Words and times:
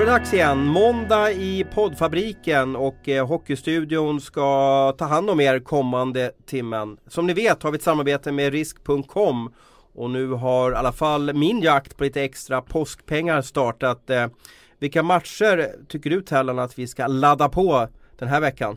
är 0.00 0.06
det 0.06 0.12
dags 0.12 0.34
igen. 0.34 0.66
Måndag 0.66 1.32
i 1.32 1.64
poddfabriken 1.74 2.76
och 2.76 3.08
eh, 3.08 3.26
Hockeystudion 3.26 4.20
ska 4.20 4.92
ta 4.98 5.04
hand 5.04 5.30
om 5.30 5.40
er 5.40 5.58
kommande 5.58 6.32
timmen. 6.46 6.96
Som 7.06 7.26
ni 7.26 7.32
vet 7.32 7.62
har 7.62 7.70
vi 7.70 7.76
ett 7.76 7.82
samarbete 7.82 8.32
med 8.32 8.52
risk.com 8.52 9.52
och 9.94 10.10
nu 10.10 10.28
har 10.28 10.72
i 10.72 10.74
alla 10.74 10.92
fall 10.92 11.34
min 11.34 11.60
jakt 11.60 11.96
på 11.96 12.04
lite 12.04 12.22
extra 12.22 12.62
påskpengar 12.62 13.42
startat. 13.42 14.10
Eh, 14.10 14.26
vilka 14.78 15.02
matcher 15.02 15.70
tycker 15.88 16.10
du 16.10 16.22
Tellan 16.22 16.58
att 16.58 16.78
vi 16.78 16.86
ska 16.86 17.06
ladda 17.06 17.48
på 17.48 17.88
den 18.18 18.28
här 18.28 18.40
veckan? 18.40 18.76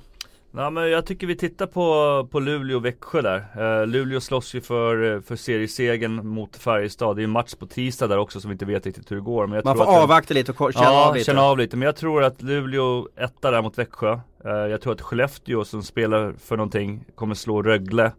Ja, 0.56 0.70
men 0.70 0.90
jag 0.90 1.06
tycker 1.06 1.28
vi 1.28 1.36
tittar 1.36 1.68
på, 1.68 2.28
på 2.32 2.40
Luleå 2.40 2.78
och 2.78 2.86
Växjö 2.86 3.22
där. 3.22 3.46
Uh, 3.58 3.88
Luleå 3.88 4.22
slåss 4.22 4.56
ju 4.56 4.62
för, 4.62 5.22
för 5.22 5.36
seriesegen 5.36 6.28
mot 6.28 6.56
Färjestad. 6.56 7.16
Det 7.16 7.22
är 7.22 7.24
en 7.24 7.30
match 7.30 7.56
på 7.56 7.66
tisdag 7.66 8.08
där 8.08 8.18
också 8.18 8.40
som 8.40 8.50
vi 8.50 8.54
inte 8.54 8.66
vet 8.66 8.86
riktigt 8.86 9.12
hur 9.12 9.16
det 9.16 9.22
går. 9.22 9.48
Men 9.48 9.56
jag 9.56 9.66
Man 9.66 9.76
tror 9.76 9.86
får 9.86 9.94
att 9.94 10.04
avvakta 10.04 10.34
lite 10.34 10.52
och 10.52 10.74
känna 10.74 10.86
ja, 10.86 11.08
av 11.08 11.14
lite. 11.14 11.26
känna 11.26 11.42
av 11.42 11.58
lite. 11.58 11.78
Men 11.78 11.86
jag 11.86 11.96
tror 11.96 12.24
att 12.24 12.42
Luleå 12.42 13.08
etta 13.16 13.52
där 13.52 13.62
mot 13.62 13.78
Växjö. 13.78 14.14
Uh, 14.46 14.52
jag 14.52 14.82
tror 14.82 14.94
att 14.94 15.02
Skellefteå 15.02 15.66
som 15.66 15.84
spelar 15.84 16.34
för 16.40 16.58
någonting 16.58 17.06
kommer 17.16 17.36
slå 17.36 17.62
Rögle. 17.62 18.12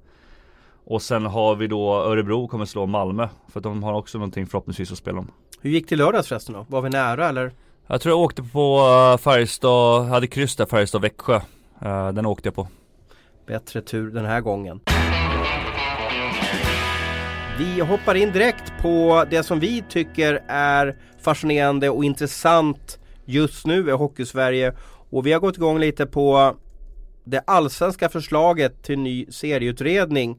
Och 0.84 1.02
sen 1.02 1.26
har 1.26 1.54
vi 1.54 1.66
då 1.66 1.94
Örebro 1.94 2.48
kommer 2.48 2.64
slå 2.64 2.86
Malmö. 2.86 3.28
För 3.52 3.60
att 3.60 3.64
de 3.64 3.82
har 3.82 3.92
också 3.92 4.18
någonting 4.18 4.46
förhoppningsvis 4.46 4.92
att 4.92 4.98
spela 4.98 5.18
om. 5.18 5.30
Hur 5.60 5.70
gick 5.70 5.88
det 5.88 5.96
lördags 5.96 6.28
förresten 6.28 6.54
då? 6.54 6.66
Var 6.68 6.82
vi 6.82 6.90
nära 6.90 7.28
eller? 7.28 7.52
Jag 7.86 8.00
tror 8.00 8.12
jag 8.12 8.20
åkte 8.20 8.42
på 8.42 8.78
uh, 8.78 9.18
Färjestad, 9.18 10.06
hade 10.06 10.26
kryss 10.26 10.56
där 10.56 10.66
Färjestad-Växjö. 10.66 11.40
Uh, 11.84 12.08
den 12.08 12.26
åkte 12.26 12.46
jag 12.46 12.54
på. 12.54 12.68
Bättre 13.46 13.80
tur 13.80 14.10
den 14.10 14.24
här 14.24 14.40
gången. 14.40 14.80
Vi 17.58 17.80
hoppar 17.80 18.14
in 18.14 18.32
direkt 18.32 18.72
på 18.82 19.24
det 19.30 19.42
som 19.42 19.60
vi 19.60 19.84
tycker 19.88 20.44
är 20.48 20.96
fascinerande 21.20 21.90
och 21.90 22.04
intressant 22.04 22.98
just 23.24 23.66
nu 23.66 23.88
i 23.88 23.90
Hockeysverige. 23.90 24.74
Och 25.10 25.26
vi 25.26 25.32
har 25.32 25.40
gått 25.40 25.56
igång 25.56 25.78
lite 25.78 26.06
på 26.06 26.56
det 27.24 27.42
allsvenska 27.46 28.08
förslaget 28.08 28.82
till 28.82 28.98
ny 28.98 29.26
serieutredning 29.30 30.38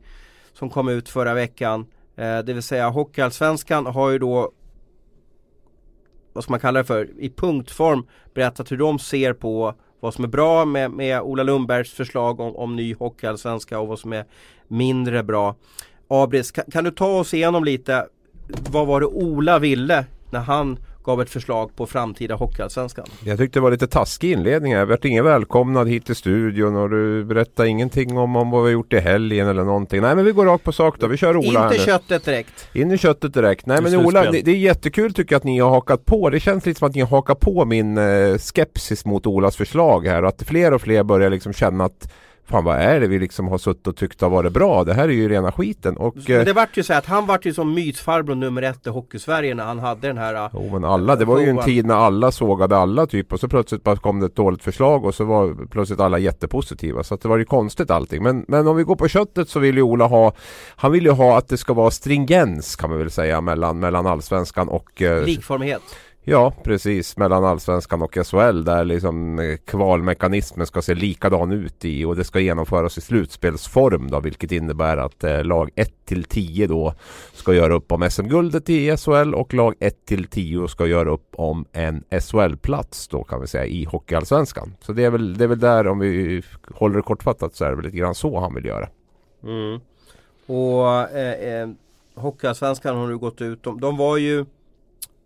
som 0.54 0.70
kom 0.70 0.90
ut 0.90 1.10
förra 1.10 1.34
veckan. 1.34 1.86
Eh, 2.16 2.40
det 2.40 2.54
vill 2.54 2.64
säga 2.64 2.90
Hockeyallsvenskan 2.90 3.86
har 3.86 4.10
ju 4.10 4.20
då 4.20 4.52
vad 6.34 6.44
ska 6.44 6.54
man 6.54 6.60
kalla 6.60 6.80
det 6.80 6.86
för, 6.86 7.10
i 7.20 7.30
punktform 7.30 8.08
berättat 8.34 8.72
hur 8.72 8.78
de 8.78 9.00
ser 9.00 9.34
på 9.34 9.76
vad 10.00 10.14
som 10.14 10.24
är 10.24 10.28
bra 10.28 10.66
med, 10.66 10.92
med 10.92 11.22
Ola 11.22 11.44
Lundbergs 11.44 11.94
förslag 11.94 12.40
om, 12.40 12.56
om 12.56 12.76
ny 12.76 12.94
hockeyallsvenska 12.94 13.80
och 13.80 13.88
vad 13.88 14.00
som 14.00 14.14
är 14.14 14.26
mindre 14.68 15.24
bra. 15.24 15.56
Abris, 16.08 16.52
kan, 16.52 16.66
kan, 16.72 16.84
du 16.84 16.92
ta 16.92 17.20
oss 17.20 17.34
igenom 17.34 17.64
lite 17.64 18.08
vad 18.70 18.88
var 18.88 19.00
det 19.00 19.06
Ola 19.06 19.60
ville 19.60 20.06
när 20.32 20.40
han 20.40 20.80
gav 21.06 21.22
ett 21.22 21.30
förslag 21.30 21.76
på 21.76 21.86
framtida 21.86 22.36
Hockeyallsvenskan? 22.36 23.06
Jag 23.24 23.38
tyckte 23.38 23.60
det 23.60 23.64
var 23.64 23.72
lite 23.72 23.88
taskig 23.88 24.32
inledning. 24.32 24.72
Jag 24.72 24.86
vart 24.86 25.06
ingen 25.06 25.26
välkomnad 25.26 25.90
hit 25.90 26.06
till 26.06 26.16
studion 26.16 26.76
och 26.76 26.90
du 26.90 27.24
berättade 27.24 27.70
ingenting 27.70 28.18
om, 28.18 28.36
om 28.36 28.52
vad 28.52 28.66
vi 28.66 28.72
gjort 28.72 28.94
i 28.94 29.00
helgen 29.00 29.48
eller 29.48 29.64
någonting. 29.64 30.02
Nej 30.02 30.16
men 30.16 30.26
vi 30.26 30.32
går 30.32 30.46
rakt 30.46 30.64
på 30.64 30.72
sak 30.72 31.00
då. 31.00 31.08
Vi 31.08 31.18
kör 31.18 31.38
Ola 31.38 31.48
Inte 31.48 31.60
här 31.60 31.70
nu. 31.70 31.78
köttet 31.78 32.26
direkt. 32.26 32.68
In 32.74 32.92
i 32.92 32.98
köttet 32.98 33.34
direkt. 33.34 33.66
Nej 33.66 33.82
men. 33.82 33.96
Ola, 33.96 34.32
det, 34.32 34.42
det 34.42 34.52
är 34.52 34.56
jättekul 34.56 35.14
tycker 35.14 35.36
jag 35.36 35.40
att 35.40 35.44
ni 35.44 35.60
har 35.60 35.70
hakat 35.70 36.06
på. 36.06 36.30
Det 36.30 36.40
känns 36.40 36.66
lite 36.66 36.80
som 36.80 36.88
att 36.88 36.96
ni 36.96 37.02
har 37.02 37.08
hakat 37.08 37.40
på 37.40 37.66
min 37.66 37.98
eh, 37.98 38.38
skepsis 38.38 39.06
mot 39.06 39.28
Olas 39.28 39.56
förslag 39.56 40.08
här. 40.08 40.24
Och 40.24 40.30
att 40.30 40.44
fler 40.44 40.74
och 40.74 40.82
fler 40.82 41.04
börjar 41.04 41.30
liksom 41.30 41.54
känna 41.54 41.86
att 41.86 42.12
Fan 42.48 42.64
vad 42.64 42.78
är 42.78 43.00
det 43.00 43.08
vi 43.08 43.20
liksom 43.20 43.48
har 43.48 43.58
suttit 43.58 43.88
och 43.88 43.96
tyckt 43.96 44.22
har 44.22 44.30
varit 44.30 44.54
bra? 44.54 44.84
Det 44.84 44.94
här 44.94 45.04
är 45.04 45.14
ju 45.14 45.30
rena 45.30 45.52
skiten. 45.52 45.98
Och, 45.98 46.16
Men 46.28 46.40
eh, 46.40 46.46
det 46.46 46.54
vart 46.54 46.78
ju 46.78 46.84
så 46.84 46.94
att 46.94 47.06
han 47.06 47.26
vart 47.26 47.46
ju 47.46 47.54
som 47.54 47.74
mysfarbror 47.74 48.36
nummer 48.36 48.62
ett 48.62 48.88
i 48.88 48.90
Hockeysverige 48.90 49.56
när 49.56 49.64
han 49.64 49.80
hade 49.80 50.08
den 50.08 50.18
här 50.18 50.50
Jo 50.54 50.70
men 50.72 50.84
alla, 50.84 51.16
det 51.16 51.26
var 51.26 51.40
ju 51.40 51.50
en 51.50 51.58
tid 51.58 51.86
när 51.86 51.96
alla 51.96 52.32
sågade 52.32 52.78
alla 52.78 53.06
typ 53.06 53.34
och 53.34 53.40
så 53.40 53.48
plötsligt 53.48 53.84
bara 53.84 53.98
kom 53.98 54.20
det 54.20 54.26
ett 54.26 54.36
dåligt 54.36 54.64
förslag 54.64 55.06
och 55.06 55.16
så 55.16 55.24
var 55.24 55.68
plötsligt 55.68 56.00
alla 56.00 56.20
jättepositiva. 56.20 57.04
Så 57.04 57.14
att 57.14 57.22
det 57.22 57.28
var 57.28 57.38
ju 57.38 57.46
konstigt 57.46 57.92
allting. 57.92 58.24
Men, 58.24 58.46
men 58.48 58.68
om 58.68 58.76
vi 58.76 58.84
går 58.84 58.96
på 58.96 59.08
köttet 59.08 59.50
så 59.50 59.60
vill 59.60 59.76
ju 59.76 59.82
Ola 59.82 60.06
ha 60.06 60.34
Han 60.76 60.92
vill 60.92 61.04
ju 61.04 61.12
ha 61.12 61.38
att 61.38 61.48
det 61.48 61.58
ska 61.58 61.74
vara 61.74 61.92
stringens 61.92 62.76
kan 62.76 62.90
man 62.90 63.00
väl 63.00 63.12
säga 63.12 63.42
mellan, 63.42 63.80
mellan 63.80 64.06
allsvenskan 64.08 64.70
och 64.70 65.02
eh, 65.02 65.26
likformighet. 65.26 65.82
Ja 66.28 66.54
precis, 66.64 67.18
mellan 67.18 67.46
allsvenskan 67.46 68.02
och 68.02 68.18
SHL 68.26 68.64
där 68.64 68.86
liksom 68.86 69.40
eh, 69.40 69.58
kvalmekanismen 69.66 70.68
ska 70.68 70.82
se 70.82 70.96
likadan 70.96 71.52
ut 71.52 71.86
i 71.86 72.06
och 72.06 72.16
det 72.16 72.24
ska 72.24 72.40
genomföras 72.40 72.98
i 72.98 73.02
slutspelsform 73.02 74.12
då 74.12 74.20
vilket 74.20 74.52
innebär 74.52 74.98
att 74.98 75.24
eh, 75.24 75.44
lag 75.44 75.70
1 75.76 76.06
till 76.06 76.24
10 76.24 76.68
då 76.68 76.94
ska 77.34 77.54
göra 77.54 77.74
upp 77.74 77.92
om 77.92 78.10
SM-guldet 78.10 78.70
i 78.70 78.98
SHL 78.98 79.36
och 79.36 79.54
lag 79.54 79.76
1 79.80 80.06
till 80.06 80.28
10 80.28 80.68
ska 80.68 80.88
göra 80.88 81.10
upp 81.10 81.30
om 81.36 81.66
en 81.72 82.04
SHL-plats 82.22 83.08
då 83.08 83.24
kan 83.24 83.42
vi 83.42 83.48
säga 83.48 83.66
i 83.66 83.86
Hockeyallsvenskan. 83.86 84.74
Så 84.82 84.94
det 84.94 85.04
är 85.04 85.10
väl, 85.10 85.38
det 85.38 85.44
är 85.44 85.48
väl 85.48 85.60
där 85.60 85.88
om 85.88 86.00
vi 86.00 86.44
håller 86.74 86.96
det 86.96 87.02
kortfattat 87.02 87.56
så 87.56 87.66
är 87.66 87.70
det 87.70 87.76
väl 87.76 87.86
lite 87.86 87.98
grann 87.98 88.16
så 88.16 88.40
han 88.40 88.56
vill 88.56 88.66
göra. 88.66 88.90
Mm. 89.44 89.80
Och 90.46 91.18
eh, 91.18 91.62
eh, 91.62 91.70
Hockeyallsvenskan 92.16 92.98
har 92.98 93.08
nu 93.08 93.18
gått 93.18 93.42
ut. 93.42 93.64
De, 93.64 93.80
de 93.80 93.98
var 93.98 94.18
ju 94.18 94.46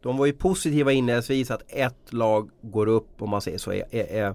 de 0.01 0.17
var 0.17 0.25
ju 0.25 0.33
positiva 0.33 0.91
inledningsvis 0.91 1.51
att 1.51 1.63
ett 1.67 2.13
lag 2.13 2.49
går 2.61 2.87
upp 2.87 3.21
om 3.21 3.29
man 3.29 3.41
säger 3.41 3.57
så. 3.57 3.71
Är, 3.71 3.83
är, 3.91 4.03
är, 4.03 4.33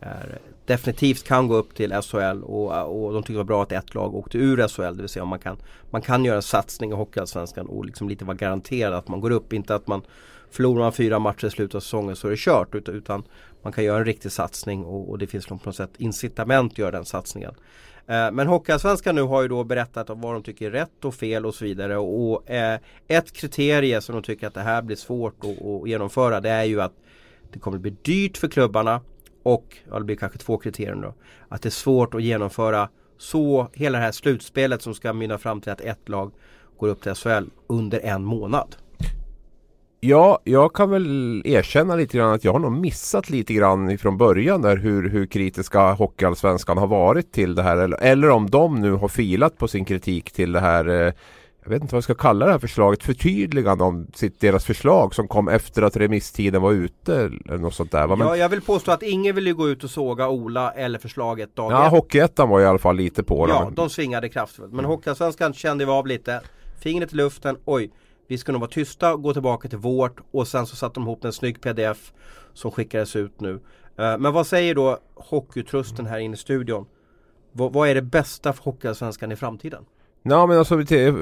är, 0.00 0.38
definitivt 0.64 1.24
kan 1.24 1.48
gå 1.48 1.54
upp 1.54 1.74
till 1.74 1.92
SHL 1.92 2.42
och, 2.42 3.04
och 3.04 3.12
de 3.12 3.22
tyckte 3.22 3.32
det 3.32 3.36
var 3.36 3.44
bra 3.44 3.62
att 3.62 3.72
ett 3.72 3.94
lag 3.94 4.14
åkte 4.14 4.38
ur 4.38 4.68
SHL. 4.68 4.96
Det 4.96 5.02
vill 5.02 5.08
säga 5.08 5.22
om 5.22 5.28
man 5.28 5.38
kan, 5.38 5.56
man 5.90 6.02
kan 6.02 6.24
göra 6.24 6.36
en 6.36 6.42
satsning 6.42 6.90
i 6.90 6.94
Hockeyallsvenskan 6.94 7.66
och 7.66 7.84
liksom 7.84 8.08
lite 8.08 8.24
vara 8.24 8.36
garanterad 8.36 8.94
att 8.94 9.08
man 9.08 9.20
går 9.20 9.30
upp. 9.30 9.52
Inte 9.52 9.74
att 9.74 9.86
man 9.86 10.02
förlorar 10.50 10.80
man 10.80 10.92
fyra 10.92 11.18
matcher 11.18 11.46
i 11.46 11.50
slutet 11.50 11.74
av 11.74 11.80
säsongen 11.80 12.16
så 12.16 12.26
är 12.26 12.30
det 12.30 12.38
kört. 12.38 12.74
Utan, 12.74 12.94
utan 12.94 13.22
man 13.62 13.72
kan 13.72 13.84
göra 13.84 13.98
en 13.98 14.04
riktig 14.04 14.32
satsning 14.32 14.84
och, 14.84 15.10
och 15.10 15.18
det 15.18 15.26
finns 15.26 15.46
på 15.46 15.58
något 15.64 15.76
sätt 15.76 15.90
incitament 15.96 16.72
att 16.72 16.78
göra 16.78 16.90
den 16.90 17.04
satsningen. 17.04 17.54
Eh, 18.10 18.30
men 18.32 18.46
Hockeyallsvenskan 18.46 19.14
nu 19.14 19.22
har 19.22 19.42
ju 19.42 19.48
då 19.48 19.64
berättat 19.64 20.10
om 20.10 20.20
vad 20.20 20.34
de 20.34 20.42
tycker 20.42 20.66
är 20.66 20.70
rätt 20.70 21.04
och 21.04 21.14
fel 21.14 21.46
och 21.46 21.54
så 21.54 21.64
vidare. 21.64 21.96
Och 21.96 22.50
eh, 22.50 22.80
ett 23.08 23.32
kriterie 23.32 24.00
som 24.00 24.14
de 24.14 24.22
tycker 24.22 24.46
att 24.46 24.54
det 24.54 24.60
här 24.60 24.82
blir 24.82 24.96
svårt 24.96 25.44
att, 25.44 25.66
att 25.66 25.88
genomföra 25.88 26.40
det 26.40 26.50
är 26.50 26.64
ju 26.64 26.80
att 26.80 26.92
det 27.52 27.58
kommer 27.58 27.78
bli 27.78 27.96
dyrt 28.02 28.36
för 28.36 28.48
klubbarna 28.48 29.00
och, 29.42 29.76
ja 29.90 29.98
det 29.98 30.04
blir 30.04 30.16
kanske 30.16 30.38
två 30.38 30.58
kriterier 30.58 30.94
då. 30.94 31.14
Att 31.48 31.62
det 31.62 31.68
är 31.68 31.70
svårt 31.70 32.14
att 32.14 32.22
genomföra 32.22 32.88
så 33.18 33.68
hela 33.72 33.98
det 33.98 34.04
här 34.04 34.12
slutspelet 34.12 34.82
som 34.82 34.94
ska 34.94 35.12
mynna 35.12 35.38
fram 35.38 35.60
till 35.60 35.72
att 35.72 35.80
ett 35.80 36.08
lag 36.08 36.32
går 36.78 36.88
upp 36.88 37.02
till 37.02 37.14
SHL 37.14 37.44
under 37.66 38.00
en 38.00 38.24
månad. 38.24 38.76
Ja, 40.02 40.38
jag 40.44 40.72
kan 40.72 40.90
väl 40.90 41.42
erkänna 41.44 41.96
lite 41.96 42.16
grann 42.18 42.34
att 42.34 42.44
jag 42.44 42.52
har 42.52 42.58
nog 42.58 42.72
missat 42.72 43.30
lite 43.30 43.54
grann 43.54 43.90
ifrån 43.90 44.16
början 44.16 44.62
där 44.62 44.76
hur, 44.76 45.08
hur 45.08 45.26
kritiska 45.26 45.92
Hockeyallsvenskan 45.92 46.78
har 46.78 46.86
varit 46.86 47.32
till 47.32 47.54
det 47.54 47.62
här. 47.62 47.76
Eller, 47.76 47.96
eller 48.02 48.30
om 48.30 48.50
de 48.50 48.80
nu 48.80 48.92
har 48.92 49.08
filat 49.08 49.58
på 49.58 49.68
sin 49.68 49.84
kritik 49.84 50.32
till 50.32 50.52
det 50.52 50.60
här 50.60 50.88
eh, 50.88 51.12
jag 51.62 51.70
vet 51.70 51.82
inte 51.82 51.94
vad 51.94 51.96
jag 51.96 52.04
ska 52.04 52.14
kalla 52.14 52.46
det 52.46 52.52
här 52.52 52.58
förslaget, 52.58 53.02
förtydligande 53.02 53.84
om 53.84 54.06
sitt, 54.14 54.40
deras 54.40 54.64
förslag 54.64 55.14
som 55.14 55.28
kom 55.28 55.48
efter 55.48 55.82
att 55.82 55.96
remisstiden 55.96 56.62
var 56.62 56.72
ute 56.72 57.14
eller 57.16 57.58
något 57.58 57.74
sånt 57.74 57.92
där. 57.92 58.06
Men, 58.08 58.18
Ja, 58.18 58.36
jag 58.36 58.48
vill 58.48 58.60
påstå 58.60 58.92
att 58.92 59.02
ingen 59.02 59.34
vill 59.34 59.46
ju 59.46 59.54
gå 59.54 59.68
ut 59.68 59.84
och 59.84 59.90
såga 59.90 60.28
Ola 60.28 60.72
eller 60.72 60.98
förslaget 60.98 61.56
dag 61.56 61.72
ja, 61.72 61.86
ett. 61.86 61.90
Hockeyettan 61.90 62.48
var 62.48 62.60
i 62.60 62.66
alla 62.66 62.78
fall 62.78 62.96
lite 62.96 63.22
på 63.22 63.46
det. 63.46 63.52
Ja, 63.52 63.64
men- 63.64 63.74
de 63.74 63.90
svingade 63.90 64.28
kraftfullt. 64.28 64.72
Men 64.72 64.84
Hockeyallsvenskan 64.84 65.54
kände 65.54 65.84
vi 65.84 65.90
av 65.90 66.06
lite. 66.06 66.40
Fingret 66.80 67.12
i 67.12 67.16
luften, 67.16 67.56
oj. 67.64 67.90
Vi 68.30 68.38
ska 68.38 68.52
nog 68.52 68.60
vara 68.60 68.70
tysta 68.70 69.14
och 69.14 69.22
gå 69.22 69.32
tillbaka 69.32 69.68
till 69.68 69.78
vårt. 69.78 70.20
Och 70.30 70.48
sen 70.48 70.66
så 70.66 70.76
satte 70.76 70.94
de 70.94 71.02
ihop 71.02 71.24
en 71.24 71.32
snygg 71.32 71.60
pdf 71.60 72.12
som 72.54 72.70
skickades 72.70 73.16
ut 73.16 73.40
nu. 73.40 73.60
Eh, 73.96 74.18
men 74.18 74.32
vad 74.32 74.46
säger 74.46 74.74
då 74.74 74.98
Hockeytrusten 75.14 76.06
här 76.06 76.18
inne 76.18 76.34
i 76.34 76.36
studion? 76.36 76.86
Vad 77.52 77.88
är 77.88 77.94
det 77.94 78.02
bästa 78.02 78.52
för 78.52 78.64
Hockeyallsvenskan 78.64 79.32
i 79.32 79.36
framtiden? 79.36 79.84
Ja 80.22 80.46
men 80.46 80.58
alltså 80.58 80.74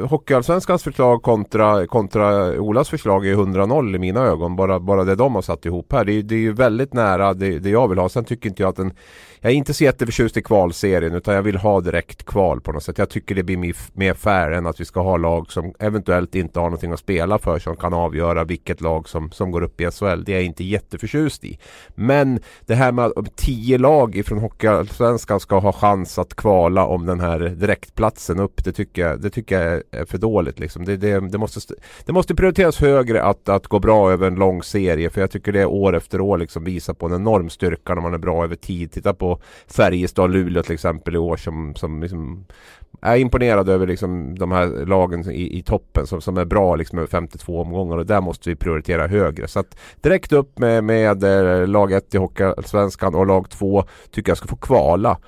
Hockeyallsvenskans 0.06 0.82
förslag 0.82 1.22
kontra, 1.22 1.86
kontra 1.86 2.60
Olas 2.60 2.88
förslag 2.88 3.26
är 3.26 3.34
100-0 3.34 3.96
i 3.96 3.98
mina 3.98 4.20
ögon. 4.20 4.56
Bara, 4.56 4.80
bara 4.80 5.04
det 5.04 5.14
de 5.14 5.34
har 5.34 5.42
satt 5.42 5.66
ihop 5.66 5.92
här. 5.92 6.04
Det 6.04 6.12
är, 6.12 6.22
det 6.22 6.34
är 6.34 6.38
ju 6.38 6.52
väldigt 6.52 6.92
nära 6.92 7.34
det, 7.34 7.58
det 7.58 7.70
jag 7.70 7.88
vill 7.88 7.98
ha. 7.98 8.08
Sen 8.08 8.24
tycker 8.24 8.48
inte 8.48 8.62
jag 8.62 8.70
att 8.70 8.76
den 8.76 8.92
Jag 9.40 9.52
är 9.52 9.56
inte 9.56 9.74
så 9.74 9.84
jätteförtjust 9.84 10.36
i 10.36 10.42
kvalserien 10.42 11.14
utan 11.14 11.34
jag 11.34 11.42
vill 11.42 11.56
ha 11.56 11.80
direkt 11.80 12.24
kval 12.24 12.60
på 12.60 12.72
något 12.72 12.82
sätt. 12.82 12.98
Jag 12.98 13.10
tycker 13.10 13.34
det 13.34 13.42
blir 13.42 13.56
mer, 13.56 13.76
mer 13.92 14.14
fair 14.14 14.50
än 14.50 14.66
att 14.66 14.80
vi 14.80 14.84
ska 14.84 15.00
ha 15.02 15.16
lag 15.16 15.52
som 15.52 15.74
eventuellt 15.78 16.34
inte 16.34 16.60
har 16.60 16.66
någonting 16.66 16.92
att 16.92 17.00
spela 17.00 17.38
för 17.38 17.58
som 17.58 17.76
kan 17.76 17.94
avgöra 17.94 18.44
vilket 18.44 18.80
lag 18.80 19.08
som, 19.08 19.30
som 19.30 19.50
går 19.50 19.62
upp 19.62 19.80
i 19.80 19.90
SHL. 19.90 20.24
Det 20.24 20.32
är 20.32 20.36
jag 20.36 20.44
inte 20.44 20.64
jätteförtjust 20.64 21.44
i. 21.44 21.58
Men 21.94 22.40
det 22.66 22.74
här 22.74 22.92
med 22.92 23.04
att 23.04 23.36
tio 23.36 23.78
lag 23.78 24.16
ifrån 24.16 24.38
Hockeyallsvenskan 24.38 25.40
ska 25.40 25.58
ha 25.58 25.72
chans 25.72 26.18
att 26.18 26.34
kvala 26.34 26.86
om 26.86 27.06
den 27.06 27.20
här 27.20 27.38
direktplatsen 27.38 28.40
upp. 28.40 28.64
Det 28.64 28.72
tycker 28.72 28.88
tycker 28.88 29.08
jag, 29.08 29.20
det 29.20 29.31
tycker 29.31 29.61
jag 29.61 29.82
är 29.90 30.05
för 30.05 30.19
dåligt. 30.19 30.58
Liksom. 30.58 30.85
Det, 30.85 30.96
det, 30.96 31.20
det, 31.20 31.38
måste, 31.38 31.75
det 32.06 32.12
måste 32.12 32.35
prioriteras 32.35 32.81
högre 32.81 33.23
att, 33.23 33.49
att 33.49 33.67
gå 33.67 33.79
bra 33.79 34.12
över 34.12 34.26
en 34.26 34.35
lång 34.35 34.62
serie. 34.62 35.11
För 35.11 35.20
jag 35.20 35.31
tycker 35.31 35.52
det 35.52 35.67
år 35.67 35.96
efter 35.96 36.20
år 36.20 36.38
liksom 36.38 36.64
visar 36.64 36.94
på 36.94 37.06
en 37.06 37.14
enorm 37.14 37.50
styrka 37.50 37.94
när 37.94 38.02
man 38.02 38.14
är 38.14 38.19
bra 38.19 38.44
över 38.44 38.56
tid. 38.56 38.93
Titta 38.93 39.14
på 39.14 39.40
Färjestad 39.67 40.25
och 40.25 40.31
Luleå 40.31 40.62
till 40.62 40.75
exempel 40.75 41.14
i 41.14 41.19
år 41.19 41.37
som, 41.37 41.75
som 41.75 42.02
liksom 42.02 42.46
är 43.02 43.17
imponerad 43.17 43.69
över 43.69 43.87
liksom 43.87 44.38
de 44.38 44.52
här 44.52 44.87
lagen 44.87 45.31
i, 45.31 45.58
i 45.58 45.62
toppen 45.62 46.06
som, 46.06 46.20
som 46.20 46.37
är 46.37 46.44
bra 46.44 46.76
liksom 46.76 46.99
över 46.99 47.08
52 47.08 47.61
omgångar 47.61 47.96
och 47.96 48.06
där 48.06 48.20
måste 48.20 48.50
vi 48.50 48.56
prioritera 48.56 49.06
högre. 49.06 49.49
Så 49.49 49.61
att 49.61 49.79
direkt 50.00 50.32
upp 50.32 50.58
med, 50.58 50.85
med 50.85 51.25
eh, 51.25 51.67
lag 51.67 51.93
1 51.93 52.14
i 52.14 52.19
Hockeyallsvenskan 52.19 53.14
och 53.14 53.26
lag 53.26 53.50
2 53.50 53.85
tycker 54.11 54.31
jag 54.31 54.38
ska 54.38 54.49
få 54.49 54.56
kvala. 54.56 55.19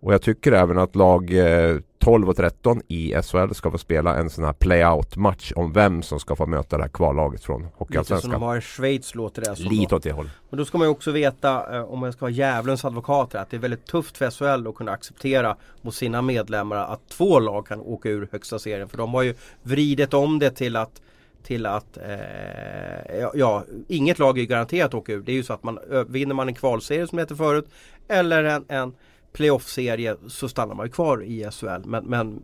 Och 0.00 0.12
jag 0.12 0.22
tycker 0.22 0.52
även 0.52 0.78
att 0.78 0.96
lag 0.96 1.34
eh, 1.34 1.76
12 2.06 2.24
eh, 2.24 2.28
och 2.28 2.36
13 2.36 2.80
i 2.88 3.14
SHL 3.22 3.54
ska 3.54 3.70
få 3.70 3.78
spela 3.78 4.16
en 4.16 4.30
sån 4.30 4.44
här 4.44 4.52
playout 4.52 5.16
match 5.16 5.52
om 5.56 5.72
vem 5.72 6.02
som 6.02 6.20
ska 6.20 6.36
få 6.36 6.46
möta 6.46 6.76
det 6.76 6.82
här 6.82 6.90
kvallaget 6.90 7.44
från 7.44 7.66
Hockeyallsvenskan. 7.76 8.16
Lite 8.16 8.22
som 8.22 8.30
de 8.30 8.42
har 8.42 8.56
i 8.56 8.60
Schweiz 8.60 9.14
låter 9.14 9.42
det 9.42 9.56
som. 9.56 9.66
Lite 9.66 9.94
åt 9.94 10.02
det 10.02 10.12
hållet. 10.12 10.32
Men 10.50 10.58
då 10.58 10.64
ska 10.64 10.78
man 10.78 10.86
ju 10.86 10.90
också 10.90 11.10
veta, 11.10 11.76
eh, 11.76 11.84
om 11.84 11.98
man 11.98 12.12
ska 12.12 12.24
vara 12.24 12.32
djävulens 12.32 12.84
advokater, 12.84 13.38
att 13.38 13.50
det 13.50 13.56
är 13.56 13.60
väldigt 13.60 13.86
tufft 13.86 14.18
för 14.18 14.30
SHL 14.30 14.68
att 14.68 14.74
kunna 14.74 14.92
acceptera 14.92 15.56
mot 15.82 15.94
sina 15.94 16.22
medlemmar 16.22 16.76
att 16.76 17.08
två 17.08 17.40
lag 17.40 17.66
kan 17.66 17.80
åka 17.80 18.08
ur 18.08 18.28
högsta 18.32 18.58
serien. 18.58 18.88
För 18.88 18.98
de 18.98 19.14
har 19.14 19.22
ju 19.22 19.34
vridit 19.62 20.14
om 20.14 20.38
det 20.38 20.50
till 20.50 20.76
att 20.76 21.00
till 21.42 21.66
att 21.66 21.96
eh, 21.96 23.26
ja, 23.34 23.64
inget 23.88 24.18
lag 24.18 24.38
är 24.38 24.44
garanterat 24.44 24.86
att 24.86 24.94
åka 24.94 25.12
ur. 25.12 25.20
Det 25.20 25.32
är 25.32 25.36
ju 25.36 25.42
så 25.42 25.52
att 25.52 25.62
man 25.62 25.78
vinner 26.08 26.34
man 26.34 26.48
en 26.48 26.54
kvalserie 26.54 27.06
som 27.06 27.16
det 27.16 27.22
heter 27.22 27.34
förut 27.34 27.68
eller 28.08 28.44
en, 28.44 28.64
en 28.68 28.94
playoff-serie 29.36 30.16
så 30.28 30.48
stannar 30.48 30.74
man 30.74 30.86
ju 30.86 30.92
kvar 30.92 31.22
i 31.22 31.48
SHL. 31.50 31.84
Men, 31.84 32.04
men 32.04 32.42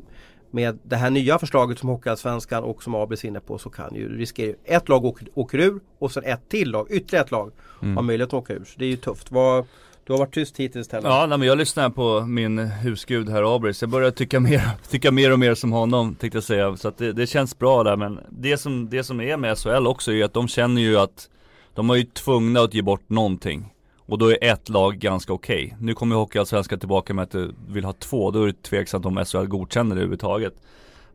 med 0.50 0.78
det 0.82 0.96
här 0.96 1.10
nya 1.10 1.38
förslaget 1.38 1.78
som 1.78 1.88
Hockeyallsvenskan 1.88 2.64
och 2.64 2.82
som 2.82 2.94
Abris 2.94 3.24
inne 3.24 3.40
på 3.40 3.58
så 3.58 3.70
kan 3.70 3.94
ju 3.94 4.18
riskera 4.18 4.56
ett 4.64 4.88
lag 4.88 5.04
åker, 5.04 5.28
åker 5.34 5.58
ur 5.58 5.80
och 5.98 6.12
sen 6.12 6.24
ett 6.24 6.48
till 6.48 6.70
lag, 6.70 6.90
ytterligare 6.90 7.24
ett 7.24 7.30
lag 7.30 7.52
mm. 7.82 7.96
har 7.96 8.02
möjlighet 8.02 8.28
att 8.28 8.34
åka 8.34 8.52
ur. 8.52 8.64
Så 8.64 8.78
det 8.78 8.84
är 8.84 8.88
ju 8.88 8.96
tufft. 8.96 9.30
Vad, 9.30 9.64
du 10.04 10.12
har 10.12 10.18
varit 10.18 10.34
tyst 10.34 10.56
hittills 10.56 10.88
Telle. 10.88 11.08
Ja, 11.08 11.26
nej, 11.26 11.38
men 11.38 11.48
jag 11.48 11.58
lyssnar 11.58 11.90
på 11.90 12.20
min 12.20 12.58
husgud 12.58 13.28
här 13.28 13.56
Abris. 13.56 13.82
Jag 13.82 13.90
börjar 13.90 14.10
tycka 14.10 14.40
mer, 14.40 14.70
tycka 14.90 15.10
mer 15.10 15.32
och 15.32 15.38
mer 15.38 15.54
som 15.54 15.72
honom 15.72 16.14
tänkte 16.14 16.36
jag 16.36 16.44
säga. 16.44 16.76
Så 16.76 16.88
att 16.88 16.98
det, 16.98 17.12
det, 17.12 17.26
känns 17.26 17.58
bra 17.58 17.82
där. 17.82 17.96
Men 17.96 18.18
det 18.30 18.56
som, 18.56 18.90
det 18.90 19.04
som 19.04 19.20
är 19.20 19.36
med 19.36 19.58
SHL 19.58 19.86
också 19.86 20.12
är 20.12 20.24
att 20.24 20.34
de 20.34 20.48
känner 20.48 20.82
ju 20.82 20.98
att 20.98 21.28
de 21.74 21.90
är 21.90 21.94
ju 21.94 22.04
tvungna 22.04 22.60
att 22.60 22.74
ge 22.74 22.82
bort 22.82 23.08
någonting. 23.08 23.72
Och 24.12 24.18
då 24.18 24.30
är 24.30 24.44
ett 24.44 24.68
lag 24.68 24.98
ganska 24.98 25.32
okej. 25.32 25.64
Okay. 25.66 25.76
Nu 25.80 25.94
kommer 25.94 26.16
Hockeyallsvenskan 26.16 26.78
tillbaka 26.78 27.14
med 27.14 27.22
att 27.22 27.30
du 27.30 27.54
vill 27.68 27.84
ha 27.84 27.92
två. 27.92 28.30
Då 28.30 28.42
är 28.42 28.46
det 28.46 28.62
tveksamt 28.62 29.06
om 29.06 29.24
SHL 29.24 29.46
godkänner 29.46 29.94
det 29.94 30.00
överhuvudtaget. 30.00 30.54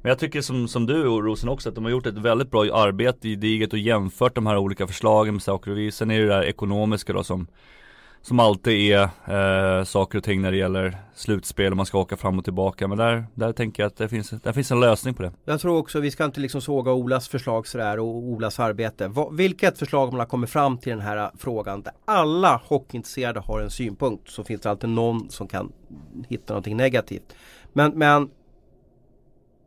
Men 0.02 0.10
jag 0.10 0.20
tycker 0.20 0.42
som, 0.42 0.68
som 0.68 0.86
du 0.86 1.08
och 1.08 1.24
Rosen 1.24 1.50
också 1.50 1.70
att 1.70 1.76
de 1.76 1.84
har 1.84 1.92
gjort 1.92 2.06
ett 2.06 2.18
väldigt 2.18 2.52
bra 2.52 2.64
arbete 2.64 3.30
i 3.30 3.36
diget 3.36 3.74
och 3.74 3.80
jämfört 3.80 4.36
de 4.36 4.48
här 4.48 4.58
olika 4.58 4.88
förslagen 4.88 5.34
med 5.34 5.44
saker 5.44 5.72
och 5.72 5.78
vis. 5.78 5.96
Sen 5.96 6.12
är 6.12 6.20
det 6.20 6.26
det 6.26 6.34
där 6.34 6.44
ekonomiska 6.44 7.14
då 7.14 7.24
som 7.24 7.48
som 8.22 8.40
alltid 8.40 8.94
är 8.94 9.10
eh, 9.80 9.84
saker 9.84 10.18
och 10.18 10.24
ting 10.24 10.42
när 10.42 10.52
det 10.52 10.58
gäller 10.58 10.98
slutspel 11.16 11.72
och 11.72 11.78
man 11.78 11.86
ska 11.86 12.00
åka 12.00 12.18
fram 12.18 12.38
och 12.38 12.44
tillbaka. 12.44 12.88
Men 12.88 12.98
där, 12.98 13.26
där 13.34 13.54
tänker 13.54 13.84
jag 13.84 13.88
att 13.88 13.98
det 13.98 14.10
finns, 14.10 14.30
där 14.30 14.54
finns 14.54 14.72
en 14.72 14.80
lösning 14.80 15.14
på 15.14 15.24
det. 15.24 15.32
Jag 15.46 15.60
tror 15.60 15.78
också, 15.78 16.00
vi 16.00 16.12
ska 16.12 16.26
inte 16.26 16.40
liksom 16.40 16.62
såga 16.62 16.92
Olas 16.92 17.28
förslag 17.28 17.68
sådär 17.68 18.00
och 18.00 18.08
Olas 18.08 18.60
arbete. 18.60 19.08
Va, 19.08 19.30
vilket 19.30 19.78
förslag 19.78 20.12
man 20.12 20.20
har 20.20 20.28
kommit 20.28 20.50
fram 20.50 20.78
till 20.78 20.92
den 20.92 21.02
här 21.02 21.32
frågan 21.38 21.82
där 21.82 21.94
alla 22.06 22.62
hockeyintresserade 22.66 23.40
har 23.40 23.60
en 23.62 23.70
synpunkt 23.70 24.30
så 24.30 24.44
finns 24.44 24.62
det 24.62 24.70
alltid 24.70 24.90
någon 24.90 25.30
som 25.30 25.48
kan 25.48 25.72
hitta 26.30 26.54
någonting 26.54 26.78
negativt. 26.78 27.36
Men, 27.74 27.92
men 27.92 28.30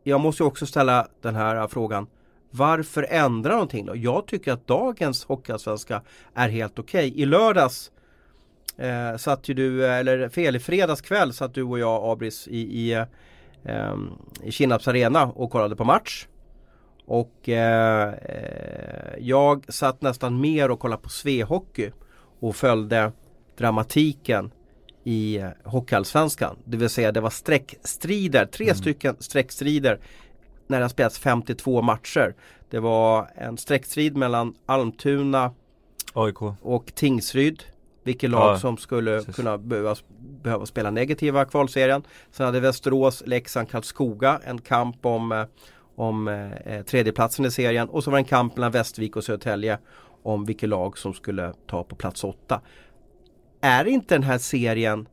jag 0.03 0.21
måste 0.21 0.43
också 0.43 0.65
ställa 0.65 1.07
den 1.21 1.35
här 1.35 1.67
frågan 1.67 2.07
varför 2.51 3.07
ändra 3.09 3.51
någonting 3.51 3.85
då? 3.85 3.95
Jag 3.95 4.27
tycker 4.27 4.53
att 4.53 4.67
dagens 4.67 5.25
Hockeyallsvenska 5.25 6.01
är 6.33 6.49
helt 6.49 6.79
okej. 6.79 7.07
Okay. 7.07 7.21
I 7.21 7.25
lördags 7.25 7.91
eh, 8.81 9.17
satt 9.17 9.49
ju 9.49 9.53
du, 9.53 9.87
eller 9.87 10.29
fel 10.29 10.55
i 10.55 10.59
fredags 10.59 11.01
kväll 11.01 11.33
satt 11.33 11.53
du 11.53 11.63
och 11.63 11.79
jag 11.79 12.11
Abris 12.11 12.47
i, 12.47 12.59
i, 12.59 12.93
eh, 13.63 13.95
i 14.43 14.51
Kinnarps 14.51 14.87
arena 14.87 15.25
och 15.25 15.51
kollade 15.51 15.75
på 15.75 15.83
match. 15.83 16.27
Och 17.05 17.49
eh, 17.49 18.13
jag 19.19 19.73
satt 19.73 20.01
nästan 20.01 20.41
mer 20.41 20.71
och 20.71 20.79
kollade 20.79 21.01
på 21.01 21.09
Svehockey 21.09 21.91
och 22.39 22.55
följde 22.55 23.11
dramatiken 23.57 24.51
i 25.03 25.37
eh, 25.37 25.49
Hockeyallsvenskan. 25.63 26.57
Det 26.65 26.77
vill 26.77 26.89
säga 26.89 27.11
det 27.11 27.21
var 27.21 27.29
streckstrider, 27.29 28.45
tre 28.45 28.65
mm. 28.65 28.75
stycken 28.75 29.15
streckstrider 29.19 29.99
när 30.67 30.77
det 30.77 30.83
har 30.83 30.89
spelats 30.89 31.19
52 31.19 31.81
matcher. 31.81 32.35
Det 32.69 32.79
var 32.79 33.31
en 33.35 33.57
streckstrid 33.57 34.17
mellan 34.17 34.53
Almtuna 34.65 35.53
AIK. 36.13 36.41
och 36.61 36.91
Tingsryd. 36.95 37.63
Vilket 38.03 38.29
lag 38.29 38.53
ja, 38.53 38.59
som 38.59 38.77
skulle 38.77 39.17
precis. 39.17 39.35
kunna 39.35 39.57
behöva, 39.57 39.95
behöva 40.43 40.65
spela 40.65 40.91
negativa 40.91 41.45
kvalserien. 41.45 42.03
Sen 42.31 42.45
hade 42.45 42.59
Västerås, 42.59 43.23
Leksand, 43.25 43.69
Karlskoga 43.69 44.39
en 44.45 44.61
kamp 44.61 45.05
om, 45.05 45.31
eh, 45.31 45.45
om 45.95 46.27
eh, 46.27 46.81
tredjeplatsen 46.81 47.45
i 47.45 47.51
serien. 47.51 47.89
Och 47.89 48.03
så 48.03 48.11
var 48.11 48.17
det 48.17 48.21
en 48.21 48.25
kamp 48.25 48.55
mellan 48.55 48.71
Västervik 48.71 49.15
och 49.15 49.23
Södertälje 49.23 49.77
om 50.23 50.45
vilket 50.45 50.69
lag 50.69 50.97
som 50.97 51.13
skulle 51.13 51.53
ta 51.67 51.83
på 51.83 51.95
plats 51.95 52.23
åtta. 52.23 52.61
Är 53.61 53.87
inte 53.87 54.15
den 54.15 54.23
här 54.23 54.37
serien 54.37 55.07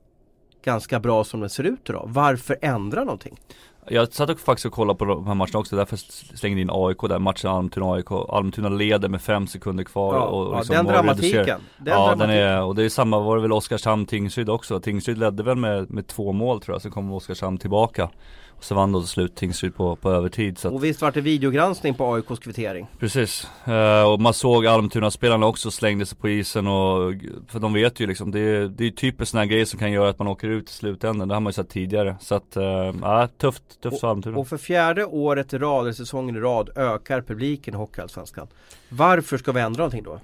ganska 0.64 1.00
bra 1.00 1.24
som 1.24 1.40
den 1.40 1.50
ser 1.50 1.64
ut 1.64 1.90
idag? 1.90 2.04
Varför 2.06 2.56
ändra 2.62 3.04
någonting? 3.04 3.38
Jag 3.90 4.12
satt 4.12 4.30
och 4.30 4.40
faktiskt 4.40 4.66
och 4.66 4.72
kollade 4.72 4.98
på 4.98 5.04
de 5.04 5.26
här 5.26 5.34
matcherna 5.34 5.58
också, 5.58 5.76
därför 5.76 5.96
slängde 6.36 6.60
in 6.60 6.70
AIK 6.72 7.00
där, 7.00 7.18
matchen 7.18 7.50
Almtuna-AIK 7.50 8.12
Almtuna 8.28 8.68
leder 8.68 9.08
med 9.08 9.22
fem 9.22 9.46
sekunder 9.46 9.84
kvar 9.84 10.14
ja, 10.14 10.20
och 10.20 10.56
liksom 10.56 10.74
ja, 10.74 10.82
den 10.82 10.92
dramatiken. 10.92 11.46
Den 11.46 11.54
Ja, 11.86 11.94
dramatiken. 11.94 12.18
den 12.18 12.30
är, 12.30 12.62
och 12.62 12.74
det 12.74 12.84
är 12.84 12.88
samma, 12.88 13.18
var 13.18 13.36
det 13.36 13.42
väl 13.42 13.52
Oskarshamn-Tingsryd 13.52 14.48
också? 14.48 14.80
Tingsryd 14.80 15.18
ledde 15.18 15.42
väl 15.42 15.56
med, 15.56 15.90
med 15.90 16.06
två 16.06 16.32
mål 16.32 16.60
tror 16.60 16.74
jag, 16.74 16.82
så 16.82 16.90
kom 16.90 17.12
Oskarshamn 17.12 17.58
tillbaka 17.58 18.10
och 18.58 18.64
så 18.64 18.74
vann 18.74 18.92
då 18.92 19.00
till 19.00 19.08
slut 19.08 19.34
Tingsryd 19.34 19.74
på, 19.74 19.96
på 19.96 20.10
övertid 20.10 20.58
så 20.58 20.68
att... 20.68 20.74
Och 20.74 20.84
visst 20.84 21.02
var 21.02 21.12
det 21.12 21.20
videogranskning 21.20 21.94
på 21.94 22.14
AIKs 22.14 22.38
kvittering? 22.38 22.86
Precis, 22.98 23.48
uh, 23.68 24.02
och 24.02 24.20
man 24.20 24.34
såg 24.34 24.66
Almtuna-spelarna 24.66 25.46
också 25.46 25.70
slängde 25.70 26.06
sig 26.06 26.18
på 26.18 26.28
isen 26.28 26.66
och 26.66 27.14
För 27.48 27.60
de 27.60 27.72
vet 27.72 28.00
ju 28.00 28.06
liksom, 28.06 28.30
det 28.30 28.40
är, 28.40 28.68
det 28.68 28.86
är 28.86 28.90
typiskt 28.90 29.30
sådana 29.30 29.46
grejer 29.46 29.64
som 29.64 29.78
kan 29.78 29.92
göra 29.92 30.08
att 30.08 30.18
man 30.18 30.28
åker 30.28 30.48
ut 30.48 30.70
i 30.70 30.72
slutändan. 30.72 31.28
Det 31.28 31.34
har 31.34 31.40
man 31.40 31.50
ju 31.50 31.54
sett 31.54 31.68
tidigare. 31.68 32.16
Så 32.20 32.34
att, 32.34 32.56
uh, 32.56 32.64
ja 33.02 33.28
tufft, 33.38 33.80
tufft 33.80 34.00
för 34.00 34.10
Almtuna. 34.10 34.38
Och 34.38 34.48
för 34.48 34.56
fjärde 34.56 35.04
året 35.04 35.52
i 35.52 35.58
rad, 35.58 35.82
eller 35.82 35.92
säsongen 35.92 36.36
i 36.36 36.40
rad, 36.40 36.70
ökar 36.76 37.22
publiken 37.22 37.74
i 37.74 37.76
Hockeyallsvenskan. 37.76 38.48
Varför 38.88 39.38
ska 39.38 39.52
vi 39.52 39.60
ändra 39.60 39.78
någonting 39.78 40.02
då? 40.02 40.20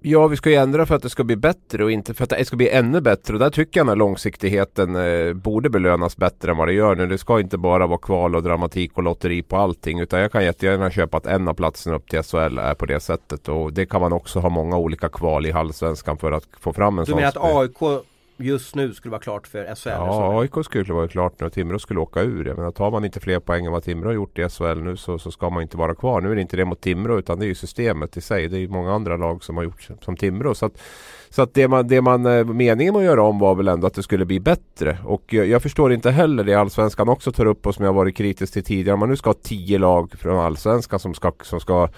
Ja, 0.00 0.26
vi 0.26 0.36
ska 0.36 0.50
ju 0.50 0.56
ändra 0.56 0.86
för 0.86 0.94
att 0.94 1.02
det 1.02 1.10
ska 1.10 1.24
bli 1.24 1.36
bättre 1.36 1.84
och 1.84 1.90
inte 1.90 2.14
för 2.14 2.24
att 2.24 2.30
det 2.30 2.44
ska 2.44 2.56
bli 2.56 2.68
ännu 2.68 3.00
bättre. 3.00 3.34
Och 3.34 3.40
där 3.40 3.50
tycker 3.50 3.80
jag 3.80 3.90
att 3.90 3.98
långsiktigheten 3.98 4.96
eh, 4.96 5.32
borde 5.32 5.70
belönas 5.70 6.16
bättre 6.16 6.50
än 6.50 6.56
vad 6.56 6.68
det 6.68 6.72
gör 6.72 6.94
nu. 6.94 7.06
Det 7.06 7.18
ska 7.18 7.40
inte 7.40 7.58
bara 7.58 7.86
vara 7.86 7.98
kval 7.98 8.36
och 8.36 8.42
dramatik 8.42 8.92
och 8.94 9.02
lotteri 9.02 9.42
på 9.42 9.56
allting. 9.56 10.00
Utan 10.00 10.20
jag 10.20 10.32
kan 10.32 10.44
jättegärna 10.44 10.90
köpa 10.90 11.16
att 11.16 11.26
en 11.26 11.48
av 11.48 11.54
platserna 11.54 11.96
upp 11.96 12.08
till 12.08 12.22
SHL 12.22 12.58
är 12.58 12.74
på 12.74 12.86
det 12.86 13.00
sättet. 13.00 13.48
Och 13.48 13.72
det 13.72 13.86
kan 13.86 14.00
man 14.00 14.12
också 14.12 14.38
ha 14.40 14.48
många 14.48 14.76
olika 14.76 15.08
kval 15.08 15.46
i 15.46 15.50
Halvsvenskan 15.50 16.18
för 16.18 16.32
att 16.32 16.44
få 16.60 16.72
fram 16.72 16.98
en 16.98 17.04
du 17.04 17.10
sån. 17.10 17.16
Du 17.16 17.22
menar 17.22 17.28
att 17.28 17.56
AIK 17.56 18.02
just 18.36 18.74
nu 18.74 18.94
skulle 18.94 19.10
vara 19.10 19.22
klart 19.22 19.46
för 19.46 19.74
SHL? 19.74 19.88
Ja, 19.88 20.40
AIK 20.40 20.64
skulle 20.64 20.92
vara 20.92 21.08
klart 21.08 21.40
nu 21.40 21.46
och 21.46 21.52
Timrå 21.52 21.78
skulle 21.78 22.00
åka 22.00 22.22
ur. 22.22 22.46
Jag 22.46 22.56
menar, 22.56 22.70
tar 22.70 22.90
man 22.90 23.04
inte 23.04 23.20
fler 23.20 23.40
poäng 23.40 23.66
än 23.66 23.72
vad 23.72 23.82
Timrå 23.82 24.08
har 24.08 24.14
gjort 24.14 24.38
i 24.38 24.48
SHL 24.48 24.78
nu 24.82 24.96
så, 24.96 25.18
så 25.18 25.30
ska 25.30 25.50
man 25.50 25.62
inte 25.62 25.76
vara 25.76 25.94
kvar. 25.94 26.20
Nu 26.20 26.30
är 26.30 26.34
det 26.34 26.40
inte 26.40 26.56
det 26.56 26.64
mot 26.64 26.80
Timrå 26.80 27.18
utan 27.18 27.38
det 27.38 27.44
är 27.44 27.48
ju 27.48 27.54
systemet 27.54 28.16
i 28.16 28.20
sig. 28.20 28.48
Det 28.48 28.56
är 28.56 28.60
ju 28.60 28.68
många 28.68 28.92
andra 28.92 29.16
lag 29.16 29.44
som 29.44 29.56
har 29.56 29.64
gjort 29.64 29.88
som 30.00 30.16
Timrå. 30.16 30.54
Så 30.54 30.66
att, 30.66 30.78
så 31.30 31.42
att 31.42 31.54
det 31.54 31.68
man, 31.68 31.88
det 31.88 32.00
man 32.00 32.26
eh, 32.26 32.44
meningen 32.44 32.94
med 32.94 33.00
att 33.00 33.06
göra 33.06 33.22
om 33.22 33.38
var 33.38 33.54
väl 33.54 33.68
ändå 33.68 33.86
att 33.86 33.94
det 33.94 34.02
skulle 34.02 34.24
bli 34.24 34.40
bättre. 34.40 34.98
Och 35.04 35.32
jag, 35.32 35.62
förstår 35.62 35.92
inte 35.92 36.10
heller 36.10 36.44
det 36.44 36.54
Allsvenskan 36.54 37.08
också 37.08 37.32
tar 37.32 37.46
upp 37.46 37.66
och 37.66 37.74
som 37.74 37.84
jag 37.84 37.92
varit 37.92 38.16
kritisk 38.16 38.52
till 38.52 38.64
tidigare. 38.64 38.94
Om 38.94 39.00
man 39.00 39.08
nu 39.08 39.16
ska 39.16 39.30
ha 39.30 39.34
tio 39.42 39.78
lag 39.78 40.12
från 40.18 40.38
Allsvenskan 40.38 40.98
som 40.98 41.14
ska, 41.14 41.32
som 41.42 41.60
ska 41.60 41.88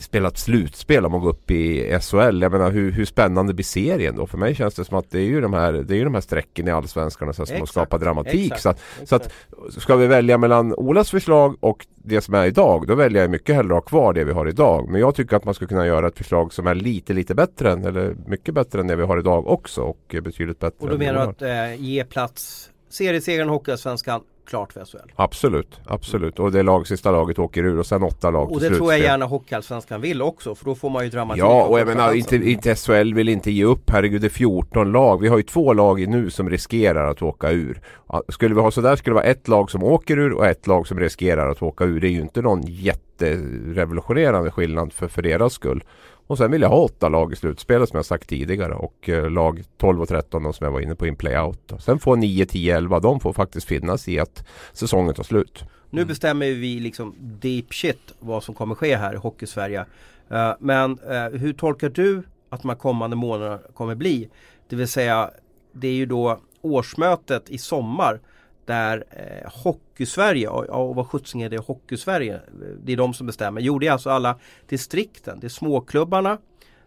spela 0.00 0.28
ett 0.28 0.38
slutspel 0.38 1.06
om 1.06 1.14
att 1.14 1.22
gå 1.22 1.28
upp 1.28 1.50
i 1.50 1.98
SHL. 2.02 2.42
Jag 2.42 2.52
menar 2.52 2.70
hur, 2.70 2.92
hur 2.92 3.04
spännande 3.04 3.54
blir 3.54 3.64
serien 3.64 4.16
då? 4.16 4.26
För 4.26 4.38
mig 4.38 4.54
känns 4.54 4.74
det 4.74 4.84
som 4.84 4.98
att 4.98 5.10
det 5.10 5.18
är 5.18 5.24
ju 5.24 5.40
de 5.40 5.52
här, 5.52 5.72
det 5.72 5.94
är 5.94 5.98
ju 5.98 6.04
de 6.04 6.14
här 6.14 6.20
strecken 6.20 6.68
i 6.68 6.70
Allsvenskan 6.70 7.34
som 7.34 7.42
exakt, 7.42 7.68
skapar 7.68 7.98
dramatik. 7.98 8.52
Exakt, 8.52 8.62
så, 8.62 8.68
att, 8.68 8.78
exakt. 9.02 9.08
så 9.08 9.16
att 9.16 9.82
ska 9.82 9.96
vi 9.96 10.06
välja 10.06 10.38
mellan 10.38 10.74
Olas 10.74 11.10
förslag 11.10 11.56
och 11.60 11.86
det 12.06 12.20
som 12.20 12.34
är 12.34 12.46
idag, 12.46 12.86
då 12.86 12.94
väljer 12.94 13.22
jag 13.22 13.30
mycket 13.30 13.54
hellre 13.54 13.76
att 13.76 13.82
ha 13.82 13.88
kvar 13.88 14.12
det 14.12 14.24
vi 14.24 14.32
har 14.32 14.48
idag. 14.48 14.88
Men 14.88 15.00
jag 15.00 15.14
tycker 15.14 15.36
att 15.36 15.44
man 15.44 15.54
ska 15.54 15.66
kunna 15.66 15.86
göra 15.86 16.08
ett 16.08 16.18
förslag 16.18 16.52
som 16.52 16.66
är 16.66 16.74
lite, 16.74 17.12
lite 17.12 17.34
bättre 17.34 17.72
än, 17.72 17.84
eller 17.84 18.16
mycket 18.26 18.54
bättre 18.54 18.80
än 18.80 18.86
det 18.86 18.96
vi 18.96 19.02
har 19.02 19.18
idag 19.18 19.46
också 19.46 19.82
och 19.82 20.16
betydligt 20.22 20.58
bättre. 20.58 20.76
Och 20.78 20.88
då 20.88 20.98
menar 20.98 21.24
du 21.24 21.30
att 21.30 21.42
eh, 21.42 21.82
ge 21.82 22.04
plats 22.04 22.70
Seriesegern 22.88 23.48
Hockeyallsvenskan 23.48 24.20
klart 24.46 24.72
för 24.72 24.84
SHL. 24.84 25.10
Absolut, 25.16 25.80
absolut. 25.86 26.38
Och 26.38 26.52
det 26.52 26.62
lag, 26.62 26.86
sista 26.86 27.10
laget 27.10 27.38
åker 27.38 27.64
ur 27.64 27.78
och 27.78 27.86
sen 27.86 28.02
åtta 28.02 28.30
lag 28.30 28.52
Och 28.52 28.60
det 28.60 28.70
tror 28.70 28.92
jag 28.92 29.00
gärna 29.00 29.26
Hockeyallsvenskan 29.26 30.00
vill 30.00 30.22
också 30.22 30.54
för 30.54 30.64
då 30.64 30.74
får 30.74 30.90
man 30.90 31.04
ju 31.04 31.10
dramatik. 31.10 31.42
Ja, 31.42 31.64
och 31.64 31.80
jag 31.80 31.86
menar 31.86 32.12
inte, 32.12 32.36
inte 32.36 32.74
SHL 32.74 33.14
vill 33.14 33.28
inte 33.28 33.50
ge 33.50 33.64
upp. 33.64 33.90
Herregud, 33.90 34.20
det 34.20 34.26
är 34.26 34.28
14 34.28 34.92
lag. 34.92 35.20
Vi 35.20 35.28
har 35.28 35.36
ju 35.36 35.42
två 35.42 35.72
lag 35.72 36.08
nu 36.08 36.30
som 36.30 36.50
riskerar 36.50 37.10
att 37.10 37.22
åka 37.22 37.50
ur. 37.50 37.80
Skulle 38.28 38.54
vi 38.54 38.60
ha 38.60 38.70
sådär 38.70 38.96
skulle 38.96 39.12
det 39.12 39.20
vara 39.20 39.24
ett 39.24 39.48
lag 39.48 39.70
som 39.70 39.82
åker 39.82 40.18
ur 40.18 40.32
och 40.32 40.46
ett 40.46 40.66
lag 40.66 40.86
som 40.86 41.00
riskerar 41.00 41.50
att 41.50 41.62
åka 41.62 41.84
ur. 41.84 42.00
Det 42.00 42.08
är 42.08 42.12
ju 42.12 42.20
inte 42.20 42.42
någon 42.42 42.62
jätterevolutionerande 42.62 44.50
skillnad 44.50 44.92
för, 44.92 45.08
för 45.08 45.22
deras 45.22 45.52
skull. 45.52 45.84
Och 46.26 46.38
sen 46.38 46.50
vill 46.50 46.62
jag 46.62 46.68
ha 46.68 46.76
åtta 46.76 47.08
lag 47.08 47.32
i 47.32 47.36
slutspelet 47.36 47.88
som 47.88 47.96
jag 47.96 48.06
sagt 48.06 48.28
tidigare 48.28 48.74
och 48.74 49.08
eh, 49.08 49.30
lag 49.30 49.62
12 49.78 50.02
och 50.02 50.08
13 50.08 50.42
då, 50.42 50.52
som 50.52 50.64
jag 50.64 50.72
var 50.72 50.80
inne 50.80 50.94
på 50.94 51.06
in 51.06 51.16
play-out. 51.16 51.72
Sen 51.80 51.98
får 51.98 52.16
9, 52.16 52.46
10, 52.46 52.76
11 52.76 53.00
de 53.00 53.20
får 53.20 53.32
faktiskt 53.32 53.66
finnas 53.66 54.08
i 54.08 54.18
att 54.18 54.46
säsongen 54.72 55.14
tar 55.14 55.22
slut. 55.22 55.64
Nu 55.90 56.04
bestämmer 56.04 56.46
vi 56.46 56.80
liksom 56.80 57.14
deep 57.18 57.74
shit 57.74 58.14
vad 58.18 58.42
som 58.42 58.54
kommer 58.54 58.74
ske 58.74 58.96
här 58.96 59.14
i 59.14 59.16
Hockeysverige. 59.16 59.84
Eh, 60.30 60.52
men 60.60 60.98
eh, 60.98 61.40
hur 61.40 61.52
tolkar 61.52 61.88
du 61.88 62.22
att 62.48 62.62
de 62.62 62.68
här 62.68 62.76
kommande 62.76 63.16
månaderna 63.16 63.58
kommer 63.74 63.94
bli? 63.94 64.28
Det 64.68 64.76
vill 64.76 64.88
säga 64.88 65.30
det 65.72 65.88
är 65.88 65.92
ju 65.92 66.06
då 66.06 66.40
årsmötet 66.62 67.50
i 67.50 67.58
sommar 67.58 68.20
där 68.66 69.04
eh, 69.10 69.50
Hockeysverige, 69.62 70.48
och, 70.48 70.64
och 70.64 70.94
vad 70.94 71.06
sjuttsing 71.06 71.42
är 71.42 71.50
det 71.50 71.58
Hockeysverige? 71.58 72.34
Eh, 72.34 72.40
det 72.84 72.92
är 72.92 72.96
de 72.96 73.14
som 73.14 73.26
bestämmer. 73.26 73.60
Jo 73.60 73.78
det 73.78 73.86
är 73.86 73.92
alltså 73.92 74.10
alla 74.10 74.38
distrikten, 74.68 75.40
det 75.40 75.46
är 75.46 75.48
småklubbarna 75.48 76.38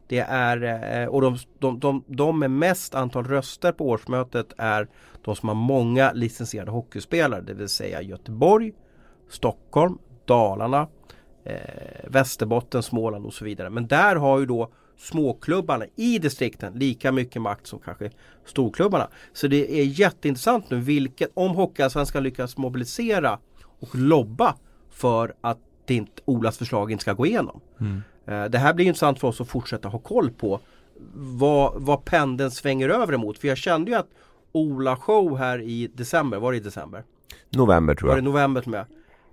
det 0.10 0.20
är, 0.20 0.64
eh, 1.02 1.08
och 1.08 1.22
de, 1.22 1.38
de, 1.60 1.80
de, 1.80 2.04
de 2.08 2.40
med 2.40 2.52
mest 2.52 2.96
antal 2.96 3.26
röster 3.26 3.72
på 3.72 3.90
årsmötet 3.90 4.54
är 4.58 4.88
de 5.22 5.36
som 5.36 5.50
har 5.50 5.56
många 5.56 6.12
licensierade 6.14 6.72
hockeyspelare. 6.72 7.42
Det 7.42 7.54
vill 7.54 7.70
säga 7.70 8.02
Göteborg, 8.02 8.74
Stockholm, 9.30 9.98
Dalarna, 10.26 10.88
eh, 11.44 11.56
Västerbotten, 12.08 12.84
Småland 12.84 13.26
och 13.26 13.34
så 13.34 13.46
vidare. 13.46 13.70
Men 13.70 13.88
där 13.88 14.16
har 14.16 14.40
ju 14.40 14.46
då 14.46 14.72
småklubbarna 15.00 15.86
i 15.96 16.20
distrikten 16.20 16.74
lika 16.74 17.12
mycket 17.12 17.42
makt 17.42 17.68
som 17.68 17.80
kanske 17.80 18.12
storklubbarna. 18.46 19.08
Så 19.34 19.48
det 19.48 19.80
är 19.80 19.84
jätteintressant 19.84 20.70
nu 20.70 20.80
vilket, 20.80 21.32
om 21.34 21.52
Hockeyallsvenskan 21.56 22.24
lyckas 22.24 22.58
mobilisera 22.58 23.40
och 23.80 23.96
lobba 23.96 24.56
för 24.90 25.34
att 25.42 25.58
det 25.86 25.94
inte, 25.96 26.22
Olas 26.26 26.58
förslag 26.58 26.92
inte 26.92 27.02
ska 27.02 27.14
gå 27.14 27.26
igenom. 27.26 27.62
Eh, 28.26 28.44
Det 28.46 28.58
här 28.58 28.74
blir 28.74 28.86
intressant 28.86 29.20
för 29.20 29.28
oss 29.28 29.42
att 29.42 29.48
fortsätta 29.50 29.88
ha 29.90 30.00
koll 30.00 30.32
på 30.32 30.60
vad, 31.14 31.74
vad 31.82 32.06
pendeln 32.06 32.52
svänger 32.52 32.90
över 32.90 33.14
emot. 33.14 33.38
För 33.38 33.48
jag 33.48 33.58
kände 33.58 33.92
ju 33.92 33.98
att 33.98 34.10
Ola 34.52 34.96
show 34.96 35.38
här 35.38 35.62
i 35.62 35.88
december, 35.94 36.40
var 36.40 36.52
det 36.52 36.58
i 36.58 36.62
december? 36.62 37.04
November 37.50 37.96
tror 37.96 38.08
Var 38.10 38.16
det 38.16 38.20
jag. 38.20 38.24
november 38.24 38.64
med? 38.66 38.86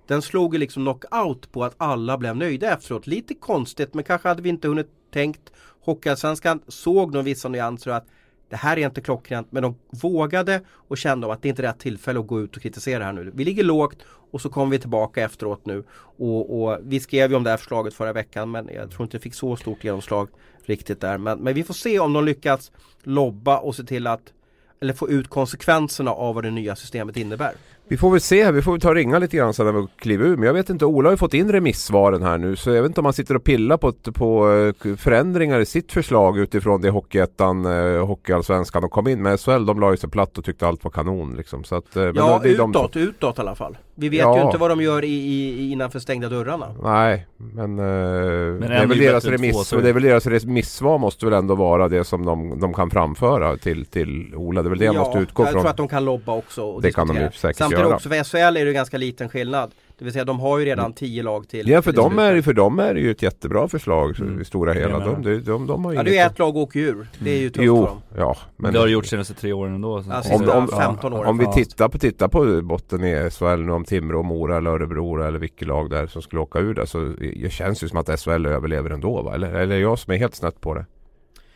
Den 0.07 0.21
slog 0.21 0.53
ju 0.53 0.59
liksom 0.59 0.83
knockout 0.83 1.51
på 1.51 1.63
att 1.63 1.73
alla 1.77 2.17
blev 2.17 2.35
nöjda 2.35 2.73
efteråt. 2.73 3.07
Lite 3.07 3.33
konstigt 3.33 3.93
men 3.93 4.03
kanske 4.03 4.27
hade 4.27 4.41
vi 4.41 4.49
inte 4.49 4.67
hunnit 4.67 4.89
tänkt. 5.11 5.51
Hockeyallsvenskan 5.81 6.61
såg 6.67 7.13
nog 7.13 7.23
vissa 7.23 7.49
nyanser 7.49 7.91
att 7.91 8.05
det 8.49 8.55
här 8.55 8.77
är 8.77 8.85
inte 8.85 9.01
klockrent 9.01 9.51
men 9.51 9.63
de 9.63 9.75
vågade 9.89 10.61
och 10.69 10.97
kände 10.97 11.33
att 11.33 11.41
det 11.41 11.49
inte 11.49 11.61
är 11.61 11.67
rätt 11.67 11.79
tillfälle 11.79 12.19
att 12.19 12.27
gå 12.27 12.41
ut 12.41 12.55
och 12.55 12.61
kritisera 12.61 13.03
här 13.03 13.13
nu. 13.13 13.31
Vi 13.35 13.45
ligger 13.45 13.63
lågt 13.63 13.97
och 14.31 14.41
så 14.41 14.49
kommer 14.49 14.71
vi 14.71 14.79
tillbaka 14.79 15.23
efteråt 15.23 15.65
nu. 15.65 15.83
Och, 16.17 16.63
och 16.63 16.79
vi 16.83 16.99
skrev 16.99 17.29
ju 17.29 17.37
om 17.37 17.43
det 17.43 17.49
här 17.49 17.57
förslaget 17.57 17.93
förra 17.93 18.13
veckan 18.13 18.51
men 18.51 18.69
jag 18.73 18.91
tror 18.91 19.03
inte 19.03 19.17
det 19.17 19.21
fick 19.21 19.33
så 19.33 19.55
stort 19.55 19.83
genomslag 19.83 20.29
riktigt 20.65 21.01
där. 21.01 21.17
Men, 21.17 21.39
men 21.39 21.53
vi 21.53 21.63
får 21.63 21.73
se 21.73 21.99
om 21.99 22.13
de 22.13 22.25
lyckas 22.25 22.71
lobba 23.03 23.57
och 23.57 23.75
se 23.75 23.83
till 23.83 24.07
att 24.07 24.33
eller 24.79 24.93
få 24.93 25.09
ut 25.09 25.27
konsekvenserna 25.27 26.11
av 26.11 26.35
vad 26.35 26.43
det 26.43 26.51
nya 26.51 26.75
systemet 26.75 27.17
innebär. 27.17 27.53
Vi 27.89 27.97
får 27.97 28.11
väl 28.11 28.21
se, 28.21 28.51
vi 28.51 28.61
får 28.61 28.71
väl 28.71 28.81
ta 28.81 28.89
och 28.89 28.95
ringa 28.95 29.19
lite 29.19 29.37
grann 29.37 29.53
sen 29.53 29.65
när 29.65 29.73
vi 29.73 29.87
kliver 29.97 30.25
ur. 30.25 30.35
Men 30.37 30.45
jag 30.45 30.53
vet 30.53 30.69
inte, 30.69 30.85
Ola 30.85 31.07
har 31.07 31.13
ju 31.13 31.17
fått 31.17 31.33
in 31.33 31.51
remissvaren 31.51 32.23
här 32.23 32.37
nu 32.37 32.55
så 32.55 32.69
jag 32.69 32.81
vet 32.81 32.89
inte 32.89 33.01
om 33.01 33.05
han 33.05 33.13
sitter 33.13 33.35
och 33.35 33.43
pillar 33.43 33.77
på, 33.77 33.93
på 33.93 34.51
eh, 34.51 34.95
förändringar 34.95 35.59
i 35.59 35.65
sitt 35.65 35.91
förslag 35.91 36.37
utifrån 36.37 36.81
det 36.81 36.89
Hockeyettan, 36.89 37.65
eh, 37.65 38.05
Hockeyallsvenskan 38.05 38.83
och 38.83 38.91
kom 38.91 39.07
in 39.07 39.21
med 39.21 39.39
SHL. 39.39 39.65
De 39.65 39.79
la 39.79 39.91
ju 39.91 39.97
sig 39.97 40.09
platt 40.09 40.37
och 40.37 40.45
tyckte 40.45 40.67
allt 40.67 40.83
var 40.83 40.91
kanon 40.91 41.35
liksom. 41.35 41.63
Så 41.63 41.75
att, 41.75 41.95
eh, 41.95 42.03
men 42.03 42.15
Ja, 42.15 42.39
det 42.43 42.49
är 42.49 42.57
de 42.57 42.71
utåt, 42.71 42.95
utåt 42.95 43.37
i 43.37 43.41
alla 43.41 43.55
fall. 43.55 43.77
Vi 43.99 44.09
vet 44.09 44.19
Ja. 44.19 44.37
ju 44.37 44.43
inte 44.45 44.57
vad 44.57 44.71
de 44.71 44.81
gör 44.81 45.03
i, 45.03 45.07
i, 45.07 45.71
innanför 45.71 45.99
stängda 45.99 46.29
dörrarna. 46.29 46.75
Nej, 46.83 47.27
men, 47.37 47.79
eh, 47.79 47.85
det 47.85 48.75
är 48.75 48.85
väl 48.87 48.97
deras 48.97 49.23
två, 49.23 49.31
remiss 49.31 49.73
och 49.73 49.81
det 49.81 49.89
är 49.89 49.93
väl 49.93 50.03
deras 50.03 50.25
remissvar 50.27 50.97
måste 50.97 51.25
väl 51.25 51.33
ändå 51.33 51.55
vara 51.55 51.87
det 51.87 52.03
som 52.03 52.25
de, 52.25 52.59
de 52.59 52.73
kan 52.73 52.89
framföra 52.89 53.57
till, 53.57 53.85
till 53.85 54.35
Ola. 54.35 54.61
Det 54.61 54.67
är 54.67 54.69
väl 54.69 54.79
det 54.79 54.85
jag 54.85 54.95
måste 54.95 55.19
utgå 55.19 55.43
jag 55.43 55.51
från. 55.51 55.61
tror 55.61 55.69
att 55.69 55.77
de 55.77 55.87
kan 55.87 56.05
lobba 56.05 56.33
också. 56.33 56.61
Och 56.63 56.81
Det 56.81 56.91
kan 56.91 57.07
de 57.07 57.13
diskutera. 57.13 57.31
ju 57.31 57.37
säkert 57.37 57.57
Samtidigt 57.57 57.83
göra. 57.85 57.95
också 57.95 58.09
för 58.09 58.23
SHL 58.23 58.57
är 58.57 58.65
det 58.65 58.73
ganska 58.73 58.97
liten 58.97 59.29
skillnad. 59.29 59.71
Det 59.99 60.03
vill 60.05 60.13
säga 60.13 60.25
de 60.25 60.39
har 60.39 60.59
ju 60.59 60.65
redan 60.65 60.93
tio 60.93 61.23
lag 61.23 61.47
till. 61.49 61.69
Ja 61.69 61.81
för 61.81 61.91
till 61.91 61.97
dem, 62.01 62.19
är, 62.19 62.41
för 62.41 62.53
dem 62.53 62.79
är 62.79 62.93
det 62.93 62.99
ju 62.99 63.11
ett 63.11 63.21
jättebra 63.21 63.67
förslag 63.67 64.19
Mm. 64.19 64.41
i 64.41 64.45
stora 64.45 64.73
hela. 64.73 64.99
De, 64.99 65.21
de, 65.23 65.39
de, 65.39 65.67
de 65.67 65.85
har 65.85 65.93
Ja 65.93 66.03
det 66.03 66.09
är 66.09 66.13
ju 66.13 66.19
ett 66.19 66.39
lag 66.39 66.57
åker 66.57 66.79
ur. 66.79 67.07
Det 67.19 67.31
är 67.31 67.37
ju 67.39 67.49
tufft 67.49 67.55
för 67.57 67.63
Jo, 67.63 67.85
dem. 67.85 67.97
ja. 68.17 68.37
Men 68.57 68.73
det 68.73 68.79
har 68.79 68.85
det 68.85 68.91
gjort 68.91 69.05
senaste 69.05 69.33
tre 69.33 69.53
åren 69.53 69.75
ändå. 69.75 70.03
så- 70.03 70.11
Alltså, 70.11 70.33
om, 70.33 70.49
om, 70.49 70.67
15 70.67 71.13
år. 71.13 71.25
om 71.25 71.37
vi 71.37 71.43
Ja. 71.45 71.53
tittar 71.53 71.89
på, 71.89 71.97
tittar 71.99 72.27
på 72.27 72.61
botten 72.61 73.03
i 73.03 73.29
SHL 73.31 73.45
nu 73.65 73.71
om 73.71 73.83
Timrå, 73.85 74.23
Mora 74.23 74.57
eller 74.57 74.69
Örebro 74.69 75.23
eller 75.23 75.39
vilket 75.39 75.67
lag 75.67 75.89
där 75.89 76.07
som 76.07 76.21
skulle 76.21 76.41
åka 76.41 76.59
ur 76.59 76.73
där 76.73 76.85
så 76.85 76.99
det 77.43 77.53
känns 77.53 77.83
ju 77.83 77.87
som 77.87 77.97
att 77.97 78.19
SHL 78.19 78.45
överlever 78.45 78.89
ändå 78.89 79.21
va? 79.21 79.35
Eller, 79.35 79.53
eller 79.53 79.77
jag 79.77 79.99
som 79.99 80.13
är 80.13 80.17
helt 80.17 80.35
snett 80.35 80.61
på 80.61 80.73
det? 80.73 80.85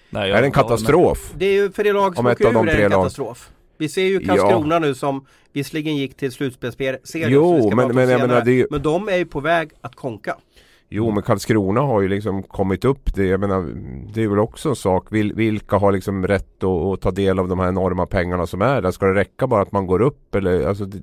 Nej, 0.10 0.32
är 0.32 0.42
det 0.42 0.48
en 0.48 0.52
katastrof? 0.52 1.34
Det 1.38 1.46
är 1.46 1.54
ju 1.54 1.72
för 1.72 1.84
det 1.84 1.94
lag 1.94 2.16
som 2.16 2.26
Om 2.26 2.32
åker 2.32 2.54
de 2.54 2.68
ur 2.68 2.72
är 2.74 2.78
det 2.78 2.84
en 2.84 2.92
lag- 2.92 3.00
katastrof. 3.00 3.50
Vi 3.78 3.90
ser 3.90 4.02
ju 4.06 4.20
Karlskrona 4.26 4.80
nu 4.80 4.96
som 4.96 5.26
visserligen 5.54 5.96
gick 5.96 6.18
till 6.18 6.32
slutspelsserien. 6.32 7.32
Jo, 7.32 7.70
men- 7.76 7.96
men 7.96 8.10
jag 8.10 8.22
menar, 8.22 8.42
det 8.46 8.68
men 8.72 8.82
de 8.82 9.10
är 9.10 9.18
ju 9.18 9.26
på 9.26 9.40
väg 9.40 9.70
att 9.82 9.96
konka. 9.96 10.36
Jo 10.94 11.12
men 11.12 11.24
Karlskrona 11.24 11.82
har 11.82 12.02
ju 12.02 12.08
liksom 12.08 12.44
kommit 12.44 12.86
upp 12.86 13.14
det. 13.16 13.26
Jag 13.26 13.40
menar 13.40 13.68
det 14.14 14.24
är 14.24 14.28
väl 14.28 14.40
också 14.40 14.70
en 14.70 14.76
sak. 14.76 15.08
Vil, 15.12 15.34
vilka 15.34 15.78
har 15.78 15.92
liksom 15.92 16.28
rätt 16.28 16.64
att, 16.64 16.70
att 16.70 17.02
ta 17.02 17.12
del 17.12 17.40
av 17.40 17.48
de 17.48 17.60
här 17.60 17.68
enorma 17.68 18.06
pengarna 18.06 18.48
som 18.48 18.62
är 18.62 18.82
där? 18.82 18.92
Ska 18.92 19.06
det 19.06 19.14
räcka 19.14 19.48
bara 19.48 19.62
att 19.62 19.72
man 19.72 19.88
går 19.88 20.02
upp 20.02 20.36
eller 20.36 20.68
alltså 20.68 20.86
det, 20.86 21.02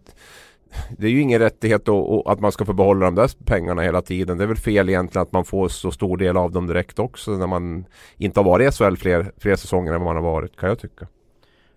det 0.99 1.07
är 1.07 1.11
ju 1.11 1.21
ingen 1.21 1.39
rättighet 1.41 1.89
att- 1.89 2.27
att 2.27 2.41
man 2.41 2.53
ska 2.53 2.65
få 2.65 2.73
behålla 2.73 3.07
de 3.07 3.15
där 3.15 3.31
pengarna 3.45 3.83
hela 3.83 4.03
tiden. 4.03 4.39
Det 4.39 4.45
är 4.45 4.49
väl 4.49 4.57
fel 4.57 4.89
egentligen 4.89 5.23
att 5.23 5.33
man 5.33 5.45
får 5.45 5.69
så 5.69 5.91
stor 5.91 6.17
del 6.17 6.37
av 6.37 6.53
dem 6.53 6.67
direkt 6.67 6.99
också 6.99 7.31
när 7.31 7.47
man 7.47 7.85
inte 8.17 8.41
har 8.41 8.45
varit 8.45 8.69
i 8.69 8.77
SHL 8.77 8.97
fler, 8.97 9.33
fler 9.39 9.57
säsonger 9.57 9.93
än 9.93 10.01
vad 10.05 10.15
man 10.15 10.25
har 10.25 10.33
varit 10.33 10.57
kan 10.57 10.69
jag 10.69 10.79
tycka. 10.79 11.07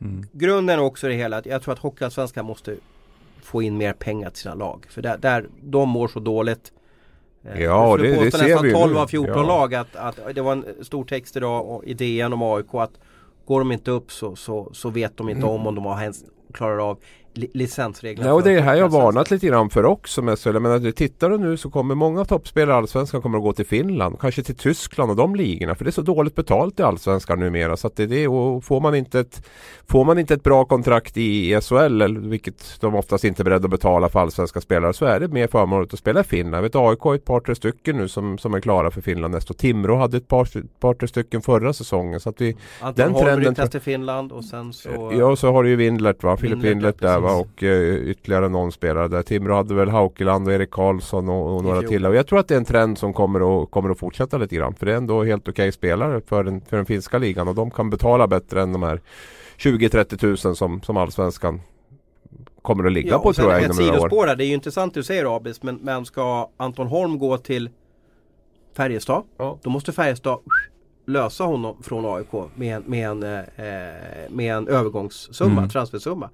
Mm. 0.01 0.25
Grunden 0.31 0.79
också 0.79 1.07
det 1.07 1.13
hela 1.13 1.37
att 1.37 1.45
jag 1.45 1.61
tror 1.61 1.73
att 1.73 1.79
Hockeyallsvenskan 1.79 2.45
måste 2.45 2.75
få 3.41 3.61
in 3.61 3.77
mer 3.77 3.93
pengar 3.93 4.29
till 4.29 4.41
sina 4.41 4.55
lag. 4.55 4.85
För 4.89 5.01
där, 5.01 5.17
där 5.17 5.45
de 5.61 5.89
mår 5.89 6.07
så 6.07 6.19
dåligt. 6.19 6.71
Eh, 7.45 7.61
Ja, 7.61 7.97
det- 7.97 8.23
det 8.23 8.31
ser 8.31 8.61
vi 8.61 8.67
ju 8.67 8.73
12 8.73 8.93
nu. 8.93 8.99
av 8.99 9.07
14 9.07 9.33
Ja. 9.37 9.43
lag 9.47 9.75
att, 9.75 9.95
att 9.95 10.19
det 10.35 10.41
var 10.41 10.51
en 10.51 10.65
stor 10.81 11.03
text 11.05 11.35
idag 11.37 11.69
och- 11.69 11.83
i 11.83 11.93
DN 11.93 12.33
om 12.33 12.41
AIK 12.41 12.73
att 12.73 12.91
går 13.45 13.59
de 13.59 13.71
inte 13.71 13.91
upp 13.91 14.11
så, 14.11 14.35
så, 14.35 14.69
så 14.73 14.89
vet 14.89 15.17
de 15.17 15.29
inte 15.29 15.45
om 15.45 15.67
om 15.67 15.75
de 15.75 15.85
har 15.85 16.01
ens 16.01 16.23
klarar 16.53 16.89
av 16.89 16.97
licensreglerna. 17.33 18.29
Ja 18.29 18.33
och 18.33 18.43
det 18.43 18.51
är 18.51 18.61
här 18.61 18.75
jag 18.75 18.89
varnat 18.89 19.31
lite 19.31 19.47
grann 19.47 19.69
för 19.69 19.85
också 19.85 20.21
med 20.21 20.39
SHL. 20.39 20.49
Jag 20.53 20.61
menar, 20.61 20.91
tittar 20.91 21.29
du 21.29 21.37
nu 21.37 21.57
så 21.57 21.69
kommer 21.69 21.95
många 21.95 22.25
toppspelare 22.25 22.75
i 22.75 22.77
Allsvenskan 22.77 23.21
kommer 23.21 23.37
att 23.37 23.43
gå 23.43 23.53
till 23.53 23.65
Finland. 23.65 24.19
Kanske 24.19 24.43
till 24.43 24.55
Tyskland 24.55 25.11
och 25.11 25.17
de 25.17 25.35
ligorna. 25.35 25.75
För 25.75 25.85
det 25.85 25.89
är 25.89 25.91
så 25.91 26.01
dåligt 26.01 26.35
betalt 26.35 26.79
i 26.79 26.83
Allsvenskan 26.83 27.39
numera. 27.39 27.77
Så 27.77 27.87
att 27.87 27.95
det 27.95 28.03
är 28.03 28.07
det. 28.07 28.27
Och 28.27 28.63
får 28.63 28.81
man 28.81 28.95
inte 28.95 29.19
ett, 29.19 29.47
får 29.87 30.05
man 30.05 30.19
inte 30.19 30.33
ett 30.33 30.43
bra 30.43 30.65
kontrakt 30.65 31.17
i 31.17 31.61
SHL, 31.61 32.01
eller 32.01 32.19
vilket 32.19 32.81
de 32.81 32.95
oftast 32.95 33.23
inte 33.23 33.41
är 33.41 33.43
beredda 33.43 33.65
att 33.65 33.71
betala 33.71 34.09
för 34.09 34.19
allsvenska 34.19 34.61
spelare, 34.61 34.93
så 34.93 35.05
är 35.05 35.19
det 35.19 35.27
mer 35.27 35.47
förmånligt 35.47 35.93
att 35.93 35.99
spela 35.99 36.19
i 36.19 36.23
Finland. 36.23 36.55
Jag 36.55 36.61
vet 36.61 36.75
AIK 36.75 36.99
har 36.99 37.15
ett 37.15 37.25
par 37.25 37.39
tre 37.39 37.55
stycken 37.55 37.97
nu 37.97 38.07
som, 38.07 38.37
som 38.37 38.53
är 38.53 38.59
klara 38.59 38.91
för 38.91 39.01
Finland 39.01 39.33
nästa. 39.33 39.53
Timrå 39.53 39.95
hade 39.95 40.17
ett 40.17 40.27
par, 40.27 40.47
par 40.79 40.93
tre 40.93 41.07
stycken 41.07 41.41
förra 41.41 41.73
säsongen. 41.73 42.19
Så 42.19 42.29
att 42.29 42.41
vi, 42.41 42.57
Anton 42.81 43.13
den 43.13 43.23
trenden 43.23 43.69
till 43.69 43.79
Finland 43.79 44.31
och 44.31 44.45
sen 44.45 44.73
så 44.73 45.11
Ja, 45.19 45.35
så 45.35 45.51
har 45.51 45.63
du 45.63 45.69
ju 45.69 45.75
Windlert 45.75 46.23
va, 46.23 46.37
Filip 46.37 46.59
Windlert, 46.59 46.99
där 46.99 47.20
va 47.21 47.33
och 47.33 47.63
eh, 47.63 47.95
ytterligare 47.95 48.49
någon 48.49 48.71
spelare 48.71 49.07
där. 49.07 49.23
Timrå 49.23 49.55
hade 49.55 49.73
väl 49.73 49.89
Haukeland 49.89 50.47
och 50.47 50.53
Erik 50.53 50.71
Karlsson 50.71 51.29
och, 51.29 51.55
och 51.55 51.63
några 51.63 51.81
till. 51.81 52.05
Och 52.05 52.15
jag 52.15 52.27
tror 52.27 52.39
att 52.39 52.47
det 52.47 52.53
är 52.53 52.57
en 52.57 52.65
trend 52.65 52.97
som 52.97 53.13
kommer 53.13 53.63
att, 53.63 53.71
kommer 53.71 53.89
att 53.89 53.99
fortsätta 53.99 54.37
lite 54.37 54.55
grann. 54.55 54.73
För 54.75 54.85
det 54.85 54.91
är 54.93 54.97
ändå 54.97 55.23
helt 55.23 55.47
okej 55.47 55.71
spelare 55.71 56.21
för 56.27 56.43
den, 56.43 56.61
för 56.61 56.77
den 56.77 56.85
finska 56.85 57.17
ligan 57.17 57.47
och 57.47 57.55
de 57.55 57.71
kan 57.71 57.89
betala 57.89 58.27
bättre 58.27 58.61
än 58.61 58.73
de 58.73 58.83
här 58.83 59.01
20-30 59.57 60.17
tusen 60.17 60.55
som, 60.55 60.81
som 60.81 60.97
allsvenskan 60.97 61.61
kommer 62.61 62.83
att 62.85 62.91
ligga 62.93 63.09
Ja, 63.11 63.19
på 63.19 63.33
tror 63.33 63.51
jag 63.51 63.63
inom 63.63 63.77
några 63.77 64.15
år. 64.15 64.25
där, 64.25 64.35
det 64.35 64.45
är 64.45 64.47
ju 64.47 64.53
intressant 64.53 64.93
du 64.93 65.03
säger 65.03 65.35
Abis 65.35 65.63
men, 65.63 65.75
men 65.75 66.05
ska 66.05 66.49
Anton 66.57 66.87
Holm 66.87 67.19
gå 67.19 67.37
till 67.37 67.69
Färjestad 68.77 69.23
Ja. 69.37 69.57
Då 69.61 69.69
måste 69.69 69.91
Färjestad 69.91 70.39
lösa 71.05 71.43
honom 71.43 71.83
från 71.83 72.05
AIK 72.15 72.49
med 72.55 72.75
en, 72.75 72.83
med 72.85 73.09
en, 73.09 73.23
eh, 73.23 73.43
med 74.29 74.55
en 74.55 74.67
övergångssumma, 74.67 75.51
Mm. 75.57 75.69
transfersumma. 75.69 76.29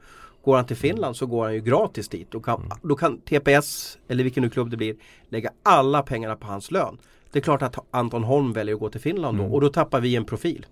Går 0.48 0.56
han 0.56 0.66
till 0.66 0.78
Finland 0.78 1.16
så 1.16 1.26
går 1.26 1.44
han 1.44 1.54
ju 1.54 1.62
gratis 1.62 2.10
dit. 2.10 2.32
Då 2.32 2.40
kan, 2.40 2.72
då 2.84 2.96
kan 2.96 3.22
TPS, 3.22 3.98
eller 4.08 4.24
vilken 4.24 4.44
nu 4.44 4.50
klubb 4.50 4.70
det 4.70 4.78
blir, 4.78 4.96
lägga 5.30 5.50
alla 5.64 6.02
pengarna 6.02 6.36
på 6.36 6.48
hans 6.48 6.72
lön. 6.72 6.98
Det 7.32 7.40
är 7.40 7.44
klart 7.44 7.62
att 7.62 7.78
Anton 7.92 8.24
Holm 8.24 8.54
väljer 8.54 8.76
att 8.76 8.80
gå 8.80 8.90
till 8.90 9.02
Finland 9.02 9.38
då 9.38 9.44
Mm. 9.44 9.54
och 9.54 9.62
då 9.62 9.70
tappar 9.70 10.02
vi 10.02 10.16
en 10.16 10.26
profil. 10.26 10.66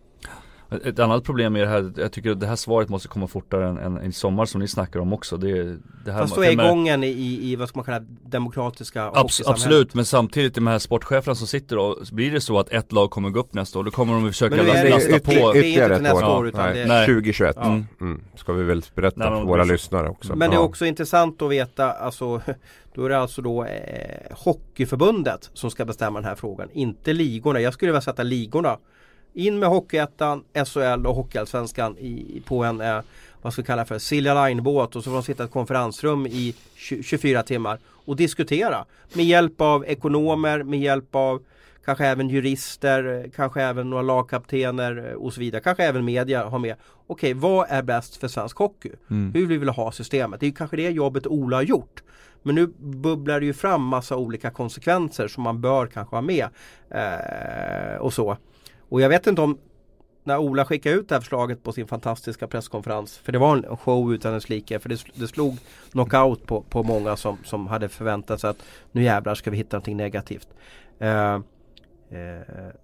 Ett 0.70 1.00
annat 1.00 1.24
problem 1.24 1.56
är 1.56 1.60
det 1.60 1.68
här, 1.68 1.94
jag 1.98 2.12
tycker 2.12 2.32
att 2.32 2.40
det 2.40 2.48
här 2.48 2.56
svaret 2.56 2.90
måste 2.90 3.08
komma 3.08 3.28
fortare 3.28 3.70
än, 3.70 3.78
än, 3.78 3.98
än 3.98 4.14
sommar 4.14 4.46
som 4.46 4.62
ni 4.62 4.68
snackar 4.68 5.00
om 5.00 5.14
också. 5.14 5.38
Det, 5.38 5.78
det 6.06 6.12
här 6.12 6.20
Fast 6.20 6.36
då 6.36 6.44
är 6.44 6.56
gången 6.56 7.04
i, 7.04 7.40
i, 7.42 7.56
vad 7.56 7.70
ska 7.70 7.78
man 7.78 7.86
kalla 7.86 8.06
demokratiska 8.26 9.12
Abs 9.14 9.42
Absolut, 9.46 9.94
men 9.94 10.06
samtidigt 10.06 10.56
de 10.56 10.68
här 10.68 10.80
sportcheferna 10.80 11.36
som 11.36 11.48
sitter 11.48 11.76
då, 11.76 11.98
blir 12.12 12.32
det 12.32 12.42
så 12.42 12.60
att 12.60 12.70
ett 12.70 12.92
lag 12.92 13.12
kommer 13.12 13.30
gå 13.30 13.40
upp 13.40 13.54
nästa 13.54 13.80
år, 13.80 13.84
då 13.84 13.92
kommer 13.92 14.14
de 14.14 14.28
försöka 14.28 14.56
lasta, 14.56 15.20
på. 15.20 15.54
Det 15.54 15.60
är 15.60 15.64
ytterligare 15.64 15.96
ett 15.96 16.14
år, 16.14 16.40
år 16.40 16.48
utan 16.48 16.74
nej, 16.74 16.88
nej. 16.88 17.06
2021. 17.06 17.56
Ja. 17.60 17.66
Mm. 17.66 17.86
Mm. 18.02 18.22
Ska 18.36 18.54
vi 18.54 18.64
väl 18.64 18.84
berätta 18.96 19.30
nej, 19.30 19.40
för 19.40 19.48
våra 19.48 19.64
lyssnare 19.64 20.10
också. 20.10 20.36
Men 20.36 20.50
det 20.50 20.56
är 20.56 20.62
också 20.62 20.86
intressant 20.86 21.42
att 21.42 21.52
veta, 21.52 21.92
alltså 21.92 22.42
då 22.94 23.06
är 23.06 23.10
det 23.10 23.18
alltså 23.18 23.42
då 23.42 23.64
eh, 23.64 23.70
Hockeyförbundet 24.32 25.50
som 25.54 25.72
ska 25.72 25.86
bestämma 25.86 26.20
den 26.20 26.30
här 26.30 26.36
frågan, 26.36 26.70
inte 26.74 27.14
ligorna. 27.14 27.62
Jag 27.62 27.74
skulle 27.74 27.92
vilja 27.92 28.02
sätta 28.02 28.24
ligorna 28.24 28.78
in 29.36 29.60
med 29.60 29.70
Hockeyettan, 29.70 30.44
SHL 30.66 31.08
och 31.08 31.16
Hockeyallsvenskan 31.16 31.98
i, 31.98 32.42
på 32.46 32.64
en, 32.64 32.82
eh, 32.82 33.00
vad 33.42 33.54
ska 33.54 33.62
vi 33.62 33.66
kalla 33.66 33.86
för, 33.86 34.00
Silja 34.00 34.46
Line-båt 34.46 34.96
och 34.96 35.04
så 35.04 35.10
får 35.10 35.16
de 35.16 35.24
sitta 35.24 35.44
i 35.44 35.46
ett 35.46 35.52
konferensrum 35.52 36.28
i 36.28 36.56
24 36.76 37.44
timmar 37.44 37.80
och 37.88 38.16
diskutera. 38.16 38.86
Med 39.14 39.26
hjälp 39.26 39.62
av 39.62 39.86
ekonomer, 39.86 40.64
med 40.64 40.80
hjälp 40.80 41.16
av 41.16 41.44
kanske 41.86 42.06
även 42.06 42.30
jurister, 42.30 43.30
kanske 43.36 43.62
även 43.62 43.90
några 43.90 44.04
lagkaptener 44.04 45.14
och 45.14 45.34
så 45.34 45.40
vidare. 45.40 45.62
Kanske 45.62 45.84
även 45.84 46.06
media 46.06 46.46
har 46.46 46.60
med. 46.60 46.76
Okej, 47.08 47.34
vad 47.34 47.68
är 47.70 47.82
bäst 47.82 48.16
för 48.16 48.28
svensk 48.28 48.58
hockey? 48.58 48.92
Mm. 49.10 49.34
Hur 49.34 49.46
vill 49.46 49.60
vi 49.60 49.68
ha 49.68 49.92
systemet? 49.92 50.40
Det 50.40 50.48
är 50.48 50.52
kanske 50.52 50.78
det 50.78 50.90
jobbet 50.90 51.28
Ola 51.28 51.58
har 51.58 51.64
gjort. 51.64 52.04
Men 52.44 52.56
nu 52.56 52.68
bubblar 52.78 53.40
det 53.40 53.46
ju 53.46 53.54
fram 53.54 53.84
massa 53.84 54.16
olika 54.16 54.52
konsekvenser 54.52 55.28
som 55.28 55.44
man 55.44 55.62
bör 55.62 55.88
kanske 55.88 56.16
ha 56.16 56.22
med. 56.22 56.48
Eh, 56.90 57.98
och 58.00 58.14
så. 58.14 58.38
Och 58.90 59.02
jag 59.02 59.10
vet 59.10 59.28
inte 59.28 59.42
om 59.42 59.58
när 60.26 60.38
Ola 60.38 60.66
skickade 60.66 60.96
ut 60.96 61.10
det 61.10 61.16
här 61.16 61.20
förslaget 61.22 61.64
på 61.64 61.72
sin 61.72 61.88
fantastiska 61.88 62.48
presskonferens. 62.48 63.18
För 63.18 63.32
det 63.32 63.38
var 63.38 63.58
en 63.58 63.78
show 63.78 64.14
utan 64.14 64.34
dess 64.34 64.50
like. 64.50 64.80
För 64.80 64.90
det, 64.90 65.06
det 65.14 65.28
slog 65.28 65.58
knockout 65.92 66.46
på, 66.46 66.62
på 66.62 66.84
många 66.84 67.16
som, 67.16 67.38
som 67.44 67.68
hade 67.68 67.90
förväntat 67.90 68.42
sig 68.42 68.50
att 68.50 68.64
nu 68.92 69.04
jävlar 69.04 69.36
ska 69.36 69.52
vi 69.52 69.58
hitta 69.58 69.78
någonting 69.78 69.98
negativt. 69.98 70.48
Eh, 71.00 71.34
eh, 71.34 71.42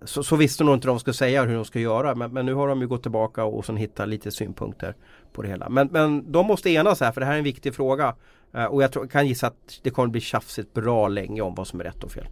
så, 0.04 0.24
så 0.24 0.36
visste 0.36 0.64
nog 0.64 0.76
inte 0.76 0.88
de 0.88 1.00
skulle 1.00 1.14
säga 1.14 1.44
hur 1.44 1.56
de 1.56 1.66
ska 1.66 1.80
göra. 1.80 2.16
Men, 2.16 2.34
men 2.34 2.46
nu 2.46 2.54
har 2.54 2.68
de 2.68 2.82
ju 2.82 2.88
gått 2.88 3.02
tillbaka 3.02 3.44
och, 3.44 3.58
och 3.58 3.66
sen 3.66 3.78
hittat 3.78 4.10
lite 4.10 4.32
synpunkter 4.32 4.96
på 5.34 5.42
det 5.42 5.48
hela. 5.48 5.70
Men, 5.70 5.88
men 5.92 6.32
de 6.32 6.46
måste 6.46 6.70
enas 6.70 7.00
här 7.00 7.12
för 7.12 7.22
det 7.22 7.28
här 7.28 7.34
är 7.34 7.38
en 7.38 7.44
viktig 7.44 7.76
fråga. 7.76 8.16
Eh, 8.54 8.66
och 8.66 8.84
jag 8.84 8.92
tror, 8.92 9.08
kan 9.08 9.28
gissa 9.28 9.48
att 9.48 9.80
det 9.84 9.90
kommer 9.90 10.10
bli 10.10 10.22
tjafsigt 10.22 10.74
bra 10.74 11.08
länge 11.08 11.42
om 11.42 11.56
vad 11.56 11.68
som 11.68 11.80
är 11.80 11.84
rätt 11.84 12.04
och 12.04 12.12
fel. 12.12 12.28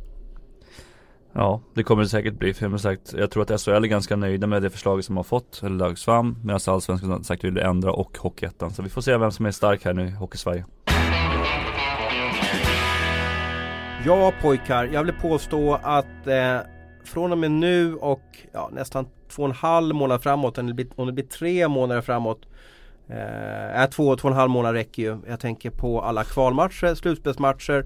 Ja, 1.33 1.61
det 1.73 1.83
kommer 1.83 2.03
det 2.03 2.09
säkert 2.09 2.33
bli. 2.33 2.53
För 2.53 2.69
jag, 2.69 2.79
sagt, 2.79 3.13
jag 3.17 3.31
tror 3.31 3.43
att 3.43 3.61
SHL 3.61 3.71
är 3.71 3.81
ganska 3.81 4.15
nöjda 4.15 4.47
med 4.47 4.61
det 4.61 4.69
förslaget 4.69 5.05
som 5.05 5.17
har 5.17 5.23
fått, 5.23 5.61
eller 5.63 5.75
lagts 5.75 6.05
fram. 6.05 6.37
Medan 6.43 6.59
Allsvenskan 6.67 7.23
sagt 7.23 7.43
vill 7.43 7.57
ändra 7.57 7.91
och 7.91 8.17
Hockeyettan. 8.17 8.71
Så 8.71 8.81
vi 8.81 8.89
får 8.89 9.01
se 9.01 9.17
vem 9.17 9.31
som 9.31 9.45
är 9.45 9.51
stark 9.51 9.85
här 9.85 9.93
nu 9.93 10.07
i 10.07 10.11
Hockeysverige. 10.11 10.65
Ja 14.05 14.33
pojkar, 14.41 14.89
jag 14.93 15.03
vill 15.03 15.13
påstå 15.13 15.79
att 15.83 16.27
eh, 16.27 16.57
från 17.03 17.31
och 17.31 17.37
med 17.37 17.51
nu 17.51 17.95
och 17.95 18.37
ja, 18.51 18.69
nästan 18.73 19.07
två 19.29 19.43
och 19.43 19.49
en 19.49 19.55
halv 19.55 19.95
månad 19.95 20.23
framåt, 20.23 20.57
om 20.57 20.67
det 20.67 20.73
blir, 20.73 20.87
om 20.95 21.07
det 21.07 21.13
blir 21.13 21.25
tre 21.25 21.67
månader 21.67 22.01
framåt 22.01 22.45
Eh, 23.09 23.89
två, 23.89 24.15
två 24.15 24.27
och 24.27 24.31
en 24.31 24.37
halv 24.39 24.51
månad 24.51 24.73
räcker 24.73 25.03
ju. 25.03 25.17
Jag 25.27 25.39
tänker 25.39 25.69
på 25.69 26.01
alla 26.01 26.23
kvalmatcher, 26.23 26.95
slutspelsmatcher 26.95 27.85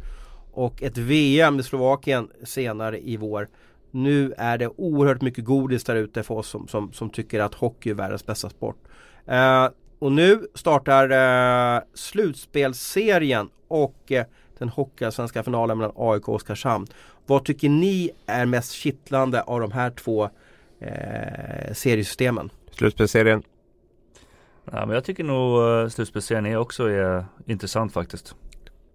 och 0.53 0.83
ett 0.83 0.98
VM 0.98 1.60
i 1.60 1.63
Slovakien 1.63 2.29
senare 2.43 3.00
i 3.00 3.17
vår. 3.17 3.50
Nu 3.91 4.33
är 4.38 4.57
det 4.57 4.67
oerhört 4.67 5.22
mycket 5.22 5.45
godis 5.45 5.83
där 5.83 5.95
ute 5.95 6.24
för 6.24 6.36
oss 6.36 6.48
som, 6.48 6.67
som, 6.67 6.93
som, 6.93 7.10
tycker 7.10 7.39
att 7.39 7.53
hockey 7.53 7.89
är 7.89 7.93
världens 7.93 8.25
bästa 8.25 8.50
sport. 8.50 8.77
Eh, 9.25 9.67
och 10.00 10.12
nu 10.12 10.48
startar 10.53 11.10
eh, 11.75 11.81
slutspelsserien 11.93 13.50
och 13.67 14.12
eh, 14.12 14.25
den 14.57 14.69
hockeyallsvenska 14.69 15.43
finalen 15.43 15.77
mellan 15.77 15.93
AIK 15.95 16.27
och 16.27 16.36
Oskarshamn. 16.36 16.88
Vad 17.25 17.45
tycker 17.45 17.69
ni 17.69 18.12
är 18.25 18.45
mest 18.45 18.72
kittlande 18.72 19.41
av 19.41 19.60
de 19.60 19.72
här 19.72 19.89
två 19.89 20.29
eh, 20.79 21.74
seriesystemen? 21.74 22.50
Slutspelsserien. 22.72 23.43
Ja, 24.72 24.86
men 24.86 24.89
jag 24.89 25.03
tycker 25.03 25.24
nog 25.24 25.62
uh, 25.62 25.89
slutspelsserien 25.89 26.57
också 26.57 26.89
är 26.89 27.25
intressant 27.45 27.93
faktiskt. 27.93 28.36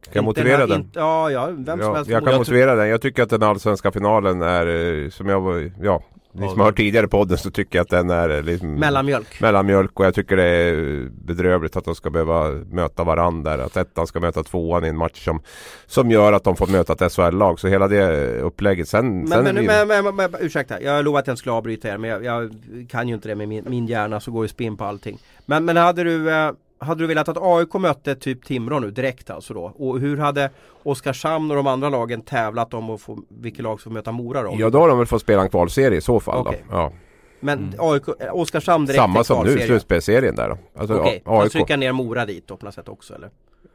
Kan 0.04 0.12
jag 0.12 0.24
motivera 0.24 0.66
den? 0.66 0.80
Inte, 0.80 0.98
ja, 0.98 1.30
ja, 1.30 1.50
vem 1.56 1.82
som 1.82 1.94
helst. 1.94 2.10
Jag 2.10 2.24
kan 2.24 2.34
motivera 2.34 2.74
den. 2.74 2.88
Jag 2.88 3.02
tycker 3.02 3.22
att 3.22 3.30
den 3.30 3.42
allsvenska 3.42 3.92
finalen 3.92 4.42
är, 4.42 4.66
eh, 5.04 5.10
som 5.10 5.28
jag 5.28 5.70
ja, 5.80 6.02
ni 6.32 6.48
som 6.48 6.58
har 6.58 6.66
hört 6.66 6.76
tidigare 6.76 7.08
podden 7.08 7.38
så 7.38 7.50
tycker 7.50 7.78
jag 7.78 7.82
att 7.82 7.90
den 7.90 8.10
är 8.10 8.42
liksom 8.42 8.74
Mellanmjölk 8.74 9.40
Mellanmjölk 9.40 10.00
och 10.00 10.06
jag 10.06 10.14
tycker 10.14 10.36
det 10.36 10.44
är 10.44 11.08
bedrövligt 11.10 11.76
att 11.76 11.84
de 11.84 11.94
ska 11.94 12.10
behöva 12.10 12.50
möta 12.50 13.04
varandra 13.04 13.64
Att 13.64 13.76
ettan 13.76 14.06
ska 14.06 14.20
möta 14.20 14.42
tvåan 14.42 14.84
i 14.84 14.88
en 14.88 14.96
match 14.96 15.24
som 15.24 15.40
Som 15.86 16.10
gör 16.10 16.32
att 16.32 16.44
de 16.44 16.56
får 16.56 16.66
möta 16.66 16.92
ett 16.92 17.12
SHL-lag 17.12 17.60
Så 17.60 17.68
hela 17.68 17.88
det 17.88 18.40
upplägget 18.40 18.88
sen 18.88 19.18
Men, 19.18 19.28
sen 19.28 19.44
men, 19.44 19.54
men, 19.66 19.88
men, 19.88 20.04
men, 20.04 20.16
men 20.16 20.34
ursäkta, 20.40 20.82
jag 20.82 21.04
lovar 21.04 21.20
att 21.20 21.26
jag 21.26 21.32
inte 21.32 21.40
skulle 21.40 21.52
avbryta 21.52 21.88
er 21.88 21.98
Men 21.98 22.10
jag, 22.10 22.24
jag, 22.24 22.50
kan 22.90 23.08
ju 23.08 23.14
inte 23.14 23.28
det 23.28 23.34
med 23.34 23.48
min, 23.48 23.64
min 23.68 23.86
hjärna 23.86 24.20
så 24.20 24.30
går 24.30 24.44
ju 24.44 24.48
spinn 24.48 24.76
på 24.76 24.84
allting 24.84 25.18
Men, 25.46 25.64
men 25.64 25.76
hade 25.76 26.04
du 26.04 26.30
eh, 26.30 26.52
hade 26.78 27.02
du 27.02 27.06
velat 27.06 27.28
att 27.28 27.36
AIK 27.40 27.74
mötte 27.74 28.14
typ 28.14 28.44
Timrå 28.44 28.78
nu 28.78 28.90
direkt 28.90 29.30
alltså 29.30 29.54
då? 29.54 29.72
Och 29.76 30.00
hur 30.00 30.16
hade 30.16 30.50
Oskarshamn 30.82 31.50
och 31.50 31.56
de 31.56 31.66
andra 31.66 31.88
lagen 31.88 32.22
tävlat 32.22 32.74
om 32.74 32.90
att 32.90 33.00
få, 33.00 33.18
vilket 33.28 33.62
lag 33.62 33.80
som 33.80 33.92
möta 33.92 34.12
Mora 34.12 34.42
då? 34.42 34.54
Ja 34.58 34.70
då 34.70 34.80
har 34.80 34.88
de 34.88 34.98
väl 34.98 35.06
fått 35.06 35.22
spela 35.22 35.42
en 35.42 35.50
kvalserie 35.50 35.98
i 35.98 36.00
så 36.00 36.20
fall 36.20 36.40
okay. 36.40 36.58
då. 36.68 36.76
Ja. 36.76 36.92
Men 37.40 37.58
mm. 37.58 37.74
AIK, 37.78 38.02
Oskarshamn 38.32 38.86
direkt 38.86 39.00
Samma 39.00 39.24
som 39.24 39.44
nu, 39.44 39.58
slutspelsserien 39.58 40.34
där 40.34 40.48
då. 40.48 40.58
Alltså, 40.80 40.98
Okej, 40.98 41.22
okay. 41.24 41.42
AIK. 41.42 41.52
trycka 41.52 41.76
ner 41.76 41.92
Mora 41.92 42.26
dit 42.26 42.46
då 42.46 42.56
på 42.56 42.66
något 42.66 42.74
sätt 42.74 42.88
också 42.88 43.14
eller? 43.14 43.30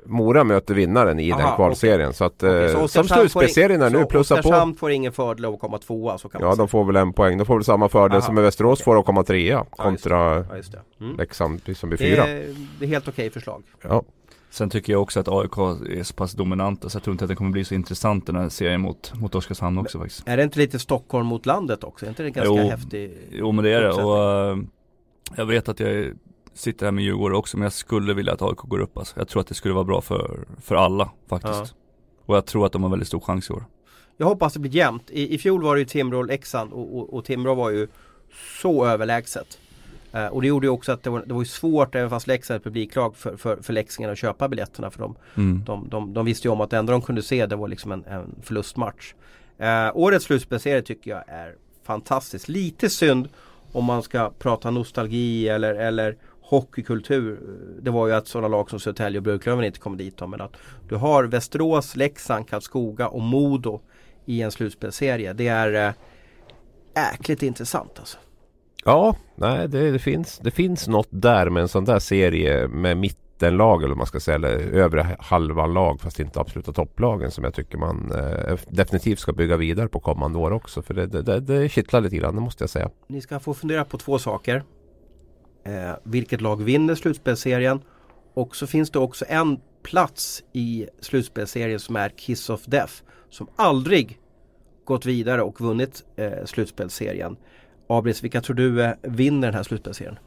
Mora 0.06 0.44
möter 0.44 0.74
vinnaren 0.74 1.20
i 1.20 1.32
Aha, 1.32 1.42
den 1.42 1.56
kvalserien. 1.56 2.10
Okay. 2.10 2.14
Så 2.14 2.26
att 2.26 2.44
okay, 2.44 2.70
så 2.70 2.80
eh, 2.80 2.88
som 2.88 3.04
slutspelsserien 3.04 3.82
är 3.82 3.90
nu, 3.90 4.06
plussa 4.06 4.36
på. 4.36 4.40
Oskarshamn 4.40 4.76
får 4.76 4.92
ingen 4.92 5.12
fördel 5.12 5.46
av 5.46 5.54
att 5.54 5.60
komma 5.60 5.78
tvåa 5.78 6.18
så 6.18 6.30
kan 6.30 6.42
Ja, 6.42 6.56
de 6.56 6.68
får 6.68 6.86
väl 6.86 6.96
en 6.96 7.14
poäng. 7.14 7.38
De 7.38 7.46
får 7.46 7.56
väl 7.56 7.64
samma 7.64 7.90
fördel 7.90 8.18
Aha, 8.18 8.26
som 8.26 8.36
Västerås 8.36 8.80
okay. 8.80 8.86
får 8.86 9.00
att 9.00 9.06
komma 9.06 9.24
trea. 9.24 9.66
Kontra 9.70 10.46
ja, 10.50 10.58
just 10.58 10.76
mm. 11.02 11.18
Leksand 11.18 11.62
som 11.76 11.90
blir 11.90 11.98
fyra. 11.98 12.26
Det 12.26 12.86
är 12.86 12.88
helt 12.88 13.08
okej 13.08 13.30
förslag. 13.30 13.64
Ja. 13.82 14.04
Sen 14.54 14.70
tycker 14.70 14.94
jag 14.94 15.02
också 15.02 15.20
att 15.20 15.28
AIK 15.28 15.58
är 15.98 16.04
så 16.04 16.14
pass 16.14 16.32
dominanta 16.32 16.90
så 16.90 16.96
jag 16.96 17.04
tror 17.04 17.12
inte 17.12 17.26
att 17.26 17.30
det 17.30 17.36
kommer 17.36 17.52
bli 17.52 17.66
så 17.66 17.74
intressant 17.76 18.26
den 18.26 18.36
här 18.36 18.50
serien 18.50 18.82
mot, 18.82 19.14
mot 19.16 19.36
Oskarshamn 19.36 19.78
också 19.78 19.98
men, 19.98 20.06
faktiskt. 20.06 20.28
Är 20.28 20.38
det 20.38 20.44
inte 20.44 20.60
lite 20.60 20.80
Stockholm 20.80 21.28
mot 21.28 21.46
landet 21.46 21.84
också? 21.84 22.06
Är 22.06 22.10
inte 22.10 22.24
det 22.24 22.30
ganska 22.30 22.62
jo, 22.62 22.70
häftig 22.70 23.18
Jo 23.32 23.52
men 23.52 23.64
det 23.64 23.72
är 23.72 23.82
det 23.82 23.92
och 23.92 24.58
uh, 24.58 24.64
jag 25.36 25.46
vet 25.46 25.70
att 25.70 25.80
jag 25.80 26.14
sitter 26.54 26.86
här 26.86 26.92
med 26.92 27.04
Djurgården 27.04 27.38
också 27.38 27.58
men 27.58 27.64
jag 27.64 27.74
skulle 27.74 28.14
vilja 28.14 28.34
att 28.34 28.42
AIK 28.42 28.58
går 28.58 28.80
upp 28.80 28.98
alltså. 28.98 29.20
Jag 29.20 29.28
tror 29.28 29.42
att 29.42 29.48
det 29.48 29.54
skulle 29.54 29.74
vara 29.74 29.84
bra 29.84 30.02
för, 30.02 30.40
för 30.62 30.76
alla 30.76 31.10
faktiskt. 31.28 31.54
Ja. 31.54 31.66
Och 32.26 32.36
jag 32.36 32.46
tror 32.46 32.66
att 32.66 32.72
de 32.72 32.84
har 32.84 32.90
väldigt 32.90 33.08
stor 33.08 33.20
chans 33.20 33.50
i 33.50 33.54
år. 33.54 33.66
Jag 34.18 34.28
hoppas 34.28 34.54
det 34.54 34.60
blir 34.60 34.76
jämnt. 34.76 35.10
I, 35.10 35.36
i 35.36 35.38
fjol 35.38 35.64
var 35.64 35.76
det 35.76 35.80
ju 35.80 35.86
Timrå 35.86 36.18
och 36.18 36.26
Leksand 36.26 36.74
och, 36.74 36.98
och, 36.98 37.14
och 37.14 37.26
Timrå 37.26 37.56
var 37.56 37.70
ju 37.70 37.88
så 38.62 38.86
överlägset. 38.86 39.60
Uh, 40.16 40.26
och 40.26 40.42
det 40.42 40.48
gjorde 40.48 40.68
ju 40.68 40.72
också 40.72 40.92
att 40.92 41.04
det 41.04 41.10
var, 41.10 41.24
det 41.26 41.34
var 41.34 41.44
svårt, 41.44 41.96
även 41.96 42.10
fast 42.10 42.28
Leksand 42.28 42.56
är 42.56 42.60
ett 42.60 42.64
publiklag, 42.64 43.16
för, 43.16 43.38
för, 43.38 43.58
för 43.58 43.74
Leksingen 43.74 44.12
att 44.12 44.18
köpa 44.18 44.50
biljetterna. 44.50 44.92
För 44.92 45.00
dem. 45.00 45.16
Mm. 45.36 45.64
De, 45.66 45.90
de, 45.90 46.14
de, 46.14 46.26
visste 46.26 46.48
ju 46.48 46.52
om 46.52 46.62
att 46.62 46.70
det 46.70 46.78
enda 46.78 46.92
de 46.92 47.02
kunde 47.02 47.24
se 47.24 47.46
det 47.46 47.56
var 47.56 47.68
liksom 47.68 47.92
en, 47.92 48.06
en 48.06 48.36
förlustmatch. 48.42 49.14
Uh, 49.62 49.98
årets 49.98 50.26
slutspelsserie 50.26 50.82
tycker 50.82 51.12
jag 51.12 51.24
är 51.28 51.56
fantastiskt. 51.84 52.48
Lite 52.48 52.90
synd 52.90 53.30
om 53.72 53.86
man 53.86 54.04
ska 54.04 54.30
prata 54.40 54.72
nostalgi 54.72 55.50
eller, 55.50 55.76
eller 55.76 56.18
hockeykultur. 56.44 57.40
Det 57.82 57.92
var 57.92 58.08
ju 58.08 58.14
att 58.14 58.28
sådana 58.28 58.48
lag 58.48 58.70
som 58.70 58.80
Södertälje 58.80 59.20
och 59.20 59.24
Björklöven 59.24 59.66
inte 59.66 59.80
kom 59.80 59.98
dit. 59.98 60.18
Då, 60.18 60.28
men 60.28 60.42
att 60.42 60.56
du 60.90 60.96
har 60.96 61.24
Västerås, 61.24 61.96
Leksand, 61.96 62.50
Karlskoga 62.50 63.08
och 63.08 63.22
Modo 63.22 63.82
i 64.26 64.42
en 64.42 64.52
slutspelserie. 64.52 65.34
Det 65.34 65.48
är 65.48 65.88
äh, 65.88 65.94
äkligt 67.14 67.44
intressant 67.44 68.00
alltså. 68.00 68.18
Ja, 68.86 69.16
nej 69.36 69.68
det, 69.68 69.92
det, 69.92 70.00
finns, 70.00 70.40
det 70.44 70.52
finns 70.52 70.88
något 70.88 71.08
där 71.10 71.50
med 71.50 71.62
en 71.62 71.68
sån 71.68 71.86
där 71.86 72.00
serie 72.00 72.68
med 72.68 72.98
mittenlag 72.98 73.84
eller 73.84 73.96
man 73.96 74.06
ska 74.06 74.20
säga, 74.20 74.36
eller 74.36 74.58
övre 74.58 75.18
halvan 75.20 75.74
lag 75.74 76.02
fast 76.02 76.20
inte 76.20 76.40
absoluta 76.40 76.74
topplagen 76.74 77.32
som 77.32 77.44
jag 77.44 77.54
tycker 77.54 77.78
man 77.78 78.12
eh, 78.12 78.58
definitivt 78.68 79.20
ska 79.20 79.34
bygga 79.34 79.58
vidare 79.58 79.88
på 79.88 80.00
kommande 80.00 80.40
år 80.40 80.52
också. 80.52 80.82
För 80.82 80.94
det, 80.94 81.06
det, 81.06 81.40
det 81.40 81.70
kittlar 81.70 82.02
lite 82.02 82.16
grann, 82.16 82.36
det 82.36 82.42
måste 82.42 82.64
jag 82.64 82.70
säga. 82.70 82.90
Ni 83.08 83.22
ska 83.22 83.40
få 83.40 83.54
fundera 83.54 83.86
på 83.86 83.98
två 83.98 84.20
saker 84.20 84.64
eh, 85.64 85.92
vilket 86.04 86.42
lag 86.42 86.64
vinner 86.64 86.96
slutspelserien. 86.96 87.82
Och 88.34 88.56
så 88.56 88.68
finns 88.68 88.90
det 88.90 89.00
också 89.00 89.26
en 89.28 89.60
plats 89.84 90.44
i 90.54 90.88
slutspelserien 91.00 91.80
som 91.80 91.96
är 91.96 92.10
Kiss 92.10 92.50
of 92.50 92.66
Death. 92.66 92.94
Som 93.30 93.48
aldrig 93.56 94.20
gått 94.86 95.06
vidare 95.06 95.42
och 95.42 95.62
vunnit 95.62 96.04
eh, 96.16 96.46
slutspelsserien. 96.46 97.38
Abris, 97.88 98.24
vilka 98.24 98.42
tror 98.42 98.56
du 98.56 98.84
eh, 98.84 98.94
vinner 99.02 99.48
den 99.48 99.56
här 99.56 99.64
slutspelserien? 99.64 100.18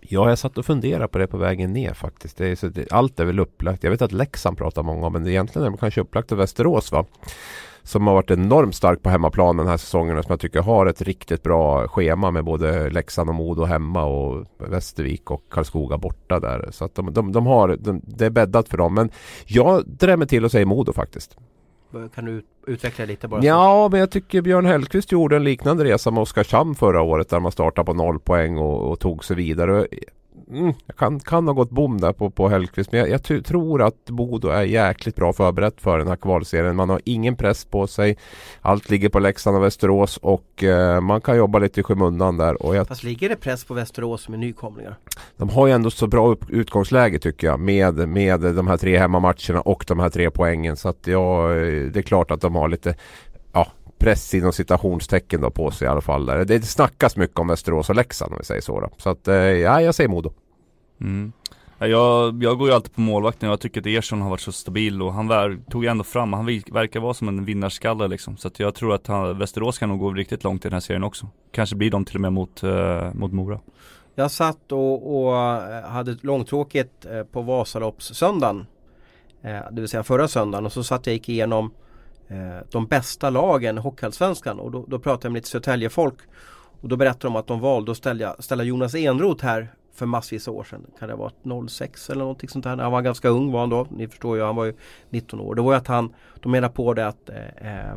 Ja, 0.00 0.28
jag 0.28 0.38
satt 0.38 0.58
och 0.58 0.66
funderade 0.66 1.08
på 1.08 1.18
det 1.18 1.26
på 1.26 1.36
vägen 1.36 1.72
ner 1.72 1.94
faktiskt. 1.94 2.36
Det 2.36 2.46
är, 2.46 2.54
så 2.56 2.68
det, 2.68 2.92
allt 2.92 3.20
är 3.20 3.24
väl 3.24 3.38
upplagt. 3.38 3.84
Jag 3.84 3.90
vet 3.90 4.02
att 4.02 4.12
Leksand 4.12 4.58
pratar 4.58 4.82
många 4.82 5.06
om 5.06 5.12
men 5.12 5.26
egentligen 5.26 5.66
är 5.66 5.70
det 5.70 5.78
kanske 5.78 6.00
upplagt 6.00 6.32
av 6.32 6.38
Västerås 6.38 6.92
va? 6.92 7.04
Som 7.82 8.06
har 8.06 8.14
varit 8.14 8.30
enormt 8.30 8.74
stark 8.74 9.02
på 9.02 9.10
hemmaplan 9.10 9.56
den 9.56 9.66
här 9.66 9.76
säsongen 9.76 10.18
och 10.18 10.24
som 10.24 10.32
jag 10.32 10.40
tycker 10.40 10.62
har 10.62 10.86
ett 10.86 11.02
riktigt 11.02 11.42
bra 11.42 11.88
schema 11.88 12.30
med 12.30 12.44
både 12.44 12.90
Leksand 12.90 13.28
och 13.28 13.34
Modo 13.34 13.64
hemma 13.64 14.04
och 14.04 14.46
Västervik 14.58 15.30
och 15.30 15.42
Karlskoga 15.50 15.98
borta 15.98 16.40
där. 16.40 16.68
Så 16.72 16.84
att 16.84 16.94
de, 16.94 17.12
de, 17.12 17.32
de 17.32 17.46
har, 17.46 17.76
de, 17.76 18.00
det 18.04 18.26
är 18.26 18.30
bäddat 18.30 18.68
för 18.68 18.76
dem. 18.76 18.94
Men 18.94 19.10
jag 19.46 19.86
drämmer 19.86 20.26
till 20.26 20.44
och 20.44 20.50
säger 20.50 20.66
Modo 20.66 20.92
faktiskt. 20.92 21.36
Kan 22.14 22.24
du 22.24 22.42
utveckla 22.66 23.04
lite 23.04 23.28
bara? 23.28 23.44
Ja, 23.44 23.88
men 23.90 24.00
jag 24.00 24.10
tycker 24.10 24.42
Björn 24.42 24.66
Hellkvist 24.66 25.12
gjorde 25.12 25.36
en 25.36 25.44
liknande 25.44 25.84
resa 25.84 26.10
med 26.10 26.22
Oskarshamn 26.22 26.74
förra 26.74 27.02
året 27.02 27.28
där 27.28 27.40
man 27.40 27.52
startade 27.52 27.86
på 27.86 27.94
noll 27.94 28.18
poäng 28.18 28.58
och, 28.58 28.90
och 28.90 29.00
tog 29.00 29.24
sig 29.24 29.36
vidare. 29.36 29.86
Mm, 30.50 30.72
jag 30.86 30.96
kan, 30.96 31.20
kan 31.20 31.46
ha 31.46 31.54
gått 31.54 31.70
bom 31.70 32.00
där 32.00 32.12
på, 32.12 32.30
på 32.30 32.48
Hellkvist 32.48 32.92
men 32.92 33.00
jag, 33.00 33.08
jag 33.08 33.44
tror 33.44 33.82
att 33.82 34.04
Bodo 34.04 34.48
är 34.48 34.62
jäkligt 34.62 35.16
bra 35.16 35.32
förberett 35.32 35.80
för 35.80 35.98
den 35.98 36.08
här 36.08 36.16
kvalserien. 36.16 36.76
Man 36.76 36.90
har 36.90 37.00
ingen 37.04 37.36
press 37.36 37.64
på 37.64 37.86
sig. 37.86 38.16
Allt 38.60 38.90
ligger 38.90 39.08
på 39.08 39.18
Leksand 39.18 39.56
och 39.56 39.62
Västerås 39.62 40.16
och 40.16 40.64
eh, 40.64 41.00
man 41.00 41.20
kan 41.20 41.36
jobba 41.36 41.58
lite 41.58 41.80
i 41.80 41.82
skymundan 41.82 42.36
där. 42.36 42.62
Och 42.62 42.76
jag, 42.76 42.88
Fast 42.88 43.02
ligger 43.02 43.28
det 43.28 43.36
press 43.36 43.64
på 43.64 43.74
Västerås 43.74 44.28
med 44.28 44.38
nykomlingar? 44.38 44.96
De 45.36 45.48
har 45.48 45.66
ju 45.66 45.72
ändå 45.72 45.90
så 45.90 46.06
bra 46.06 46.28
upp, 46.28 46.50
utgångsläge 46.50 47.18
tycker 47.18 47.46
jag 47.46 47.60
med, 47.60 48.08
med 48.08 48.40
de 48.40 48.68
här 48.68 48.76
tre 48.76 48.98
hemmamatcherna 48.98 49.60
och 49.60 49.84
de 49.88 49.98
här 49.98 50.10
tre 50.10 50.30
poängen. 50.30 50.76
Så 50.76 50.88
att 50.88 51.06
ja, 51.06 51.48
det 51.92 51.96
är 51.96 52.02
klart 52.02 52.30
att 52.30 52.40
de 52.40 52.54
har 52.54 52.68
lite 52.68 52.94
press 53.98 54.34
inom 54.34 54.52
citationstecken 54.52 55.40
då 55.40 55.50
på 55.50 55.70
sig 55.70 55.86
i 55.86 55.88
alla 55.88 56.00
fall. 56.00 56.26
Där. 56.26 56.44
Det 56.44 56.62
snackas 56.62 57.16
mycket 57.16 57.38
om 57.38 57.48
Västerås 57.48 57.88
och 57.88 57.96
Leksand 57.96 58.32
om 58.32 58.38
vi 58.38 58.44
säger 58.44 58.60
så. 58.60 58.80
Då. 58.80 58.90
Så 58.96 59.10
att, 59.10 59.28
eh, 59.28 59.34
ja, 59.34 59.80
jag 59.80 59.94
säger 59.94 60.08
Modo. 60.08 60.32
Mm. 61.00 61.32
Jag, 61.78 62.42
jag 62.42 62.58
går 62.58 62.68
ju 62.68 62.74
alltid 62.74 62.94
på 62.94 63.00
målvakten 63.00 63.48
och 63.48 63.52
jag 63.52 63.60
tycker 63.60 63.80
att 63.80 63.86
Ersson 63.86 64.20
har 64.20 64.30
varit 64.30 64.40
så 64.40 64.52
stabil 64.52 65.02
och 65.02 65.12
han 65.12 65.28
var, 65.28 65.58
tog 65.70 65.84
ändå 65.84 66.04
fram, 66.04 66.32
han 66.32 66.46
verkar 66.46 67.00
vara 67.00 67.14
som 67.14 67.28
en 67.28 67.44
vinnarskalle 67.44 68.08
liksom. 68.08 68.36
Så 68.36 68.48
att 68.48 68.60
jag 68.60 68.74
tror 68.74 68.94
att 68.94 69.06
han, 69.06 69.38
Västerås 69.38 69.78
kan 69.78 69.88
nog 69.88 69.98
gå 69.98 70.12
riktigt 70.12 70.44
långt 70.44 70.64
i 70.64 70.68
den 70.68 70.72
här 70.72 70.80
serien 70.80 71.04
också. 71.04 71.28
Kanske 71.52 71.76
blir 71.76 71.90
de 71.90 72.04
till 72.04 72.14
och 72.14 72.20
med 72.20 72.32
mot, 72.32 72.64
uh, 72.64 73.14
mot 73.14 73.32
Mora. 73.32 73.60
Jag 74.14 74.30
satt 74.30 74.72
och, 74.72 75.26
och 75.26 75.32
hade 75.82 76.16
långtråkigt 76.20 77.04
eh, 77.04 77.22
på 77.22 77.42
Vasaloppssöndagen. 77.42 78.66
Det 79.70 79.80
vill 79.80 79.88
säga 79.88 80.02
förra 80.02 80.28
söndagen 80.28 80.66
och 80.66 80.72
så 80.72 80.84
satt 80.84 81.06
jag 81.06 81.14
gick 81.14 81.28
igenom 81.28 81.70
Eh, 82.28 82.58
de 82.70 82.86
bästa 82.86 83.30
lagen 83.30 83.78
i 83.78 83.80
Hockeyallsvenskan 83.80 84.60
och 84.60 84.70
då, 84.70 84.84
då 84.88 84.98
pratade 84.98 85.26
jag 85.26 85.32
med 85.32 85.38
lite 85.38 85.48
Södertäljefolk. 85.48 86.18
Och 86.80 86.88
då 86.88 86.96
berättade 86.96 87.26
de 87.26 87.36
att 87.36 87.46
de 87.46 87.60
valde 87.60 87.90
att 87.90 87.96
ställa, 87.96 88.36
ställa 88.38 88.62
Jonas 88.62 88.94
Enroth 88.94 89.44
här 89.44 89.74
för 89.94 90.06
massvis 90.06 90.48
av 90.48 90.54
år 90.54 90.64
sedan. 90.64 90.86
Kan 90.98 91.08
det 91.08 91.14
ha 91.14 91.30
varit 91.44 91.70
06 91.70 92.10
eller 92.10 92.20
någonting 92.20 92.48
sånt 92.48 92.64
här. 92.64 92.76
Han 92.76 92.92
var 92.92 93.02
ganska 93.02 93.28
ung 93.28 93.52
var 93.52 93.60
han 93.60 93.70
då. 93.70 93.86
Ni 93.90 94.08
förstår 94.08 94.36
ju, 94.36 94.42
han 94.42 94.56
var 94.56 94.64
ju 94.64 94.74
19 95.10 95.40
år. 95.40 95.54
Det 95.54 95.62
var 95.62 95.72
ju 95.72 95.78
att 95.78 95.86
han, 95.86 96.14
de 96.40 96.52
menar 96.52 96.68
på 96.68 96.94
det 96.94 97.06
att 97.06 97.28
eh, 97.28 97.80
eh, 97.80 97.96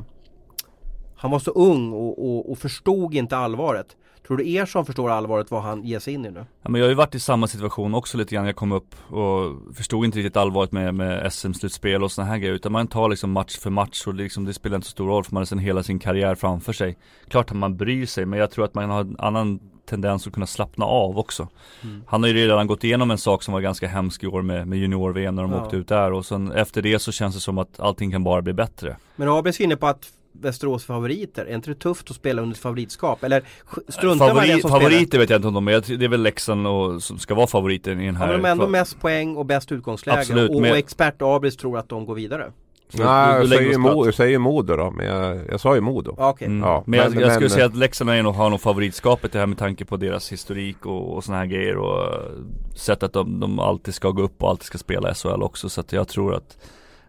han 1.15 1.31
var 1.31 1.39
så 1.39 1.51
ung 1.51 1.93
och, 1.93 2.25
och, 2.25 2.51
och, 2.51 2.57
förstod 2.57 3.13
inte 3.13 3.37
allvaret. 3.37 3.97
Tror 4.27 4.37
du 4.37 4.49
er 4.49 4.65
som 4.65 4.85
förstår 4.85 5.09
allvaret 5.09 5.51
vad 5.51 5.61
han 5.63 5.83
ger 5.83 5.99
sig 5.99 6.13
in 6.13 6.25
i 6.25 6.31
nu? 6.31 6.45
Ja, 6.61 6.69
men 6.69 6.79
jag 6.79 6.85
har 6.85 6.89
ju 6.89 6.95
varit 6.95 7.15
i 7.15 7.19
samma 7.19 7.47
situation 7.47 7.95
också 7.95 8.17
lite 8.17 8.35
grann. 8.35 8.45
Jag 8.45 8.55
kom 8.55 8.71
upp 8.71 8.95
och 9.13 9.75
förstod 9.75 10.05
inte 10.05 10.17
riktigt 10.17 10.37
allvaret 10.37 10.71
med, 10.71 10.95
med 10.95 11.33
SM-slutspel 11.33 12.03
och 12.03 12.11
sådana 12.11 12.31
här 12.31 12.37
grejer. 12.37 12.53
Utan 12.53 12.71
man 12.71 12.87
tar 12.87 13.09
liksom 13.09 13.31
match 13.31 13.57
för 13.57 13.69
match 13.69 14.07
och 14.07 14.15
det, 14.15 14.23
liksom, 14.23 14.45
det 14.45 14.53
spelar 14.53 14.75
inte 14.75 14.87
så 14.87 14.91
stor 14.91 15.07
roll 15.07 15.23
för 15.23 15.33
man 15.33 15.41
har 15.41 15.45
sedan 15.45 15.59
hela 15.59 15.83
sin 15.83 15.99
karriär 15.99 16.35
framför 16.35 16.73
sig. 16.73 16.97
Klart 17.27 17.51
att 17.51 17.57
man 17.57 17.77
bryr 17.77 18.05
sig 18.05 18.25
men 18.25 18.39
jag 18.39 18.51
tror 18.51 18.65
att 18.65 18.73
man 18.73 18.89
har 18.89 19.01
en 19.01 19.15
annan 19.19 19.59
tendens 19.89 20.27
att 20.27 20.33
kunna 20.33 20.47
slappna 20.47 20.85
av 20.85 21.19
också. 21.19 21.47
Mm. 21.83 22.03
Han 22.07 22.23
har 22.23 22.27
ju 22.27 22.35
redan 22.35 22.67
gått 22.67 22.83
igenom 22.83 23.11
en 23.11 23.17
sak 23.17 23.43
som 23.43 23.53
var 23.53 23.61
ganska 23.61 23.87
hemsk 23.87 24.23
i 24.23 24.27
år 24.27 24.41
med, 24.41 24.67
med 24.67 24.79
junior-VM 24.79 25.35
när 25.35 25.43
de 25.43 25.51
ja. 25.51 25.63
åkte 25.63 25.75
ut 25.75 25.87
där 25.87 26.11
och 26.11 26.25
sen 26.25 26.51
efter 26.51 26.81
det 26.81 26.99
så 26.99 27.11
känns 27.11 27.35
det 27.35 27.41
som 27.41 27.57
att 27.57 27.79
allting 27.79 28.11
kan 28.11 28.23
bara 28.23 28.41
bli 28.41 28.53
bättre. 28.53 28.97
Men 29.15 29.29
Abis 29.29 29.59
är 29.59 29.63
inne 29.63 29.75
på 29.75 29.87
att 29.87 30.11
Västerås 30.31 30.85
favoriter? 30.85 31.45
Är 31.45 31.55
inte 31.55 31.69
det 31.69 31.79
tufft 31.79 32.09
att 32.09 32.15
spela 32.15 32.41
under 32.41 32.55
ett 32.55 32.61
favoritskap? 32.61 33.23
Eller 33.23 33.43
struntar 33.87 34.27
Favori, 34.27 34.35
man 34.35 34.45
i 34.45 34.55
det 34.55 34.61
som 34.61 34.69
Favoriter 34.69 35.05
spelar? 35.05 35.21
vet 35.21 35.29
jag 35.29 35.37
inte 35.37 35.47
om 35.47 35.53
de 35.53 35.67
är, 35.67 35.97
det 35.97 36.05
är 36.05 36.09
väl 36.09 36.21
Leksand 36.21 36.67
och, 36.67 37.03
som 37.03 37.19
ska 37.19 37.35
vara 37.35 37.47
favoriten 37.47 38.01
i 38.01 38.05
den 38.05 38.15
här 38.15 38.25
Ja 38.25 38.31
men 38.31 38.41
de 38.41 38.47
har 38.47 38.51
ändå 38.51 38.67
mest 38.67 38.99
poäng 38.99 39.35
och 39.35 39.45
bäst 39.45 39.71
utgångsläge 39.71 40.19
Absolut, 40.19 40.51
och, 40.51 40.61
men... 40.61 40.71
och 40.71 40.77
expert 40.77 41.15
Abris 41.19 41.57
tror 41.57 41.77
att 41.77 41.89
de 41.89 42.05
går 42.05 42.15
vidare 42.15 42.51
Nej, 42.93 43.35
jag 43.35 43.47
säger, 43.47 43.77
Mo, 43.77 44.05
jag 44.05 44.13
säger 44.13 44.39
Modo 44.39 44.75
då, 44.75 44.91
men 44.91 45.05
jag, 45.05 45.39
jag 45.49 45.59
sa 45.59 45.75
ju 45.75 45.81
Modo. 45.81 46.11
Okay. 46.11 46.47
Mm. 46.47 46.59
Ja, 46.69 46.83
men, 46.85 46.99
men, 46.99 47.13
jag, 47.13 47.23
jag 47.23 47.33
skulle 47.33 47.49
säga 47.49 47.65
att 47.65 47.75
Leksand 47.75 48.09
är 48.09 48.23
nog, 48.23 48.35
har 48.35 48.49
nog 48.49 48.61
favoritskapet 48.61 49.31
det 49.31 49.39
här 49.39 49.45
med 49.45 49.57
tanke 49.57 49.85
på 49.85 49.97
deras 49.97 50.31
historik 50.31 50.85
och, 50.85 51.15
och 51.15 51.23
såna 51.23 51.37
här 51.37 51.45
grejer 51.45 51.77
och 51.77 52.13
uh, 52.13 52.45
sätt 52.75 53.03
att 53.03 53.13
de, 53.13 53.39
de 53.39 53.59
alltid 53.59 53.93
ska 53.93 54.09
gå 54.09 54.21
upp 54.21 54.43
och 54.43 54.49
alltid 54.49 54.65
ska 54.65 54.77
spela 54.77 55.13
SHL 55.13 55.43
också 55.43 55.69
så 55.69 55.81
att 55.81 55.91
jag 55.91 56.07
tror 56.07 56.35
att 56.35 56.57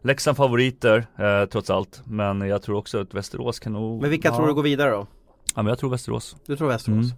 Leksand 0.03 0.37
favoriter 0.37 1.07
eh, 1.19 1.49
trots 1.49 1.71
allt 1.71 2.03
Men 2.05 2.41
jag 2.41 2.63
tror 2.63 2.77
också 2.77 3.01
att 3.01 3.15
Västerås 3.15 3.59
kan 3.59 3.73
nog 3.73 4.01
Men 4.01 4.11
vilka 4.11 4.29
ja. 4.29 4.37
tror 4.37 4.47
du 4.47 4.55
går 4.55 4.63
vidare 4.63 4.91
då? 4.91 5.07
Ja 5.55 5.63
men 5.63 5.67
jag 5.67 5.79
tror 5.79 5.91
Västerås 5.91 6.37
Du 6.47 6.57
tror 6.57 6.69
Västerås? 6.69 6.97
Mm. 6.97 7.17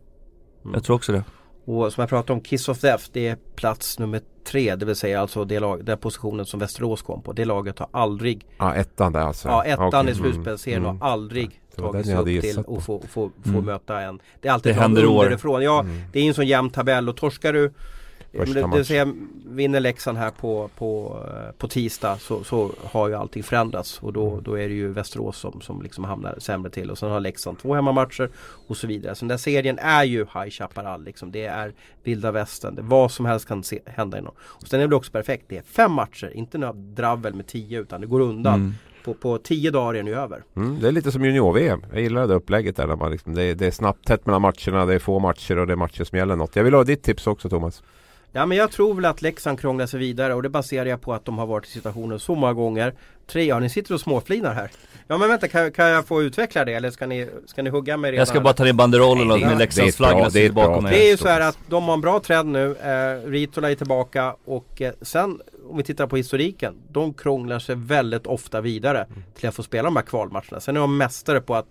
Mm. 0.65 0.75
Jag 0.75 0.85
tror 0.85 0.97
också 0.97 1.13
det 1.13 1.25
och 1.65 1.93
som 1.93 2.03
jag 2.03 2.09
pratade 2.09 2.33
om, 2.33 2.41
Kiss 2.41 2.69
of 2.69 2.81
Death, 2.81 3.05
det 3.13 3.29
är 3.29 3.37
plats 3.55 3.99
nummer 3.99 4.21
tre. 4.45 4.77
Det 4.77 4.87
vill 4.87 4.97
säga 4.97 5.21
alltså 5.21 5.45
det 5.45 5.61
lag, 5.61 5.85
den 5.85 5.99
positionen 5.99 6.47
som 6.47 6.61
Västerås 6.61 7.03
kom 7.03 7.23
på. 7.23 7.33
Det 7.33 7.45
laget 7.45 7.79
har 7.79 7.89
aldrig 7.91 8.47
Ja 8.59 8.75
ettan 8.75 9.13
där 9.13 9.21
alltså? 9.21 9.49
Ja 9.49 9.65
ettan 9.65 9.89
okay. 9.89 10.11
i 10.11 10.15
slutspelsserien 10.15 10.85
mm. 10.85 11.01
har 11.01 11.11
aldrig 11.11 11.61
tagit 11.77 12.07
sig 12.07 12.17
upp 12.17 12.27
till 12.27 12.59
att 12.59 12.67
få, 12.67 13.03
få, 13.09 13.31
få 13.45 13.51
mm. 13.51 13.65
möta 13.65 14.01
en 14.01 14.21
Det 14.41 14.49
är 14.49 14.53
alltid 14.53 14.75
det 14.75 14.81
händer 14.81 15.05
underifrån. 15.05 15.63
Ja, 15.63 15.81
mm. 15.81 16.03
det 16.13 16.21
är 16.21 16.29
en 16.29 16.35
sån 16.35 16.47
jämn 16.47 16.71
tabell 16.71 17.09
och 17.09 17.17
torskar 17.17 17.53
du 17.53 17.73
det, 18.33 18.45
det 18.55 18.77
vill 18.77 18.85
säga, 18.85 19.15
vinner 19.47 19.81
Leksand 19.81 20.19
här 20.19 20.31
på, 20.31 20.71
på, 20.79 21.21
eh, 21.29 21.53
på 21.59 21.69
tisdag 21.69 22.17
så, 22.21 22.45
så 22.45 22.71
har 22.85 23.09
ju 23.09 23.15
allting 23.15 23.43
förändrats 23.43 23.99
och 24.03 24.13
då, 24.13 24.31
mm. 24.31 24.43
då 24.43 24.59
är 24.59 24.69
det 24.69 24.75
ju 24.75 24.93
Västerås 24.93 25.39
som, 25.39 25.61
som 25.61 25.83
liksom 25.83 26.05
hamnar 26.05 26.39
sämre 26.39 26.71
till 26.71 26.91
och 26.91 26.99
sen 26.99 27.11
har 27.11 27.21
Leksand 27.21 27.59
två 27.59 27.75
hemmamatcher 27.75 28.31
och 28.67 28.77
så 28.77 28.87
vidare. 28.87 29.15
Så 29.15 29.21
den 29.21 29.29
där 29.29 29.37
serien 29.37 29.79
är 29.79 30.05
ju 30.05 30.19
High 30.19 30.51
Chaparral 30.51 31.05
liksom. 31.05 31.33
Det 31.33 31.45
är 31.45 31.73
vilda 32.03 32.31
västern. 32.31 32.79
Vad 32.81 33.13
som 33.13 33.27
helst 33.27 33.49
kan 33.49 33.63
se, 33.63 33.79
hända 33.87 34.19
inom. 34.19 34.35
Och 34.39 34.69
sen 34.69 34.81
är 34.81 34.89
det 34.89 34.97
också 34.97 35.13
perfekt. 35.13 35.45
Det 35.49 35.57
är 35.57 35.63
fem 35.63 35.93
matcher, 35.93 36.33
inte 36.35 36.59
några 36.59 36.73
dravel 36.73 37.35
med 37.35 37.47
tio 37.47 37.81
utan 37.81 38.01
det 38.01 38.07
går 38.07 38.21
undan. 38.21 38.55
Mm. 38.55 38.75
På, 39.05 39.15
på 39.15 39.39
tio 39.39 39.71
dagar 39.71 39.99
är 39.99 40.03
ni 40.03 40.11
över. 40.11 40.43
Mm, 40.57 40.81
det 40.81 40.89
är 40.89 40.93
lite 40.93 41.13
som 41.13 41.25
junior-VM. 41.25 41.85
Jag 41.93 42.03
gillar 42.03 42.27
det 42.27 42.35
upplägget 42.35 42.77
där. 42.77 42.87
När 42.87 42.97
man 42.97 43.11
liksom, 43.11 43.35
det, 43.35 43.43
är, 43.43 43.55
det 43.55 43.67
är 43.67 43.71
snabbt 43.71 44.07
tätt 44.07 44.27
mellan 44.27 44.43
matcherna. 44.43 44.87
Det 44.87 44.95
är 44.95 44.99
få 44.99 45.19
matcher 45.19 45.59
och 45.59 45.67
det 45.67 45.73
är 45.73 45.77
matcher 45.77 46.05
som 46.05 46.19
gäller 46.19 46.37
något. 46.37 46.57
Jag 46.57 46.65
vill 46.65 46.75
ha 46.75 46.85
ditt 46.85 47.03
tips 47.03 47.27
också 47.27 47.49
Thomas. 47.49 47.83
Ja 48.33 48.47
men 48.47 48.59
jag 48.59 48.71
tror 48.71 48.95
väl 48.95 49.05
att 49.05 49.23
Leksand 49.23 49.61
krånglar 49.61 49.87
sig 49.87 50.01
vidare 50.01 50.35
och 50.35 50.43
det 50.43 50.49
baserar 50.49 50.87
jag 50.87 51.01
på 51.01 51.15
att 51.15 51.25
de 51.25 51.39
har 51.39 51.47
varit 51.47 51.67
i 51.67 51.71
situationen 51.71 52.21
så 52.21 52.35
många 52.35 52.53
gånger. 52.53 52.95
Tre, 53.27 53.45
ja 53.45 53.59
ni 53.59 53.69
sitter 53.69 53.95
och 53.95 54.01
småflinar 54.01 54.55
här. 54.55 54.71
Ja 55.09 55.19
men 55.19 55.29
vänta, 55.29 55.49
kan, 55.49 55.73
kan 55.73 55.89
jag 55.89 56.07
få 56.07 56.23
utveckla 56.23 56.65
det 56.65 56.73
eller 56.73 56.91
ska 56.91 57.07
ni, 57.07 57.29
ska 57.47 57.63
ni 57.63 57.71
hugga 57.71 57.97
mig 57.97 58.11
redan? 58.11 58.19
Jag 58.19 58.29
ska 58.29 58.41
bara 58.41 58.55
ta 58.55 58.65
ner 58.65 58.73
banderollen 58.73 59.31
och 59.31 59.41
med 59.41 59.59
Leksandsflaggan 59.59 60.31
sitter 60.31 60.53
bakom 60.53 60.83
mig. 60.83 60.93
Det 60.93 61.07
är 61.07 61.11
ju 61.11 61.17
så 61.17 61.29
här 61.29 61.41
att 61.41 61.59
de 61.69 61.85
har 61.85 61.95
en 61.95 62.01
bra 62.01 62.21
trend 62.21 62.53
nu. 62.53 62.77
Eh, 62.77 63.31
Ritola 63.31 63.71
är 63.71 63.75
tillbaka 63.75 64.37
och 64.45 64.83
eh, 64.83 64.93
sen 65.03 65.41
om 65.71 65.77
vi 65.77 65.83
tittar 65.83 66.07
på 66.07 66.17
historiken. 66.17 66.75
De 66.89 67.15
krånglar 67.15 67.59
sig 67.59 67.75
väldigt 67.75 68.27
ofta 68.27 68.61
vidare 68.61 69.07
till 69.35 69.49
att 69.49 69.55
få 69.55 69.63
spela 69.63 69.83
de 69.83 69.97
här 69.97 70.03
kvalmatcherna. 70.03 70.61
Sen 70.61 70.77
är 70.77 70.81
de 70.81 70.97
mästare 70.97 71.41
på 71.41 71.55
att 71.55 71.67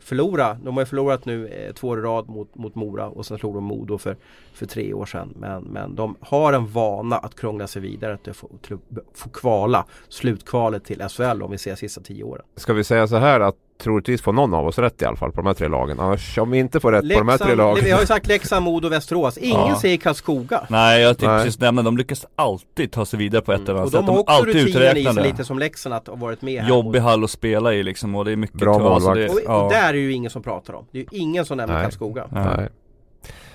förlora. 0.00 0.54
De 0.54 0.76
har 0.76 0.82
ju 0.82 0.86
förlorat 0.86 1.24
nu 1.24 1.48
eh, 1.48 1.72
två 1.72 1.88
år 1.88 1.98
i 1.98 2.02
rad 2.02 2.28
mot, 2.28 2.54
mot 2.54 2.74
Mora 2.74 3.08
och 3.08 3.26
sen 3.26 3.38
slog 3.38 3.54
de 3.54 3.64
Modo 3.64 3.98
för, 3.98 4.16
för 4.52 4.66
tre 4.66 4.94
år 4.94 5.06
sedan. 5.06 5.34
Men, 5.36 5.62
men 5.62 5.94
de 5.94 6.16
har 6.20 6.52
en 6.52 6.66
vana 6.66 7.16
att 7.18 7.34
krångla 7.34 7.66
sig 7.66 7.82
vidare 7.82 8.16
till 8.16 8.30
att 8.30 8.36
få, 8.36 8.50
att 8.72 9.18
få 9.18 9.28
kvala 9.28 9.86
slutkvalet 10.08 10.84
till 10.84 11.02
SHL 11.08 11.42
om 11.42 11.50
vi 11.50 11.58
ser 11.58 11.74
sista 11.74 12.00
tio 12.00 12.24
åren. 12.24 12.44
Ska 12.56 12.72
vi 12.72 12.84
säga 12.84 13.06
så 13.06 13.16
här 13.16 13.40
att 13.40 13.56
troligtvis 13.80 14.22
får 14.22 14.32
någon 14.32 14.54
av 14.54 14.66
oss 14.66 14.78
rätt 14.78 15.02
i 15.02 15.04
alla 15.04 15.16
fall 15.16 15.32
på 15.32 15.36
de 15.36 15.46
här 15.46 15.54
tre 15.54 15.68
lagen. 15.68 16.00
Annars 16.00 16.38
om 16.38 16.50
vi 16.50 16.58
inte 16.58 16.80
får 16.80 16.92
rätt 16.92 17.04
Leksand, 17.04 17.26
på 17.26 17.32
de 17.32 17.38
här 17.38 17.46
tre 17.46 17.54
lagen. 17.54 17.84
Vi 17.84 17.90
har 17.90 18.00
ju 18.00 18.06
sagt 18.06 18.26
Leksand, 18.26 18.64
Modo 18.64 18.86
och 18.86 18.92
Västerås. 18.92 19.38
Ingen 19.38 19.60
ja. 19.60 19.80
säger 19.80 19.96
Karlskoga. 19.96 20.66
Nej 20.68 21.02
jag 21.02 21.18
tänkte 21.18 21.44
precis 21.44 21.60
nämna, 21.60 21.82
de 21.82 21.96
lyckas 21.96 22.26
alltid 22.36 22.92
ta 22.92 23.06
sig 23.06 23.18
vidare 23.18 23.42
på 23.42 23.52
ett 23.52 23.60
eller 23.60 23.74
annat 23.74 23.90
sätt. 23.90 24.00
Och 24.00 24.06
de 24.06 24.12
har 24.12 24.20
också 24.20 24.44
de 24.44 24.52
rutinen 24.52 24.96
i 24.96 25.04
sig 25.04 25.22
lite 25.22 25.44
som 25.44 25.58
Leksand 25.58 25.94
att 25.94 26.06
ha 26.06 26.14
varit 26.14 26.42
med 26.42 26.62
här. 26.62 26.68
Jobbig 26.68 27.00
hall 27.00 27.24
att 27.24 27.30
spela 27.30 27.74
i 27.74 27.82
liksom 27.82 28.14
och 28.14 28.24
det 28.24 28.32
är 28.32 28.36
mycket 28.36 28.56
Bra 28.56 28.78
målvakt. 28.78 29.32
Och, 29.32 29.40
ja. 29.44 29.64
och, 29.64 29.72
där 29.72 29.88
är 29.88 29.94
ju 29.94 30.12
ingen 30.12 30.30
som 30.30 30.42
pratar 30.42 30.74
om. 30.74 30.84
Det 30.90 30.98
är 30.98 31.02
ju 31.02 31.18
ingen 31.18 31.44
som 31.44 31.56
nämner 31.56 31.82
Karlskoga. 31.82 32.26
Nej. 32.30 32.68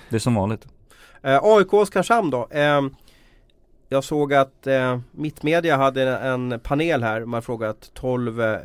Det 0.10 0.16
är 0.16 0.20
som 0.20 0.36
vanligt. 0.36 0.68
Uh, 1.28 1.40
AIK 1.44 1.74
Oskarshamn 1.74 2.30
då. 2.30 2.38
Uh, 2.38 2.90
jag 3.96 4.04
såg 4.04 4.34
att 4.34 4.68
eh, 4.68 5.00
Mittmedia 5.12 5.78
hade 5.78 6.18
en 6.18 6.60
panel 6.64 7.04
här. 7.04 7.26
Man 7.26 7.42
frågat 7.42 7.92
12 7.94 8.42
eh, 8.42 8.58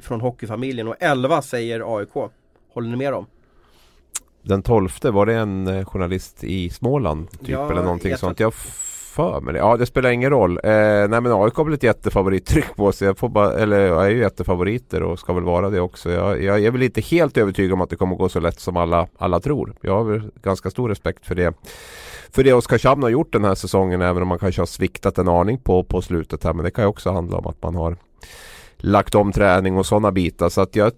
från 0.00 0.20
hockeyfamiljen 0.20 0.88
och 0.88 0.96
11 1.00 1.42
säger 1.42 1.96
AIK. 1.98 2.14
Håller 2.72 2.88
ni 2.88 2.96
med 2.96 3.12
dem? 3.12 3.26
Den 4.42 4.62
12 4.62 4.90
var 5.02 5.26
det 5.26 5.34
en 5.34 5.66
eh, 5.66 5.84
journalist 5.84 6.44
i 6.44 6.70
Småland? 6.70 7.30
Typ, 7.30 7.48
ja, 7.48 7.70
eller 7.70 7.82
någonting 7.82 8.16
sånt. 8.16 8.40
Jag 8.40 8.54
för 9.10 9.40
mig 9.40 9.54
det. 9.54 9.58
Ja 9.58 9.76
det 9.76 9.86
spelar 9.86 10.10
ingen 10.10 10.30
roll. 10.30 10.58
Eh, 10.64 10.70
nej 10.72 11.08
men 11.08 11.32
AIK 11.32 11.54
har 11.54 11.64
väl 11.64 11.74
ett 11.74 11.82
jättefavorittryck 11.82 12.76
på 12.76 12.92
sig. 12.92 13.06
Jag, 13.06 13.18
får 13.18 13.28
bara, 13.28 13.52
eller, 13.52 13.80
jag 13.80 14.04
är 14.04 14.10
ju 14.10 14.18
jättefavoriter 14.18 15.02
och 15.02 15.18
ska 15.18 15.32
väl 15.32 15.44
vara 15.44 15.70
det 15.70 15.80
också. 15.80 16.10
Jag, 16.10 16.42
jag 16.42 16.64
är 16.64 16.70
väl 16.70 16.82
inte 16.82 17.00
helt 17.00 17.36
övertygad 17.36 17.72
om 17.72 17.80
att 17.80 17.90
det 17.90 17.96
kommer 17.96 18.16
gå 18.16 18.28
så 18.28 18.40
lätt 18.40 18.60
som 18.60 18.76
alla, 18.76 19.08
alla 19.18 19.40
tror. 19.40 19.74
Jag 19.80 19.94
har 19.94 20.04
väl 20.04 20.30
ganska 20.42 20.70
stor 20.70 20.88
respekt 20.88 21.26
för 21.26 21.34
det. 21.34 21.54
För 22.32 22.44
det 22.44 22.52
Oskarshamn 22.52 23.02
har 23.02 23.10
gjort 23.10 23.32
den 23.32 23.44
här 23.44 23.54
säsongen 23.54 24.02
även 24.02 24.22
om 24.22 24.28
man 24.28 24.38
kanske 24.38 24.60
har 24.60 24.66
sviktat 24.66 25.18
en 25.18 25.28
aning 25.28 25.58
på, 25.58 25.84
på 25.84 26.02
slutet 26.02 26.44
här. 26.44 26.52
Men 26.52 26.64
det 26.64 26.70
kan 26.70 26.84
ju 26.84 26.88
också 26.88 27.12
handla 27.12 27.36
om 27.36 27.46
att 27.46 27.62
man 27.62 27.74
har 27.74 27.96
lagt 28.76 29.14
om 29.14 29.32
träning 29.32 29.76
och 29.76 29.86
sådana 29.86 30.12
bitar. 30.12 30.48
Så 30.48 30.60
att 30.60 30.76
jag, 30.76 30.92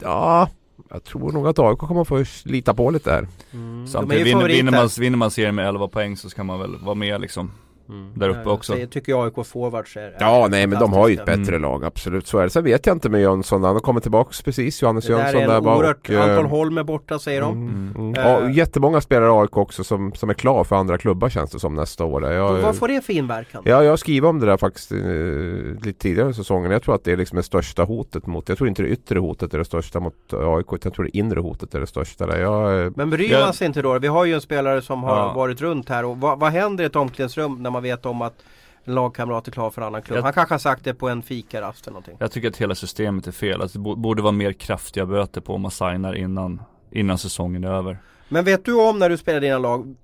ja 0.00 0.48
jag 0.90 1.04
tror 1.04 1.32
nog 1.32 1.48
att 1.48 1.58
AIK 1.58 1.78
kommer 1.78 2.04
få 2.04 2.24
lita 2.44 2.74
på 2.74 2.90
lite 2.90 3.10
där. 3.10 3.28
Mm. 3.52 3.86
Samtidigt 3.86 4.26
vinner, 4.26 4.48
vinner, 4.48 4.72
man, 4.72 4.88
vinner 4.98 5.18
man 5.18 5.30
serien 5.30 5.54
med 5.54 5.68
11 5.68 5.88
poäng 5.88 6.16
så 6.16 6.30
ska 6.30 6.44
man 6.44 6.60
väl 6.60 6.76
vara 6.76 6.94
med 6.94 7.20
liksom. 7.20 7.50
Mm. 7.88 8.12
Där 8.14 8.28
uppe 8.28 8.48
också. 8.48 8.74
Det 8.74 8.86
tycker 8.86 9.12
jag 9.12 9.24
AIK 9.24 9.46
forwards 9.46 9.96
är 9.96 10.16
Ja 10.20 10.46
nej 10.50 10.66
men 10.66 10.78
de 10.78 10.92
har 10.92 11.08
ju 11.08 11.14
ett 11.14 11.24
bättre 11.24 11.56
mm. 11.56 11.62
lag 11.62 11.84
absolut. 11.84 12.26
Så 12.26 12.38
är 12.38 12.42
det. 12.42 12.50
Sen 12.50 12.64
vet 12.64 12.86
jag 12.86 12.96
inte 12.96 13.08
med 13.08 13.20
Jönsson. 13.20 13.64
Han 13.64 13.74
har 13.74 13.80
kommit 13.80 14.02
tillbaks 14.02 14.42
precis. 14.42 14.82
Johannes 14.82 15.06
det 15.06 15.12
Jönsson 15.12 15.40
där 15.40 15.60
bak. 15.60 15.78
Oerhört, 15.78 16.10
eh, 16.10 16.22
Anton 16.22 16.46
Holm 16.46 16.78
är 16.78 16.84
borta 16.84 17.18
säger 17.18 17.40
de. 17.40 17.52
Mm. 17.52 17.94
Mm. 17.96 18.14
Uh, 18.14 18.20
ja, 18.20 18.50
jättemånga 18.50 19.00
spelare 19.00 19.40
AIK 19.40 19.56
också 19.56 19.84
som, 19.84 20.12
som 20.12 20.30
är 20.30 20.34
klara 20.34 20.64
för 20.64 20.76
andra 20.76 20.98
klubbar 20.98 21.28
känns 21.28 21.50
det 21.50 21.58
som 21.58 21.74
nästa 21.74 22.04
år. 22.04 22.32
Jag, 22.32 22.52
vad 22.52 22.76
får 22.76 22.88
det 22.88 23.00
för 23.00 23.12
inverkan? 23.12 23.62
Ja 23.64 23.84
jag 23.84 23.98
skriver 23.98 24.28
om 24.28 24.40
det 24.40 24.46
där 24.46 24.56
faktiskt 24.56 24.92
eh, 24.92 24.98
lite 25.86 25.98
tidigare 25.98 26.30
i 26.30 26.34
säsongen. 26.34 26.70
Jag 26.70 26.82
tror 26.82 26.94
att 26.94 27.04
det 27.04 27.12
är 27.12 27.16
liksom 27.16 27.36
det 27.36 27.42
största 27.42 27.84
hotet 27.84 28.26
mot. 28.26 28.48
Jag 28.48 28.58
tror 28.58 28.68
inte 28.68 28.82
det 28.82 28.88
yttre 28.88 29.18
hotet 29.18 29.54
är 29.54 29.58
det 29.58 29.64
största 29.64 30.00
mot 30.00 30.14
AIK. 30.32 30.66
Jag 30.84 30.94
tror 30.94 31.04
det 31.04 31.16
inre 31.18 31.40
hotet 31.40 31.74
är 31.74 31.80
det 31.80 31.86
största. 31.86 32.26
Där. 32.26 32.40
Jag, 32.40 32.84
eh, 32.84 32.92
men 32.96 33.10
bryr 33.10 33.40
man 33.40 33.52
sig 33.52 33.66
inte 33.66 33.82
då? 33.82 33.98
Vi 33.98 34.08
har 34.08 34.24
ju 34.24 34.34
en 34.34 34.40
spelare 34.40 34.82
som 34.82 35.02
har 35.02 35.16
ja. 35.16 35.32
varit 35.32 35.60
runt 35.60 35.88
här. 35.88 36.04
Och 36.04 36.16
vad, 36.16 36.40
vad 36.40 36.52
händer 36.52 36.84
i 36.84 36.86
ett 36.86 36.96
omklädningsrum 36.96 37.62
när 37.62 37.70
man 37.70 37.77
vet 37.82 38.06
om 38.06 38.22
att 38.22 38.44
en 38.84 38.94
lagkamrat 38.94 39.48
är 39.48 39.52
klar 39.52 39.70
för 39.70 39.82
en 39.82 39.86
annan 39.86 40.02
klubb. 40.02 40.16
Jag, 40.16 40.22
han 40.22 40.32
kanske 40.32 40.54
har 40.54 40.58
sagt 40.58 40.84
det 40.84 40.94
på 40.94 41.08
en 41.08 41.22
fikarast 41.22 41.86
eller 41.86 41.92
någonting. 41.92 42.16
Jag 42.20 42.32
tycker 42.32 42.48
att 42.48 42.56
hela 42.56 42.74
systemet 42.74 43.26
är 43.26 43.32
fel. 43.32 43.62
Alltså, 43.62 43.78
det 43.78 43.96
borde 43.96 44.22
vara 44.22 44.32
mer 44.32 44.52
kraftiga 44.52 45.06
böter 45.06 45.40
på 45.40 45.54
om 45.54 45.60
man 45.60 45.70
signar 45.70 46.14
innan, 46.14 46.62
innan 46.90 47.18
säsongen 47.18 47.64
är 47.64 47.70
över. 47.70 47.98
Men 48.28 48.44
vet 48.44 48.64
du 48.64 48.74
om 48.88 48.98
när 48.98 49.08
du 49.08 49.16
spelar 49.16 49.40
dina 49.40 49.58
lag, 49.58 49.96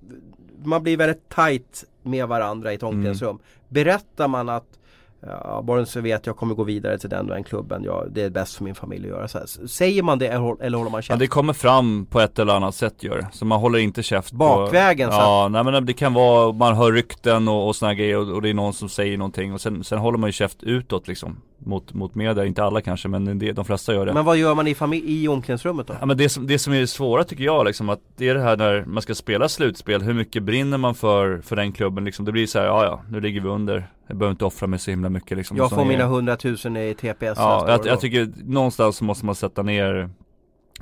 man 0.65 0.83
blir 0.83 0.97
väldigt 0.97 1.29
tight 1.29 1.85
med 2.03 2.29
varandra 2.29 2.73
i 2.73 2.75
ett 2.75 2.83
omklädningsrum. 2.83 3.31
Mm. 3.31 3.43
Berättar 3.69 4.29
man 4.29 4.49
att 4.49 4.79
Ja, 5.27 5.85
så 5.87 6.01
vet 6.01 6.27
jag 6.27 6.37
kommer 6.37 6.55
gå 6.55 6.65
vidare 6.65 6.99
till 6.99 7.11
den 7.11 7.29
och 7.29 7.35
den 7.35 7.45
klubben. 7.45 7.83
Ja, 7.85 8.05
det 8.11 8.23
är 8.23 8.31
bäst 8.31 8.57
för 8.57 8.65
min 8.65 8.75
familj 8.75 9.05
att 9.07 9.17
göra 9.17 9.29
så 9.29 9.39
här. 9.39 9.67
Säger 9.67 10.03
man 10.03 10.19
det 10.19 10.27
eller 10.27 10.77
håller 10.77 10.91
man 10.91 11.03
käft? 11.03 11.11
Ja, 11.11 11.17
det 11.17 11.27
kommer 11.27 11.53
fram 11.53 12.07
på 12.07 12.21
ett 12.21 12.39
eller 12.39 12.53
annat 12.53 12.75
sätt 12.75 13.03
gör. 13.03 13.27
Så 13.33 13.45
man 13.45 13.61
håller 13.61 13.79
inte 13.79 14.03
käft 14.03 14.33
Bakvägen? 14.33 15.11
På, 15.11 15.15
ja, 15.15 15.49
nej 15.51 15.65
men 15.65 15.87
det 15.87 15.93
kan 15.93 16.15
vara, 16.15 16.53
man 16.53 16.77
hör 16.77 16.93
rykten 16.93 17.49
och, 17.49 17.69
och 17.69 17.77
såna 17.77 17.95
grejer 17.95 18.17
och, 18.19 18.29
och, 18.29 18.43
det 18.43 18.49
är 18.49 18.55
någon 18.55 18.73
som 18.73 18.89
säger 18.89 19.19
någonting 19.19 19.53
och 19.53 19.61
sen, 19.61 19.85
sen 19.85 19.99
håller 19.99 20.19
man 20.19 20.29
ju 20.29 20.33
käft 20.33 20.63
utåt 20.63 21.09
liksom 21.09 21.37
mot, 21.59 21.95
mot 21.95 22.15
media, 22.15 22.45
inte 22.45 22.65
alla 22.65 22.81
kanske 22.81 23.09
men 23.09 23.39
det, 23.39 23.53
de 23.53 23.65
flesta 23.65 23.95
gör 23.95 24.07
det 24.07 24.13
Men 24.13 24.25
vad 24.25 24.37
gör 24.37 24.55
man 24.55 24.67
i, 24.67 24.75
i 25.07 25.29
omklädningsrummet 25.29 25.87
då? 25.87 25.95
Ja 26.01 26.07
men 26.07 26.17
det 26.17 26.29
som, 26.29 26.47
det 26.47 26.59
som 26.59 26.73
är 26.73 26.81
det 26.81 26.87
svåra 26.87 27.25
tycker 27.25 27.45
jag 27.45 27.67
liksom 27.67 27.89
att 27.89 28.01
det 28.17 28.29
är 28.29 28.35
det 28.35 28.43
här 28.43 28.57
när 28.57 28.85
man 28.85 29.03
ska 29.03 29.15
spela 29.15 29.49
slutspel, 29.49 30.03
hur 30.03 30.15
mycket 30.15 30.43
brinner 30.43 30.79
man 30.79 30.95
för, 30.95 31.41
för 31.41 31.57
den 31.57 31.73
klubben 31.73 32.05
liksom 32.05 32.25
Det 32.25 32.33
blir 32.33 32.47
så 32.47 32.59
här, 32.59 32.67
ja 32.67 32.85
ja, 32.85 33.01
nu 33.09 33.21
ligger 33.21 33.41
vi 33.41 33.49
under 33.49 33.89
Jag 34.07 34.17
behöver 34.17 34.31
inte 34.31 34.45
offra 34.45 34.67
mig 34.67 34.79
så 34.79 34.91
himla 34.91 35.09
mycket 35.09 35.37
liksom 35.37 35.57
Jag 35.57 35.71
får 35.71 35.85
mina 35.85 36.07
hundratusen 36.07 36.77
i 36.77 36.95
TPS 36.95 37.35
Ja, 37.37 37.65
jag, 37.69 37.87
jag 37.87 38.01
tycker 38.01 38.33
någonstans 38.45 39.03
måste 39.03 39.27
man 39.27 39.35
sätta 39.35 39.63
ner 39.63 40.11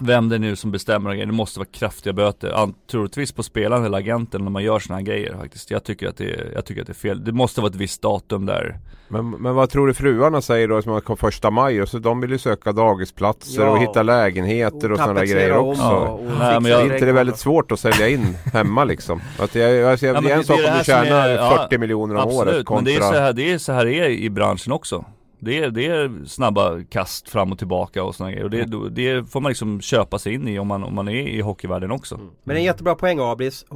vem 0.07 0.29
det 0.29 0.37
är 0.37 0.39
nu 0.39 0.57
som 0.57 0.71
bestämmer 0.71 1.11
grejer. 1.11 1.27
Det 1.27 1.33
måste 1.33 1.59
vara 1.59 1.69
kraftiga 1.73 2.13
böter. 2.13 2.73
Troligtvis 2.91 3.33
på 3.33 3.43
spelaren 3.43 3.85
eller 3.85 3.99
agenten 3.99 4.45
när 4.45 4.51
man 4.51 4.63
gör 4.63 4.79
sådana 4.79 4.99
här 4.99 5.07
grejer 5.07 5.37
faktiskt. 5.37 5.71
Jag 5.71 5.85
tycker, 5.85 6.09
att 6.09 6.17
det 6.17 6.25
är, 6.25 6.53
jag 6.55 6.65
tycker 6.65 6.81
att 6.81 6.87
det 6.87 6.93
är 6.93 6.95
fel. 6.95 7.25
Det 7.25 7.33
måste 7.33 7.61
vara 7.61 7.71
ett 7.71 7.77
visst 7.77 8.03
datum 8.03 8.47
där. 8.47 8.79
Men, 9.09 9.31
men 9.31 9.55
vad 9.55 9.71
tror 9.71 9.87
du 9.87 9.95
fruarna 9.95 10.41
säger 10.41 10.69
då 10.69 10.83
som 10.83 11.01
kommer 11.01 11.17
första 11.17 11.51
maj? 11.51 11.83
Och 11.83 11.89
så 11.89 11.99
de 11.99 12.21
vill 12.21 12.31
ju 12.31 12.39
söka 12.39 12.73
dagisplatser 12.73 13.63
ja. 13.63 13.71
och 13.71 13.79
hitta 13.79 14.03
lägenheter 14.03 14.93
och, 14.93 14.99
och 14.99 14.99
sådana 14.99 15.25
grejer 15.25 15.57
också. 15.57 15.83
Och, 15.83 16.21
och 16.21 16.33
Nej, 16.39 16.61
men 16.61 16.71
jag, 16.71 16.83
inte 16.83 16.99
det 16.99 17.09
är 17.09 17.13
väldigt 17.13 17.39
svårt 17.39 17.73
att 17.73 17.81
sälja 17.81 18.09
in 18.09 18.37
hemma 18.53 18.85
liksom? 18.85 19.21
Att 19.39 19.55
jag, 19.55 19.73
jag, 19.73 19.99
jag, 20.03 20.17
ja, 20.17 20.21
det 20.21 20.31
är 20.31 20.37
en 20.37 20.45
sak 20.45 20.59
om 20.59 20.79
du 20.79 20.85
tjänar 20.85 21.29
är, 21.29 21.57
40 21.57 21.79
miljoner 21.79 22.15
om 22.15 22.21
absolut, 22.21 22.55
året 22.55 22.67
kontra... 22.67 22.75
men 22.75 22.85
det 22.85 23.07
är, 23.07 23.13
så 23.13 23.21
här, 23.21 23.33
det 23.33 23.53
är 23.53 23.59
så 23.59 23.73
här 23.73 23.85
det 23.85 23.95
är 23.95 24.09
i 24.09 24.31
branschen 24.31 24.73
också. 24.73 25.05
Det 25.45 25.59
är, 25.59 25.71
det 25.71 25.87
är 25.87 26.25
snabba 26.27 26.83
kast 26.91 27.29
fram 27.29 27.53
och 27.53 27.59
tillbaka 27.59 28.05
och 28.05 28.15
sådana 28.15 28.33
grejer. 28.33 28.45
Och 28.45 28.51
det, 28.51 28.61
mm. 28.61 28.95
det 28.95 29.31
får 29.31 29.41
man 29.41 29.51
liksom 29.51 29.81
köpa 29.81 30.19
sig 30.19 30.35
in 30.35 30.49
i 30.49 30.59
om 30.59 30.67
man, 30.67 30.83
om 30.83 30.95
man 30.95 31.09
är 31.09 31.29
i 31.29 31.41
hockeyvärlden 31.41 31.91
också. 31.91 32.15
Mm. 32.15 32.29
Men 32.45 32.57
en 32.57 32.65
jättebra 32.65 32.95
poäng 32.95 33.19
Abris. 33.21 33.67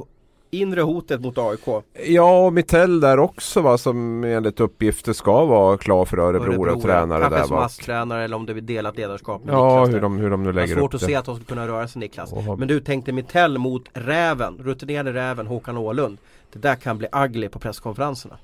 Inre 0.51 0.81
hotet 0.81 1.21
mot 1.21 1.37
AIK. 1.37 1.83
Ja, 2.05 2.45
och 2.45 2.53
Mittell 2.53 2.99
där 2.99 3.19
också 3.19 3.61
va, 3.61 3.77
som 3.77 4.23
enligt 4.23 4.59
uppgifter 4.59 5.13
ska 5.13 5.45
vara 5.45 5.77
klar 5.77 6.05
för 6.05 6.17
Örebro, 6.17 6.51
Örebro 6.51 6.75
och 6.75 6.81
tränare 6.81 7.21
kanske 7.21 7.39
där 7.39 7.45
som 7.45 7.57
ASS-tränare 7.57 8.23
eller 8.23 8.35
om 8.35 8.45
det 8.45 8.53
är 8.53 8.61
delat 8.61 8.97
ledarskap 8.97 9.43
med 9.43 9.53
Ja, 9.53 9.85
hur 9.85 10.01
de, 10.01 10.17
hur 10.17 10.29
de 10.29 10.43
nu 10.43 10.53
lägger 10.53 10.63
upp 10.63 10.75
det. 10.75 10.81
svårt 10.81 10.93
att 10.93 11.01
se 11.01 11.15
att 11.15 11.25
de 11.25 11.35
ska 11.35 11.45
kunna 11.45 11.67
röra 11.67 11.87
sig 11.87 11.99
Niklas. 11.99 12.33
Oha. 12.33 12.55
Men 12.55 12.67
du 12.67 12.79
tänkte 12.79 13.11
Mittell 13.11 13.57
mot 13.57 13.83
Räven, 13.93 14.57
rutinerade 14.57 15.13
Räven 15.13 15.47
Håkan 15.47 15.77
Åhlund. 15.77 16.17
Det 16.53 16.59
där 16.59 16.75
kan 16.75 16.97
bli 16.97 17.07
ugly 17.25 17.49
på 17.49 17.59
presskonferenserna. 17.59 18.37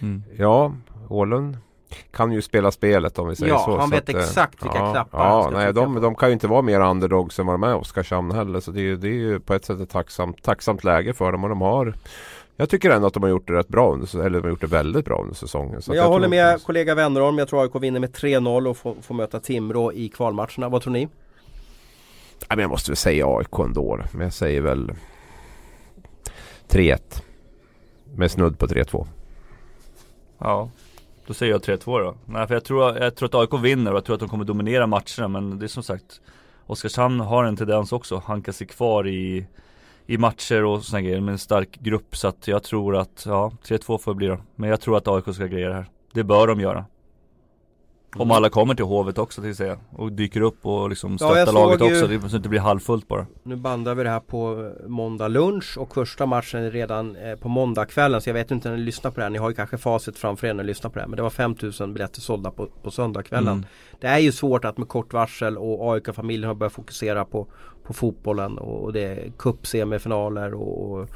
Mm. 0.00 0.22
Ja, 0.36 0.72
Åhlund 1.08 1.56
kan 2.10 2.32
ju 2.32 2.42
spela 2.42 2.70
spelet 2.70 3.18
om 3.18 3.28
vi 3.28 3.36
säger 3.36 3.52
ja, 3.52 3.58
så. 3.58 3.70
Ja, 3.70 3.78
han 3.78 3.88
så 3.88 3.94
vet 3.94 4.08
att, 4.08 4.16
exakt 4.16 4.64
vilka 4.64 4.78
ja, 4.78 4.92
knappar 4.92 5.18
ja, 5.18 5.42
han 5.42 5.42
ska 5.42 5.58
nej, 5.58 5.72
de, 5.72 6.00
de 6.00 6.14
kan 6.14 6.28
ju 6.28 6.32
inte 6.32 6.46
vara 6.46 6.62
mer 6.62 6.80
underdogs 6.80 7.38
än 7.38 7.46
vad 7.46 7.54
de 7.54 7.62
är 7.62 7.74
Oskarshamn 7.74 8.30
heller. 8.30 8.60
Så 8.60 8.70
det 8.70 8.80
är, 8.80 8.96
det 8.96 9.08
är 9.08 9.12
ju 9.12 9.40
på 9.40 9.54
ett 9.54 9.64
sätt 9.64 9.80
ett 9.80 9.90
tacksamt, 9.90 10.42
tacksamt 10.42 10.84
läge 10.84 11.14
för 11.14 11.32
dem 11.32 11.44
och 11.44 11.50
de 11.50 11.60
har 11.60 11.94
jag 12.60 12.70
tycker 12.70 12.90
ändå 12.90 13.06
att 13.06 13.14
de 13.14 13.22
har 13.22 13.30
gjort 13.30 13.46
det 13.46 13.52
rätt 13.52 13.68
bra, 13.68 13.92
under, 13.92 14.20
eller 14.20 14.38
de 14.38 14.42
har 14.42 14.50
gjort 14.50 14.60
det 14.60 14.66
väldigt 14.66 15.04
bra 15.04 15.20
under 15.22 15.34
säsongen. 15.34 15.82
Så 15.82 15.94
jag, 15.94 16.04
jag 16.04 16.08
håller 16.08 16.28
med 16.28 16.62
kollega 16.62 16.94
Wennerholm. 16.94 17.38
Jag 17.38 17.48
tror 17.48 17.62
AIK 17.62 17.82
vinner 17.82 18.00
med 18.00 18.10
3-0 18.10 18.68
och 18.68 18.76
får, 18.76 18.94
får 19.02 19.14
möta 19.14 19.40
Timrå 19.40 19.92
i 19.92 20.08
kvalmatcherna. 20.08 20.68
Vad 20.68 20.82
tror 20.82 20.92
ni? 20.92 21.08
jag 22.48 22.70
måste 22.70 22.90
väl 22.90 22.96
säga 22.96 23.26
AIK 23.26 23.58
ändå. 23.58 24.00
Men 24.12 24.20
jag 24.20 24.32
säger 24.32 24.60
väl 24.60 24.92
3-1. 26.68 27.22
Med 28.14 28.30
snudd 28.30 28.58
på 28.58 28.66
3-2. 28.66 29.06
Ja, 30.38 30.70
då 31.28 31.34
säger 31.34 31.52
jag 31.52 31.60
3-2 31.60 32.00
då. 32.00 32.14
Nej 32.24 32.46
för 32.46 32.54
jag 32.54 32.64
tror, 32.64 32.98
jag 32.98 33.16
tror 33.16 33.26
att 33.26 33.34
AIK 33.34 33.64
vinner 33.64 33.90
och 33.90 33.96
jag 33.96 34.04
tror 34.04 34.14
att 34.14 34.20
de 34.20 34.28
kommer 34.28 34.44
dominera 34.44 34.86
matcherna 34.86 35.28
men 35.28 35.58
det 35.58 35.66
är 35.66 35.68
som 35.68 35.82
sagt 35.82 36.20
Oskarshamn 36.66 37.20
har 37.20 37.44
en 37.44 37.56
tendens 37.56 37.92
också, 37.92 38.22
hanka 38.26 38.52
sig 38.52 38.66
kvar 38.66 39.06
i 39.06 39.46
i 40.06 40.18
matcher 40.18 40.64
och 40.64 40.84
sådana 40.84 41.02
grejer 41.02 41.20
med 41.20 41.32
en 41.32 41.38
stark 41.38 41.78
grupp 41.80 42.16
så 42.16 42.28
att 42.28 42.48
jag 42.48 42.62
tror 42.62 42.96
att, 42.96 43.24
ja 43.26 43.52
3-2 43.64 43.98
får 43.98 44.12
det 44.12 44.16
bli 44.16 44.26
då. 44.26 44.38
Men 44.54 44.70
jag 44.70 44.80
tror 44.80 44.96
att 44.96 45.08
AIK 45.08 45.34
ska 45.34 45.46
greja 45.46 45.68
det 45.68 45.74
här. 45.74 45.86
Det 46.12 46.24
bör 46.24 46.46
de 46.46 46.60
göra. 46.60 46.84
Om 48.14 48.22
mm. 48.22 48.36
alla 48.36 48.50
kommer 48.50 48.74
till 48.74 48.84
Hovet 48.84 49.18
också 49.18 49.42
till 49.42 49.56
säga 49.56 49.78
och 49.90 50.12
dyker 50.12 50.40
upp 50.40 50.66
och 50.66 50.90
liksom 50.90 51.18
stöttar 51.18 51.36
ja, 51.36 51.52
laget 51.52 51.80
också, 51.80 51.94
ju... 51.94 52.20
så 52.20 52.26
det 52.26 52.36
inte 52.36 52.48
blir 52.48 52.60
halvfullt 52.60 53.08
bara 53.08 53.26
Nu 53.42 53.56
bandar 53.56 53.94
vi 53.94 54.02
det 54.02 54.10
här 54.10 54.20
på 54.20 54.72
måndag 54.86 55.28
lunch 55.28 55.78
och 55.78 55.94
första 55.94 56.26
matchen 56.26 56.62
är 56.62 56.70
redan 56.70 57.16
eh, 57.16 57.34
på 57.34 57.48
måndagskvällen 57.48 58.20
så 58.20 58.28
jag 58.28 58.34
vet 58.34 58.50
inte 58.50 58.68
när 58.68 58.76
ni 58.76 58.82
lyssnar 58.82 59.10
på 59.10 59.20
det 59.20 59.22
här, 59.22 59.30
ni 59.30 59.38
har 59.38 59.48
ju 59.48 59.54
kanske 59.54 59.78
facit 59.78 60.18
framför 60.18 60.46
er 60.46 60.54
när 60.54 60.64
ni 60.64 60.66
lyssnar 60.66 60.90
på 60.90 60.94
det 60.94 61.00
här 61.00 61.08
men 61.08 61.16
det 61.16 61.22
var 61.22 61.30
5000 61.30 61.94
biljetter 61.94 62.20
sålda 62.20 62.50
på, 62.50 62.66
på 62.82 62.90
söndagskvällen 62.90 63.52
mm. 63.52 63.66
Det 64.00 64.06
är 64.06 64.18
ju 64.18 64.32
svårt 64.32 64.64
att 64.64 64.78
med 64.78 64.88
kort 64.88 65.12
varsel 65.12 65.58
och 65.58 65.92
AIK-familjen 65.92 66.48
har 66.48 66.54
börjat 66.54 66.72
fokusera 66.72 67.24
på, 67.24 67.46
på 67.82 67.92
fotbollen 67.92 68.58
och, 68.58 68.84
och 68.84 68.92
det 68.92 69.00
är 69.00 69.32
cupsemifinaler 69.38 70.54
och, 70.54 70.90
och 70.90 71.08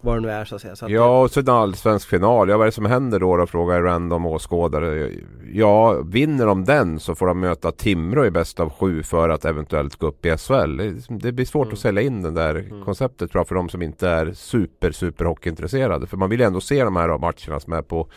vad 0.00 0.16
det 0.16 0.20
nu 0.20 0.30
är 0.30 0.44
så 0.44 0.54
att 0.54 0.60
säga. 0.60 0.76
Så 0.76 0.84
att 0.84 0.90
ja 0.90 1.20
och 1.20 1.30
så 1.30 1.40
en 1.40 1.48
allsvensk 1.48 2.08
final. 2.08 2.48
Ja 2.48 2.56
vad 2.56 2.64
är 2.64 2.70
det 2.70 2.74
som 2.74 2.86
händer 2.86 3.20
då? 3.20 3.36
då 3.36 3.46
frågar 3.46 3.82
random 3.82 4.26
åskådare. 4.26 5.10
Ja 5.52 5.92
vinner 5.92 6.46
de 6.46 6.64
den 6.64 7.00
så 7.00 7.14
får 7.14 7.26
de 7.26 7.40
möta 7.40 7.72
Timrå 7.72 8.26
i 8.26 8.30
bäst 8.30 8.60
av 8.60 8.70
sju 8.70 9.02
för 9.02 9.28
att 9.28 9.44
eventuellt 9.44 9.96
gå 9.96 10.06
upp 10.06 10.26
i 10.26 10.36
SHL. 10.36 10.76
Det, 11.08 11.32
blir 11.32 11.44
svårt 11.44 11.66
mm. 11.66 11.72
att 11.72 11.78
sälja 11.78 12.02
in 12.02 12.22
det 12.22 12.30
där 12.30 12.54
mm. 12.54 12.84
konceptet 12.84 13.30
tror 13.30 13.40
jag 13.40 13.48
för 13.48 13.54
de 13.54 13.68
som 13.68 13.82
inte 13.82 14.08
är 14.08 14.32
super 14.32 14.92
super 14.92 15.24
hockeyintresserade. 15.24 16.06
För 16.06 16.16
man 16.16 16.30
vill 16.30 16.40
ju 16.40 16.46
ändå 16.46 16.60
se 16.60 16.84
de 16.84 16.96
här 16.96 17.18
matcherna 17.18 17.60
som 17.60 17.72
är 17.72 17.82
på 17.82 18.08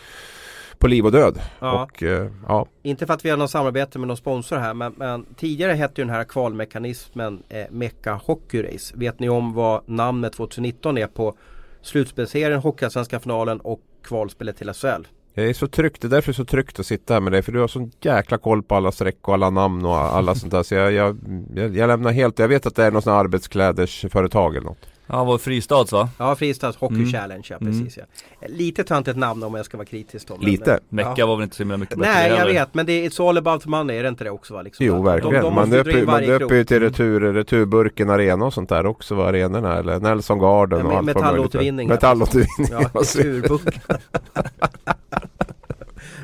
på 0.84 0.88
liv 0.88 1.06
och 1.06 1.12
död. 1.12 1.41
Ja. 1.60 1.84
Och, 1.84 2.04
eh, 2.04 2.28
ja. 2.48 2.65
Inte 2.82 3.06
för 3.06 3.13
att 3.13 3.26
vi 3.26 3.30
har 3.30 3.38
något 3.38 3.52
samarbete 3.52 4.00
med 4.00 4.08
någon 4.08 4.17
sponsor 4.17 4.58
här 4.58 4.74
men, 4.74 4.93
men 4.98 5.26
tidigare 5.36 5.72
hette 5.72 6.02
ju 6.02 6.06
den 6.06 6.15
här 6.15 6.24
kvalmekanismen 6.24 7.43
eh, 7.50 7.65
Mecca 7.72 8.13
Hockey 8.13 8.63
Race. 8.63 8.93
Vet 8.98 9.19
ni 9.19 9.30
om 9.30 9.54
vad 9.54 9.89
namnet 9.89 10.34
2019 10.34 10.98
är 10.98 11.08
på 11.08 11.36
slutspelsserien, 11.84 12.60
Hockeyallsvenska 12.60 13.19
finalen 13.19 13.60
och 13.60 13.82
kvalspelet 14.04 14.58
till 14.58 14.74
SHL. 14.74 15.08
Jag 15.34 15.46
är 15.46 15.54
så 15.54 15.67
tryggt, 15.67 16.02
det 16.02 16.08
är 16.08 16.10
därför 16.10 16.32
det 16.32 16.36
är 16.36 16.43
så 16.43 16.46
tryggt 16.46 16.80
att 16.80 16.86
sitta 16.86 17.13
här 17.13 17.22
med 17.22 17.32
dig 17.32 17.41
för 17.41 17.52
du 17.52 17.60
har 17.60 17.67
sån 17.67 17.91
jäkla 18.02 18.38
koll 18.38 18.63
på 18.63 18.76
alla 18.76 18.91
streck 18.91 19.28
och 19.28 19.34
alla 19.34 19.50
namn 19.50 19.86
och 19.86 19.96
alla 19.96 20.36
sånt 20.36 20.52
där 20.52 20.63
så 20.63 20.76
jag, 20.76 20.91
jag, 20.91 21.17
jag, 21.56 21.78
jag 21.78 21.88
lämnar 21.88 22.12
helt, 22.12 22.39
jag 22.39 22.48
vet 22.48 22.65
att 22.65 22.76
det 22.76 22.86
är 22.86 22.91
något 22.91 23.04
sånt 23.04 23.13
arbetsklädersföretag 23.13 24.56
eller 24.56 24.65
något. 24.65 24.88
Ja, 25.08 25.24
var 25.24 25.38
Fristads 25.38 25.92
va? 25.92 26.10
Ja, 26.18 26.36
Fristads 26.36 26.78
Hockey 26.78 26.96
Mm. 26.96 27.12
Challenge, 27.12 27.44
ja 27.50 27.58
Mm. 27.62 27.74
precis 27.84 27.98
ja. 27.98 28.04
Lite 28.48 28.84
töntigt 28.84 29.18
namn 29.18 29.44
om 29.44 29.56
jag 29.56 29.66
ska 29.66 29.78
vara 29.78 29.86
kritisk 29.86 30.28
då. 30.28 30.36
men- 30.38 30.46
Lite. 30.46 30.80
Mecka 30.89 31.13
Ja. 31.18 31.26
var 31.26 31.36
väl 31.36 31.44
inte 31.44 31.56
så 31.56 31.63
himla 31.63 31.78
mycket 31.78 31.98
bättre 31.98 32.12
Nej, 32.13 32.30
jag 32.30 32.38
heller. 32.38 32.54
vet, 32.54 32.74
men 32.74 32.86
det 32.86 32.92
är 32.94 33.10
It's 33.10 33.30
all 33.30 33.38
about 33.38 33.66
money, 33.66 33.98
är 33.98 34.04
det 34.04 34.10
inte 34.10 34.24
det 34.24 34.30
också 34.30 34.54
va? 34.54 34.62
Liksom, 34.62 34.86
Jo 34.86 34.96
va? 35.02 35.12
verkligen. 35.12 35.34
De, 35.36 35.42
de 35.42 35.54
man 35.56 35.70
döper, 35.70 36.56
ju 36.56 36.63
till 36.63 36.80
retur, 36.80 37.20
returburken 37.34 38.10
arena 38.10 38.46
och 38.46 38.54
sånt 38.54 38.70
där 38.70 38.86
också 38.86 39.16
var 39.16 39.26
arenorna 39.30 39.78
eller 39.78 40.00
Nelson 40.00 40.39
Garden 40.39 40.80
Ja, 40.80 40.86
och 40.86 40.98
allt 40.98 41.06
metallåtervinning. 41.06 41.88
Metallåtervinning. 41.88 42.68
Ja, 42.72 42.80
returburk. 42.94 43.80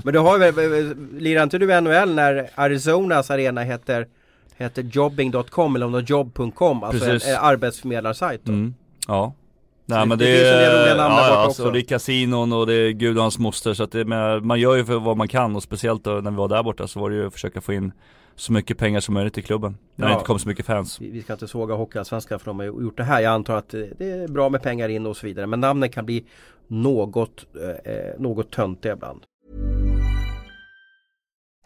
Men 0.03 0.13
du 0.13 0.19
har 0.19 0.39
ju 0.39 0.51
väl, 0.51 0.95
lirar 1.17 1.43
inte 1.43 1.57
du 1.57 1.81
NHL 1.81 2.13
när 2.15 2.49
Arizonas 2.55 3.31
arena 3.31 3.61
heter 3.61 4.07
Heter 4.59 4.81
jobbing.com 4.83 5.75
eller 5.75 5.85
om 5.85 5.91
det 5.91 5.97
är 5.97 6.01
jobb.com, 6.03 6.83
alltså 6.83 7.05
en, 7.05 7.11
Precis. 7.11 7.29
en 7.29 7.37
arbetsförmedlarsajt 7.41 8.41
då. 8.43 8.51
Mm. 8.51 8.73
Ja. 9.07 9.33
Nej 9.85 9.99
det- 9.99 10.05
men 10.05 10.17
det 10.17 10.25
det, 10.25 10.31
finns 10.31 10.43
en 10.51 10.57
del 10.59 10.75
är, 10.75 10.81
roliga 10.81 10.95
namn 10.95 11.15
där 11.15 11.21
ja, 11.23 11.33
ja, 11.33 11.47
också. 11.47 11.65
och 11.65 11.73
det 11.73 11.79
är 11.79 11.83
kasinon 11.83 12.53
och 12.53 12.67
det 12.67 12.73
är 12.73 12.89
Gud 12.91 13.17
och 13.17 13.21
hans 13.23 13.39
moster 13.39 13.73
så 13.73 13.83
att 13.83 13.91
det, 13.91 14.05
man 14.43 14.59
gör 14.59 14.75
ju 14.75 14.85
för 14.85 14.99
vad 14.99 15.17
man 15.17 15.27
kan 15.27 15.55
och 15.55 15.63
speciellt 15.63 16.03
då 16.03 16.11
när 16.11 16.31
vi 16.31 16.37
var 16.37 16.47
där 16.47 16.63
borta 16.63 16.87
så 16.87 16.99
var 16.99 17.09
det 17.09 17.15
ju 17.15 17.27
att 17.27 17.33
försöka 17.33 17.61
få 17.61 17.73
in 17.73 17.91
så 18.35 18.53
mycket 18.53 18.77
pengar 18.77 18.99
som 18.99 19.13
möjligt 19.13 19.37
i 19.37 19.41
klubben. 19.41 19.77
När 19.95 20.05
det 20.05 20.11
Ja. 20.11 20.15
inte 20.17 20.27
kom 20.27 20.39
så 20.39 20.47
mycket 20.47 20.65
fans. 20.65 21.01
Vi 21.01 21.09
vi 21.11 21.21
ska 21.21 21.33
inte 21.33 21.47
såga 21.47 21.75
Hockeyallsvenskan 21.75 22.39
för 22.39 22.45
de 22.45 22.59
har 22.59 22.65
gjort 22.65 22.97
det 22.97 23.03
här. 23.03 23.21
Jag 23.21 23.33
antar 23.33 23.55
att 23.57 23.73
eh, 23.73 23.81
det 23.97 24.11
är 24.11 24.27
bra 24.27 24.49
med 24.49 24.61
pengar 24.61 24.89
in 24.89 25.05
och 25.05 25.17
så 25.17 25.25
vidare. 25.27 25.47
Men 25.47 25.59
namnen 25.59 25.89
kan 25.89 26.05
bli 26.05 26.25
något, 26.67 27.45
eh, 27.85 27.93
eh, 27.93 28.13
något 28.19 28.51
töntiga 28.51 28.93
ibland. 28.93 29.21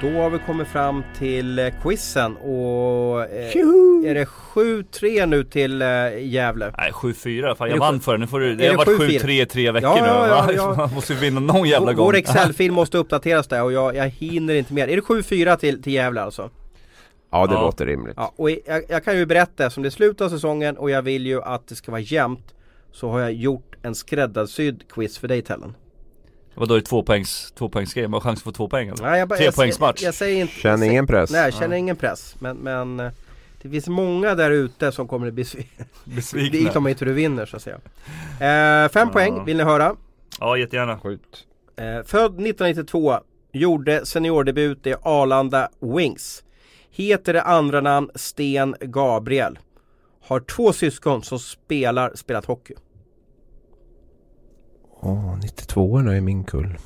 Då 0.00 0.10
har 0.10 0.30
vi 0.30 0.38
kommit 0.38 0.68
fram 0.68 1.04
till 1.18 1.58
eh, 1.58 1.66
quizen 1.82 2.36
och 2.36 3.22
eh, 3.22 3.56
är 4.04 4.14
det 4.14 4.24
7-3 4.24 5.26
nu 5.26 5.44
till 5.44 5.82
eh, 5.82 5.88
Gävle? 6.18 6.74
Nej 6.78 6.90
7-4, 6.92 7.54
fan 7.54 7.68
jag 7.68 7.76
det 7.76 7.80
vann 7.80 8.00
för 8.00 8.18
Nu 8.18 8.26
får 8.26 8.40
du, 8.40 8.50
är 8.52 8.56
det 8.56 8.68
har 8.68 8.76
varit 8.76 8.88
7-4? 9.00 9.18
7-3 9.20 9.44
tre 9.44 9.70
veckor 9.70 9.90
Ja, 9.90 9.94
nu 10.02 10.08
ja, 10.08 10.26
ja, 10.28 10.52
ja. 10.52 10.74
Man 10.76 10.94
måste 10.94 11.12
ju 11.12 11.18
vinna 11.18 11.40
någon 11.40 11.68
jävla 11.68 11.92
gång 11.92 12.04
Vår 12.06 12.16
Excel-fil 12.16 12.72
måste 12.72 12.98
uppdateras 12.98 13.48
där 13.48 13.62
och 13.62 13.72
jag, 13.72 13.96
jag 13.96 14.08
hinner 14.08 14.54
inte 14.54 14.74
mer. 14.74 14.88
Är 14.88 14.96
det 14.96 15.02
7-4 15.02 15.56
till, 15.56 15.82
till 15.82 15.92
Gävle 15.92 16.20
alltså? 16.22 16.50
Ja 17.32 17.46
det 17.46 17.54
Ja. 17.54 17.60
låter 17.62 17.86
rimligt. 17.86 18.14
Ja, 18.16 18.32
och 18.36 18.50
jag, 18.50 18.82
jag 18.88 19.04
kan 19.04 19.16
ju 19.18 19.26
berätta 19.26 19.70
som 19.70 19.82
det 19.82 19.88
är 19.88 19.90
slut 19.90 20.20
av 20.20 20.28
säsongen 20.28 20.76
och 20.76 20.90
jag 20.90 21.02
vill 21.02 21.26
ju 21.26 21.42
att 21.42 21.68
det 21.68 21.74
ska 21.74 21.90
vara 21.92 22.00
jämnt 22.00 22.54
Så 22.92 23.08
har 23.10 23.20
jag 23.20 23.32
gjort 23.32 23.74
en 23.82 23.94
skräddarsydd 23.94 24.82
quiz 24.92 25.18
för 25.18 25.28
dig 25.28 25.42
Tellen 25.42 25.74
Vadå 26.60 26.74
är 26.74 26.78
det 26.78 26.84
tvåpoängs, 26.86 27.52
tvåpoängsgrej? 27.58 28.04
Man 28.08 28.12
har 28.12 28.20
chans 28.20 28.38
att 28.40 28.44
få 28.44 28.52
två 28.52 28.68
poäng 28.68 28.88
eller? 28.88 29.02
Nej, 29.02 29.18
jag, 29.18 29.28
bara- 29.28 29.38
Trepoängsmatch. 29.38 30.02
jag, 30.02 30.08
jag 30.08 30.14
säger 30.14 30.40
inte 30.40 30.52
Känner 30.54 30.86
jag 30.86 30.92
ingen 30.92 31.06
press. 31.06 31.30
Nej, 31.30 31.40
jag 31.44 31.54
känner 31.54 31.76
ingen 31.76 31.96
press 31.96 32.34
Men, 32.38 32.56
men 32.56 33.00
eh, 33.00 33.12
det 33.62 33.68
finns 33.68 33.88
många 33.88 34.34
där 34.34 34.50
ute 34.50 34.92
som 34.92 35.08
kommer 35.08 35.26
att 35.26 35.32
bli 35.34 35.42
besvikna 35.42 35.84
Besvikna 36.04 36.58
Dit 36.58 36.76
om 36.76 36.86
inte 36.88 37.04
du 37.04 37.12
vinner 37.12 37.46
så 37.46 37.56
att 37.56 37.62
säga 37.62 37.76
eh, 37.76 38.88
Fem 38.90 39.08
Ja. 39.08 39.12
poäng, 39.12 39.44
vill 39.44 39.56
ni 39.56 39.62
höra? 39.62 39.96
Ja 40.40 40.56
jättegärna 40.56 40.98
Skjut. 40.98 41.46
Eh, 41.76 41.84
född 41.84 42.24
1992 42.32 43.14
Gjorde 43.52 44.06
seniordebut 44.06 44.86
i 44.86 44.94
Arlanda 45.02 45.68
Wings 45.80 46.42
Heter 46.90 47.32
det 47.32 47.42
andra 47.42 47.80
namn 47.80 48.10
Sten 48.14 48.74
Gabriel 48.80 49.58
Har 50.26 50.40
två 50.40 50.72
syskon 50.72 51.22
som 51.22 51.38
spelar, 51.38 52.12
spelat 52.14 52.44
hockey 52.44 52.74
Åh, 55.02 55.36
92orna 55.36 56.16
är 56.16 56.20
min 56.20 56.44
kull. 56.44 56.78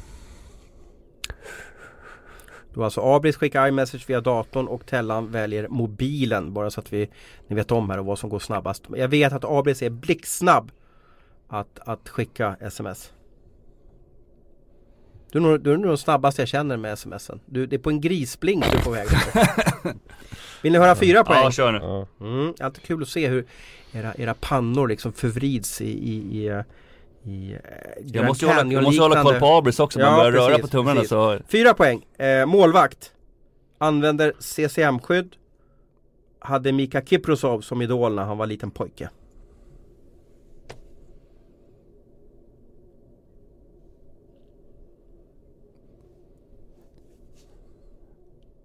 Då 2.75 2.85
alltså 2.85 3.01
Abris 3.01 3.37
skickar 3.37 3.69
iMessage 3.69 4.11
via 4.11 4.21
datorn 4.21 4.69
och 4.69 4.87
Tellan 4.87 5.31
väljer 5.31 5.69
mobilen 5.69 6.53
bara 6.53 6.71
så 6.71 6.81
att 6.81 6.93
vi 6.93 7.11
ni 7.47 7.57
vet 7.57 7.73
om 7.73 7.91
här 7.91 7.99
och 7.99 8.07
vad 8.07 8.19
som 8.19 8.31
går 8.31 8.39
snabbast. 8.39 8.85
Jag 8.97 9.09
vet 9.09 9.33
att 9.33 9.45
Abris 9.45 9.83
är 9.83 9.91
blixtsnabb 9.91 10.71
att, 11.49 11.79
att 11.79 12.09
skicka 12.09 12.57
sms. 12.61 13.13
Du 15.33 15.39
är, 15.39 15.43
nog, 15.43 15.61
du 15.61 15.73
är 15.73 15.77
nog 15.77 15.91
den 15.91 15.99
snabbaste 15.99 16.43
jag 16.43 16.49
känner 16.49 16.77
med 16.77 16.99
smsen. 16.99 17.41
Du, 17.47 17.67
det 17.67 17.77
är 17.77 17.81
på 17.81 17.91
en 17.91 18.01
grisblink 18.01 18.65
du 18.71 18.79
är 18.79 18.83
på 18.83 18.91
väg. 18.91 19.09
Vill 20.63 20.73
ni 20.73 20.79
höra 20.79 20.95
fyra 20.95 21.25
poäng? 21.25 21.43
Ja 21.43 21.51
kör 21.51 21.73
nu 21.73 21.79
Ja. 21.79 22.07
Mm, 22.21 22.55
alltid 22.61 22.83
kul 22.85 23.03
att 23.03 23.09
se 23.09 23.29
hur 23.29 23.47
era, 23.93 24.15
era 24.15 24.35
pannor 24.35 24.89
liksom 24.89 25.13
förvrids 25.13 25.81
i, 25.81 25.85
i, 25.85 26.39
i, 26.39 26.49
eh, 26.49 26.61
i 27.25 27.53
eh, 27.53 27.59
Jag 28.05 28.25
måste, 28.27 28.47
hålla, 28.47 28.73
jag 28.73 28.83
måste 28.83 29.03
hålla 29.03 29.23
koll 29.23 29.35
på 29.41 29.47
Abris 29.47 29.81
också, 29.81 29.99
man 29.99 30.09
Ja, 30.09 30.17
börjar 30.17 30.31
röra 30.33 30.47
precis, 30.49 30.63
på 30.63 30.69
tummarna 30.69 30.95
precis. 30.95 31.09
så 31.09 31.39
Fyra 31.49 31.75
poäng. 31.75 32.05
Eh, 32.19 32.47
målvakt. 32.47 33.13
Använder 33.79 34.33
CCM-skydd. 34.41 35.33
Hade 36.39 36.73
Mika 36.73 37.01
Kiprosov 37.05 37.61
som 37.61 37.83
idol 37.83 38.15
när 38.15 38.23
han 38.25 38.39
var 38.39 38.47
liten 38.47 38.71
pojke. 38.71 39.09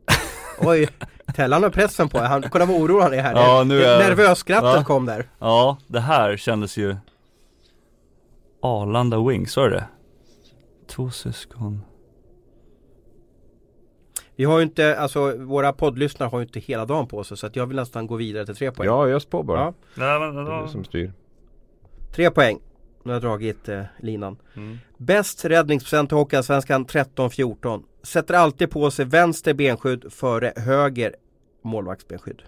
Oj, 0.59 0.87
Tellan 1.35 1.63
har 1.63 1.69
pressen 1.69 2.09
på 2.09 2.19
Han, 2.19 2.43
kolla 2.49 2.65
vad 2.65 2.75
orolig 2.81 3.03
han 3.03 3.13
är 3.13 3.21
här. 3.21 3.33
Ja, 3.35 3.63
nu 3.63 3.83
är- 3.83 3.99
Nervösskrattet 3.99 4.63
Va? 4.77 4.83
kom 4.83 5.05
där. 5.05 5.25
Ja, 5.39 5.77
det 5.87 5.99
här 5.99 6.37
kändes 6.37 6.77
ju 6.77 6.95
Arlanda 8.61 9.27
Wings, 9.27 9.51
sa 9.51 9.63
du 9.63 9.69
det? 9.69 9.87
Två 10.87 11.09
syskon 11.09 11.81
Vi 14.35 14.45
har 14.45 14.59
ju 14.59 14.63
inte, 14.63 14.97
alltså 14.97 15.37
våra 15.37 15.73
poddlyssnare 15.73 16.29
har 16.29 16.39
ju 16.39 16.45
inte 16.45 16.59
hela 16.59 16.85
dagen 16.85 17.07
på 17.07 17.23
sig 17.23 17.37
så 17.37 17.47
att 17.47 17.55
jag 17.55 17.67
vill 17.67 17.75
nästan 17.75 18.07
gå 18.07 18.15
vidare 18.15 18.45
till 18.45 18.55
tre 18.55 18.71
poäng. 18.71 18.87
Ja, 18.87 19.07
ös 19.07 19.25
på 19.25 19.43
bara. 19.43 19.59
Ja. 19.59 19.73
Nej 19.95 20.19
men, 20.19 20.45
Det 20.45 20.51
är 20.51 20.63
du 20.63 20.69
som 20.69 20.83
styr. 20.83 21.13
Tre 22.15 22.31
poäng. 22.31 22.59
Nu 23.03 23.11
har 23.11 23.15
jag 23.15 23.21
dragit 23.21 23.69
eh, 23.69 23.83
linan. 23.99 24.37
Mm. 24.55 24.77
Bäst 24.97 25.45
räddningsprocent 25.45 26.11
i 26.11 26.15
Hockeyallsvenskan 26.15 26.85
13-14. 26.85 27.83
Sätter 28.03 28.33
alltid 28.33 28.71
på 28.71 28.91
sig 28.91 29.05
vänster 29.05 29.53
benskydd 29.53 30.13
före 30.13 30.53
höger 30.55 31.15
målvaktsbenskydd. 31.61 32.41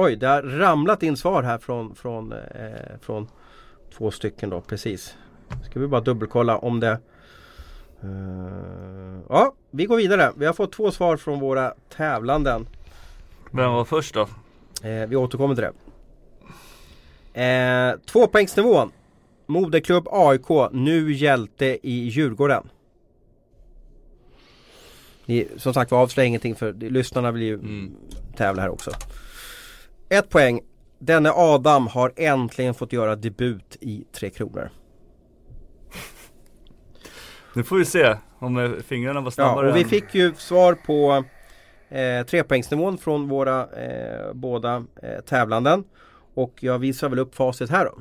Oj, 0.00 0.16
det 0.16 0.26
har 0.26 0.42
ramlat 0.42 1.02
in 1.02 1.16
svar 1.16 1.42
här 1.42 1.58
från, 1.58 1.94
från, 1.94 2.32
eh, 2.32 2.98
från 3.00 3.28
två 3.96 4.10
stycken 4.10 4.50
då, 4.50 4.60
precis. 4.60 5.16
Ska 5.70 5.80
vi 5.80 5.86
bara 5.86 6.00
dubbelkolla 6.00 6.58
om 6.58 6.80
det 6.80 7.00
Eh, 8.02 9.20
Ja, 9.28 9.54
vi 9.70 9.84
går 9.84 9.96
vidare. 9.96 10.32
Vi 10.36 10.46
har 10.46 10.52
fått 10.52 10.72
två 10.72 10.90
svar 10.90 11.16
från 11.16 11.40
våra 11.40 11.74
tävlanden. 11.96 12.68
Vem 13.50 13.72
var 13.72 13.84
först 13.84 14.14
då? 14.14 14.20
Eh, 14.88 15.08
vi 15.08 15.16
återkommer 15.16 15.54
till 15.54 15.64
det. 17.34 17.42
Eh, 17.42 18.00
tvåpoängsnivån. 18.00 18.92
Moderklubb 19.46 20.08
AIK, 20.10 20.48
nu 20.72 21.12
hjälte 21.12 21.78
i 21.88 22.08
Djurgården. 22.08 22.68
Ni, 25.26 25.48
som 25.56 25.74
sagt 25.74 25.90
var 25.90 26.02
avslöja 26.02 26.26
ingenting 26.26 26.54
för 26.54 26.72
lyssnarna 26.72 27.30
vill 27.30 27.42
ju 27.42 27.60
tävla 28.36 28.62
här 28.62 28.68
också. 28.68 28.90
Ett 30.08 30.30
poäng. 30.30 30.60
Denne 30.98 31.30
Adam 31.34 31.86
har 31.86 32.12
äntligen 32.16 32.74
fått 32.74 32.92
göra 32.92 33.16
debut 33.16 33.76
i 33.80 34.04
Tre 34.12 34.30
Kronor. 34.30 34.70
Nu 37.54 37.64
får 37.64 37.76
vi 37.76 37.84
se 37.84 38.16
om 38.38 38.56
eh, 38.58 38.70
fingrarna 38.70 39.20
var 39.20 39.26
Ja, 39.26 39.30
snabbare 39.30 39.70
och 39.70 39.76
vi 39.76 39.82
än- 39.82 39.88
fick 39.88 40.14
ju 40.14 40.34
svar 40.34 40.74
på 40.74 41.24
eh, 41.88 42.26
trepoängsnivån 42.26 42.98
från 42.98 43.28
våra 43.28 43.60
eh, 43.82 44.32
båda 44.34 44.84
eh, 45.02 45.20
tävlanden. 45.26 45.84
Och 46.34 46.54
jag 46.60 46.78
visar 46.78 47.08
väl 47.08 47.18
upp 47.18 47.34
facit 47.34 47.70
här 47.70 47.84
då. 47.84 47.98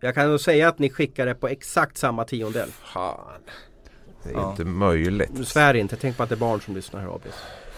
Jag 0.00 0.14
kan 0.14 0.30
nog 0.30 0.40
säga 0.40 0.68
att 0.68 0.78
ni 0.78 0.90
skickade 0.90 1.34
på 1.34 1.48
exakt 1.48 1.96
samma 1.96 2.24
tiondel. 2.24 2.68
Fan. 2.68 3.40
Det 4.22 4.30
är 4.30 4.34
Ja. 4.34 4.50
inte 4.50 4.64
möjligt. 4.64 5.48
Svär 5.48 5.74
inte, 5.74 5.96
tänk 5.96 6.16
på 6.16 6.22
att 6.22 6.28
det 6.28 6.34
är 6.34 6.38
barn 6.38 6.60
som 6.60 6.74
lyssnar 6.74 7.00
här 7.00 7.14
Abis. 7.14 7.34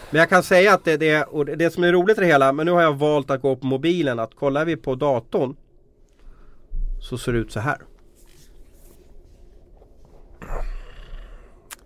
Men 0.09 0.19
jag 0.19 0.29
kan 0.29 0.43
säga 0.43 0.73
att 0.73 0.85
det, 0.85 0.97
det, 0.97 1.23
och 1.23 1.45
det 1.45 1.73
som 1.73 1.83
är 1.83 1.91
roligt 1.91 2.17
i 2.17 2.21
det 2.21 2.27
hela, 2.27 2.51
men 2.51 2.65
nu 2.65 2.71
har 2.71 2.81
jag 2.81 2.93
valt 2.93 3.29
att 3.29 3.41
gå 3.41 3.55
på 3.55 3.65
mobilen, 3.65 4.19
att 4.19 4.35
kollar 4.35 4.65
vi 4.65 4.75
på 4.75 4.95
datorn 4.95 5.55
så 7.01 7.17
ser 7.17 7.33
det 7.33 7.39
ut 7.39 7.51
så 7.51 7.59
här. 7.59 7.77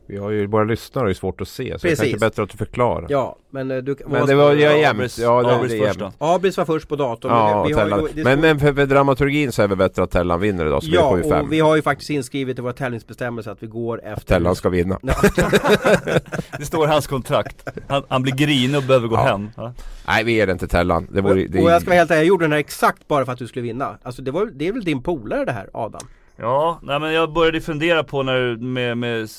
Vi 0.09 0.17
har 0.17 0.29
ju 0.29 0.47
våra 0.47 0.63
lyssnare 0.63 1.09
är 1.09 1.13
svårt 1.13 1.41
att 1.41 1.47
se 1.47 1.73
så 1.73 1.79
Precis. 1.79 1.99
det 1.99 2.05
är 2.05 2.09
kanske 2.11 2.25
bättre 2.29 2.43
att 2.43 2.49
du 2.49 2.57
förklarar. 2.57 3.07
Ja, 3.09 3.35
men 3.49 3.71
eh, 3.71 3.77
du 3.77 3.95
Men 4.07 4.25
det 4.27 4.35
var 4.35 4.53
ja, 4.55 4.77
jämnt. 4.77 5.17
Ja, 5.17 5.43
det, 5.43 5.55
Abris 5.55 5.71
det 5.71 5.77
först 5.77 5.99
jämnt. 5.99 6.15
då. 6.19 6.25
Abris 6.25 6.57
var 6.57 6.65
först 6.65 6.87
på 6.89 6.95
datorn. 6.95 7.31
Ja, 7.31 7.47
men 7.49 7.59
och 7.59 7.69
vi 7.69 7.73
har 7.73 8.01
ju, 8.01 8.07
det 8.13 8.23
men, 8.23 8.41
men 8.41 8.59
för, 8.59 8.73
för 8.73 8.85
dramaturgin 8.85 9.51
så 9.51 9.61
är 9.61 9.67
det 9.67 9.75
bättre 9.75 10.03
att 10.03 10.11
Tellan 10.11 10.39
vinner 10.39 10.65
idag 10.65 10.83
så 10.83 10.89
Ja, 10.93 11.13
vi 11.13 11.27
ju 11.27 11.33
och 11.33 11.53
vi 11.53 11.59
har 11.59 11.75
ju 11.75 11.81
faktiskt 11.81 12.09
inskrivet 12.09 12.59
i 12.59 12.61
våra 12.61 12.73
tävlingsbestämmelser 12.73 13.51
att 13.51 13.63
vi 13.63 13.67
går 13.67 14.01
efter 14.05 14.25
Tellan 14.25 14.55
ska 14.55 14.69
vinna. 14.69 14.99
Det 16.59 16.65
står 16.65 16.85
i 16.85 16.91
hans 16.91 17.07
kontrakt. 17.07 17.67
Han, 17.87 18.03
han 18.07 18.21
blir 18.21 18.33
grinig 18.35 18.77
och 18.77 18.83
behöver 18.83 19.07
gå 19.07 19.15
Ja. 19.15 19.21
hem. 19.23 19.49
Ja. 19.57 19.73
Nej 20.07 20.23
vi 20.23 20.31
ger 20.31 20.47
den 20.47 20.57
till 20.57 20.69
Tellan. 20.69 21.07
Det 21.11 21.21
vore, 21.21 21.47
det, 21.47 21.61
Och 21.63 21.71
jag 21.71 21.81
ska 21.81 21.89
vara 21.89 21.97
helt 21.99 22.11
ärlig, 22.11 22.19
jag 22.21 22.27
gjorde 22.27 22.45
den 22.45 22.51
här 22.51 22.59
exakt 22.59 23.07
bara 23.07 23.25
för 23.25 23.31
att 23.33 23.39
du 23.39 23.47
skulle 23.47 23.63
vinna. 23.63 23.97
Alltså 24.03 24.21
det, 24.21 24.31
var, 24.31 24.45
det 24.45 24.67
är 24.67 24.71
väl 24.73 24.83
din 24.83 25.03
polare 25.03 25.45
det 25.45 25.51
här 25.51 25.69
Adam? 25.73 26.01
Ja, 26.39 26.79
nej 26.81 26.99
men 26.99 27.13
jag 27.13 27.33
började 27.33 27.61
fundera 27.61 28.03
på 28.03 28.23
när, 28.23 28.55
med, 28.55 28.97
med 28.97 29.29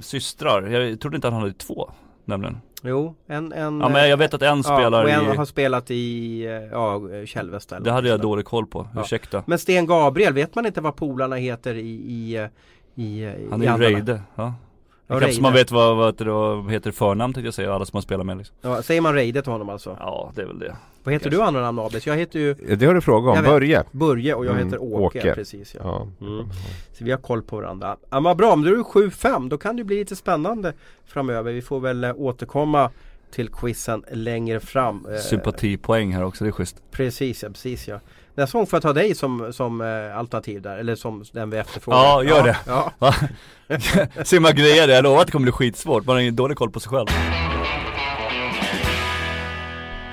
systrar. 0.00 0.66
Jag 0.66 1.00
trodde 1.00 1.16
inte 1.16 1.28
han 1.28 1.40
hade 1.40 1.52
två, 1.52 1.90
nämligen. 2.24 2.58
Jo, 2.82 3.14
en... 3.26 3.52
en 3.52 3.80
Ja 3.80 3.88
men 3.88 4.08
jag 4.08 4.16
vet 4.16 4.34
att 4.34 4.42
en 4.42 4.62
spelar 4.62 5.08
ja, 5.08 5.20
och 5.20 5.26
en 5.26 5.34
i, 5.34 5.36
har 5.36 5.44
spelat 5.44 5.90
i, 5.90 6.42
ja, 6.72 7.00
Kälvesta 7.26 7.76
eller 7.76 7.84
det 7.84 7.92
hade 7.92 8.08
jag 8.08 8.20
dålig 8.20 8.44
koll 8.44 8.66
på, 8.66 8.88
Ja. 8.94 9.00
ursäkta. 9.00 9.42
Men 9.46 9.58
Sten 9.58 9.86
Gabriel, 9.86 10.32
vet 10.32 10.54
man 10.54 10.66
inte 10.66 10.80
vad 10.80 10.96
polarna 10.96 11.36
heter 11.36 11.74
i, 11.74 11.90
i, 11.90 12.48
i, 12.94 13.32
Han 13.50 13.62
är 13.62 13.78
ju 13.78 13.84
Reide, 13.84 14.22
ja. 14.34 14.54
Ja, 15.10 15.20
Kanske 15.20 15.42
man 15.42 15.52
vet 15.52 15.70
vad, 15.70 15.96
vad, 15.96 16.16
det, 16.16 16.72
heter 16.72 16.90
förnamn 16.90 17.34
tänkte 17.34 17.46
jag 17.46 17.54
säga, 17.54 17.74
alla 17.74 17.84
som 17.84 17.96
har 17.96 18.02
spelat 18.02 18.26
med 18.26 18.38
liksom. 18.38 18.56
Ja, 18.60 18.82
säger 18.82 19.00
man 19.00 19.14
Reide 19.14 19.42
till 19.42 19.52
honom 19.52 19.68
alltså? 19.68 19.96
Ja, 20.00 20.32
det 20.34 20.42
är 20.42 20.46
väl 20.46 20.58
det. 20.58 20.76
Vad 21.08 21.12
heter 21.12 21.30
du 21.30 21.42
andra 21.42 21.60
namn 21.60 21.78
Abis? 21.78 22.06
Jag 22.06 22.16
heter 22.16 22.38
ju 22.38 22.54
det 22.54 22.86
har 22.86 22.94
du 22.94 23.00
frågat 23.00 23.36
om. 23.38 23.42
vet. 23.42 23.50
Börje. 23.52 23.84
Börje 23.92 24.34
och 24.34 24.46
jag 24.46 24.52
Mm, 24.54 24.64
heter 24.66 24.82
Åke, 24.82 25.18
Åke. 25.18 25.34
precis 25.34 25.74
ja. 25.74 25.80
Ja. 26.20 26.26
Mm. 26.26 26.48
Så 26.92 27.04
vi 27.04 27.10
har 27.10 27.18
koll 27.18 27.42
på 27.42 27.56
varandra. 27.56 27.96
Ja, 28.10 28.20
men 28.20 28.36
bra, 28.36 28.52
om 28.52 28.62
du 28.62 28.78
är 28.80 28.82
7-5 28.82 29.48
då 29.48 29.58
kan 29.58 29.76
det 29.76 29.84
bli 29.84 29.96
lite 29.98 30.16
spännande 30.16 30.72
framöver. 31.06 31.52
Vi 31.52 31.62
får 31.62 31.80
väl 31.80 32.04
eh, 32.04 32.12
återkomma 32.16 32.90
till 33.30 33.48
quizen 33.48 34.04
längre 34.12 34.60
fram. 34.60 35.06
Eh, 35.12 35.18
Sympatipoäng 35.20 36.12
här 36.12 36.24
också, 36.24 36.44
det 36.44 36.50
är 36.50 36.52
schysst. 36.52 36.76
Precis 36.90 37.42
ja, 37.42 37.48
precis 37.48 37.88
ja. 37.88 38.00
Nästa 38.34 38.58
gång 38.58 38.66
får 38.66 38.76
jag 38.76 38.82
ta 38.82 38.92
dig 38.92 39.14
som, 39.14 39.52
som 39.52 39.80
eh, 39.80 40.18
alternativ 40.18 40.62
där, 40.62 40.78
eller 40.78 40.94
som 40.94 41.24
den 41.32 41.50
vi 41.50 41.56
efterfrågar. 41.58 41.98
Ja, 41.98 42.22
gör 42.24 42.42
det. 42.42 42.56
Ja. 42.66 42.92
Va? 42.98 43.14
Simma 44.24 44.52
grejer, 44.52 44.88
jag 44.88 45.02
lovar 45.04 45.20
att 45.20 45.26
det 45.26 45.32
kommer 45.32 45.44
bli 45.44 45.52
skitsvårt, 45.52 46.06
man 46.06 46.14
har 46.16 46.20
ingen 46.20 46.36
dålig 46.36 46.56
koll 46.58 46.70
på 46.70 46.80
sig 46.80 46.90
själv. 46.90 47.06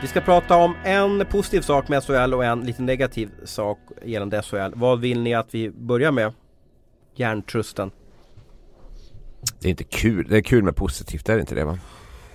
Vi 0.06 0.10
ska 0.10 0.22
prata 0.22 0.56
om 0.56 0.76
en 0.84 1.26
positiv 1.26 1.62
sak 1.62 1.88
med 1.88 2.04
SHL 2.04 2.34
och 2.34 2.46
en 2.46 2.62
lite 2.62 2.82
negativ 2.82 3.30
sak 3.44 3.80
gällande 4.04 4.42
SHL. 4.42 4.72
Vad 4.76 5.00
vill 5.00 5.22
ni 5.22 5.34
att 5.34 5.56
vi 5.56 5.70
börjar 5.70 6.12
med? 6.12 6.34
Järntrusten. 7.16 7.92
Det 9.60 9.68
är 9.68 9.70
inte 9.70 9.84
kul. 9.84 10.28
Det 10.30 10.38
är 10.38 10.42
kul 10.42 10.64
med 10.64 10.76
positivt, 10.76 11.26
det 11.26 11.34
är 11.34 11.40
inte 11.40 11.56
det 11.56 11.66
va? 11.66 11.78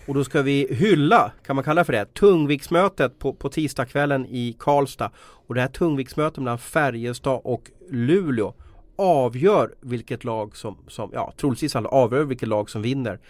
Och 0.07 0.15
då 0.15 0.25
ska 0.25 0.43
vi 0.43 0.67
hylla, 0.71 1.33
kan 1.47 1.57
man 1.57 1.65
kalla 1.65 1.85
för 1.85 1.93
det, 1.93 2.15
tungviktsmötet 2.15 3.19
på, 3.19 3.33
på 3.33 3.49
tisdagskvällen 3.49 4.27
i 4.27 4.57
Karlstad. 4.59 5.11
Och 5.19 5.55
det 5.55 5.61
här 5.61 5.69
tungviktsmötet 5.69 6.39
mellan 6.39 6.59
Färjestad 6.59 7.41
och 7.45 7.71
Luleå 7.91 8.55
avgör 8.97 9.75
vilket 9.81 10.25
lag 10.25 10.57
som, 10.57 10.79
som 10.89 11.11
ja 11.15 11.33
troligtvis 11.37 11.77
alla 11.77 11.89
avgör 11.89 12.25
vilket 12.25 12.49
lag 12.49 12.71
som 12.71 12.83
vinner 12.83 13.21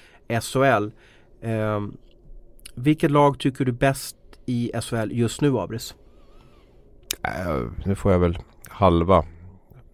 SHL. 0.41 0.91
Ehm, 1.43 1.97
vilket 2.75 3.11
lag 3.11 3.39
tycker 3.39 3.65
du 3.65 3.73
bäst 3.73 4.17
i 4.51 4.71
SHL 4.81 5.13
just 5.13 5.41
nu 5.41 5.59
Abris? 5.59 5.95
Äh, 7.23 7.63
nu 7.85 7.95
får 7.95 8.13
jag 8.13 8.19
väl 8.19 8.39
halva 8.69 9.25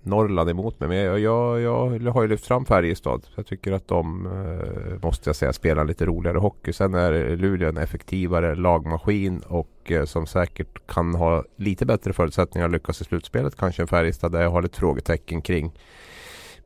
Norrland 0.02 0.50
emot 0.50 0.80
mig. 0.80 0.88
Men 0.88 0.98
jag, 0.98 1.20
jag, 1.20 2.02
jag 2.02 2.12
har 2.12 2.22
ju 2.22 2.28
lyft 2.28 2.46
fram 2.46 2.64
Färjestad. 2.64 3.26
Jag 3.36 3.46
tycker 3.46 3.72
att 3.72 3.88
de, 3.88 4.26
eh, 4.26 5.06
måste 5.06 5.28
jag 5.28 5.36
säga, 5.36 5.52
spelar 5.52 5.84
lite 5.84 6.06
roligare 6.06 6.38
hockey. 6.38 6.72
Sen 6.72 6.94
är 6.94 7.36
Luleå 7.36 7.68
en 7.68 7.76
effektivare 7.76 8.54
lagmaskin 8.54 9.40
och 9.40 9.92
eh, 9.92 10.04
som 10.04 10.26
säkert 10.26 10.86
kan 10.86 11.14
ha 11.14 11.44
lite 11.56 11.86
bättre 11.86 12.12
förutsättningar 12.12 12.66
att 12.66 12.72
lyckas 12.72 13.00
i 13.00 13.04
slutspelet 13.04 13.56
kanske 13.56 13.82
än 13.82 13.88
Färjestad 13.88 14.32
där 14.32 14.42
jag 14.42 14.50
har 14.50 14.62
lite 14.62 14.78
frågetecken 14.78 15.42
kring 15.42 15.72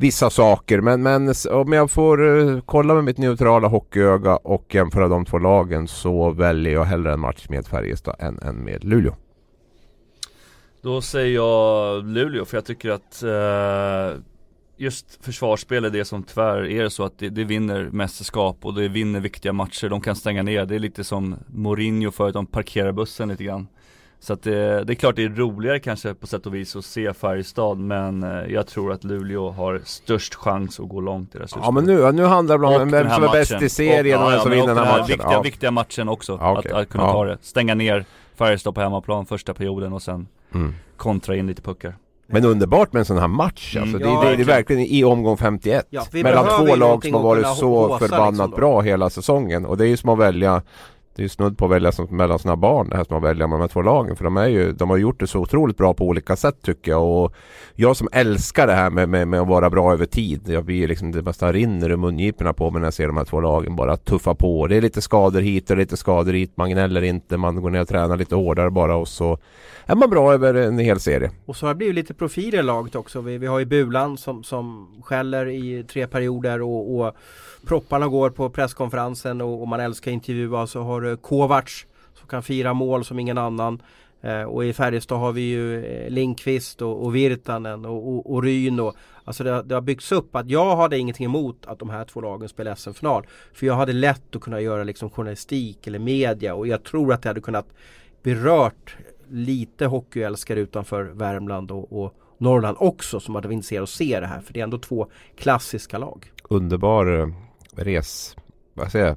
vissa 0.01 0.31
saker. 0.31 0.81
Men, 0.81 1.03
men 1.03 1.35
om 1.51 1.73
jag 1.73 1.91
får 1.91 2.39
eh, 2.39 2.61
kolla 2.67 2.95
med 2.95 3.05
mitt 3.05 3.19
neutrala 3.19 3.69
hockeyöga 3.69 4.37
och 4.37 4.75
jämföra 4.75 5.09
de 5.09 5.25
två 5.25 5.39
lagen 5.39 5.89
så 5.89 6.31
väljer 6.31 6.73
jag 6.73 6.85
hellre 6.85 7.13
en 7.13 7.21
match 7.21 7.47
med 7.49 7.67
Färjestad 7.67 8.17
än, 8.19 8.39
en 8.43 8.57
med 8.57 8.85
Luleå. 8.85 9.15
Då 10.83 11.01
säger 11.01 11.35
jag 11.35 12.05
Luleå 12.07 12.45
för 12.45 12.57
jag 12.57 12.65
tycker 12.65 12.91
att 12.91 13.23
eh, 13.23 14.21
just 14.77 15.25
försvarsspel 15.25 15.85
är 15.85 15.91
det 15.91 16.05
som 16.05 16.23
tyvärr 16.23 16.67
är 16.67 16.89
så 16.89 17.05
att 17.05 17.19
det, 17.19 17.29
det 17.29 17.45
vinner 17.45 17.89
mästerskap 17.93 18.59
och 18.63 18.75
det 18.75 18.89
vinner 18.89 19.21
viktiga 19.21 19.53
matcher. 19.53 19.89
De 19.89 20.01
kan 20.01 20.17
stänga 20.17 20.43
ner. 20.43 20.67
Det 20.67 20.75
är 20.75 20.79
lite 20.79 21.05
som 21.05 21.37
Mourinho 21.47 22.11
förut, 22.11 22.35
de 22.35 22.47
parkerar 22.47 22.93
bussen 22.93 23.29
lite 23.29 23.45
grann. 23.45 23.67
Så 24.23 24.33
att 24.33 24.43
det, 24.43 24.85
det 24.85 24.93
är 24.93 24.95
klart 24.95 25.17
det 25.17 25.25
är 25.25 25.29
roligare 25.29 25.79
kanske 25.79 26.15
på 26.15 26.27
sätt 26.27 26.47
och 26.47 26.55
vis 26.55 26.77
att 26.77 26.85
se 26.85 27.13
Färjestad 27.13 27.79
men 27.79 28.23
eh, 28.23 28.53
jag 28.53 28.67
tror 28.67 28.93
att 28.93 29.05
Luleå 29.05 29.51
har 29.51 29.81
störst 29.85 30.35
chans 30.35 30.81
att 30.81 30.89
gå 30.89 31.01
långt 31.01 31.35
i 31.35 31.39
det 31.39 31.45
här 31.55 31.63
Ja 31.65 31.71
men 31.71 31.85
nu, 31.85 32.13
nu 32.13 32.25
handlar 32.25 32.59
det 32.59 32.67
Och 32.67 32.73
om 32.73 32.79
den 32.79 32.91
vem 32.91 33.07
här 33.07 33.15
som 33.15 33.25
är 33.25 33.33
bäst 33.33 33.51
matchen. 33.53 33.67
i 33.67 33.69
serien 33.69 34.19
och, 34.23 34.25
ja, 34.25 34.29
vem 34.29 34.37
ja, 34.37 34.43
som 34.43 34.51
vinner 34.51 34.63
och 34.71 34.75
den 34.77 34.85
här 34.87 34.93
matchen. 34.99 35.07
Viktiga, 35.07 35.33
ja. 35.33 35.43
viktiga 35.43 35.71
matchen 35.71 36.09
också, 36.09 36.39
Ja, 36.41 36.59
okej. 36.59 36.73
att, 36.73 36.79
att 36.79 36.89
kunna 36.89 37.05
Ja. 37.05 37.13
ta 37.13 37.25
det. 37.25 37.39
Stänga 37.43 37.75
ner 37.75 38.05
Färjestad 38.35 38.75
på 38.75 38.81
hemmaplan 38.81 39.27
första 39.27 39.55
perioden 39.55 39.93
och 39.93 40.03
sen 40.03 40.27
Mm. 40.55 40.75
kontra 40.97 41.37
in 41.37 41.47
lite 41.47 41.63
puckar. 41.63 41.97
Men 42.27 42.45
underbart 42.45 42.93
med 42.93 43.01
en 43.01 43.05
sån 43.07 43.19
här 43.19 43.29
match 43.29 43.77
Mm. 43.77 43.89
alltså. 43.95 44.09
Ja, 44.09 44.23
det, 44.25 44.31
det, 44.31 44.37
det 44.37 44.43
är 44.43 44.47
verkligen. 44.47 44.83
i 44.83 45.05
omgång 45.05 45.37
51. 45.37 45.87
Ja, 45.91 46.03
mellan 46.13 46.47
två 46.67 46.77
lag 46.77 47.05
som 47.05 47.15
har 47.15 47.23
varit 47.23 47.47
så 47.57 47.87
håsa 47.87 47.99
förbannat 47.99 48.33
liksom 48.33 48.51
bra 48.51 48.81
hela 48.81 49.11
säsongen. 49.11 49.67
Och 49.67 49.77
det 49.77 49.85
är 49.85 49.89
ju 49.89 49.97
som 49.97 50.09
att 50.11 50.19
välja 50.19 50.63
det 51.15 51.23
är 51.23 51.25
ju 51.25 51.29
snudd 51.29 51.59
på 51.59 51.65
att 51.65 51.71
välja 51.71 51.93
som, 51.93 52.07
mellan 52.11 52.39
sina 52.39 52.57
barn 52.57 52.89
det 52.89 52.97
här 52.97 53.05
som 53.05 53.15
man 53.15 53.23
väljer 53.23 53.47
mellan 53.47 53.61
de 53.61 53.65
här 53.65 53.69
två 53.69 53.83
lagen. 53.83 54.17
För 54.17 54.25
de, 54.25 54.37
är 54.37 54.47
ju, 54.47 54.73
de 54.73 54.91
har 54.91 54.97
gjort 54.97 55.21
det 55.21 55.27
så 55.27 55.41
otroligt 55.41 55.77
bra 55.77 55.95
på 55.95 56.07
olika 56.07 56.37
sätt 56.37 56.63
tycker 56.63 56.91
jag. 56.91 57.03
Och 57.03 57.35
jag 57.75 57.97
som 57.97 58.09
älskar 58.13 58.67
det 58.67 58.73
här 58.73 58.91
med, 58.91 59.09
med, 59.09 59.29
med 59.29 59.41
att 59.41 59.49
vara 59.49 59.71
bra 59.71 59.93
över 59.93 60.07
tid. 60.07 60.49
Jag 60.49 60.65
blir 60.65 60.89
liksom, 60.89 61.13
det 61.13 61.23
bara 61.23 61.53
rinner 61.53 61.91
ur 61.91 61.97
mungiporna 61.97 62.53
på 62.53 62.71
mig 62.71 62.81
när 62.81 62.87
jag 62.87 62.95
ser 62.95 63.07
de 63.07 63.17
här 63.17 63.25
två 63.25 63.41
lagen 63.41 63.77
bara 63.77 63.97
tuffa 63.97 64.35
på. 64.35 64.67
Det 64.67 64.77
är 64.77 64.81
lite 64.81 65.03
skador 65.03 65.41
hit 65.41 65.71
och 65.71 65.77
lite 65.77 65.97
skador 65.97 66.33
dit. 66.33 66.57
Man 66.57 66.71
gnäller 66.71 67.03
inte, 67.03 67.37
man 67.37 67.63
går 67.63 67.71
ner 67.71 67.81
och 67.81 67.89
tränar 67.89 68.17
lite 68.17 68.35
hårdare 68.35 68.71
bara 68.71 68.97
och 68.97 69.09
så 69.09 69.39
är 69.87 69.95
man 69.95 70.11
bra 70.11 70.33
över 70.33 70.55
en 70.55 70.79
hel 70.79 71.01
serie. 71.01 71.31
Och 71.47 71.57
så 71.57 71.67
har 71.67 71.75
det 71.75 71.79
blivit 71.79 71.95
lite 71.95 72.15
profiler 72.15 72.59
i 72.59 72.63
laget 72.63 72.95
också. 72.95 73.21
Vi, 73.21 73.39
vi 73.39 73.47
har 73.47 73.59
ju 73.59 73.65
Bulan 73.65 74.17
som, 74.17 74.43
som 74.43 74.89
skäller 75.03 75.49
i 75.49 75.85
tre 75.85 76.07
perioder 76.07 76.63
och, 76.63 77.01
och 77.01 77.17
propparna 77.67 78.09
går 78.09 78.31
på 78.31 78.51
presskonferensen 78.51 79.41
och, 79.41 79.61
och 79.63 79.69
man 79.69 79.81
älskar 79.81 80.11
intervjua. 80.11 80.67
Så 80.67 80.83
har 80.83 81.01
du 81.01 81.17
Kovacs 81.17 81.87
som 82.15 82.29
kan 82.29 82.43
fira 82.43 82.75
mål 82.75 83.05
som 83.05 83.19
ingen 83.19 83.39
annan. 83.39 83.83
Eh, 84.23 84.43
och 84.43 84.65
i 84.65 84.73
Färjestad 84.73 85.19
har 85.19 85.33
vi 85.33 85.41
ju 85.41 85.85
eh, 85.85 86.11
Linkvist 86.11 86.83
och, 86.83 87.05
och 87.05 87.15
Virtanen 87.17 87.85
och, 87.85 88.09
och, 88.09 88.33
och 88.35 88.43
Ryn. 88.43 88.81
Och, 88.81 88.95
alltså 89.25 89.45
det, 89.45 89.51
har- 89.51 89.63
det 89.63 89.75
har 89.75 89.83
byggts 89.83 90.13
upp 90.13 90.37
att 90.37 90.51
jag 90.51 90.77
hade 90.77 90.99
ingenting 90.99 91.25
emot 91.25 91.67
att 91.67 91.79
de 91.79 91.91
här 91.91 92.05
två 92.05 92.21
lagen 92.21 92.49
spelar 92.49 92.75
SM-final. 92.75 93.27
För 93.53 93.67
jag 93.67 93.75
hade 93.75 93.93
lätt 93.93 94.37
att 94.37 94.43
kunna 94.43 94.61
göra 94.61 94.85
liksom 94.85 95.11
journalistik 95.11 95.87
eller 95.87 95.99
media 95.99 96.55
och 96.55 96.67
jag 96.67 96.83
tror 96.85 97.13
att 97.13 97.23
det 97.23 97.29
hade 97.29 97.41
kunnat 97.41 97.67
berört 98.23 98.97
lite 99.31 99.87
hockeyälskare 99.87 100.61
utanför 100.61 101.03
Värmland 101.05 101.71
och, 101.71 102.03
och 102.05 102.15
Norrland 102.39 102.77
också 102.81 103.21
som 103.21 103.35
hade 103.35 103.49
varit 103.49 103.55
intresserade 103.55 103.81
av 103.81 103.85
att 103.85 103.89
se 103.91 104.21
det 104.21 104.27
här. 104.27 104.41
För 104.41 104.53
det 104.53 104.61
är 104.61 104.65
ändå 104.65 104.79
två 104.79 105.07
klassiska 105.37 105.99
lag. 105.99 106.33
Underbar 106.49 107.21
eh, 107.21 107.29
res... 107.85 108.37
Vad 108.75 108.93
säger 108.93 109.07
jag? 109.07 109.17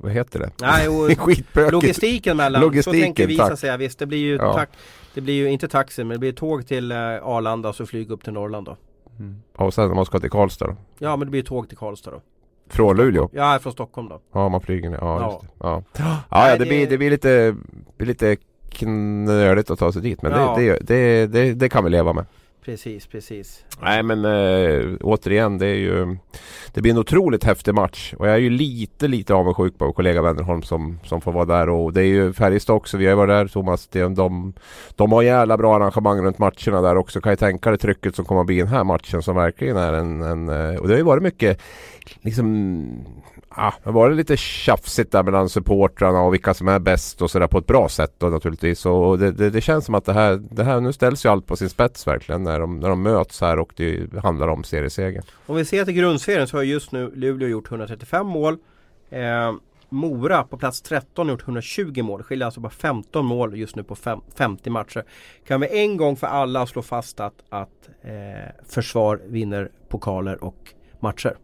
Vad, 0.00 0.12
heter 0.12 0.38
det? 0.38 0.50
Nej, 0.60 0.88
och 0.88 1.72
logistiken 1.72 2.36
mellan, 2.36 2.62
Logistiken, 2.62 3.00
så 3.00 3.04
tänker 3.04 3.26
vi 3.26 3.36
tack. 3.36 3.58
säga. 3.58 3.76
Visst, 3.76 3.98
det 3.98 4.06
blir 4.06 4.18
ju, 4.18 4.36
Ja. 4.36 4.52
tack, 4.54 4.68
det 5.14 5.20
blir 5.20 5.34
ju 5.34 5.50
inte 5.50 5.68
taxi 5.68 6.04
men 6.04 6.14
det 6.14 6.18
blir 6.18 6.32
tåg 6.32 6.66
till 6.66 6.92
eh, 6.92 6.98
Arlanda 7.22 7.68
och 7.68 7.74
så 7.76 7.86
flyg 7.86 8.10
upp 8.10 8.24
till 8.24 8.32
Norrland 8.32 8.66
då. 8.66 8.76
Ja, 9.58 9.64
och 9.64 9.74
sen 9.74 9.90
om 9.90 9.96
man 9.96 10.06
ska 10.06 10.20
till 10.20 10.30
Karlstad 10.30 10.66
då? 10.66 10.76
Ja 10.98 11.16
men 11.16 11.26
det 11.26 11.30
blir 11.30 11.42
tåg 11.42 11.68
till 11.68 11.76
Karlstad 11.78 12.10
då. 12.10 12.20
Från 12.68 12.96
Luleå? 12.96 13.28
Är 13.32 13.58
från 13.58 13.72
Stockholm 13.72 14.08
då. 14.08 14.20
Ja, 14.32 14.48
man 14.48 14.60
flyger 14.60 14.90
ner. 14.90 14.98
Ja, 15.00 15.20
Ja. 15.20 15.30
just 15.32 15.40
det. 15.40 15.48
Ja. 15.60 15.82
Ja, 15.96 16.22
ja 16.30 16.52
det, 16.52 16.58
det- 16.58 16.64
blir, 16.68 16.86
det 16.86 16.98
blir 16.98 17.10
lite, 17.10 17.56
blir 17.96 18.06
lite 18.08 18.36
knöligt 18.70 19.70
att 19.70 19.78
ta 19.78 19.92
sig 19.92 20.02
dit. 20.02 20.22
Men 20.22 20.32
Ja. 20.32 20.54
det, 20.58 20.72
det, 20.72 20.78
det, 20.80 21.26
det, 21.26 21.54
det 21.54 21.68
kan 21.68 21.84
vi 21.84 21.90
leva 21.90 22.12
med. 22.12 22.24
Precis, 22.64 23.06
precis. 23.06 23.64
Nej 23.82 24.02
men 24.02 24.24
äh, 24.24 24.96
återigen 25.00 25.58
det 25.58 25.66
är 25.66 25.74
ju 25.74 26.16
det 26.74 26.82
blir 26.82 26.92
en 26.92 26.98
otroligt 26.98 27.44
häftig 27.44 27.74
match. 27.74 28.14
Och 28.18 28.28
jag 28.28 28.34
är 28.34 28.38
ju 28.38 28.50
lite, 28.50 29.08
lite 29.08 29.34
avundsjuk 29.34 29.78
på 29.78 29.92
kollega 29.92 30.22
Wennerholm 30.22 30.62
som, 30.62 30.98
som 31.04 31.20
får 31.20 31.32
vara 31.32 31.44
där. 31.44 31.68
Och 31.68 31.92
det 31.92 32.00
är 32.00 32.06
ju 32.06 32.32
Färjestad 32.32 32.76
också. 32.76 32.96
Vi 32.96 33.04
har 33.04 33.12
ju 33.12 33.16
varit 33.16 33.30
där 33.30 33.46
Thomas. 33.46 33.86
De, 33.86 34.14
de, 34.14 34.52
de 34.96 35.12
har 35.12 35.22
jävla 35.22 35.56
bra 35.56 35.76
arrangemang 35.76 36.20
runt 36.20 36.38
matcherna 36.38 36.80
där 36.80 36.96
också. 36.96 37.20
Kan 37.20 37.32
ju 37.32 37.36
tänka 37.36 37.70
dig 37.70 37.78
trycket 37.78 38.16
som 38.16 38.24
kommer 38.24 38.40
att 38.40 38.46
bli 38.46 38.56
i 38.56 38.58
den 38.58 38.68
här 38.68 38.84
matchen 38.84 39.22
som 39.22 39.36
verkligen 39.36 39.76
är 39.76 39.92
en, 39.92 40.22
en 40.22 40.48
eh, 40.48 40.80
och 40.80 40.88
det 40.88 40.94
har 40.94 40.98
ju 40.98 41.04
varit 41.04 41.22
mycket 41.22 41.60
liksom 42.20 42.74
Ja, 43.56 43.74
det 43.82 43.88
har 43.88 43.94
varit 43.94 44.16
lite 44.16 44.36
tjafsigt 44.36 45.12
där 45.12 45.22
mellan 45.22 45.48
supportrarna 45.48 46.20
och 46.20 46.34
vilka 46.34 46.54
som 46.54 46.68
är 46.68 46.78
bäst 46.78 47.22
och 47.22 47.30
sådär 47.30 47.46
på 47.46 47.58
ett 47.58 47.66
bra 47.66 47.88
sätt 47.88 48.14
då 48.18 48.26
naturligtvis. 48.26 48.86
Och 48.86 49.18
det, 49.18 49.32
det, 49.32 49.50
det, 49.50 49.60
känns 49.60 49.84
som 49.84 49.94
att 49.94 50.04
det 50.04 50.12
här, 50.12 50.42
det 50.50 50.64
här, 50.64 50.80
nu 50.80 50.92
ställs 50.92 51.24
ju 51.24 51.28
allt 51.28 51.46
på 51.46 51.56
sin 51.56 51.68
spets 51.68 52.06
verkligen 52.06 52.46
när 52.54 52.60
de, 52.60 52.80
när 52.80 52.88
de 52.88 53.02
möts 53.02 53.40
här 53.40 53.58
och 53.58 53.72
det 53.76 54.20
handlar 54.22 54.48
om 54.48 54.64
seriesegern. 54.64 55.22
Om 55.46 55.56
vi 55.56 55.64
ser 55.64 55.84
till 55.84 55.94
grundserien 55.94 56.48
så 56.48 56.56
har 56.56 56.62
just 56.62 56.92
nu 56.92 57.10
Luleå 57.14 57.48
gjort 57.48 57.70
135 57.70 58.26
mål. 58.26 58.58
Eh, 59.10 59.52
Mora 59.88 60.44
på 60.44 60.56
plats 60.56 60.82
13 60.82 61.26
har 61.26 61.32
gjort 61.32 61.42
120 61.42 62.02
mål. 62.02 62.22
Skiljer 62.22 62.46
alltså 62.46 62.60
bara 62.60 62.70
15 62.70 63.26
mål 63.26 63.56
just 63.58 63.76
nu 63.76 63.82
på 63.82 63.94
fem, 63.94 64.20
50 64.36 64.70
matcher. 64.70 65.04
Kan 65.46 65.60
vi 65.60 65.82
en 65.82 65.96
gång 65.96 66.16
för 66.16 66.26
alla 66.26 66.66
slå 66.66 66.82
fast 66.82 67.20
att, 67.20 67.44
att 67.48 67.88
eh, 68.02 68.50
försvar 68.68 69.20
vinner 69.26 69.70
pokaler 69.88 70.44
och 70.44 70.74
matcher? 71.00 71.36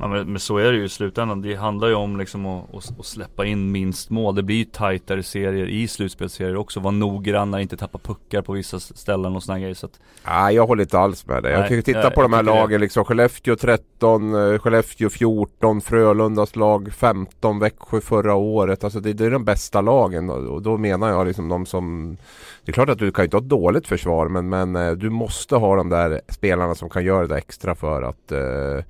Ja 0.00 0.08
men, 0.08 0.26
men, 0.32 0.40
så 0.40 0.56
är 0.56 0.72
det 0.72 0.78
ju 0.78 0.84
i 0.84 0.88
slutändan. 0.88 1.42
Det 1.42 1.54
handlar 1.54 1.88
ju 1.88 1.94
om 1.94 2.18
liksom 2.18 2.46
att, 2.46 2.74
att, 2.74 2.98
att 2.98 3.06
släppa 3.06 3.44
in 3.44 3.72
minst 3.72 4.10
mål. 4.10 4.34
Det 4.34 4.42
blir 4.42 4.56
ju 4.56 4.64
tajtare 4.64 5.22
serier 5.22 5.66
i 5.66 5.88
slutspelsserier 5.88 6.56
också. 6.56 6.80
Vara 6.80 6.90
noggranna, 6.90 7.60
inte 7.60 7.76
tappa 7.76 7.98
puckar 7.98 8.42
på 8.42 8.52
vissa 8.52 8.80
ställen 8.80 9.36
och 9.36 9.42
sådana 9.42 9.60
grejer. 9.60 9.74
Så 9.74 9.86
att... 9.86 10.00
Nej 10.26 10.54
jag 10.54 10.66
håller 10.66 10.82
inte 10.82 10.98
alls 10.98 11.26
med 11.26 11.42
dig. 11.42 11.52
Jag 11.52 11.68
tycker 11.68 11.82
titta 11.82 12.02
jag, 12.02 12.14
på 12.14 12.22
de 12.22 12.32
här 12.32 12.42
lagen 12.42 12.80
liksom. 12.80 13.04
Skellefteå 13.04 13.56
13, 13.56 14.34
eh, 14.34 14.58
Skellefteå 14.58 15.10
14, 15.10 15.80
Frölundas 15.80 16.56
lag 16.56 16.92
15, 16.92 17.58
Växjö 17.58 18.00
förra 18.00 18.34
året. 18.34 18.84
Alltså 18.84 19.00
det, 19.00 19.12
det 19.12 19.24
är 19.24 19.30
de 19.30 19.44
bästa 19.44 19.80
lagen. 19.80 20.30
Och 20.30 20.62
då 20.62 20.76
menar 20.76 21.08
jag 21.08 21.26
liksom 21.26 21.48
de 21.48 21.66
som 21.66 22.16
Det 22.64 22.70
är 22.70 22.72
klart 22.72 22.88
att 22.88 22.98
du 22.98 23.12
kan 23.12 23.24
inte 23.24 23.36
ha 23.36 23.42
ett 23.42 23.48
dåligt 23.48 23.86
försvar 23.86 24.28
men, 24.28 24.48
men 24.48 24.76
eh, 24.76 24.92
du 24.92 25.10
måste 25.10 25.56
ha 25.56 25.76
de 25.76 25.88
där 25.88 26.20
spelarna 26.28 26.74
som 26.74 26.90
kan 26.90 27.04
göra 27.04 27.26
det 27.26 27.36
extra 27.36 27.74
för 27.74 28.02
att 28.02 28.32
eh, 28.32 28.84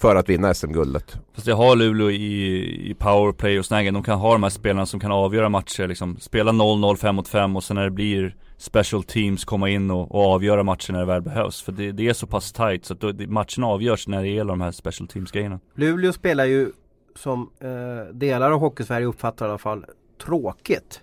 för 0.00 0.16
att 0.16 0.28
vinna 0.28 0.54
SM-guldet. 0.54 1.16
Fast 1.34 1.46
jag 1.46 1.56
har 1.56 1.76
Luleå 1.76 2.10
i, 2.10 2.90
i 2.90 2.94
powerplay 2.94 3.58
och 3.58 3.66
snaggen. 3.66 3.94
De 3.94 4.02
kan 4.02 4.18
ha 4.18 4.32
de 4.32 4.42
här 4.42 4.50
spelarna 4.50 4.86
som 4.86 5.00
kan 5.00 5.12
avgöra 5.12 5.48
matcher 5.48 5.88
liksom. 5.88 6.16
Spela 6.20 6.52
0-0, 6.52 6.96
5 6.96 7.14
mot 7.14 7.28
5 7.28 7.56
och 7.56 7.64
sen 7.64 7.74
när 7.74 7.84
det 7.84 7.90
blir 7.90 8.36
special 8.58 9.02
teams 9.02 9.44
komma 9.44 9.68
in 9.68 9.90
och, 9.90 10.14
och 10.14 10.32
avgöra 10.32 10.62
matcher 10.62 10.92
när 10.92 11.00
det 11.00 11.06
väl 11.06 11.22
behövs. 11.22 11.62
För 11.62 11.72
det, 11.72 11.92
det 11.92 12.08
är 12.08 12.12
så 12.12 12.26
pass 12.26 12.52
tight 12.52 12.84
så 12.84 12.94
att 12.94 13.00
då, 13.00 13.12
matchen 13.28 13.64
avgörs 13.64 14.08
när 14.08 14.22
det 14.22 14.28
gäller 14.28 14.52
de 14.52 14.60
här 14.60 14.70
special 14.70 15.08
teams 15.08 15.30
grejerna. 15.30 15.60
Luleå 15.74 16.12
spelar 16.12 16.44
ju 16.44 16.72
som 17.16 17.50
eh, 17.60 18.14
delar 18.14 18.50
av 18.50 18.60
Hockeysverige 18.60 19.06
uppfattar 19.06 19.46
i 19.46 19.48
alla 19.48 19.58
fall 19.58 19.84
tråkigt. 20.24 21.00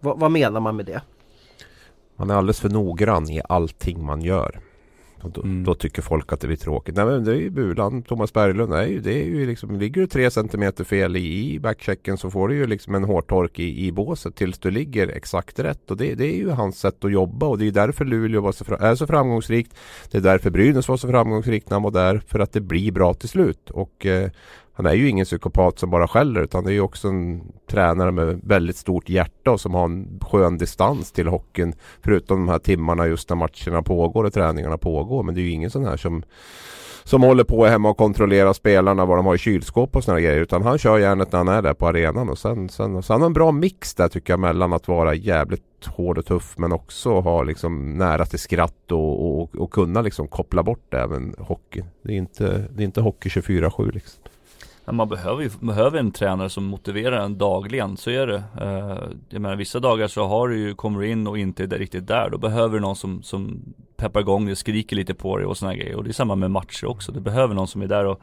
Va, 0.00 0.14
vad 0.16 0.30
menar 0.30 0.60
man 0.60 0.76
med 0.76 0.86
det? 0.86 1.02
Man 2.16 2.30
är 2.30 2.34
alldeles 2.34 2.60
för 2.60 2.68
noggrann 2.68 3.30
i 3.30 3.40
allting 3.48 4.04
man 4.04 4.22
gör. 4.22 4.60
Då, 5.22 5.42
mm. 5.42 5.64
då, 5.64 5.74
tycker 5.74 6.02
folk 6.02 6.32
att 6.32 6.40
det 6.40 6.46
blir 6.46 6.56
tråkigt. 6.56 6.96
Nej 6.96 7.04
men 7.04 7.24
det 7.24 7.32
är 7.32 7.36
ju 7.36 7.50
Bulan, 7.50 8.02
Thomas 8.02 8.32
Berglund. 8.32 8.70
Nej, 8.70 8.98
det 8.98 9.22
är 9.22 9.24
ju 9.24 9.46
liksom, 9.46 9.78
ligger 9.78 10.00
du 10.00 10.06
tre 10.06 10.30
centimeter 10.30 10.84
fel 10.84 11.16
i, 11.16 11.54
i 11.54 11.58
backchecken 11.58 12.18
så 12.18 12.30
får 12.30 12.48
du 12.48 12.54
ju 12.54 12.66
liksom 12.66 12.94
en 12.94 13.04
hårtork 13.04 13.58
i, 13.58 13.86
i 13.86 13.92
båset 13.92 14.36
tills 14.36 14.58
du 14.58 14.70
ligger 14.70 15.08
exakt 15.08 15.58
rätt. 15.58 15.90
Och 15.90 15.96
det, 15.96 16.14
det 16.14 16.26
är 16.26 16.36
ju 16.36 16.50
hans 16.50 16.78
sätt 16.78 17.04
att 17.04 17.12
jobba 17.12 17.46
och 17.46 17.58
det 17.58 17.66
är 17.66 17.72
därför 17.72 18.04
Luleå 18.04 18.40
var 18.40 18.52
så, 18.52 18.64
är 18.80 18.94
så 18.94 19.06
framgångsrikt. 19.06 19.74
Det 20.10 20.18
är 20.18 20.22
därför 20.22 20.50
Brynäs 20.50 20.88
var 20.88 20.96
så 20.96 21.08
framgångsrikt 21.08 21.70
när 21.70 21.74
han 21.74 21.82
var 21.82 21.90
där. 21.90 22.22
För 22.26 22.38
att 22.38 22.52
det 22.52 22.60
blir 22.60 22.92
bra 22.92 23.14
till 23.14 23.28
slut. 23.28 23.70
Och 23.70 24.06
eh, 24.06 24.30
han 24.80 24.92
är 24.92 24.94
ju 24.94 25.08
ingen 25.08 25.24
psykopat 25.24 25.78
som 25.78 25.90
bara 25.90 26.08
skäller 26.08 26.40
utan 26.40 26.64
det 26.64 26.70
är 26.70 26.74
ju 26.74 26.80
också 26.80 27.08
en 27.08 27.42
tränare 27.70 28.12
med 28.12 28.40
väldigt 28.44 28.76
stort 28.76 29.08
hjärta 29.08 29.50
och 29.50 29.60
som 29.60 29.74
har 29.74 29.84
en 29.84 30.20
skön 30.30 30.58
distans 30.58 31.12
till 31.12 31.28
hockeyn. 31.28 31.74
Förutom 32.02 32.46
de 32.46 32.48
här 32.48 32.58
timmarna 32.58 33.06
just 33.06 33.28
när 33.28 33.36
matcherna 33.36 33.82
pågår 33.82 34.24
och 34.24 34.32
träningarna 34.32 34.78
pågår. 34.78 35.22
Men 35.22 35.34
det 35.34 35.40
är 35.40 35.42
ju 35.42 35.50
ingen 35.50 35.70
sån 35.70 35.84
här 35.84 35.96
som 35.96 36.22
som 37.04 37.22
håller 37.22 37.44
på 37.44 37.66
hemma 37.66 37.90
och 37.90 37.96
kontrollerar 37.96 38.52
spelarna 38.52 39.04
vad 39.04 39.18
de 39.18 39.26
har 39.26 39.34
i 39.34 39.38
kylskåp 39.38 39.96
och 39.96 40.04
sådana 40.04 40.20
grejer. 40.20 40.40
Utan 40.40 40.62
han 40.62 40.78
kör 40.78 40.98
järnet 40.98 41.32
när 41.32 41.38
han 41.38 41.48
är 41.48 41.62
där 41.62 41.74
på 41.74 41.88
arenan. 41.88 42.28
Och 42.28 42.38
sen, 42.38 42.68
sen, 42.68 43.02
så 43.02 43.12
han 43.12 43.20
har 43.20 43.26
en 43.26 43.32
bra 43.32 43.52
mix 43.52 43.94
där 43.94 44.08
tycker 44.08 44.32
jag 44.32 44.40
mellan 44.40 44.72
att 44.72 44.88
vara 44.88 45.14
jävligt 45.14 45.86
hård 45.86 46.18
och 46.18 46.26
tuff 46.26 46.54
men 46.58 46.72
också 46.72 47.20
ha 47.20 47.42
liksom 47.42 47.98
nära 47.98 48.26
till 48.26 48.38
skratt 48.38 48.92
och, 48.92 49.40
och, 49.40 49.56
och 49.56 49.70
kunna 49.70 50.02
liksom 50.02 50.28
koppla 50.28 50.62
bort 50.62 50.94
även 50.94 51.34
hockey. 51.38 51.82
Det 52.02 52.12
är 52.12 52.16
inte, 52.16 52.68
det 52.74 52.82
är 52.82 52.84
inte 52.84 53.00
hockey 53.00 53.28
24-7 53.28 53.92
liksom. 53.92 54.22
Man 54.92 55.08
behöver 55.08 55.42
ju 55.42 55.50
behöver 55.60 55.98
en 55.98 56.12
tränare 56.12 56.50
som 56.50 56.64
motiverar 56.64 57.24
en 57.24 57.38
dagligen, 57.38 57.96
så 57.96 58.10
är 58.10 58.26
det. 58.26 58.42
Eh, 58.60 58.98
jag 59.28 59.42
menar 59.42 59.56
vissa 59.56 59.80
dagar 59.80 60.08
så 60.08 60.26
har 60.26 60.48
du 60.48 60.58
ju, 60.58 60.74
kommer 60.74 61.00
du 61.00 61.08
in 61.08 61.26
och 61.26 61.38
inte 61.38 61.64
är 61.64 61.68
riktigt 61.68 62.06
där. 62.06 62.30
Då 62.30 62.38
behöver 62.38 62.74
du 62.74 62.80
någon 62.80 62.96
som, 62.96 63.22
som 63.22 63.62
peppar 63.96 64.20
igång 64.20 64.46
dig, 64.46 64.56
skriker 64.56 64.96
lite 64.96 65.14
på 65.14 65.36
dig 65.36 65.46
och 65.46 65.56
sådana 65.56 65.76
grejer. 65.76 65.96
Och 65.96 66.04
det 66.04 66.10
är 66.10 66.12
samma 66.12 66.34
med 66.34 66.50
matcher 66.50 66.86
också. 66.86 67.12
Du 67.12 67.20
behöver 67.20 67.54
någon 67.54 67.68
som 67.68 67.82
är 67.82 67.86
där 67.86 68.06
och, 68.06 68.20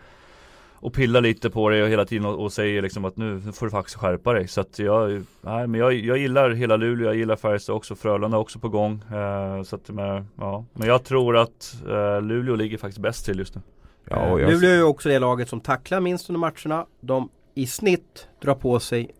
och 0.73 0.93
pillar 0.93 1.21
lite 1.21 1.49
på 1.49 1.69
dig 1.69 1.83
och 1.83 1.89
hela 1.89 2.05
tiden 2.05 2.25
och, 2.25 2.43
och 2.43 2.53
säger 2.53 2.81
liksom 2.81 3.05
att 3.05 3.17
nu 3.17 3.41
får 3.53 3.65
du 3.65 3.69
faktiskt 3.69 3.97
skärpa 3.97 4.33
dig. 4.33 4.47
Så 4.47 4.61
att 4.61 4.79
jag, 4.79 5.23
nej 5.41 5.67
men 5.67 5.73
jag, 5.73 5.93
jag 5.93 6.17
gillar 6.17 6.51
hela 6.51 6.77
Luleå, 6.77 7.07
jag 7.07 7.15
gillar 7.15 7.35
Färjestad 7.35 7.75
också, 7.75 7.95
Frölunda 7.95 8.37
också 8.37 8.59
på 8.59 8.69
gång. 8.69 9.01
Eh, 9.11 9.63
så 9.63 9.75
att, 9.75 9.89
men, 9.89 10.27
ja. 10.37 10.65
men 10.73 10.87
jag 10.87 11.03
tror 11.03 11.37
att 11.37 11.75
eh, 11.87 12.21
Luleå 12.21 12.55
ligger 12.55 12.77
faktiskt 12.77 13.01
bäst 13.01 13.25
till 13.25 13.39
just 13.39 13.55
nu. 13.55 13.61
Ja, 14.09 14.39
jag... 14.39 14.51
Luleå 14.51 14.69
är 14.69 14.75
ju 14.75 14.83
också 14.83 15.09
det 15.09 15.19
laget 15.19 15.49
som 15.49 15.61
tacklar 15.61 15.99
minst 15.99 16.29
under 16.29 16.39
matcherna. 16.39 16.85
De 17.01 17.29
i 17.55 17.67
snitt 17.67 18.27
drar 18.41 18.55
på 18.55 18.79
sig 18.79 19.11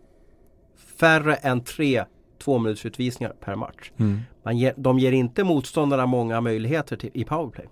färre 1.00 1.36
än 1.36 1.64
tre 1.64 2.06
tvåminutersutvisningar 2.44 3.34
per 3.40 3.56
match. 3.56 3.92
Mm. 3.98 4.20
Man 4.44 4.58
ger, 4.58 4.74
de 4.78 5.00
ger 5.00 5.12
inte 5.12 5.44
motståndarna 5.44 6.06
många 6.06 6.42
möjligheter 6.42 6.98
till, 6.98 7.10
i 7.14 7.24
powerplay. 7.24 7.68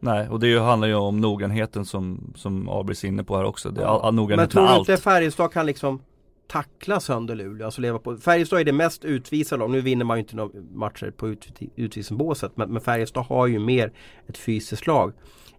Nej, 0.00 0.28
och 0.28 0.40
det 0.40 0.58
handlar 0.58 0.88
ju 0.88 0.94
om 0.94 1.20
noggrannheten 1.20 1.84
som, 1.84 2.32
som 2.36 2.68
Abris 2.68 3.04
är 3.04 3.08
inne 3.08 3.24
på 3.24 3.36
här 3.36 3.44
också. 3.44 3.70
Det 3.70 3.82
är 3.82 3.86
all, 3.86 4.00
all 4.00 4.36
Men 4.36 4.48
tror 4.48 4.68
du 4.68 4.76
inte 4.76 4.96
Färjestad 4.96 5.52
kan 5.52 5.66
liksom 5.66 6.02
tackla 6.48 7.00
sönder 7.00 7.34
Luleå? 7.34 7.64
Alltså 7.64 7.80
leva 7.80 7.98
på. 7.98 8.16
Färjestad 8.16 8.60
är 8.60 8.64
det 8.64 8.72
mest 8.72 9.04
utvisade 9.04 9.60
lag. 9.60 9.70
Nu 9.70 9.80
vinner 9.80 10.04
man 10.04 10.16
ju 10.16 10.20
inte 10.20 10.36
några 10.36 10.60
matcher 10.74 11.10
på 11.16 11.28
ut, 11.28 11.48
utvisningsbåset. 11.76 12.56
Men, 12.56 12.72
men 12.72 12.82
Färjestad 12.82 13.24
har 13.24 13.46
ju 13.46 13.58
mer 13.58 13.92
ett 14.26 14.38
fysiskt 14.38 14.86
lag 14.86 15.12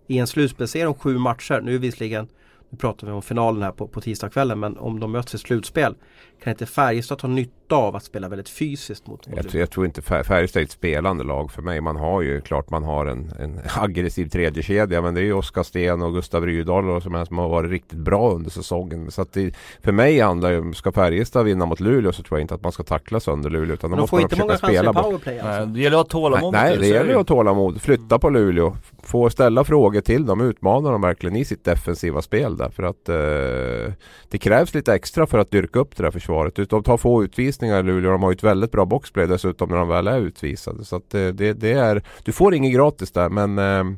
i 0.07 0.17
en 0.17 0.27
slutspelsserie 0.27 0.87
om 0.87 0.93
sju 0.93 1.17
matcher, 1.17 1.61
nu 1.61 1.77
visserligen 1.77 2.27
nu 2.69 2.77
pratar 2.77 3.07
vi 3.07 3.13
om 3.13 3.21
finalen 3.21 3.63
här 3.63 3.71
på, 3.71 3.87
på 3.87 4.01
tisdagskvällen 4.01 4.59
men 4.59 4.77
om 4.77 4.99
de 4.99 5.11
möts 5.11 5.35
i 5.35 5.37
slutspel 5.37 5.95
kan 6.43 6.51
inte 6.51 6.65
Färjestad 6.65 7.17
ta 7.19 7.27
nytta 7.67 7.75
av 7.75 7.95
att 7.95 8.03
spela 8.03 8.29
väldigt 8.29 8.49
fysiskt 8.49 9.07
mot 9.07 9.27
jag 9.35 9.49
tror, 9.49 9.59
jag 9.59 9.69
tror 9.69 9.85
inte 9.85 10.01
Färjestad 10.01 10.61
är 10.61 10.65
ett 10.65 10.71
spelande 10.71 11.23
lag 11.23 11.51
för 11.51 11.61
mig. 11.61 11.81
Man 11.81 11.95
har 11.95 12.21
ju 12.21 12.41
klart 12.41 12.69
man 12.69 12.83
har 12.83 13.05
en, 13.05 13.31
en 13.39 13.59
aggressiv 13.75 14.29
tredje 14.29 14.63
kedja 14.63 15.01
men 15.01 15.13
det 15.13 15.21
är 15.21 15.23
ju 15.23 15.33
Oskar 15.33 15.63
Sten 15.63 16.01
och 16.01 16.13
Gustav 16.13 16.45
Rydahl 16.45 16.89
och 16.89 17.03
som, 17.03 17.25
som 17.25 17.37
har 17.37 17.49
varit 17.49 17.71
riktigt 17.71 17.99
bra 17.99 18.31
under 18.31 18.49
säsongen. 18.49 19.11
Så 19.11 19.21
att 19.21 19.33
det, 19.33 19.55
för 19.83 19.91
mig 19.91 20.19
handlar 20.19 20.51
det 20.51 20.59
om, 20.59 20.73
ska 20.73 20.91
Färjestad 20.91 21.45
vinna 21.45 21.65
mot 21.65 21.79
Luleå 21.79 22.11
så 22.11 22.23
tror 22.23 22.39
jag 22.39 22.43
inte 22.43 22.53
att 22.53 22.63
man 22.63 22.71
ska 22.71 22.83
tackla 22.83 23.19
sönder 23.19 23.49
Luleå 23.49 23.73
utan 23.73 23.91
de 23.91 23.99
måste 23.99 24.09
får 24.09 24.21
inte 24.21 24.35
många 24.35 24.57
chanser 24.57 24.89
i 24.89 24.93
powerplay 24.93 25.39
alltså. 25.39 25.65
Nej, 25.65 25.73
det 25.73 25.79
gäller 25.79 25.97
att 25.97 26.11
ha 26.13 26.19
tålamod. 26.21 26.53
Nej, 26.53 26.69
nej 26.69 26.77
det 26.77 26.87
gäller 26.87 27.09
att 27.09 27.15
ha 27.15 27.23
tålamod. 27.23 27.81
Flytta 27.81 28.19
på 28.19 28.29
Luleå. 28.29 28.75
Få 29.03 29.29
ställa 29.29 29.63
frågor 29.63 30.01
till 30.01 30.25
dem, 30.25 30.41
utmana 30.41 30.91
dem 30.91 31.01
verkligen 31.01 31.35
i 31.35 31.45
sitt 31.45 31.63
defensiva 31.63 32.21
spel 32.21 32.57
där 32.57 32.69
för 32.69 32.83
att 32.83 33.09
eh, 33.09 33.93
det 34.29 34.37
krävs 34.37 34.73
lite 34.73 34.93
extra 34.93 35.27
för 35.27 35.39
att 35.39 35.51
dyrka 35.51 35.79
upp 35.79 35.95
det 35.95 36.03
där 36.03 36.11
försvaret. 36.11 36.69
De 36.69 36.83
tar 36.83 36.97
få 36.97 37.23
utvisningar 37.23 37.56
i 37.65 37.83
Luleå. 37.83 38.11
De 38.11 38.23
har 38.23 38.31
ju 38.31 38.35
ett 38.35 38.43
väldigt 38.43 38.71
bra 38.71 38.85
boxplay 38.85 39.27
dessutom 39.27 39.69
när 39.69 39.77
de 39.77 39.87
väl 39.87 40.07
är 40.07 40.19
utvisade. 40.19 40.85
Så 40.85 40.95
att 40.95 41.13
eh, 41.13 41.27
det, 41.27 41.53
det, 41.53 41.71
är, 41.71 42.03
du 42.23 42.31
får 42.31 42.53
inget 42.53 42.73
gratis 42.73 43.11
där 43.11 43.29
men 43.29 43.57
eh, 43.57 43.97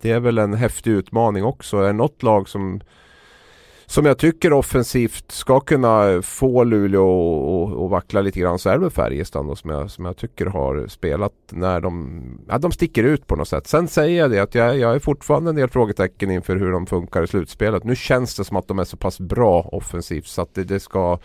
det 0.00 0.10
är 0.10 0.20
väl 0.20 0.38
en 0.38 0.54
häftig 0.54 0.90
utmaning 0.90 1.44
också. 1.44 1.76
Är 1.76 1.86
det 1.86 1.92
något 1.92 2.22
lag 2.22 2.48
som 2.48 2.80
som 3.90 4.06
jag 4.06 4.18
tycker 4.18 4.52
offensivt 4.52 5.32
ska 5.32 5.60
kunna 5.60 6.22
få 6.22 6.64
Luleå 6.64 7.84
att 7.84 7.90
vackla 7.90 8.20
lite 8.20 8.40
grann 8.40 8.58
så 8.58 8.68
är 8.68 8.72
det 8.72 8.78
väl 8.78 8.90
Färjestad 8.90 9.46
då, 9.46 9.56
som, 9.56 9.70
jag, 9.70 9.90
som 9.90 10.04
jag 10.04 10.16
tycker 10.16 10.46
har 10.46 10.86
spelat 10.86 11.32
när 11.50 11.80
de, 11.80 12.22
ja, 12.48 12.58
de 12.58 12.72
sticker 12.72 13.04
ut 13.04 13.26
på 13.26 13.36
något 13.36 13.48
sätt. 13.48 13.66
Sen 13.66 13.88
säger 13.88 14.18
jag 14.18 14.30
det 14.30 14.38
att 14.38 14.54
jag, 14.54 14.78
jag 14.78 14.94
är 14.94 14.98
fortfarande 14.98 15.50
en 15.50 15.56
del 15.56 15.68
frågetecken 15.68 16.30
inför 16.30 16.56
hur 16.56 16.72
de 16.72 16.86
funkar 16.86 17.22
i 17.22 17.26
slutspelet. 17.26 17.84
Nu 17.84 17.96
känns 17.96 18.36
det 18.36 18.44
som 18.44 18.56
att 18.56 18.68
de 18.68 18.78
är 18.78 18.84
så 18.84 18.96
pass 18.96 19.20
bra 19.20 19.60
offensivt 19.72 20.26
så 20.26 20.42
att 20.42 20.54
det, 20.54 20.64
det 20.64 20.80
ska 20.80 21.18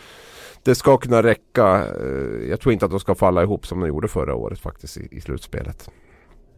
det 0.66 0.76
ska 0.76 0.98
kunna 0.98 1.24
räcka. 1.24 1.88
Eh, 2.02 2.50
jag 2.50 2.60
tror 2.60 2.74
inte 2.74 2.86
att 2.86 2.92
de 2.92 3.00
ska 3.00 3.16
falla 3.16 3.44
ihop 3.44 3.68
som 3.68 3.80
de 3.80 3.88
gjorde 3.88 4.08
förra 4.08 4.36
året 4.36 4.60
faktiskt 4.60 4.98
i, 4.98 5.08
i 5.12 5.22
slutspelet. 5.22 5.90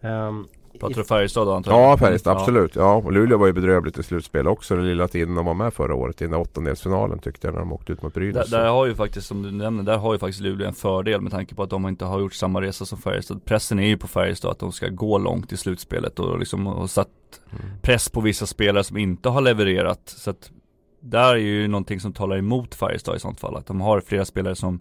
Um, 0.02 0.48
Pratar 0.80 0.96
du 0.96 1.04
Färjestad 1.04 1.48
då 1.48 1.54
antagligen? 1.54 1.90
Ja, 1.90 1.98
Färjestad 1.98 2.38
absolut. 2.38 2.76
Ja, 2.76 2.96
och 2.96 3.12
Luleå 3.12 3.38
var 3.38 3.48
ju 3.48 3.54
bedrövligt 3.54 4.00
i 4.00 4.04
slutsspel 4.04 4.48
också. 4.48 4.76
Den 4.76 4.88
lilla 4.88 5.08
tiden 5.08 5.36
de 5.36 5.46
var 5.46 5.54
med 5.54 5.74
förra 5.74 5.96
året 5.96 6.22
i 6.22 6.26
den 6.26 6.32
där 6.32 6.40
åttondelsfinalen 6.40 7.20
tyckte 7.20 7.48
jag 7.48 7.54
när 7.54 7.60
de 7.60 7.74
åkte 7.74 7.94
ut 7.94 8.02
mot 8.02 8.14
Brynäs. 8.14 8.50
Där, 8.50 8.60
där 8.60 8.70
har 8.70 8.86
ju 8.86 8.96
faktiskt, 8.96 9.28
som 9.28 9.44
du 9.44 9.52
nämner, 9.52 9.84
där 9.84 9.98
har 9.98 10.14
ju 10.14 10.20
faktiskt 10.20 10.42
Luleå 10.42 10.68
en 10.68 10.74
fördel 10.74 11.22
med 11.22 11.32
tanke 11.32 11.56
på 11.56 11.64
att 11.64 11.70
de 11.70 11.88
inte 11.88 12.06
har 12.06 12.20
gjort 12.20 12.34
samma 12.34 12.62
resa 12.62 12.86
som 12.86 12.98
Färjestad. 12.98 13.46
Pressen 13.46 13.80
är 13.80 13.88
ju 13.88 13.98
på 13.98 14.08
Färjestad 14.08 14.52
att 14.52 14.60
de 14.60 14.72
ska 14.72 14.88
gå 14.88 15.18
långt 15.18 15.52
i 15.52 15.58
slutspelet 15.58 16.20
och 16.20 16.40
liksom 16.40 16.66
har 16.66 16.88
satt 16.88 17.10
press 17.82 18.10
på 18.10 18.22
vissa 18.22 18.46
spelare 18.46 18.84
som 18.84 18.98
inte 18.98 19.30
har 19.30 19.42
levererat. 19.42 20.02
Så 20.06 20.30
att 20.30 20.52
där 21.00 21.34
är 21.34 21.38
ju 21.38 21.68
någonting 21.68 22.00
som 22.00 22.14
talar 22.14 22.38
emot 22.38 22.76
Färjestad 22.76 23.16
i 23.16 23.20
sånt 23.20 23.40
fall. 23.40 23.56
Att 23.56 23.66
de 23.66 23.82
har 23.82 24.02
flera 24.02 24.26
spelare 24.26 24.56
som 24.56 24.80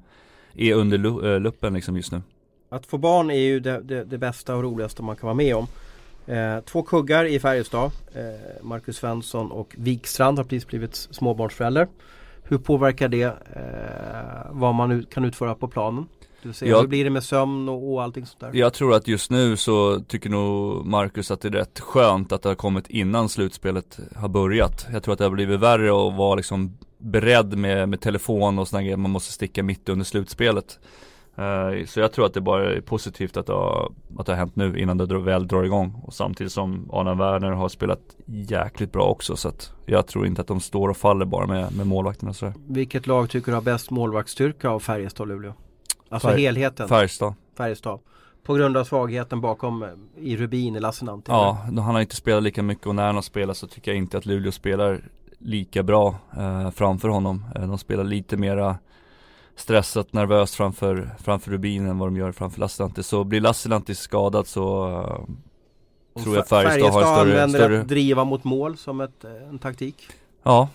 är 0.55 0.75
under 0.75 0.99
lu- 0.99 1.35
eh, 1.35 1.41
luppen 1.41 1.75
liksom 1.75 1.97
just 1.97 2.12
nu. 2.12 2.23
Att 2.69 2.87
få 2.87 2.99
barn 2.99 3.31
är 3.31 3.35
ju 3.35 3.61
det, 3.61 3.81
det, 3.81 4.05
det 4.05 4.19
bästa 4.19 4.57
och 4.57 4.62
roligaste 4.62 5.03
man 5.03 5.17
kan 5.17 5.27
vara 5.27 5.35
med 5.35 5.57
om. 5.57 5.67
Eh, 6.27 6.61
två 6.61 6.83
kuggar 6.83 7.25
i 7.25 7.39
Färjestad. 7.41 7.91
Eh, 8.14 8.62
Marcus 8.62 8.97
Svensson 8.97 9.51
och 9.51 9.75
Wikstrand 9.79 10.39
har 10.39 10.45
precis 10.45 10.67
blivit 10.67 10.95
småbarnsförälder. 10.95 11.89
Hur 12.43 12.59
påverkar 12.59 13.09
det 13.09 13.23
eh, 13.23 14.51
vad 14.51 14.75
man 14.75 15.07
kan 15.11 15.25
utföra 15.25 15.55
på 15.55 15.69
planen? 15.69 16.07
Du 16.47 16.53
ser, 16.53 16.66
Ja. 16.66 16.80
Hur 16.80 16.86
blir 16.86 17.05
det 17.05 17.11
med 17.11 17.24
sömn 17.24 17.68
och, 17.68 17.92
och 17.92 18.03
allting 18.03 18.26
sånt 18.26 18.40
där? 18.40 18.51
Jag 18.53 18.72
tror 18.72 18.94
att 18.94 19.09
just 19.09 19.30
nu 19.30 19.57
så 19.57 20.01
tycker 20.01 20.30
nog 20.30 20.86
Marcus 20.86 21.30
att 21.30 21.40
det 21.40 21.49
är 21.49 21.53
rätt 21.53 21.80
skönt 21.80 22.32
att 22.32 22.42
det 22.42 22.49
har 22.49 22.55
kommit 22.55 22.86
innan 22.86 23.28
slutspelet 23.28 23.99
har 24.16 24.28
börjat. 24.28 24.86
Jag 24.92 25.03
tror 25.03 25.12
att 25.12 25.18
det 25.18 25.24
har 25.24 25.30
blivit 25.30 25.61
värre 25.61 25.88
att 25.88 26.16
vara 26.16 26.34
liksom 26.34 26.78
beredd 26.99 27.59
med, 27.59 27.88
med 27.88 28.01
telefon 28.01 28.59
och 28.59 28.68
sådana 28.68 28.82
grejer 28.82 28.97
man 28.97 29.11
måste 29.11 29.32
sticka 29.32 29.62
mitt 29.62 29.88
under 29.88 30.05
slutspelet. 30.05 30.78
Eh, 31.36 31.86
så 31.86 32.01
jag 32.01 32.12
tror 32.12 32.26
att 32.26 32.34
det 32.34 32.40
bara 32.40 32.74
är 32.74 32.80
positivt 32.80 33.36
att 33.36 33.47
det 33.47 33.53
har, 33.53 33.92
att 34.18 34.26
det 34.26 34.32
har 34.32 34.38
hänt 34.38 34.57
nu 34.57 34.78
innan 34.78 34.99
det 34.99 35.18
väl 35.18 35.49
drar 35.49 35.64
igång. 35.64 36.03
Och 36.03 36.14
samtidigt 36.14 36.53
som 36.53 36.90
Arne 36.92 37.14
Werner 37.14 37.51
har 37.51 37.68
spelat 37.68 38.01
jäkligt 38.26 38.92
bra 38.92 39.05
också 39.05 39.36
så 39.36 39.49
att 39.49 39.72
jag 39.86 40.07
tror 40.07 40.26
inte 40.26 40.40
att 40.40 40.49
de 40.49 40.61
står 40.61 40.88
och 40.88 40.97
faller 40.97 41.26
bara 41.26 41.47
med, 41.47 41.76
med 41.76 41.86
målvakterna 41.86 42.32
sådär. 42.32 42.55
Vilket 42.68 43.07
lag 43.07 43.30
tycker 43.30 43.47
du 43.47 43.55
har 43.55 43.62
bäst 43.62 43.90
målvaktsstyrka 43.90 44.70
av 44.70 44.80
Färjestad 44.80 45.20
och 45.20 45.26
Luleå? 45.26 45.53
Alltså 46.09 46.29
Färj- 46.29 46.37
helheten, 46.39 46.89
Färjestad. 46.89 47.35
Färjestad. 47.57 47.99
På 48.43 48.55
grund 48.55 48.77
av 48.77 48.85
svagheten 48.85 49.41
bakom 49.41 49.83
eh, 49.83 49.89
i 50.17 50.37
Rubin 50.37 50.77
i 50.77 50.81
Lassinantti. 50.81 51.31
Ja, 51.33 51.59
han 51.65 51.79
har 51.79 52.01
inte 52.01 52.17
spelat 52.17 52.43
lika 52.43 52.63
mycket 52.63 52.87
och 52.87 52.95
när 52.95 53.07
han 53.07 53.15
har 53.15 53.23
spelat 53.23 53.57
så 53.57 53.67
tycker 53.67 53.91
jag 53.91 53.99
inte 53.99 54.19
att 54.19 54.27
Luleå 54.27 54.53
spelar 54.53 55.01
lika 55.39 55.83
bra 55.83 56.15
eh, 56.37 56.71
framför 56.71 57.09
honom. 57.09 57.45
Eh, 57.55 57.67
de 57.69 57.79
spelar 57.79 58.05
lite 58.05 58.37
mera 58.37 58.79
stressat, 59.57 60.13
nervöst 60.13 60.55
framför, 60.55 61.11
framför 61.19 61.51
Rubin 61.51 61.87
än 61.87 61.99
vad 61.99 62.09
de 62.09 62.17
gör 62.17 62.33
framför 62.33 62.61
Lassinantti. 62.61 63.03
Så 63.03 63.25
blir 63.25 63.41
Lassinantti 63.41 63.95
skadad 63.95 64.47
så 64.47 64.87
eh, 64.89 66.23
tror 66.23 66.37
jag 66.37 66.45
Fär- 66.47 66.63
Färjestad 66.65 66.93
har 66.93 67.01
en 67.01 67.07
större- 67.07 67.21
använder 67.21 67.59
större- 67.59 67.81
att 67.81 67.89
driva 67.89 68.25
mot 68.25 68.45
mål 68.45 68.77
som 68.77 69.01
ett, 69.01 69.25
eh, 69.25 69.49
en 69.49 69.59
taktik. 69.59 70.09
ja 70.43 70.69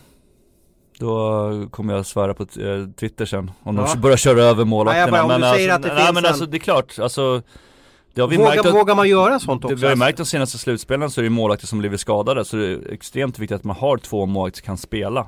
då 1.06 1.68
kommer 1.72 1.93
jag 1.93 2.06
svära 2.06 2.34
på 2.34 2.43
eh, 2.43 2.86
Twitter 2.99 3.26
sen 3.26 3.52
om 3.64 3.78
Ja. 3.78 3.88
de 3.93 4.02
börjar 4.02 4.18
köra 4.18 4.41
över 4.43 4.66
målvakterna. 4.66 5.12
bara, 5.12 5.22
om 5.22 5.28
men 5.28 5.43
alltså, 5.43 5.70
att 5.72 5.82
det 5.84 5.93
nej, 5.93 6.14
men 6.14 6.18
en- 6.18 6.30
alltså 6.30 6.45
det 6.45 6.58
är 6.58 6.60
klart, 6.60 6.99
alltså 6.99 7.41
det 8.14 8.22
har 8.22 8.28
vi 8.28 8.38
Vågar, 8.38 8.49
märkt 8.49 8.66
att, 8.66 8.74
vågar 8.74 8.95
man 8.95 9.10
göra 9.10 9.39
sånt 9.39 9.64
också? 9.66 9.76
Det, 9.76 9.82
vi 9.82 9.88
har 9.88 9.95
märkt 9.95 10.18
de 10.18 10.26
senaste 10.26 10.58
slutspelen 10.58 11.12
så 11.12 11.22
är 11.22 11.24
det 11.24 11.30
målvakter 11.30 11.68
som 11.68 11.80
blivit 11.80 11.99
skadade 11.99 12.45
så 12.45 12.58
det 12.58 12.68
är 12.68 12.93
extremt 12.93 13.39
viktigt 13.39 13.56
att 13.56 13.64
man 13.64 13.76
har 13.76 13.97
två 13.97 14.26
målvakter 14.26 14.58
som 14.62 14.66
kan 14.66 14.78
spela. 14.78 15.28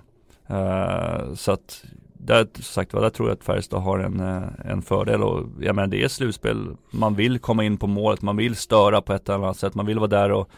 Eh, 0.50 1.34
så 1.36 1.52
att 1.52 1.84
där, 2.14 2.48
som 2.54 2.64
sagt 2.64 2.92
där 2.92 3.10
tror 3.10 3.30
jag 3.30 3.38
att 3.38 3.44
Färjestad 3.44 3.82
har 3.84 4.00
en, 4.00 4.20
eh, 4.20 4.72
en 4.72 4.82
fördel 4.82 5.24
och 5.24 5.46
jag 5.62 5.76
menar 5.76 5.88
det 5.88 6.04
är 6.04 6.08
slutspel. 6.08 6.68
Man 6.92 7.16
vill 7.16 7.40
komma 7.40 7.64
in 7.64 7.78
på 7.78 7.88
målet, 7.88 8.22
man 8.22 8.38
vill 8.38 8.56
störa 8.56 9.02
på 9.02 9.14
ett 9.14 9.30
eller 9.30 9.40
annat 9.40 9.58
sätt, 9.58 9.76
man 9.76 9.86
vill 9.86 10.00
vara 10.00 10.08
där 10.08 10.32
och 10.32 10.50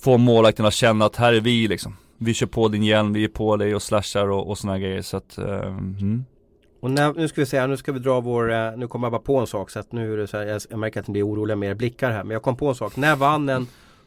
få 0.00 0.18
målvakten 0.18 0.66
att 0.66 0.74
känna 0.74 1.04
att 1.04 1.16
här 1.16 1.32
är 1.32 1.40
vi 1.40 1.68
liksom. 1.68 1.96
Vi 2.18 2.34
kör 2.34 2.46
på 2.46 2.68
din 2.68 2.82
hjälm, 2.82 3.12
vi 3.12 3.24
är 3.24 3.28
på 3.28 3.56
dig 3.56 3.74
och 3.74 3.82
slashar 3.82 4.30
och, 4.30 4.48
och 4.48 4.58
sådana 4.58 4.78
grejer 4.78 5.02
så 5.02 5.16
att, 5.16 5.38
eh, 5.38 5.66
mm. 5.66 6.24
Och 6.80 6.90
när, 6.90 7.14
nu 7.14 7.28
ska 7.28 7.44
vi 7.44 7.58
här, 7.58 7.68
nu 7.68 7.76
ska 7.76 7.92
vi 7.92 7.98
dra 7.98 8.20
vår, 8.20 8.52
eh, 8.52 8.76
nu 8.76 8.88
kommer 8.88 9.06
jag 9.06 9.12
bara 9.12 9.22
på 9.22 9.36
en 9.36 9.46
sak 9.46 9.70
så 9.70 9.78
att 9.78 9.92
nu 9.92 10.12
är 10.12 10.16
det 10.16 10.26
så 10.26 10.36
här, 10.36 10.60
jag, 10.70 10.78
märker 10.78 11.00
att 11.00 11.06
ni 11.06 11.12
blir 11.12 11.26
oroliga 11.28 11.56
med 11.56 11.66
era 11.66 11.74
blickar 11.74 12.10
här. 12.10 12.24
Men 12.24 12.30
jag 12.30 12.42
kom 12.42 12.56
på 12.56 12.68
en 12.68 12.74
sak. 12.74 12.96
När 12.96 13.16
vann 13.16 13.48
en 13.48 13.66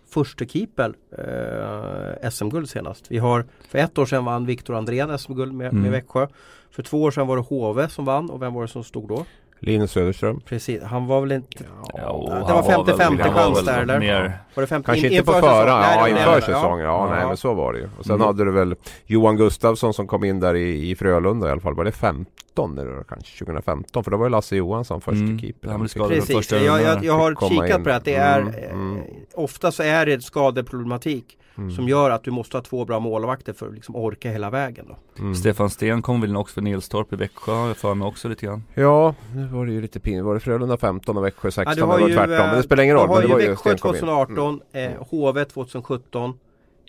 första 0.10 0.46
keeper 0.46 0.94
eh, 1.18 2.30
SM-guld 2.30 2.70
senast? 2.70 3.12
Vi 3.12 3.18
har, 3.18 3.46
för 3.70 3.80
ett 3.80 3.98
år 3.98 4.06
sedan 4.06 4.26
vann 4.26 4.46
Viktor 4.46 4.76
Andrén 4.76 5.20
SM-guld 5.20 5.54
med, 5.54 5.74
med 5.74 5.80
Mm. 5.80 5.92
Växjö. 5.92 6.28
För 6.72 6.84
två 6.84 7.04
år 7.04 7.12
sedan 7.12 7.28
var 7.28 7.38
det 7.38 7.44
HV 7.44 7.90
som 7.90 8.06
vann 8.06 8.30
och 8.30 8.42
vem 8.42 8.54
var 8.54 8.62
det 8.62 8.68
som 8.68 8.84
stod 8.84 9.08
då? 9.08 9.26
Linus 9.60 9.92
Söderström. 9.92 10.40
Precis, 10.46 10.84
han 10.84 11.08
var 11.08 11.22
väl 11.22 11.32
inte... 11.32 11.64
Ja, 11.94 12.44
det 12.48 12.54
han 12.54 12.64
var 12.78 12.84
50-50 12.94 12.98
väl- 12.98 13.20
han 13.22 13.34
var 13.34 13.34
chans 13.56 13.66
där, 13.66 13.82
eller? 13.82 14.00
Mer, 14.00 14.38
Var 14.54 14.62
det 14.62 14.68
50, 14.68 14.86
Kanske 14.86 15.08
in- 15.08 15.14
inte 15.14 15.26
på 15.26 15.32
förra, 15.32 15.68
ja 15.68 16.10
inför 16.10 16.42
säsongen. 16.42 16.86
Ja, 16.86 17.08
nej 17.12 17.28
men 17.28 17.38
så 17.38 17.54
var 17.54 17.74
det 17.74 17.80
ju. 17.80 17.90
Och 18.00 18.06
sen 18.06 18.16
Mm. 18.16 18.28
hade 18.28 18.46
du 18.46 18.52
väl 18.52 18.76
Johan 19.06 19.38
Gustafsson 19.38 19.94
som 19.94 20.08
kom 20.08 20.24
in 20.24 20.40
där 20.40 20.56
i, 20.56 20.90
i 20.92 20.96
Frölunda 20.96 21.48
i 21.48 21.52
alla 21.52 21.62
fall. 21.62 21.76
Var 21.76 21.84
det 21.84 21.92
15 21.92 22.78
eller 22.78 23.04
kanske 23.04 23.40
2015? 23.46 24.04
För 24.04 24.12
då 24.12 24.18
var 24.18 24.26
ju 24.26 24.30
Lasse 24.30 24.56
Johansson 24.56 25.02
första 25.02 25.24
Mm, 25.24 25.40
keeper. 25.40 25.68
han 25.70 25.80
blev 25.80 26.08
Precis, 26.08 26.36
första 26.36 26.58
jag, 26.60 26.82
jag, 26.82 27.04
jag 27.04 27.14
har 27.14 27.50
kikat 27.50 27.78
in. 27.78 27.84
på 27.84 27.90
det 27.90 27.96
att 27.96 28.06
det 28.06 28.16
är 28.16 28.40
Mm, 28.42 28.54
eh, 28.54 28.72
mm. 28.72 29.02
Ofta 29.34 29.72
så 29.72 29.84
är 29.84 30.06
det 30.06 30.24
skadeproblematik 30.24 31.38
Mm. 31.60 31.72
som 31.72 31.88
gör 31.90 32.10
att 32.10 32.24
du 32.24 32.32
måste 32.32 32.58
ha 32.58 32.62
två 32.62 32.86
bra 32.86 33.00
målvakter 33.00 33.54
för 33.54 33.68
att 33.68 33.74
liksom 33.74 33.96
orka 33.96 34.32
hela 34.32 34.50
vägen. 34.50 34.86
Då. 34.88 35.22
Mm. 35.22 35.36
Stefan 35.36 35.70
Sten 35.70 36.02
kom 36.02 36.22
väl 36.22 36.36
också 36.38 36.54
för 36.54 36.62
Nilstorp 36.62 37.14
i 37.14 37.16
Växjö 37.16 37.52
har 37.52 37.68
jag 37.68 37.78
för 37.78 37.94
mig 37.94 38.08
också 38.08 38.28
lite 38.30 38.46
grann. 38.46 38.64
Ja, 38.74 39.16
nu 39.36 39.46
var 39.48 39.66
det 39.66 39.72
ju 39.72 39.82
lite 39.82 40.00
pinigt. 40.00 40.26
Var 40.26 40.34
det 40.34 40.40
Frölunda 40.40 40.78
15 40.78 41.18
och 41.18 41.26
Växjö 41.26 41.52
16? 41.52 41.76
du 41.76 41.82
det 41.82 41.88
var 41.88 42.00
ju, 42.00 42.14
tvärtom. 42.14 42.30
Men 42.30 42.50
eh, 42.50 42.56
det 42.56 42.64
spelar 42.64 42.84
ingen 42.84 42.96
roll. 42.96 43.08
Du 43.08 43.14
har 43.14 43.20
Men 43.20 43.28
det 43.28 43.34
var 43.34 43.42
ju 43.42 43.50
Växjö 43.50 43.70
Sten 43.70 43.78
kom 43.78 43.96
in. 43.96 44.00
2018, 44.00 44.62
eh, 44.74 44.92
HV 45.10 45.46
2017 45.46 46.34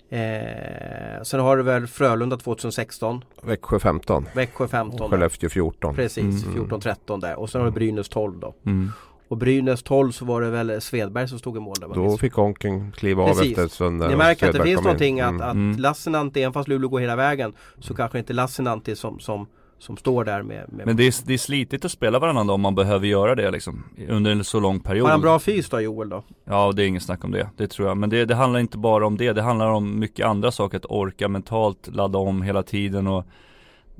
eh, 0.09 1.23
Sen 1.23 1.39
har 1.39 1.57
du 1.57 1.63
väl 1.63 1.87
Frölunda 1.87 2.37
2016 2.37 3.23
Växjö 3.41 3.79
15. 3.79 4.25
Växjö 4.33 4.67
15 4.67 5.09
Skellefteå 5.09 5.49
14. 5.49 5.95
Precis, 5.95 6.45
Mm. 6.45 6.69
14-13 6.69 7.21
där 7.21 7.39
och 7.39 7.49
sen 7.49 7.61
har 7.61 7.65
du 7.65 7.71
Brynäs 7.73 8.09
12 8.09 8.39
då 8.39 8.53
Mm. 8.65 8.91
Och 9.31 9.37
Brynäs 9.37 9.83
12 9.83 10.11
så 10.11 10.25
var 10.25 10.41
det 10.41 10.49
väl 10.49 10.81
Svedberg 10.81 11.27
som 11.27 11.39
stod 11.39 11.57
i 11.57 11.59
mål 11.59 11.75
där? 11.79 11.87
Då 11.95 12.17
fick 12.17 12.37
Onken 12.37 12.91
kliva 12.91 13.23
av 13.23 13.27
Precis. 13.27 13.49
efter 13.51 13.65
ett 13.65 13.71
stund 13.71 13.99
Ni 14.09 14.15
märker 14.15 14.47
att 14.47 14.53
det 14.53 14.63
finns 14.63 14.75
kom 14.75 14.81
in. 14.81 14.83
någonting 14.83 15.19
att, 15.21 15.29
Mm. 15.29 15.41
att 15.41 15.53
Mm. 15.53 15.77
Lassinantti, 15.79 16.41
även 16.41 16.53
fast 16.53 16.67
Luleå 16.67 16.89
går 16.89 16.99
hela 16.99 17.15
vägen 17.15 17.53
Så 17.79 17.93
kanske 17.93 18.19
inte 18.19 18.33
Lassinantti 18.33 18.95
som, 18.95 19.19
som, 19.19 19.47
som 19.79 19.97
står 19.97 20.25
där 20.25 20.43
med, 20.43 20.65
med 20.73 20.85
Men 20.85 20.97
det 20.97 21.03
är, 21.07 21.13
det 21.27 21.33
är 21.33 21.37
slitigt 21.37 21.85
att 21.85 21.91
spela 21.91 22.19
varandra 22.19 22.43
då 22.43 22.53
om 22.53 22.61
man 22.61 22.75
behöver 22.75 23.07
göra 23.07 23.35
det 23.35 23.51
liksom 23.51 23.83
Under 24.09 24.31
en 24.31 24.43
så 24.43 24.59
lång 24.59 24.79
period 24.79 25.05
Har 25.05 25.11
han 25.11 25.21
bra 25.21 25.39
fys 25.39 25.69
då 25.69 25.81
Joel 25.81 26.09
då? 26.09 26.23
Ja 26.45 26.71
det 26.75 26.83
är 26.83 26.87
inget 26.87 27.03
snack 27.03 27.23
om 27.23 27.31
det, 27.31 27.49
det 27.57 27.67
tror 27.67 27.87
jag 27.87 27.97
Men 27.97 28.09
det, 28.09 28.25
det 28.25 28.35
handlar 28.35 28.59
inte 28.59 28.77
bara 28.77 29.07
om 29.07 29.17
det, 29.17 29.33
det 29.33 29.41
handlar 29.41 29.67
om 29.67 29.99
mycket 29.99 30.25
andra 30.25 30.51
saker 30.51 30.77
Att 30.77 30.85
orka 30.89 31.27
mentalt, 31.27 31.89
ladda 31.95 32.19
om 32.19 32.41
hela 32.41 32.63
tiden 32.63 33.07
och 33.07 33.25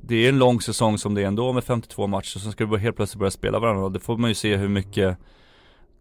Det 0.02 0.16
är 0.16 0.30
en 0.30 0.40
lång 0.40 0.62
säsong 0.62 0.98
som 0.98 1.14
det 1.14 1.22
är 1.22 1.28
ändå 1.28 1.54
med 1.54 1.64
52 1.64 2.08
matcher 2.08 2.40
Sen 2.40 2.52
ska 2.52 2.66
bara 2.66 2.80
helt 2.80 2.96
plötsligt 2.96 3.20
börja 3.20 3.32
spela 3.32 3.60
varandra. 3.60 3.90
Det 3.90 4.00
får 4.00 4.18
man 4.18 4.30
ju 4.30 4.34
se 4.34 4.56
hur 4.56 4.68
mycket 4.68 5.18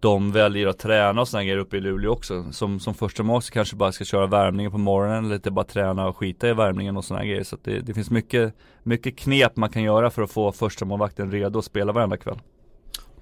de 0.01 0.32
väljer 0.32 0.66
att 0.66 0.78
träna 0.78 1.20
och 1.20 1.28
sådana 1.28 1.44
grejer 1.44 1.59
uppe 1.59 1.76
i 1.76 1.80
Luleå 1.80 2.12
också. 2.12 2.53
Som, 2.53 2.80
som 2.80 2.94
första 2.94 3.22
mål 3.22 3.42
så 3.42 3.53
kanske 3.53 3.76
bara 3.76 3.92
ska 3.92 4.05
köra 4.05 4.26
värmningen 4.26 4.72
på 4.72 4.78
morgonen 4.78 5.24
eller 5.24 5.34
lite 5.34 5.51
bara 5.51 5.64
träna 5.64 6.09
och 6.09 6.16
skita 6.16 6.48
i 6.48 6.53
värmningen 6.53 6.96
och 6.96 7.05
sådana 7.05 7.24
grejer. 7.24 7.44
Så 7.44 7.55
att 7.55 7.64
det, 7.64 7.80
det 7.80 7.94
finns 7.94 8.11
mycket, 8.11 8.55
mycket 8.82 9.18
knep 9.18 9.57
man 9.57 9.70
kan 9.70 9.82
göra 9.82 10.11
för 10.11 10.22
att 10.22 10.30
få 10.30 10.53
första 10.53 10.84
målvakten 10.84 11.32
redo 11.32 11.59
att 11.59 11.64
spela 11.64 11.92
varenda 11.92 12.16
kväll. 12.16 12.38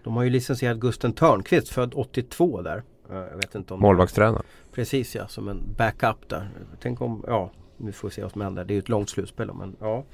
De 0.04 0.16
har 0.16 0.22
ju 0.22 0.30
licensierat 0.30 0.78
Gusten 0.78 1.12
Törnqvist 1.12 1.68
född 1.68 1.92
82 1.94 2.62
där. 2.62 2.82
Jag 3.08 3.36
vet 3.36 3.54
inte 3.54 3.74
om 3.74 3.80
Målvaktstränare. 3.80 4.42
Precis 4.72 5.14
ja, 5.14 5.28
som 5.28 5.48
en 5.48 5.74
backup 5.76 6.28
där. 6.28 6.50
Tänk 6.80 7.00
om, 7.00 7.24
ja 7.26 7.50
Nu 7.76 7.92
får 7.92 8.08
vi 8.08 8.14
se 8.14 8.22
vad 8.22 8.32
som 8.32 8.40
händer. 8.40 8.64
Det 8.64 8.72
är 8.72 8.74
ju 8.74 8.78
ett 8.78 8.88
långt 8.88 9.10
slutspel 9.10 9.50
men 9.54 9.76
ja 9.80 10.04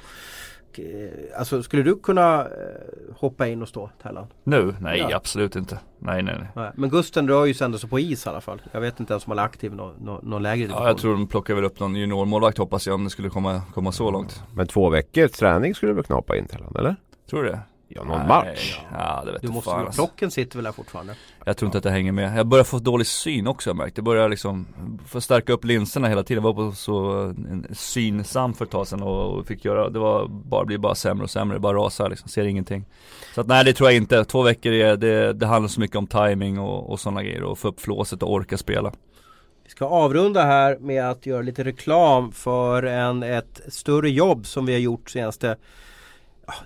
Eh, 0.78 1.38
Alltså 1.38 1.62
skulle 1.62 1.82
du 1.82 1.96
kunna 1.96 2.40
eh, 2.40 2.48
hoppa 3.16 3.46
in 3.48 3.62
och 3.62 3.68
stå 3.68 3.90
Tellan? 4.02 4.26
Nu? 4.44 4.74
Nej 4.80 4.98
Ja. 5.10 5.16
absolut 5.16 5.56
inte 5.56 5.78
Nej 5.98 6.22
nej 6.22 6.36
nej 6.38 6.48
Nej. 6.56 6.70
Men 6.74 6.90
Gusten 6.90 7.28
rör 7.28 7.44
ju 7.44 7.54
sig 7.54 7.64
ändå 7.64 7.78
så 7.78 7.88
på 7.88 7.98
is 7.98 8.26
i 8.26 8.28
alla 8.28 8.40
fall. 8.40 8.62
Jag 8.72 8.80
vet 8.80 9.00
inte 9.00 9.12
ens 9.12 9.26
om 9.26 9.30
han 9.30 9.38
är 9.38 9.42
aktiv 9.42 9.72
i 9.72 9.76
någon, 9.76 9.94
någon, 10.04 10.28
någon 10.30 10.42
lägre 10.42 10.68
Ja 10.70 10.86
jag 10.86 10.98
tror 10.98 11.12
de 11.12 11.26
plockar 11.26 11.54
väl 11.54 11.64
upp 11.64 11.80
någon 11.80 11.96
juniormålvakt 11.96 12.58
hoppas 12.58 12.86
jag 12.86 12.94
om 12.94 13.04
det 13.04 13.10
skulle 13.10 13.28
komma, 13.30 13.62
komma 13.74 13.92
så 13.92 14.10
långt 14.10 14.42
Men 14.54 14.66
två 14.66 14.90
veckors 14.90 15.30
träning 15.30 15.74
skulle 15.74 15.90
du 15.92 15.96
väl 15.96 16.04
knapa 16.04 16.36
in 16.36 16.48
honom, 16.52 16.76
eller? 16.78 16.96
Tror 17.30 17.42
du 17.42 17.48
det? 17.48 17.60
Ja, 17.96 18.04
någon 18.04 18.18
Nej, 18.18 18.28
match. 18.28 18.80
Ja 18.92 19.22
det 19.26 19.32
vet 19.32 19.40
Du 19.40 19.46
jag 19.46 19.54
måste, 19.54 19.70
fan 19.70 19.86
alltså. 19.86 20.02
Plocken 20.02 20.30
sitter 20.30 20.56
väl 20.56 20.64
där 20.64 20.72
fortfarande? 20.72 21.14
Jag 21.44 21.56
tror 21.56 21.66
inte 21.66 21.78
att 21.78 21.84
det 21.84 21.90
hänger 21.90 22.12
med. 22.12 22.38
Jag 22.38 22.46
börjar 22.46 22.64
få 22.64 22.78
dålig 22.78 23.06
syn 23.06 23.46
också 23.46 23.70
har 23.70 23.74
jag 23.74 23.76
märkt. 23.84 23.96
Jag 23.96 24.04
börjar 24.04 24.28
liksom 24.28 24.66
få 25.06 25.20
stärka 25.20 25.52
upp 25.52 25.64
linserna 25.64 26.08
hela 26.08 26.22
tiden. 26.22 26.44
Jag 26.44 26.54
var 26.54 26.70
på 26.70 26.76
så 26.76 27.34
synsam 27.72 28.54
för 28.54 28.64
ett 28.64 28.70
tag 28.70 28.86
sedan 28.86 29.02
och 29.02 29.46
fick 29.46 29.64
göra, 29.64 29.90
det 29.90 29.98
var 29.98 30.26
bara, 30.28 30.64
blir 30.64 30.78
bara 30.78 30.94
sämre 30.94 31.24
och 31.24 31.30
sämre. 31.30 31.56
Det 31.56 31.60
bara 31.60 31.76
rasar 31.76 32.10
liksom, 32.10 32.28
ser 32.28 32.44
ingenting. 32.44 32.84
Så 33.34 33.40
att 33.40 33.46
nej 33.46 33.64
det 33.64 33.72
tror 33.72 33.88
jag 33.90 33.96
inte. 33.96 34.24
Två 34.24 34.42
veckor 34.42 34.72
är, 34.72 34.96
det, 34.96 35.32
det 35.32 35.46
handlar 35.46 35.68
så 35.68 35.80
mycket 35.80 35.96
om 35.96 36.06
timing 36.06 36.58
och, 36.58 36.90
och 36.90 37.00
sådana 37.00 37.22
grejer 37.22 37.42
och 37.42 37.58
få 37.58 37.68
upp 37.68 37.80
flåset 37.80 38.22
och 38.22 38.32
orka 38.32 38.56
spela. 38.56 38.92
Vi 39.64 39.70
ska 39.70 39.84
avrunda 39.84 40.42
här 40.42 40.78
med 40.80 41.10
att 41.10 41.26
göra 41.26 41.42
lite 41.42 41.64
reklam 41.64 42.32
för 42.32 42.82
en, 42.82 43.22
ett 43.22 43.60
större 43.68 44.10
jobb 44.10 44.46
som 44.46 44.66
vi 44.66 44.72
har 44.72 44.80
gjort 44.80 45.10
senaste 45.10 45.56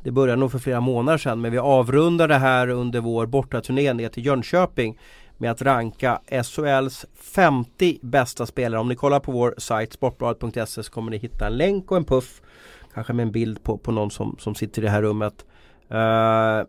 det 0.02 0.10
började 0.10 0.40
nog 0.40 0.52
för 0.52 0.58
flera 0.58 0.80
månader 0.80 1.18
sedan 1.18 1.40
men 1.40 1.52
vi 1.52 1.58
avrundar 1.58 2.28
det 2.28 2.38
här 2.38 2.68
under 2.68 3.00
vår 3.00 3.26
bortaturné 3.26 3.92
ner 3.92 4.08
till 4.08 4.26
Jönköping 4.26 4.98
med 5.38 5.50
att 5.50 5.62
ranka 5.62 6.20
SHLs 6.44 7.06
50 7.14 7.98
bästa 8.02 8.46
spelare. 8.46 8.80
Om 8.80 8.88
ni 8.88 8.94
kollar 8.94 9.20
på 9.20 9.32
vår 9.32 9.54
sajt 9.58 9.92
sportbladet.se 9.92 10.82
så 10.82 10.92
kommer 10.92 11.10
ni 11.10 11.16
hitta 11.16 11.46
en 11.46 11.56
länk 11.56 11.90
och 11.90 11.96
en 11.96 12.04
puff. 12.04 12.42
Kanske 12.94 13.12
med 13.12 13.22
en 13.22 13.32
bild 13.32 13.62
på, 13.62 13.78
på 13.78 13.92
någon 13.92 14.10
som, 14.10 14.36
som 14.38 14.54
sitter 14.54 14.82
i 14.82 14.84
det 14.84 14.90
här 14.90 15.02
rummet. 15.02 15.44
Uh, 15.92 16.68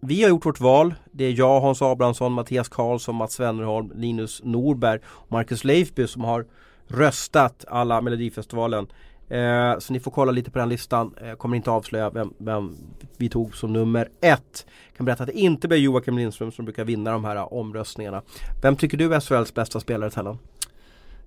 vi 0.00 0.22
har 0.22 0.28
gjort 0.28 0.46
vårt 0.46 0.60
val. 0.60 0.94
Det 1.12 1.24
är 1.24 1.38
jag, 1.38 1.60
Hans 1.60 1.82
Abrahamsson, 1.82 2.32
Mattias 2.32 2.68
Karlsson, 2.68 3.14
Mats 3.14 3.40
Wennerholm, 3.40 3.92
Linus 3.94 4.40
Norberg 4.44 5.00
och 5.06 5.32
Marcus 5.32 5.64
Leifby 5.64 6.06
som 6.06 6.24
har 6.24 6.46
röstat 6.88 7.64
alla 7.68 8.00
Melodifestivalen. 8.00 8.86
Eh, 9.28 9.78
så 9.78 9.92
ni 9.92 10.00
får 10.00 10.10
kolla 10.10 10.32
lite 10.32 10.50
på 10.50 10.58
den 10.58 10.68
listan. 10.68 11.14
Eh, 11.20 11.32
kommer 11.32 11.56
inte 11.56 11.70
avslöja 11.70 12.10
vem, 12.10 12.34
vem, 12.38 12.76
vi 13.16 13.28
tog 13.28 13.56
som 13.56 13.72
nummer 13.72 14.08
ett. 14.20 14.66
Kan 14.96 15.06
berätta 15.06 15.22
att 15.22 15.28
det 15.28 15.38
inte 15.38 15.68
blir 15.68 15.78
Joakim 15.78 16.18
Lindström 16.18 16.52
som 16.52 16.64
brukar 16.64 16.84
vinna 16.84 17.10
de 17.10 17.24
här 17.24 17.54
omröstningarna. 17.54 18.22
Vem 18.62 18.76
tycker 18.76 18.96
du 18.96 19.14
är 19.14 19.20
SHLs 19.20 19.54
bästa 19.54 19.80
spelare 19.80 20.10
Tellan? 20.10 20.38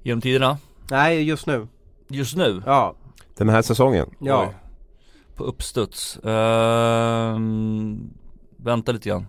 Genom 0.04 0.22
tiderna? 0.22 0.58
Nej, 0.92 1.24
just 1.24 1.48
nu. 1.48 1.68
Just 2.08 2.36
nu? 2.36 2.64
Ja. 2.66 2.96
Den 3.38 3.50
här 3.50 3.62
säsongen? 3.62 4.10
Ja. 4.20 4.48
Oj. 4.48 4.56
På 5.36 5.44
uppstuds? 5.44 6.20
Uh, 6.26 7.40
vänta 8.58 8.92
lite 8.92 9.10
grann. 9.10 9.26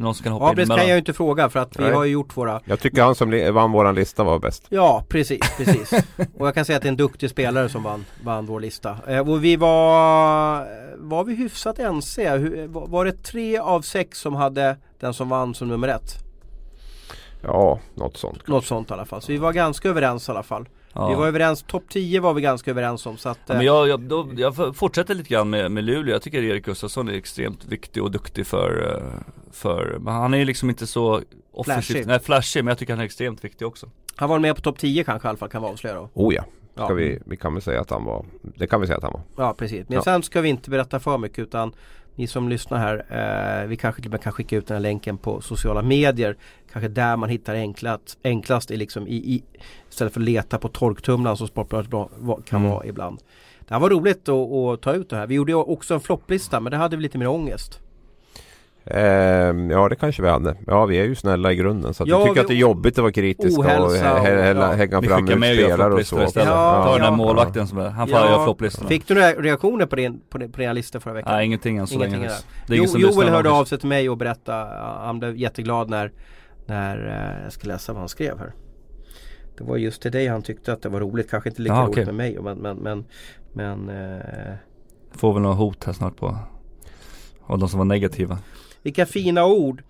Någon 0.00 0.14
som 0.14 0.24
kan 0.24 0.32
hoppa 0.32 0.44
ja, 0.44 0.50
in 0.50 0.56
det 0.56 0.62
emellan. 0.62 0.78
kan 0.78 0.88
jag 0.88 0.94
ju 0.94 0.98
inte 0.98 1.12
fråga 1.12 1.48
för 1.48 1.60
att 1.60 1.78
vi 1.78 1.82
Nej. 1.82 1.92
har 1.92 2.04
ju 2.04 2.12
gjort 2.12 2.36
våra 2.36 2.60
Jag 2.64 2.80
tycker 2.80 3.02
han 3.02 3.14
som 3.14 3.54
vann 3.54 3.72
våran 3.72 3.94
lista 3.94 4.24
var 4.24 4.38
bäst. 4.38 4.66
Ja 4.68 5.04
precis, 5.08 5.40
precis. 5.56 5.92
och 6.38 6.46
jag 6.46 6.54
kan 6.54 6.64
säga 6.64 6.76
att 6.76 6.82
det 6.82 6.88
är 6.88 6.90
en 6.90 6.96
duktig 6.96 7.30
spelare 7.30 7.68
som 7.68 7.82
vann, 7.82 8.04
vann 8.24 8.46
vår 8.46 8.60
lista. 8.60 8.96
Eh, 9.06 9.28
och 9.30 9.44
vi 9.44 9.56
var, 9.56 10.66
var 10.96 11.24
vi 11.24 11.34
hyfsat 11.34 11.78
ense? 11.78 12.36
Hur, 12.36 12.66
var 12.66 13.04
det 13.04 13.22
tre 13.22 13.58
av 13.58 13.82
sex 13.82 14.18
som 14.18 14.34
hade 14.34 14.76
den 15.00 15.14
som 15.14 15.28
vann 15.28 15.54
som 15.54 15.68
nummer 15.68 15.88
ett? 15.88 16.14
Ja, 17.42 17.78
något 17.94 18.16
sånt. 18.16 18.48
Något 18.48 18.64
sånt 18.64 18.90
i 18.90 18.92
alla 18.92 19.04
fall. 19.04 19.22
Så 19.22 19.32
vi 19.32 19.38
var 19.38 19.52
ganska 19.52 19.88
överens 19.88 20.28
i 20.28 20.30
alla 20.30 20.42
fall. 20.42 20.68
Ja. 20.92 21.08
Vi 21.08 21.14
var 21.14 21.26
överens, 21.26 21.62
topp 21.62 21.84
10 21.88 22.20
var 22.20 22.34
vi 22.34 22.42
ganska 22.42 22.70
överens 22.70 23.06
om 23.06 23.16
så 23.16 23.28
att 23.28 23.38
Ja, 23.46 23.54
eh, 23.54 23.56
men 23.56 23.66
jag, 23.66 23.88
jag, 23.88 24.00
då, 24.00 24.28
jag 24.36 24.76
fortsätter 24.76 25.14
lite 25.14 25.28
grann 25.28 25.50
med, 25.50 25.70
med 25.70 25.84
Luleå. 25.84 26.14
Jag 26.14 26.22
tycker 26.22 26.42
Erik 26.42 26.64
Gustafsson 26.64 27.08
är 27.08 27.12
extremt 27.12 27.64
viktig 27.64 28.02
och 28.02 28.10
duktig 28.10 28.46
för, 28.46 28.96
eh, 28.96 29.37
för 29.52 29.96
men 30.00 30.14
han 30.14 30.34
är 30.34 30.38
ju 30.38 30.44
liksom 30.44 30.68
inte 30.70 30.86
så 30.86 31.20
offensivt, 31.52 32.06
nej 32.06 32.18
flashig 32.20 32.64
men 32.64 32.68
jag 32.70 32.78
tycker 32.78 32.92
han 32.92 33.00
är 33.00 33.04
extremt 33.04 33.44
viktig 33.44 33.66
också. 33.66 33.90
Han 34.16 34.28
var 34.28 34.38
med 34.38 34.56
på 34.56 34.62
topp 34.62 34.78
10 34.78 35.04
kanske 35.04 35.26
i 35.26 35.28
alla 35.28 35.38
fall 35.38 35.48
kan 35.48 35.62
vi 35.62 35.68
avslöja 35.68 35.94
då. 35.96 36.08
Oh 36.14 36.34
ja. 36.34 36.44
Ska 36.74 36.82
Ja. 36.88 36.94
vi, 36.94 37.18
vi 37.26 37.36
kan 37.36 37.52
väl 37.54 37.62
säga 37.62 37.80
att 37.80 37.90
han 37.90 38.04
var, 38.04 38.24
det 38.56 38.66
kan 38.66 38.80
vi 38.80 38.86
säga 38.86 38.96
att 38.96 39.02
han 39.02 39.12
var. 39.12 39.22
Ja 39.44 39.54
precis, 39.54 39.88
men 39.88 39.96
Ja. 39.96 40.02
sen 40.02 40.22
ska 40.22 40.40
vi 40.40 40.48
inte 40.48 40.70
berätta 40.70 41.00
för 41.00 41.18
mycket 41.18 41.38
utan 41.38 41.72
ni 42.14 42.26
som 42.26 42.48
lyssnar 42.48 42.78
här, 42.78 43.62
eh, 43.62 43.68
vi 43.68 43.76
kanske 43.76 44.02
till 44.02 44.08
och 44.10 44.12
med 44.12 44.22
kan 44.22 44.32
skicka 44.32 44.56
ut 44.56 44.66
den 44.66 44.74
här 44.74 44.80
länken 44.82 45.18
på 45.18 45.40
sociala 45.40 45.82
medier. 45.82 46.36
Kanske 46.72 46.88
där 46.88 47.16
man 47.16 47.28
hittar 47.28 47.54
enklast, 47.54 48.18
enklast 48.24 48.70
i 48.70 48.76
liksom 48.76 49.08
i, 49.08 49.14
i, 49.16 49.42
istället 49.90 50.12
för 50.12 50.20
att 50.20 50.24
leta 50.24 50.58
på 50.58 50.68
torktumlaren 50.68 51.36
som 51.36 51.46
Sportbladet 51.48 51.90
kan 52.44 52.60
Mm. 52.60 52.70
vara 52.70 52.86
ibland. 52.86 53.20
Det 53.68 53.74
här 53.74 53.80
var 53.80 53.90
roligt 53.90 54.28
att, 54.28 54.52
att 54.52 54.80
ta 54.82 54.92
ut 54.92 55.10
det 55.10 55.16
här. 55.16 55.26
Vi 55.26 55.34
gjorde 55.34 55.54
också 55.54 55.94
en 55.94 56.00
flopplista 56.00 56.60
men 56.60 56.70
det 56.70 56.76
hade 56.76 56.96
vi 56.96 57.02
lite 57.02 57.18
mer 57.18 57.28
ångest. 57.28 57.80
Ehm, 58.90 59.70
ja 59.70 59.88
det 59.88 59.96
kanske 59.96 60.22
vi 60.22 60.28
hade. 60.28 60.56
Ja 60.66 60.86
vi 60.86 60.98
är 60.98 61.04
ju 61.04 61.14
snälla 61.14 61.52
i 61.52 61.56
grunden 61.56 61.94
så 61.94 62.02
att 62.02 62.08
Ja, 62.08 62.18
vi 62.18 62.22
tycker 62.24 62.34
vi- 62.34 62.40
att 62.40 62.48
det 62.48 62.54
är 62.54 62.56
jobbigt 62.56 62.98
att 62.98 63.02
vara 63.02 63.12
kritiska 63.12 63.60
och 63.60 63.66
Ohälsa 63.66 64.14
och- 64.14 64.26
hä- 64.26 64.54
ja. 64.60 64.72
hänga 64.72 65.02
fram 65.02 65.24
med 65.24 65.54
spelare 65.56 65.94
och 65.94 66.06
så. 66.06 66.22
istället. 66.22 66.48
Ja, 66.48 66.82
Ta 66.84 66.92
den 66.92 67.00
där 67.00 67.06
ja. 67.06 67.16
målvakten 67.16 67.66
som 67.66 67.78
är, 67.78 67.88
han 67.88 68.08
får 68.08 68.18
göra 68.18 68.44
flopplistorna. 68.44 68.88
Fick 68.88 69.08
du 69.08 69.14
några 69.14 69.32
reaktioner 69.32 69.86
på 69.86 69.96
din, 69.96 70.20
på 70.30 70.38
din, 70.38 70.52
på 70.52 70.60
dina 70.60 70.72
listor 70.72 71.00
förra 71.00 71.14
veckan? 71.14 71.32
Nej 71.34 71.46
ingenting 71.46 71.76
än 71.76 71.86
så 71.86 71.94
Ingenting 71.94 72.20
länge. 72.20 72.32
Det 72.66 72.76
Jo, 72.76 72.84
Joel 72.98 73.28
hörde 73.28 73.50
av 73.50 73.64
sig 73.64 73.78
till 73.78 73.88
mig 73.88 74.10
och 74.10 74.16
berättade, 74.16 74.70
han 75.02 75.18
blev 75.18 75.36
jätteglad 75.36 75.90
när, 75.90 76.12
när 76.66 77.06
eh, 77.36 77.42
jag 77.44 77.52
ska 77.52 77.68
läsa 77.68 77.92
vad 77.92 78.00
han 78.00 78.08
skrev 78.08 78.38
här. 78.38 78.52
Det 79.58 79.64
var 79.64 79.76
just 79.76 80.02
till 80.02 80.12
dig 80.12 80.26
han 80.26 80.42
tyckte 80.42 80.72
att 80.72 80.82
det 80.82 80.88
var 80.88 81.00
roligt, 81.00 81.30
kanske 81.30 81.48
inte 81.48 81.62
lika 81.62 81.74
Ja, 81.74 81.80
roligt 81.82 81.92
okej. 81.92 82.04
med 82.06 82.14
mig 82.14 82.38
men, 82.42 82.58
men, 82.58 82.76
men, 82.76 83.04
men 83.52 83.88
eh, 83.88 84.52
Får 85.12 85.32
väl 85.32 85.42
något 85.42 85.56
hot 85.58 85.84
här 85.84 85.92
snart 85.92 86.16
på 86.16 86.36
av 87.46 87.58
de 87.58 87.68
som 87.68 87.78
var 87.78 87.84
negativa. 87.84 88.38
Vilka 88.88 89.06
fina 89.06 89.46
ord! 89.46 89.82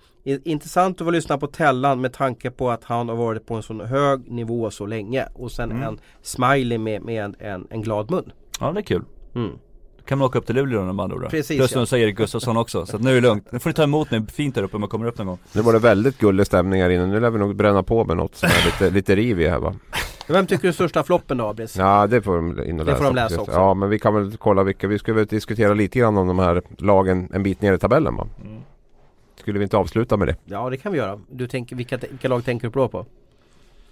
Intressant 0.44 1.00
att 1.00 1.04
få 1.04 1.10
lyssna 1.10 1.38
på 1.38 1.46
Tellan 1.46 2.00
med 2.00 2.12
tanke 2.12 2.50
på 2.50 2.70
att 2.70 2.84
han 2.84 3.08
har 3.08 3.16
varit 3.16 3.46
på 3.46 3.54
en 3.54 3.62
sån 3.62 3.80
hög 3.80 4.30
nivå 4.30 4.70
så 4.70 4.86
länge 4.86 5.24
och 5.34 5.52
sen 5.52 5.70
Mm. 5.70 5.82
en 5.82 5.98
smiley 6.22 6.78
med, 6.78 7.02
med 7.02 7.24
en, 7.24 7.34
en, 7.38 7.66
en 7.70 7.82
glad 7.82 8.10
mun. 8.10 8.32
Ja 8.60 8.72
det 8.72 8.80
är 8.80 8.82
kul. 8.82 9.02
Mm. 9.34 9.50
Då 9.98 10.04
kan 10.04 10.18
man 10.18 10.26
åka 10.26 10.38
upp 10.38 10.46
till 10.46 10.54
Luleå 10.56 10.80
andra 10.88 11.04
ord 11.16 11.22
då. 11.22 11.28
Precis, 11.28 11.58
Plus 11.58 11.74
ja. 11.74 11.86
säger 11.86 12.06
Erik 12.06 12.16
Gustafsson 12.16 12.56
också, 12.56 12.86
så 12.86 12.96
att 12.96 13.02
nu 13.02 13.10
är 13.10 13.14
det 13.14 13.20
lugnt. 13.20 13.52
Nu 13.52 13.58
får 13.58 13.70
ni 13.70 13.74
ta 13.74 13.82
emot 13.82 14.10
mig 14.10 14.26
fint 14.26 14.54
där 14.54 14.62
uppe 14.62 14.76
om 14.76 14.82
jag 14.82 14.90
kommer 14.90 15.06
upp 15.06 15.18
någon 15.18 15.26
gång. 15.26 15.38
Nu 15.52 15.62
var 15.62 15.72
det 15.72 15.78
väldigt 15.78 16.18
gullig 16.18 16.46
stämning 16.46 16.82
här 16.82 16.90
inne. 16.90 17.06
Nu 17.06 17.20
lär 17.20 17.30
vi 17.30 17.38
nog 17.38 17.56
bränna 17.56 17.82
på 17.82 18.04
med 18.04 18.16
något 18.16 18.34
som 18.34 18.46
är 18.48 18.66
lite, 18.66 18.90
lite 18.94 19.16
riv 19.16 19.40
i 19.40 19.48
här 19.48 19.58
va. 19.58 19.74
Vem 20.28 20.46
tycker 20.46 20.62
du 20.62 20.68
är 20.68 20.72
största 20.72 21.02
floppen 21.02 21.36
då 21.36 21.46
Abris? 21.46 21.76
Ja 21.76 22.06
det 22.06 22.22
får 22.22 22.36
de 22.36 22.64
in 22.64 22.80
och 22.80 22.86
Det 22.86 22.92
läsa. 22.92 22.96
får 22.98 23.04
de 23.04 23.14
läsa 23.14 23.40
också. 23.40 23.52
Ja 23.52 23.74
men 23.74 23.88
vi 23.90 23.98
kan 23.98 24.14
väl 24.14 24.36
kolla 24.36 24.62
vilka. 24.62 24.88
Vi 24.88 24.98
ska 24.98 25.12
väl 25.12 25.26
diskutera 25.26 25.74
lite 25.74 25.98
grann 25.98 26.16
om 26.18 26.26
de 26.26 26.38
här 26.38 26.62
lagen 26.78 27.28
en 27.32 27.42
bit 27.42 27.62
ner 27.62 27.72
i 27.72 27.78
tabellen 27.78 28.16
va. 28.16 28.26
Mm. 28.44 28.62
Skulle 29.40 29.58
vi 29.58 29.62
inte 29.62 29.76
avsluta 29.76 30.16
med 30.16 30.28
det? 30.28 30.36
Ja 30.44 30.70
det 30.70 30.76
kan 30.76 30.92
vi 30.92 30.98
göra. 30.98 31.18
Du 31.30 31.46
tänker, 31.48 31.76
vilka, 31.76 31.96
vilka 32.10 32.28
lag 32.28 32.44
tänker 32.44 32.66
du 32.68 32.88
på? 32.88 33.06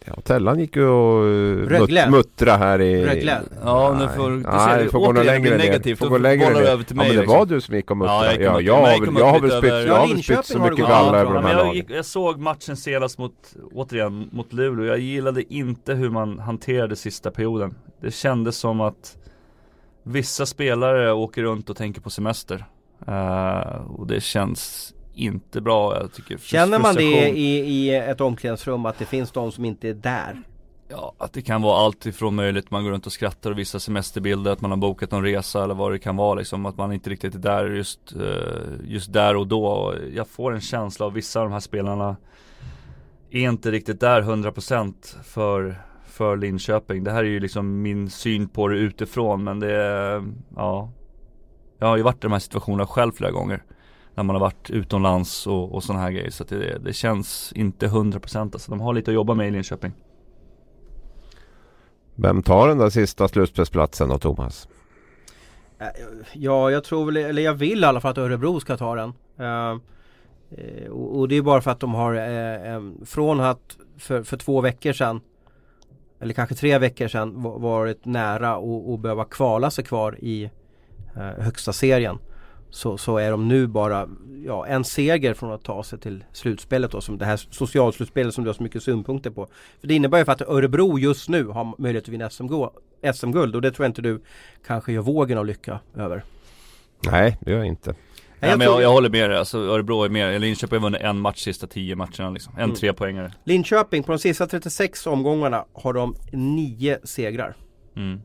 Ja, 0.09 0.15
Tellan 0.25 0.59
gick 0.61 0.77
ju 0.77 0.87
och 0.89 1.25
eh, 1.27 1.69
Rögle. 1.69 2.05
mut, 2.11 2.11
muttra 2.11 2.57
här 2.57 2.81
i... 2.81 3.07
Rögle. 3.07 3.41
Ja, 3.65 3.93
nu 3.99 4.05
Nej. 4.07 4.17
får 4.17 4.31
du 4.31 4.37
Nej, 4.37 4.77
ser 4.79 4.85
det 4.85 4.91
får 4.91 4.99
gå 4.99 5.13
längre 5.13 5.51
ner. 5.51 5.59
negativt. 5.59 5.99
Får 5.99 6.09
gå 6.09 6.19
längre 6.19 6.47
bollar 6.47 6.59
du 6.61 6.65
ner. 6.67 6.73
över 6.73 6.85
till 6.85 6.97
ja, 6.97 7.03
mig 7.03 7.07
men 7.09 7.17
det 7.17 7.21
liksom. 7.23 7.39
var 7.39 7.47
du 7.47 7.61
som 7.61 7.75
gick 7.75 7.91
och 7.91 7.97
muttrade. 7.97 8.25
Ja, 8.25 8.33
jag 8.33 8.41
gick 8.41 8.51
och 8.51 8.63
ja, 8.63 8.63
jag, 8.63 8.63
jag 8.63 8.75
har 8.93 9.01
väl- 9.01 9.09
och 9.15 9.21
jag 9.21 9.27
har 9.27 9.33
väl 9.33 9.43
muttrade 9.43 9.61
spytt, 9.63 9.89
jag 9.89 9.97
har 9.97 10.09
Ja, 10.09 10.23
spytt 10.23 10.45
så 10.45 10.59
mycket 10.59 10.79
galla 10.79 11.19
över 11.19 11.35
de 11.35 11.43
men 11.43 11.45
här 11.57 11.65
jag, 11.65 11.75
gick, 11.75 11.91
jag 11.91 12.05
såg 12.05 12.39
matchen 12.39 12.77
senast 12.77 13.19
mot, 13.19 13.35
återigen, 13.75 14.29
mot 14.33 14.53
Luleå. 14.53 14.87
Jag 14.87 14.99
gillade 14.99 15.55
inte 15.55 15.95
hur 15.95 16.11
man 16.11 16.39
hanterade 16.39 16.97
sista 16.97 17.31
perioden. 17.31 17.75
Det 18.01 18.11
kändes 18.11 18.57
som 18.57 18.81
att 18.81 19.17
vissa 20.03 20.47
spelare 20.47 21.13
åker 21.13 21.43
runt 21.43 21.71
och 21.71 21.77
tänker 21.77 22.01
på 22.01 22.11
semester. 22.11 22.65
Eh, 23.07 23.91
och 23.97 24.07
det 24.07 24.21
känns 24.21 24.93
inte 25.17 25.61
bra. 25.61 25.97
Jag 26.01 26.13
tycker 26.13 26.39
Känner 26.39 26.79
man 26.79 26.95
det 26.95 27.29
i, 27.29 27.59
i 27.59 27.95
ett 27.95 28.21
omklädningsrum 28.21 28.87
att 28.87 28.99
det 28.99 29.05
finns 29.05 29.31
de 29.31 29.53
som 29.53 29.65
inte 29.65 29.89
är 29.89 29.95
där? 29.95 30.43
Ja, 30.89 31.15
att 31.19 31.33
det 31.33 31.43
kan 31.43 31.63
vara 31.63 31.79
allt 31.79 32.07
ifrån 32.07 32.35
möjligt. 32.35 32.71
Man 32.71 32.85
går 32.85 32.91
runt 32.91 33.07
och 33.07 33.13
skrattar 33.13 33.51
och 33.51 33.59
visar 33.59 33.79
semesterbilder, 33.79 34.51
att 34.53 34.61
man 34.61 34.71
har 34.71 34.79
bokat 34.79 35.11
någon 35.11 35.23
resa 35.23 35.65
eller 35.65 35.75
vad 35.75 35.93
det 35.93 35.99
kan 35.99 36.17
vara 36.17 36.35
liksom. 36.35 36.67
Att 36.67 36.77
man 36.77 36.93
inte 36.93 37.11
riktigt 37.11 37.35
är 37.35 37.39
där 37.39 37.71
just, 37.71 38.01
eh, 38.17 38.85
just 38.85 39.13
där 39.13 39.37
och 39.37 39.47
då. 39.47 39.67
Och 39.67 39.95
jag 40.15 40.29
får 40.29 40.55
en 40.55 40.61
känsla 40.61 41.07
av 41.07 41.13
vissa 41.13 41.41
av 41.41 41.47
de 41.47 41.53
här 41.53 41.61
spelarna 41.61 42.17
är 43.31 43.41
inte 43.41 43.71
riktigt 43.71 44.01
där 44.01 44.23
100% 44.23 45.17
för, 45.25 45.83
för 46.07 46.37
Linköping. 46.37 47.05
Det 47.05 47.11
här 47.11 47.25
är 47.25 47.29
ju 47.29 47.41
liksom 47.41 47.83
min 47.83 48.11
syn 48.11 48.49
på 48.49 48.69
det 48.69 48.77
utifrån 48.77 49.45
men 49.45 49.61
det 49.61 49.73
är, 49.73 50.25
ja. 50.57 50.91
Jag 51.79 51.87
har 51.87 51.97
ju 51.97 52.03
varit 52.03 52.17
i 52.17 52.27
de 52.27 52.33
här 52.33 52.39
situationerna 52.39 52.87
själv 52.87 53.13
flera 53.13 53.31
gånger. 53.31 53.63
När 54.17 54.25
man 54.25 54.37
har 54.37 54.41
varit 54.41 54.71
utomlands 54.71 55.47
och, 55.47 55.75
och 55.75 55.85
sådana 55.85 56.03
här 56.05 56.11
grejer. 56.11 56.31
Så 56.31 56.43
att 56.43 56.49
det, 56.49 56.79
det 56.79 56.93
känns 56.93 57.53
inte 57.57 57.87
100% 57.87 58.39
alltså. 58.41 58.71
De 58.71 58.81
har 58.81 58.95
lite 58.95 59.11
att 59.11 59.15
jobba 59.15 59.35
med 59.35 59.49
i 59.49 59.51
Linköping. 59.51 59.93
Vem 62.15 62.43
tar 62.43 62.69
den 62.69 62.79
där 62.79 62.91
sista 62.91 63.29
slutspelsplatsen 63.29 64.09
då 64.09 64.19
Thomas? 64.19 64.69
Eh, 65.79 65.87
Ja, 66.33 66.71
jag 66.71 66.85
tror 66.85 67.07
väl, 67.07 67.17
eller 67.17 67.43
jag 67.43 67.55
vill 67.55 67.83
i 67.83 67.85
alla 67.87 68.01
fall 68.01 68.11
att 68.11 68.19
Örebro 68.19 68.61
ska 68.61 68.77
ta 68.77 68.95
den. 68.95 69.13
Eh, 69.39 69.71
eh, 70.51 70.91
och, 70.91 71.19
och 71.19 71.29
det 71.29 71.37
är 71.37 71.43
bara 71.43 71.61
för 71.61 71.71
att 71.71 71.81
de 71.81 71.95
har 71.95 72.15
eh, 72.15 72.75
eh, 72.75 72.83
från 73.05 73.41
att 73.41 73.77
för, 73.99 74.23
för 74.23 74.37
två 74.37 74.61
veckor 74.61 74.93
sedan 74.93 75.21
eller 76.21 76.35
kanske 76.35 76.55
tre 76.55 76.79
veckor 76.79 77.09
sedan 77.09 77.43
va- 77.43 77.59
varit 77.59 78.05
nära 78.05 78.57
och, 78.57 78.93
och 78.93 78.99
behöva 78.99 79.25
kvala 79.25 79.71
sig 79.71 79.85
kvar 79.85 80.19
i 80.21 80.45
eh, 81.17 81.23
högsta 81.23 81.73
serien. 81.73 82.19
Så, 82.71 82.99
så 82.99 83.17
är 83.17 83.31
de 83.31 83.49
nu 83.49 83.67
bara 83.67 84.09
ja, 84.47 84.67
en 84.67 84.85
seger 84.85 85.35
från 85.35 85.53
att 85.53 85.63
ta 85.63 85.83
sig 85.83 85.99
till 85.99 86.25
slutspelet 86.33 86.91
då, 86.91 87.01
som 87.01 87.19
det 87.19 87.25
här 87.25 87.37
socialslutspelet 87.37 88.35
som 88.35 88.45
du 88.45 88.49
har 88.51 88.55
så 88.55 88.63
mycket 88.63 88.83
synpunkter 88.83 89.31
på. 89.31 89.49
För 89.81 89.89
det 89.89 89.95
innebär 89.95 90.19
ju 90.19 90.25
för 90.25 90.33
att 90.33 90.43
Örebro 90.43 90.99
just 90.99 91.29
nu 91.29 91.45
har 91.45 91.75
möjlighet 91.79 92.05
att 92.05 92.09
vinna 92.09 92.31
SM-guld 93.15 93.55
och 93.57 93.63
det 93.63 93.71
tror 93.73 93.85
jag 93.85 93.91
inte 93.91 94.03
du 94.03 94.23
kanske 94.67 94.93
gör 94.93 95.03
vågen 95.03 95.39
av 95.39 95.47
lycka 95.47 95.81
över. 95.97 96.25
Nej 97.11 97.37
det 97.41 97.51
gör 97.51 97.59
jag 97.59 97.67
inte. 97.67 97.95
Nej, 98.41 98.51
jag 98.51 98.59
men 98.59 98.67
jag, 98.67 98.83
jag 98.83 98.93
håller 98.93 99.11
med 99.11 99.31
dig, 99.31 99.39
alltså 99.39 99.59
Örebro 99.59 100.03
är 100.05 100.09
med, 100.09 100.29
eller 100.29 100.39
Linköping 100.39 100.79
har 100.79 100.83
vunnit 100.83 101.01
en 101.01 101.19
match 101.19 101.39
sista 101.45 101.67
tio 101.67 101.97
matcherna 101.97 102.31
liksom. 102.31 102.53
En 102.57 102.63
Mm. 102.65 102.77
trepoängare. 102.77 103.33
Linköping 103.45 104.03
på 104.03 104.13
de 104.13 104.19
sista 104.19 104.47
36 104.47 105.07
omgångarna 105.07 105.65
har 105.73 105.93
de 105.93 106.17
nio 106.33 106.99
segrar. 107.05 107.57
Mm. 107.97 108.21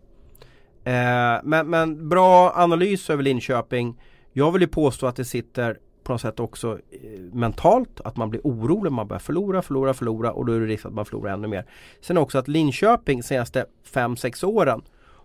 Eh, 0.83 1.41
men, 1.43 1.69
men 1.69 2.09
bra 2.09 2.53
analys 2.55 3.09
över 3.09 3.23
Linköping. 3.23 3.95
Jag 4.33 4.51
vill 4.51 4.61
ju 4.61 4.67
påstå 4.67 5.07
att 5.07 5.15
det 5.15 5.25
sitter 5.25 5.77
på 6.03 6.11
något 6.11 6.21
sätt 6.21 6.39
också 6.39 6.79
eh, 6.91 7.19
mentalt. 7.33 8.01
Att 8.01 8.17
man 8.17 8.29
blir 8.29 8.41
orolig. 8.43 8.91
Man 8.91 9.07
börjar 9.07 9.19
förlora, 9.19 9.61
förlora, 9.61 9.93
förlora 9.93 10.31
och 10.31 10.45
då 10.45 10.53
är 10.53 10.59
det 10.59 10.65
risk 10.65 10.85
att 10.85 10.93
man 10.93 11.05
förlorar 11.05 11.33
ännu 11.33 11.47
mer. 11.47 11.65
Sen 12.01 12.17
också 12.17 12.37
att 12.37 12.47
Linköping 12.47 13.23
senaste 13.23 13.65
5-6 13.93 14.45
åren 14.45 14.81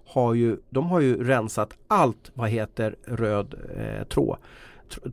har 0.06 0.34
ju, 0.34 0.56
de 0.70 0.86
har 0.86 1.00
ju 1.00 1.24
rensat 1.24 1.76
allt 1.88 2.30
vad 2.34 2.48
heter 2.48 2.96
röd 3.04 3.54
eh, 3.76 4.06
tråd. 4.06 4.38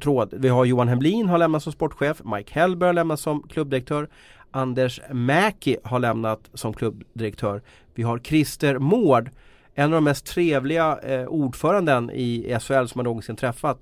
Tråd. 0.01 0.33
Vi 0.37 0.47
har 0.47 0.65
Johan 0.65 0.87
Hemlin 0.87 1.29
har 1.29 1.37
lämnat 1.37 1.63
som 1.63 1.71
sportchef. 1.71 2.21
Mike 2.23 2.53
Hellberg 2.53 2.87
har 2.87 2.93
lämnat 2.93 3.19
som 3.19 3.43
klubbdirektör. 3.43 4.09
Anders 4.51 5.01
Mäki 5.11 5.77
har 5.83 5.99
lämnat 5.99 6.49
som 6.53 6.73
klubbdirektör. 6.73 7.61
Vi 7.93 8.03
har 8.03 8.19
Christer 8.19 8.79
Mård, 8.79 9.29
en 9.75 9.85
av 9.85 9.91
de 9.91 10.03
mest 10.03 10.25
trevliga 10.25 10.99
eh, 10.99 11.27
ordföranden 11.27 12.11
i 12.13 12.57
SHL 12.59 12.85
som 12.85 12.91
man 12.95 13.03
någonsin 13.03 13.35
träffat. 13.35 13.79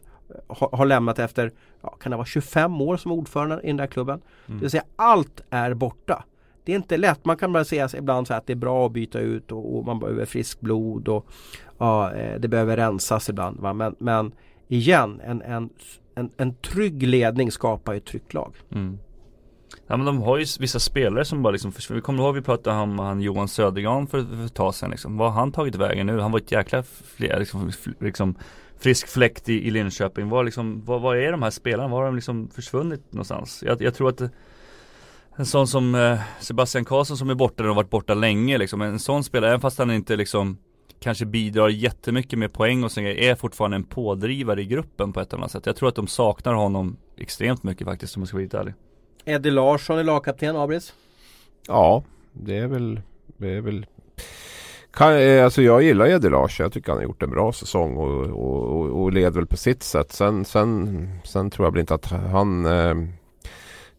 Har, 0.48 0.70
har 0.78 0.86
lämnat 0.86 1.20
efter, 1.20 1.52
ja, 1.82 1.90
kan 1.90 2.10
det 2.10 2.16
vara 2.16 2.26
25 2.26 2.82
år 2.82 2.98
som 2.98 3.12
ordförande 3.12 3.62
i 3.64 3.68
den 3.68 3.78
där 3.78 3.88
klubben. 3.88 4.22
Mm. 4.46 4.60
Det 4.60 4.64
vill 4.64 4.72
säga 4.72 4.84
allt 4.96 5.42
är 5.50 5.74
borta. 5.74 6.24
Det 6.64 6.72
är 6.72 6.76
inte 6.76 6.98
lätt, 6.98 7.26
man 7.26 7.38
kan 7.38 7.54
bara 7.54 7.66
säga 7.66 7.90
ibland 7.98 8.28
så 8.28 8.34
att 8.34 8.48
det 8.48 8.54
är 8.54 8.58
bra 8.58 8.86
att 8.86 8.92
byta 8.92 9.20
ut 9.20 9.52
och, 9.52 9.78
och 9.78 9.86
man 9.86 10.00
behöver 10.00 10.26
frisk 10.26 10.62
blod 10.62 11.08
och 11.08 11.28
ja, 11.78 12.14
eh, 12.14 12.40
det 12.40 12.48
behöver 12.48 12.78
rensas 12.78 13.30
ibland. 13.30 13.60
Va? 13.60 13.74
Men, 13.74 13.96
men 14.00 14.32
igen, 14.68 15.22
en, 15.26 15.42
en, 15.42 15.70
en, 16.16 16.30
en 16.38 16.54
trygg 16.54 17.04
ledning 17.04 17.52
skapar 17.52 17.94
ju 17.94 17.98
ett 17.98 18.06
tryggt 18.06 18.34
lag. 18.34 18.56
Mm. 18.72 18.98
Ja 19.92 19.98
men 19.98 20.06
de 20.06 20.22
har 20.22 20.38
ju 20.38 20.46
vissa 20.60 20.80
spelare 20.80 21.26
som 21.26 21.44
bara 21.44 21.52
liksom 21.52 21.72
försvinner. 21.72 21.96
Vi 21.96 22.02
kommer 22.02 22.24
ihåg 22.24 22.36
vi 22.36 22.42
pratade 22.42 22.78
om 22.78 23.00
han 23.00 23.22
Johan 23.22 23.48
Södergran 23.48 24.08
för, 24.08 24.24
för 24.24 24.46
ett 24.46 24.54
tag 24.54 24.76
sedan 24.76 24.90
liksom. 24.92 25.18
Vad 25.18 25.32
har 25.32 25.40
han 25.40 25.52
tagit 25.52 25.76
vägen 25.76 26.08
nu? 26.08 26.20
Han 26.20 26.32
var 26.32 26.40
ett 26.40 26.52
jäkla 26.52 26.84
fler, 26.84 27.40
liksom, 27.40 27.72
liksom 28.00 28.36
frisk 28.80 29.08
fläkt 29.08 29.50
i, 29.50 29.68
i 29.68 29.72
Linköping. 29.72 30.30
Var 30.30 30.44
liksom, 30.44 30.86
vad, 30.86 31.02
vad 31.02 31.18
är 31.18 31.32
de 31.32 31.44
här 31.44 31.50
spelarna? 31.50 31.90
Var 31.90 31.98
har 31.98 32.06
de 32.06 32.16
liksom 32.16 32.50
försvunnit 32.50 33.14
någonstans? 33.14 33.64
Jag, 33.66 33.82
jag 33.82 33.96
tror 33.96 34.10
att 34.10 34.22
en 35.36 35.46
sån 35.46 35.68
som 35.68 35.96
eh, 35.96 36.20
Sebastian 36.40 36.86
Karlsson 36.86 37.18
som 37.18 37.30
är 37.30 37.36
borta 37.36 37.64
och 37.64 37.70
har 37.70 37.76
varit 37.76 37.90
borta 37.90 38.14
länge 38.14 38.58
liksom. 38.58 38.82
En 38.82 39.00
sån 39.00 39.24
spelare, 39.24 39.50
även 39.50 39.62
fast 39.62 39.78
han 39.78 39.92
inte 39.92 40.16
liksom 40.16 40.58
kanske 41.00 41.26
bidrar 41.26 41.70
jättemycket 41.70 42.40
med 42.40 42.54
poäng 42.54 42.84
och 42.84 42.92
så 42.92 43.02
är 43.02 43.36
fortfarande 43.36 43.76
en 43.76 43.84
pådrivare 43.84 44.62
i 44.62 44.66
gruppen 44.66 45.14
på 45.14 45.20
ett 45.20 45.34
eller 45.34 45.42
annat 45.42 45.52
sätt. 45.52 45.66
Jag 45.66 45.76
tror 45.76 45.90
att 45.90 45.96
de 45.96 46.08
saknar 46.08 46.54
honom 46.54 46.98
extremt 47.18 47.64
mycket 47.64 47.88
faktiskt 47.88 48.16
om 48.16 48.22
jag 48.22 48.28
ska 48.28 48.38
vara 48.38 48.44
helt 48.44 48.54
ärlig. 48.54 48.74
Eddie 49.26 49.52
Larsson 49.52 50.00
är 50.00 50.04
lagkapten, 50.04 50.56
Abris. 50.56 50.94
Ja, 51.68 52.04
det 52.34 52.58
är 52.58 52.68
väl... 52.68 53.02
Det 53.38 53.50
är 53.50 53.62
väl 53.62 53.86
kan, 54.94 55.18
eh, 55.22 55.44
alltså 55.44 55.62
jag 55.62 55.84
gillar 55.84 56.08
Eddie 56.08 56.30
Larsson. 56.30 56.64
Jag 56.64 56.74
tycker 56.74 56.92
han 56.92 56.98
har 56.98 57.04
gjort 57.04 57.24
en 57.24 57.30
bra 57.30 57.54
säsong 57.54 57.98
och, 57.98 58.22
och, 58.22 58.64
och, 58.64 59.02
och 59.02 59.14
leder 59.14 59.32
väl 59.32 59.48
på 59.48 59.58
sitt 59.58 59.84
sätt. 59.84 60.12
Sen, 60.12 60.46
sen, 60.46 61.10
sen 61.24 61.50
tror 61.50 61.66
jag 61.66 61.72
väl 61.72 61.80
inte 61.80 61.94
att 61.96 62.06
han... 62.06 62.66
Eh, 62.66 62.96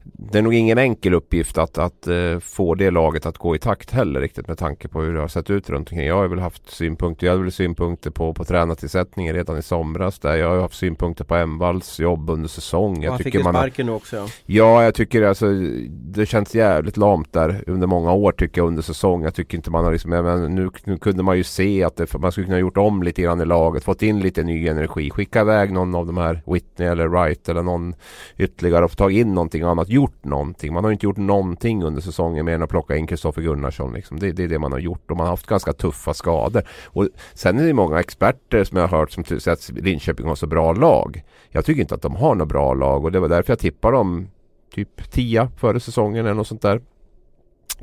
det 0.05 0.39
är 0.39 0.43
nog 0.43 0.55
ingen 0.55 0.79
enkel 0.79 1.15
uppgift 1.15 1.59
att, 1.59 1.79
att 1.79 2.09
uh, 2.09 2.39
få 2.39 2.75
det 2.75 2.91
laget 2.91 3.27
att 3.27 3.39
gå 3.39 3.57
i 3.57 3.59
takt 3.59 3.91
heller 3.91 4.21
riktigt 4.21 4.49
med 4.49 4.59
tanke 4.59 4.89
på 4.89 5.01
hur 5.01 5.15
det 5.15 5.21
har 5.21 5.29
sett 5.29 5.51
ut 5.51 5.71
runt 5.71 5.93
omkring. 5.93 6.07
Jag 6.07 6.17
har 6.17 6.29
väl 6.29 6.39
haft 6.39 6.71
synpunkter, 6.71 7.27
jag 7.27 7.33
hade 7.33 7.43
väl 7.43 7.53
synpunkter 7.53 8.11
på, 8.11 8.35
på 8.35 8.45
tränartillsättningen 8.45 9.35
redan 9.35 9.59
i 9.59 9.63
somras 9.63 10.19
där. 10.19 10.37
Jag 10.37 10.49
har 10.49 10.61
haft 10.61 10.75
synpunkter 10.75 11.25
på 11.25 11.35
Envalls 11.35 12.01
jobb 12.01 12.31
under 12.31 12.49
säsong. 12.49 13.03
Jag 13.03 13.11
han 13.11 13.19
fick 13.19 13.25
tycker 13.25 13.39
ju 13.39 13.45
man 13.45 13.55
har, 13.55 13.63
sparken 13.63 13.87
nu 13.87 13.93
också. 13.93 14.17
Ja. 14.17 14.27
Ja, 14.47 14.85
jag 14.85 14.95
tycker 14.95 15.23
alltså 15.23 15.47
det 15.89 16.27
känns 16.27 16.55
jävligt 16.55 16.97
lamt 16.97 17.33
där 17.33 17.65
under 17.67 17.87
många 17.87 18.13
år 18.13 18.33
tycker 18.33 18.61
jag 18.61 18.69
under 18.69 18.83
säsong. 18.83 19.23
Jag 19.23 19.35
tycker 19.35 19.57
inte 19.57 19.71
man 19.71 19.85
har 19.85 19.93
liksom, 19.93 20.11
men 20.11 20.55
nu, 20.55 20.71
nu 20.85 20.99
kunde 20.99 21.23
man 21.23 21.37
ju 21.37 21.45
se 21.45 21.85
att 21.85 21.97
det, 21.97 22.19
man 22.19 22.33
skulle 22.33 22.45
kunna 22.45 22.57
ha 22.57 22.61
gjort 22.61 22.77
om 22.77 23.03
lite 23.03 23.23
grann 23.23 23.41
i 23.41 23.45
laget, 23.45 23.85
fått 23.85 24.03
in 24.03 24.21
lite 24.21 24.43
ny 24.43 24.69
energi, 24.69 25.11
skicka 25.11 25.41
iväg 25.41 25.73
någon 25.73 25.95
av 25.95 26.07
de 26.07 26.17
här 26.17 26.43
Whitney 26.47 26.89
eller 26.89 27.09
Wright 27.09 27.49
eller 27.49 27.63
någon 27.63 27.95
ytterligare 28.37 28.85
och 28.85 28.91
få 28.91 28.97
tag 28.97 29.13
in 29.13 29.35
någonting 29.35 29.63
annat, 29.63 29.89
gjort 29.93 30.25
någonting. 30.25 30.73
Man 30.73 30.85
har 30.85 30.93
inte 30.93 31.07
gjort 31.07 31.17
någonting 31.17 31.83
under 31.83 32.03
säsongen 32.03 32.45
mer 32.45 32.55
än 32.55 32.63
att 32.63 32.71
plocka 32.71 32.97
in 32.97 33.07
Kristoffer 33.07 33.43
Gunnarsson. 33.43 33.93
Liksom. 33.93 34.19
Det, 34.19 34.33
det 34.33 34.45
är 34.45 34.49
det 34.49 34.59
man 34.59 34.73
har 34.73 34.79
gjort 34.79 35.11
och 35.11 35.17
man 35.17 35.27
har 35.27 35.33
haft 35.33 35.47
ganska 35.47 35.73
tuffa 35.73 36.15
skador. 36.15 36.63
Och 36.85 37.09
sen 37.35 37.59
är 37.59 37.67
det 37.67 37.75
många 37.75 38.01
experter 38.01 38.65
som 38.65 38.79
jag 38.79 38.89
har 38.89 38.99
hört 38.99 39.11
som 39.11 39.25
säger 39.25 39.51
att 39.51 39.71
Linköping 39.71 40.27
har 40.27 40.35
så 40.35 40.47
bra 40.47 40.73
lag. 40.73 41.23
Jag 41.51 41.65
tycker 41.65 41.81
inte 41.81 41.95
att 41.95 42.03
de 42.03 42.17
har 42.17 42.35
något 42.35 42.49
bra 42.49 42.75
lag 42.75 43.05
och 43.05 43.13
det 43.13 43.21
var 43.21 43.29
därför 43.29 43.53
jag 43.53 43.59
tippar 43.59 43.93
dem 43.93 44.29
typ 44.75 45.11
10 45.13 45.49
före 45.57 45.81
säsongen 45.81 46.27
eller 46.27 46.35
något 46.35 46.49
sånt 46.49 46.63
där. 46.63 46.81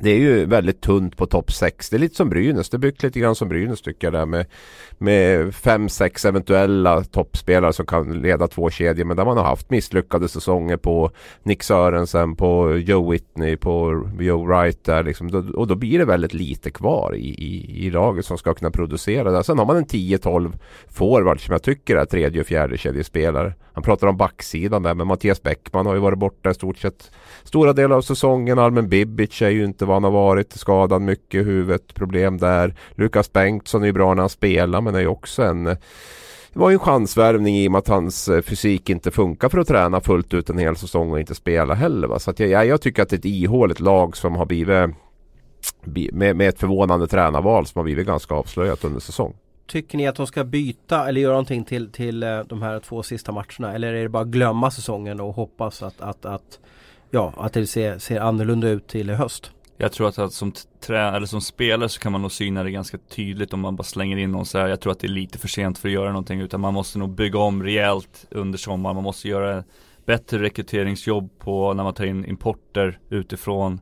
Det 0.02 0.10
är 0.10 0.18
ju 0.18 0.46
väldigt 0.46 0.80
tunt 0.80 1.16
på 1.16 1.26
topp 1.26 1.52
6. 1.52 1.90
Det 1.90 1.96
är 1.96 1.98
lite 1.98 2.16
som 2.16 2.30
Brynäs. 2.30 2.70
Det 2.70 2.76
är 2.76 2.78
byggt 2.78 3.02
lite 3.02 3.20
grann 3.20 3.34
som 3.34 3.48
Brynäs 3.48 3.82
tycker 3.82 4.06
jag 4.06 4.12
där 4.14 4.26
med, 4.26 4.46
med 4.98 5.54
fem, 5.54 5.88
sex 5.88 6.24
eventuella 6.24 7.04
toppspelare 7.04 7.72
som 7.72 7.86
kan 7.86 8.22
leda 8.22 8.48
två 8.48 8.70
kedjor. 8.70 9.04
Men 9.04 9.16
där 9.16 9.24
man 9.24 9.36
har 9.36 9.44
haft 9.44 9.70
misslyckade 9.70 10.28
säsonger 10.28 10.76
på 10.76 11.10
Nick 11.42 11.62
Sörensen, 11.62 12.36
på 12.36 12.76
Joe 12.76 13.10
Whitney, 13.10 13.56
på 13.56 14.04
Joe 14.20 14.46
Wright 14.46 14.84
där 14.84 15.02
liksom. 15.02 15.52
Och 15.56 15.66
då 15.66 15.74
blir 15.74 15.98
det 15.98 16.04
väldigt 16.04 16.34
lite 16.34 16.70
kvar 16.70 17.14
i, 17.14 17.28
i, 17.28 17.86
i 17.86 17.90
laget 17.90 18.24
som 18.24 18.38
ska 18.38 18.54
kunna 18.54 18.70
producera 18.70 19.30
där. 19.30 19.42
Sen 19.42 19.58
har 19.58 19.66
man 19.66 19.76
en 19.76 19.86
10-12 19.86 20.52
forward 20.88 21.46
som 21.46 21.52
jag 21.52 21.62
tycker 21.62 21.96
är 21.96 22.04
tredje 22.04 22.40
och 22.40 22.46
fjärde 22.46 22.78
kedjespelare. 22.78 23.54
Han 23.72 23.82
pratar 23.82 24.06
om 24.06 24.16
backsidan 24.16 24.82
där 24.82 24.94
men 24.94 25.06
Mattias 25.06 25.42
Bäckman 25.42 25.86
har 25.86 25.94
ju 25.94 26.00
varit 26.00 26.18
borta 26.18 26.50
i 26.50 26.54
stort 26.54 26.78
sett 26.78 27.10
stora 27.44 27.72
delar 27.72 27.96
av 27.96 28.02
säsongen. 28.02 28.58
Armen 28.58 28.88
Bibic 28.88 29.42
är 29.42 29.48
ju 29.48 29.64
inte 29.64 29.84
vad 29.84 29.96
han 29.96 30.04
har 30.04 30.10
varit. 30.10 30.52
Skadad 30.52 31.02
mycket, 31.02 31.46
huvudet, 31.46 31.94
problem 31.94 32.38
där. 32.38 32.74
Lukas 32.94 33.32
Bengtsson 33.32 33.82
är 33.82 33.86
ju 33.86 33.92
bra 33.92 34.14
när 34.14 34.22
han 34.22 34.30
spelar 34.30 34.80
men 34.80 34.94
är 34.94 35.00
ju 35.00 35.06
också 35.06 35.42
en 35.42 35.76
det 36.52 36.58
var 36.58 36.70
ju 36.70 36.74
en 36.74 36.80
chansvärvning 36.80 37.56
i 37.56 37.68
och 37.68 37.72
med 37.72 37.78
att 37.78 37.88
hans 37.88 38.28
eh, 38.28 38.42
fysik 38.42 38.90
inte 38.90 39.10
funkar 39.10 39.48
för 39.48 39.58
att 39.58 39.68
träna 39.68 40.00
fullt 40.00 40.34
ut 40.34 40.50
en 40.50 40.58
hel 40.58 40.76
säsong 40.76 41.12
och 41.12 41.20
inte 41.20 41.34
spela 41.34 41.74
heller. 41.74 42.08
Va? 42.08 42.18
Så 42.18 42.30
att 42.30 42.40
jag, 42.40 42.66
jag 42.66 42.80
tycker 42.80 43.02
att 43.02 43.08
det 43.08 43.16
är 43.16 43.18
ett 43.18 43.24
ihåligt 43.24 43.80
lag 43.80 44.16
som 44.16 44.36
har 44.36 44.46
blivit 44.46 44.90
med, 46.12 46.36
med 46.36 46.48
ett 46.48 46.58
förvånande 46.58 47.06
tränarval 47.06 47.66
som 47.66 47.78
har 47.78 47.84
blivit 47.84 48.06
ganska 48.06 48.34
avslöjat 48.34 48.84
under 48.84 49.00
säsong. 49.00 49.34
Tycker 49.66 49.98
ni 49.98 50.06
att 50.06 50.16
de 50.16 50.26
ska 50.26 50.44
byta 50.44 51.08
eller 51.08 51.20
göra 51.20 51.32
någonting 51.32 51.64
till, 51.64 51.92
till 51.92 52.22
eh, 52.22 52.40
de 52.40 52.62
här 52.62 52.80
två 52.80 53.02
sista 53.02 53.32
matcherna? 53.32 53.74
Eller 53.74 53.94
är 53.94 54.02
det 54.02 54.08
bara 54.08 54.24
glömma 54.24 54.70
säsongen 54.70 55.20
och 55.20 55.34
hoppas 55.34 55.82
att, 55.82 56.00
att, 56.00 56.24
att, 56.24 56.58
ja, 57.10 57.32
att 57.36 57.52
det 57.52 57.66
ser, 57.66 57.98
ser 57.98 58.20
annorlunda 58.20 58.68
ut 58.68 58.88
till 58.88 59.10
i 59.10 59.14
höst? 59.14 59.52
Jag 59.76 59.92
tror 59.92 60.08
att, 60.08 60.18
att 60.18 60.32
som, 60.32 60.52
trä, 60.80 61.16
eller 61.16 61.26
som 61.26 61.40
spelare 61.40 61.88
så 61.88 62.00
kan 62.00 62.12
man 62.12 62.22
nog 62.22 62.32
syna 62.32 62.62
det 62.62 62.70
ganska 62.70 62.98
tydligt 62.98 63.52
om 63.52 63.60
man 63.60 63.76
bara 63.76 63.84
slänger 63.84 64.16
in 64.16 64.32
någon 64.32 64.46
så 64.46 64.58
här. 64.58 64.68
Jag 64.68 64.80
tror 64.80 64.92
att 64.92 65.00
det 65.00 65.06
är 65.06 65.08
lite 65.08 65.38
för 65.38 65.48
sent 65.48 65.78
för 65.78 65.88
att 65.88 65.94
göra 65.94 66.08
någonting 66.08 66.40
utan 66.40 66.60
man 66.60 66.74
måste 66.74 66.98
nog 66.98 67.10
bygga 67.10 67.38
om 67.38 67.62
rejält 67.62 68.26
under 68.30 68.58
sommaren. 68.58 68.94
Man 68.94 69.04
måste 69.04 69.28
göra 69.28 69.64
bättre 70.04 70.42
rekryteringsjobb 70.42 71.38
på 71.38 71.74
när 71.74 71.84
man 71.84 71.94
tar 71.94 72.04
in 72.04 72.24
importer 72.24 72.98
utifrån. 73.08 73.80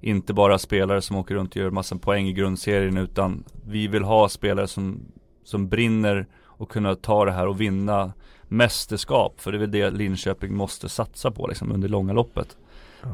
Inte 0.00 0.34
bara 0.34 0.58
spelare 0.58 1.02
som 1.02 1.16
åker 1.16 1.34
runt 1.34 1.50
och 1.50 1.56
gör 1.56 1.70
massa 1.70 1.96
poäng 1.96 2.28
i 2.28 2.32
grundserien 2.32 2.96
utan 2.96 3.44
vi 3.66 3.88
vill 3.88 4.04
ha 4.04 4.28
spelare 4.28 4.68
som, 4.68 5.00
som 5.44 5.68
brinner 5.68 6.26
och 6.44 6.70
kunna 6.70 6.94
ta 6.94 7.24
det 7.24 7.32
här 7.32 7.46
och 7.46 7.60
vinna 7.60 8.12
mästerskap. 8.48 9.40
För 9.40 9.52
det 9.52 9.58
är 9.58 9.60
väl 9.60 9.70
det 9.70 9.90
Linköping 9.90 10.56
måste 10.56 10.88
satsa 10.88 11.30
på 11.30 11.46
liksom 11.46 11.72
under 11.72 11.88
långa 11.88 12.12
loppet. 12.12 12.56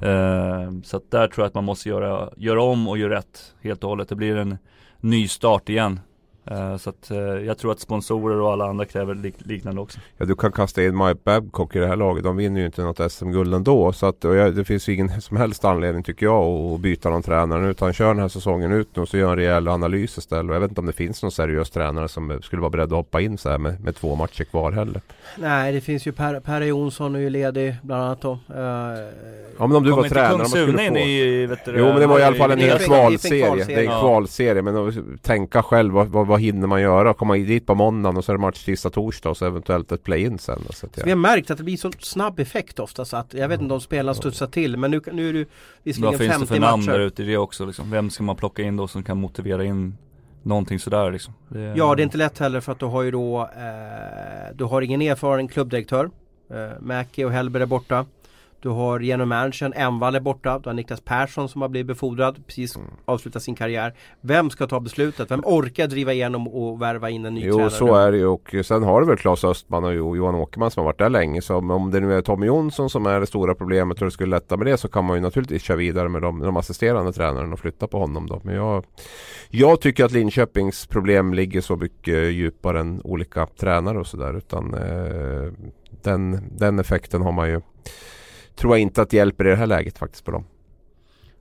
Eh, 0.02 0.70
så 0.82 0.96
att 0.96 1.10
där 1.10 1.28
tror 1.28 1.42
jag 1.42 1.46
att 1.46 1.54
man 1.54 1.64
måste 1.64 1.88
göra, 1.88 2.30
göra 2.36 2.62
om 2.62 2.88
och 2.88 2.98
göra 2.98 3.14
rätt 3.14 3.54
helt 3.62 3.84
och 3.84 3.90
hållet. 3.90 4.08
Det 4.08 4.14
blir 4.14 4.36
en 4.36 4.58
ny 5.00 5.28
start 5.28 5.68
igen. 5.68 6.00
Eh, 6.50 6.76
så 6.76 6.90
att 6.90 7.10
eh, 7.10 7.16
jag 7.18 7.58
tror 7.58 7.72
att 7.72 7.80
sponsorer 7.80 8.40
och 8.40 8.52
alla 8.52 8.64
andra 8.66 8.84
kräver 8.84 9.14
lik, 9.14 9.34
liknande 9.38 9.80
också. 9.80 9.98
Ja, 10.18 10.24
du 10.26 10.34
kan 10.36 10.52
kasta 10.52 10.84
in 10.84 10.96
Mike 10.96 11.18
Babcock 11.24 11.76
i 11.76 11.78
det 11.78 11.86
här 11.86 11.96
laget. 11.96 12.24
De 12.24 12.36
vinner 12.36 12.60
ju 12.60 12.66
inte 12.66 12.82
något 12.82 13.12
SM-guld 13.12 13.54
ändå. 13.54 13.92
Så 13.92 14.06
att, 14.06 14.16
jag, 14.20 14.54
det 14.54 14.64
finns 14.64 14.88
ju 14.88 14.94
ingen 14.94 15.08
som 15.20 15.36
helst 15.36 15.64
anledning 15.64 16.02
tycker 16.02 16.26
jag 16.26 16.44
att 16.74 16.80
byta 16.80 17.10
någon 17.10 17.22
tränare. 17.22 17.70
Utan 17.70 17.92
kör 17.92 18.08
den 18.08 18.18
här 18.18 18.28
säsongen 18.28 18.72
ut 18.72 18.88
nu 18.96 19.02
och 19.02 19.08
så 19.08 19.16
gör 19.16 19.30
en 19.30 19.36
rejäl 19.36 19.68
analys 19.68 20.18
istället. 20.18 20.52
Jag 20.52 20.60
vet 20.60 20.68
inte 20.70 20.80
om 20.80 20.86
det 20.86 20.92
finns 20.92 21.22
någon 21.22 21.32
seriös 21.32 21.70
tränare 21.70 22.08
som 22.08 22.38
skulle 22.42 22.60
vara 22.62 22.70
beredd 22.70 22.84
att 22.84 22.90
hoppa 22.96 23.20
in 23.20 23.38
så 23.38 23.50
här 23.50 23.58
med, 23.58 23.80
med 23.84 23.96
två 23.96 24.14
matcher 24.14 24.44
kvar 24.44 24.72
heller. 24.72 25.00
Nej 25.38 25.72
det 25.72 25.80
finns 25.80 26.06
ju 26.06 26.12
Per, 26.12 26.40
per 26.40 26.60
Jonsson 26.60 27.14
är 27.14 27.18
ju 27.20 27.30
ledig 27.30 27.76
bland 27.82 28.02
annat 28.04 28.20
då. 28.20 28.30
Uh, 28.32 28.38
Ja 29.58 29.66
men 29.66 29.76
om 29.76 29.82
du 29.84 29.90
var 29.90 30.08
tränare. 30.08 30.34
om 30.34 30.44
skulle 30.44 30.66
Sune 30.66 30.78
få... 30.78 30.84
in 30.84 30.96
i, 30.96 31.46
vet 31.46 31.64
du, 31.64 31.74
Jo 31.78 31.84
men 31.84 32.00
det 32.00 32.06
var 32.06 32.20
i 32.20 32.22
alla 32.22 32.36
fall 32.36 32.50
en 32.50 32.58
hel 32.58 32.70
en- 32.70 32.78
det 32.78 32.84
är 32.84 33.00
en 33.02 33.08
kvalserie. 33.08 33.64
Det 33.64 33.74
är 33.74 33.78
en 33.78 33.84
Ja. 33.84 34.00
kvalserie. 34.00 34.62
Men 34.62 34.76
att 34.88 35.22
tänka 35.22 35.62
själv 35.62 35.94
vad, 35.94 36.08
vad, 36.08 36.33
vad 36.34 36.40
hinner 36.40 36.66
man 36.66 36.80
göra? 36.80 37.14
Komma 37.14 37.34
dit 37.34 37.66
på 37.66 37.74
måndagen 37.74 38.16
och 38.16 38.24
så 38.24 38.32
är 38.32 38.36
det 38.36 38.40
match 38.40 38.64
tisdag, 38.64 38.90
torsdag 38.90 39.30
och 39.30 39.36
så 39.36 39.46
eventuellt 39.46 39.92
ett 39.92 40.02
play-in 40.02 40.38
sen. 40.38 40.58
Så 40.70 40.86
att 40.86 40.94
Så 40.94 41.00
vi 41.04 41.10
jag, 41.10 41.16
har 41.16 41.20
märkt 41.20 41.50
att 41.50 41.58
det 41.58 41.64
blir 41.64 41.76
så 41.76 41.92
snabb 41.98 42.40
effekt 42.40 42.78
ofta 42.78 43.04
så 43.04 43.16
att 43.16 43.34
jag 43.34 43.48
vet 43.48 43.60
inte 43.60 43.74
om 43.74 43.80
spelarna 43.80 44.14
studsar 44.14 44.46
till 44.46 44.76
men 44.76 44.90
nu, 44.90 45.00
nu 45.12 45.28
är 45.28 45.32
det 45.32 45.38
ju 45.38 45.44
Vad 45.44 45.52
visserligen 45.82 46.18
finns 46.18 46.30
det 46.32 46.38
50 46.38 46.46
för 46.46 46.60
namn 46.60 46.86
där 46.86 46.92
matcher. 46.92 47.00
ute 47.00 47.22
i 47.22 47.26
det 47.26 47.36
också 47.36 47.66
liksom? 47.66 47.90
Vem 47.90 48.10
ska 48.10 48.22
man 48.22 48.36
plocka 48.36 48.62
in 48.62 48.76
då 48.76 48.88
som 48.88 49.02
kan 49.02 49.18
motivera 49.20 49.64
in 49.64 49.96
någonting 50.42 50.78
sådär 50.78 51.10
liksom? 51.12 51.34
Det, 51.48 51.74
Ja 51.76 51.94
det 51.94 52.02
är 52.02 52.04
inte 52.04 52.18
lätt 52.18 52.38
heller 52.38 52.60
för 52.60 52.72
att 52.72 52.78
du 52.78 52.86
har 52.86 53.02
ju 53.02 53.10
då 53.10 53.42
eh, 53.42 54.56
Du 54.56 54.64
har 54.64 54.82
ingen 54.82 55.02
erfaren 55.02 55.48
klubbdirektör 55.48 56.10
eh, 56.50 56.80
Mäki 56.80 57.24
och 57.24 57.32
Hellberg 57.32 57.62
är 57.62 57.66
borta 57.66 58.06
Du 58.64 58.70
har 58.70 59.00
genom 59.00 59.28
managern 59.28 59.72
Envall 59.76 60.14
är 60.14 60.20
borta 60.20 60.58
Du 60.58 60.68
har 60.68 60.74
Niklas 60.74 61.00
Persson 61.00 61.48
som 61.48 61.62
har 61.62 61.68
blivit 61.68 61.86
befordrad 61.86 62.46
Precis 62.46 62.76
Mm. 62.76 62.88
avslutat 63.04 63.42
sin 63.42 63.54
karriär 63.54 63.94
Vem 64.20 64.50
ska 64.50 64.66
ta 64.66 64.80
beslutet? 64.80 65.30
Vem 65.30 65.40
orkar 65.44 65.86
driva 65.86 66.12
igenom 66.12 66.48
och 66.48 66.82
värva 66.82 67.10
in 67.10 67.24
en 67.26 67.34
ny 67.34 67.40
jo 67.44 67.52
tränare? 67.54 67.70
så 67.70 67.94
är 67.94 68.12
det 68.12 68.18
ju 68.18 68.26
och 68.26 68.54
sen 68.64 68.82
har 68.82 69.00
du 69.00 69.06
väl 69.06 69.16
Claes 69.16 69.44
Östman 69.44 69.84
och 69.84 69.94
Jo- 69.94 70.16
Johan 70.16 70.34
Åkerman 70.34 70.70
som 70.70 70.80
har 70.80 70.84
varit 70.84 70.98
där 70.98 71.08
länge. 71.08 71.42
Så 71.42 71.56
om- 71.56 71.70
om 71.70 71.90
det 71.90 72.00
nu 72.00 72.14
är 72.14 72.22
Tommy 72.22 72.46
Jonsson 72.46 72.90
som 72.90 73.06
är 73.06 73.20
det 73.20 73.26
stora 73.26 73.54
problemet 73.54 73.98
och 73.98 74.04
det 74.04 74.10
skulle 74.10 74.36
lätta 74.36 74.56
med 74.56 74.66
det 74.66 74.76
så 74.76 74.88
kan 74.88 75.04
man 75.04 75.16
ju 75.16 75.22
naturligtvis 75.22 75.62
köra 75.62 75.76
vidare 75.76 76.08
med 76.08 76.22
de, 76.22 76.40
de 76.40 76.56
assisterande 76.56 77.12
tränarna 77.12 77.52
och 77.52 77.58
flytta 77.60 77.86
på 77.86 77.98
honom 77.98 78.26
då. 78.26 78.40
Men 78.44 78.54
jag, 78.54 78.84
jag 79.50 79.80
tycker 79.80 80.04
att 80.04 80.12
Linköpings 80.12 80.86
problem 80.86 81.34
ligger 81.34 81.60
så 81.60 81.76
mycket 81.76 82.32
djupare 82.32 82.80
än 82.80 83.00
olika 83.04 83.46
tränare 83.46 83.98
och 83.98 84.06
sådär. 84.06 84.36
Utan 84.36 84.74
eh, 84.74 85.52
den, 86.02 86.42
den 86.58 86.78
effekten 86.78 87.22
har 87.22 87.32
man 87.32 87.48
ju 87.48 87.60
Tror 88.56 88.72
jag 88.72 88.80
inte 88.80 89.02
att 89.02 89.10
det 89.10 89.16
hjälper 89.16 89.46
i 89.46 89.50
det 89.50 89.56
här 89.56 89.66
läget 89.66 89.98
faktiskt 89.98 90.24
på 90.24 90.30
dem. 90.30 90.44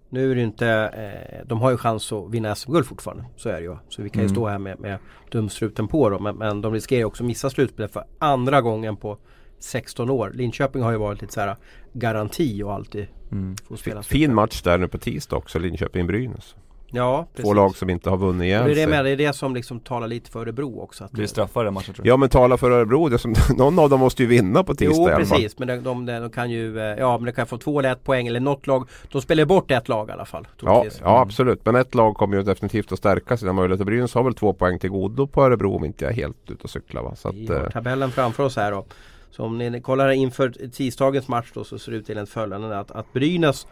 Nu 0.09 0.31
är 0.31 0.35
det 0.35 0.41
inte, 0.41 0.67
eh, 0.67 1.47
de 1.47 1.61
har 1.61 1.71
ju 1.71 1.77
chans 1.77 2.11
att 2.11 2.29
vinna 2.31 2.55
SM-guld 2.55 2.85
fortfarande. 2.85 3.25
Så 3.35 3.49
är 3.49 3.53
det 3.53 3.61
ju. 3.61 3.75
Så 3.89 4.01
vi 4.01 4.09
kan 4.09 4.21
ju 4.21 4.25
Mm. 4.25 4.35
stå 4.35 4.47
här 4.47 4.59
med, 4.59 4.79
med 4.79 4.97
dumstruten 5.31 5.87
på 5.87 6.09
dem. 6.09 6.23
Men, 6.23 6.35
men 6.35 6.61
de 6.61 6.73
riskerar 6.73 6.99
ju 6.99 7.05
också 7.05 7.23
att 7.23 7.27
missa 7.27 7.49
slutspelet 7.49 7.93
för 7.93 8.03
andra 8.19 8.61
gången 8.61 8.97
på 8.97 9.17
16 9.59 10.09
år. 10.09 10.31
Linköping 10.33 10.81
har 10.81 10.91
ju 10.91 10.97
varit 10.97 11.21
lite 11.21 11.33
så 11.33 11.39
här 11.39 11.55
garanti 11.93 12.63
och 12.63 12.73
alltid 12.73 13.07
Mm. 13.31 13.55
få 13.67 13.77
spela 13.77 14.03
Fin 14.03 14.33
match 14.33 14.61
där 14.61 14.77
nu 14.77 14.87
på 14.87 14.97
tisdag 14.97 15.35
också, 15.35 15.59
Linköping-Brynäs. 15.59 16.55
Ja, 16.95 17.27
precis. 17.31 17.45
Två 17.45 17.53
lag 17.53 17.75
som 17.75 17.89
inte 17.89 18.09
har 18.09 18.17
vunnit 18.17 18.45
igen 18.45 18.65
det 18.65 18.71
är 18.71 18.75
det, 18.75 18.87
med, 18.87 19.05
det 19.05 19.11
är 19.11 19.17
det 19.17 19.33
som 19.33 19.55
liksom 19.55 19.79
talar 19.79 20.07
lite 20.07 20.31
för 20.31 20.39
Örebro 20.39 20.79
också. 20.79 21.03
Att 21.03 21.11
Blir 21.11 21.63
den 21.63 21.73
matchen 21.73 21.93
tror 21.93 22.03
du? 22.03 22.09
Ja 22.09 22.17
men 22.17 22.29
tala 22.29 22.57
för 22.57 22.71
Örebro, 22.71 23.09
det 23.09 23.19
som, 23.19 23.35
någon 23.57 23.79
av 23.79 23.89
dem 23.89 23.99
måste 23.99 24.23
ju 24.23 24.29
vinna 24.29 24.63
på 24.63 24.75
tisdag 24.75 25.11
Jo 25.11 25.17
precis, 25.17 25.59
men 25.59 25.67
de, 25.67 25.77
de, 25.77 26.05
de 26.05 26.29
kan 26.29 26.51
ju, 26.51 26.79
eh, 26.79 26.99
ja 26.99 27.17
men 27.17 27.25
de 27.25 27.31
kan 27.31 27.47
få 27.47 27.57
två 27.57 27.79
eller 27.79 27.91
ett 27.91 28.03
poäng 28.03 28.27
eller 28.27 28.39
något 28.39 28.67
lag. 28.67 28.89
De 29.11 29.21
spelar 29.21 29.45
bort 29.45 29.71
ett 29.71 29.89
lag 29.89 30.09
i 30.09 30.11
alla 30.11 30.25
fall. 30.25 30.47
Ja, 30.61 30.85
ja 31.01 31.21
absolut, 31.21 31.65
men 31.65 31.75
ett 31.75 31.95
lag 31.95 32.15
kommer 32.15 32.37
ju 32.37 32.43
definitivt 32.43 32.91
att 32.91 32.99
stärka 32.99 33.37
sina 33.37 33.53
möjligheter. 33.53 33.85
Brynäs 33.85 34.13
har 34.13 34.23
väl 34.23 34.33
två 34.33 34.53
poäng 34.53 34.79
till 34.79 34.89
godo 34.89 35.27
på 35.27 35.43
Örebro 35.43 35.75
om 35.75 35.85
inte 35.85 36.05
jag 36.05 36.11
är 36.11 36.15
helt 36.15 36.51
ute 36.51 36.63
och 36.63 36.69
cyklar 36.69 37.03
va. 37.03 37.15
Så 37.15 37.29
att, 37.29 37.35
Vi 37.35 37.47
har 37.47 37.63
eh, 37.63 37.69
tabellen 37.69 38.11
framför 38.11 38.43
oss 38.43 38.55
här 38.55 38.71
då. 38.71 38.85
Så 39.31 39.43
om 39.43 39.57
ni 39.57 39.81
kollar 39.81 40.09
inför 40.09 40.49
tisdagens 40.69 41.27
match 41.27 41.51
då 41.53 41.63
så 41.63 41.79
ser 41.79 41.91
det 41.91 41.97
ut 41.97 42.09
enligt 42.09 42.29
följande 42.29 42.79
att, 42.79 42.91
att 42.91 43.13
Brynäs 43.13 43.67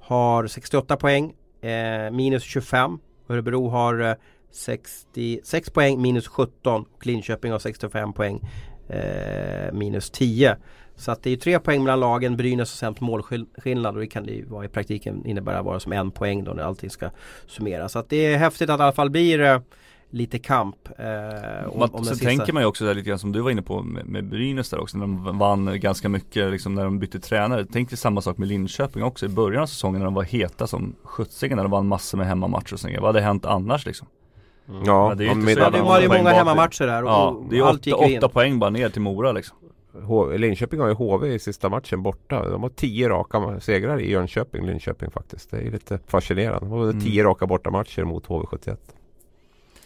har 0.00 0.46
68 0.46 0.96
poäng 0.96 1.32
eh, 1.60 2.10
minus 2.10 2.42
25. 2.42 2.98
Örebro 3.28 3.68
har 3.68 4.00
eh, 4.00 4.14
66 4.50 5.70
poäng 5.70 6.02
minus 6.02 6.28
17 6.28 6.86
och 6.94 7.06
Linköping 7.06 7.52
har 7.52 7.58
65 7.58 8.12
poäng 8.12 8.40
eh, 8.88 9.72
minus 9.72 10.10
10. 10.10 10.56
Så 10.96 11.12
att 11.12 11.22
det 11.22 11.30
är 11.30 11.36
tre 11.36 11.58
poäng 11.58 11.84
mellan 11.84 12.00
lagen. 12.00 12.36
Brynäs 12.36 12.70
har 12.70 12.76
sämst 12.76 13.00
målskillnad 13.00 13.94
och 13.94 14.00
det 14.00 14.06
kan 14.06 14.26
det 14.26 14.32
ju 14.32 14.44
vara 14.44 14.64
i 14.64 14.68
praktiken 14.68 15.26
innebära 15.26 15.62
bara 15.62 15.80
som 15.80 15.92
en 15.92 16.10
poäng 16.10 16.44
då 16.44 16.52
när 16.52 16.62
allting 16.62 16.90
ska 16.90 17.10
summeras. 17.46 17.92
Så 17.92 17.98
att 17.98 18.08
det 18.08 18.16
är 18.16 18.38
häftigt 18.38 18.70
att 18.70 18.78
det 18.78 18.82
i 18.82 18.84
alla 18.84 18.92
fall 18.92 19.10
blir 19.10 19.40
eh, 19.40 19.60
lite 20.10 20.38
kamp. 20.38 20.76
Eh, 20.98 21.68
om, 21.72 21.78
Man, 21.78 21.88
om 21.92 22.04
sen 22.04 22.18
tänker 22.18 22.52
man 22.52 22.62
ju 22.62 22.66
också 22.66 22.84
där 22.84 22.94
lite 22.94 23.08
grann 23.08 23.18
som 23.18 23.32
du 23.32 23.40
var 23.40 23.50
inne 23.50 23.62
på 23.62 23.82
med, 23.82 24.06
med 24.06 24.28
Brynäs 24.28 24.70
där 24.70 24.80
också 24.80 24.98
när 24.98 25.06
de 25.06 25.38
vann 25.38 25.80
ganska 25.80 26.08
mycket 26.08 26.50
liksom 26.50 26.74
när 26.74 26.84
de 26.84 26.98
bytte 26.98 27.20
tränare. 27.20 27.66
Tänk 27.72 27.88
dig 27.88 27.98
samma 27.98 28.20
sak 28.20 28.38
med 28.38 28.48
Linköping 28.48 29.02
också 29.02 29.26
i 29.26 29.28
början 29.28 29.62
av 29.62 29.66
säsongen 29.66 29.98
när 29.98 30.04
de 30.04 30.14
var 30.14 30.22
heta 30.22 30.66
som 30.66 30.94
sjuttsingen 31.04 31.56
när 31.56 31.64
de 31.64 31.70
vann 31.70 31.86
massor 31.88 32.18
med 32.18 32.26
hemmamatcher 32.26 32.72
och 32.74 32.80
sånt. 32.80 32.94
Vad 32.96 33.06
hade 33.06 33.20
hänt 33.20 33.44
annars 33.44 33.86
liksom? 33.86 34.06
ja, 34.84 35.08
men 35.08 35.18
det 35.18 35.24
är 35.24 35.34
ju 35.34 35.50
Ja, 35.60 35.70
det 35.70 35.80
var 35.82 36.00
ju 36.00 36.08
många 36.08 36.30
hemmamatcher 36.30 36.86
där 36.86 37.02
och, 37.02 37.10
Ja, 37.10 37.28
och 37.28 37.44
det 37.50 37.58
är 37.58 37.62
allt 37.62 37.86
gick 37.86 37.96
åtta, 37.96 38.06
ju 38.06 38.12
in. 38.12 38.18
åtta 38.18 38.28
poäng 38.28 38.58
bara 38.58 38.70
ner 38.70 38.88
till 38.88 39.02
Mora 39.02 39.32
liksom. 39.32 39.56
H- 40.02 40.30
Linköping 40.36 40.80
har 40.80 40.88
ju 40.88 40.94
HV 40.94 41.34
i 41.34 41.38
sista 41.38 41.68
matchen 41.68 42.02
borta. 42.02 42.48
De 42.50 42.62
har 42.62 42.68
tio 42.70 43.08
raka 43.08 43.60
segrar 43.60 44.00
i 44.00 44.10
Jönköping, 44.10 44.66
Linköping 44.66 45.10
faktiskt. 45.10 45.50
Det 45.50 45.58
är 45.58 45.70
lite 45.70 45.98
fascinerande. 46.06 46.58
De 46.60 46.70
har 46.70 46.82
Mm. 46.82 47.00
tio 47.00 47.24
raka 47.24 47.46
bortamatcher 47.46 48.04
mot 48.04 48.26
HV71. 48.26 48.76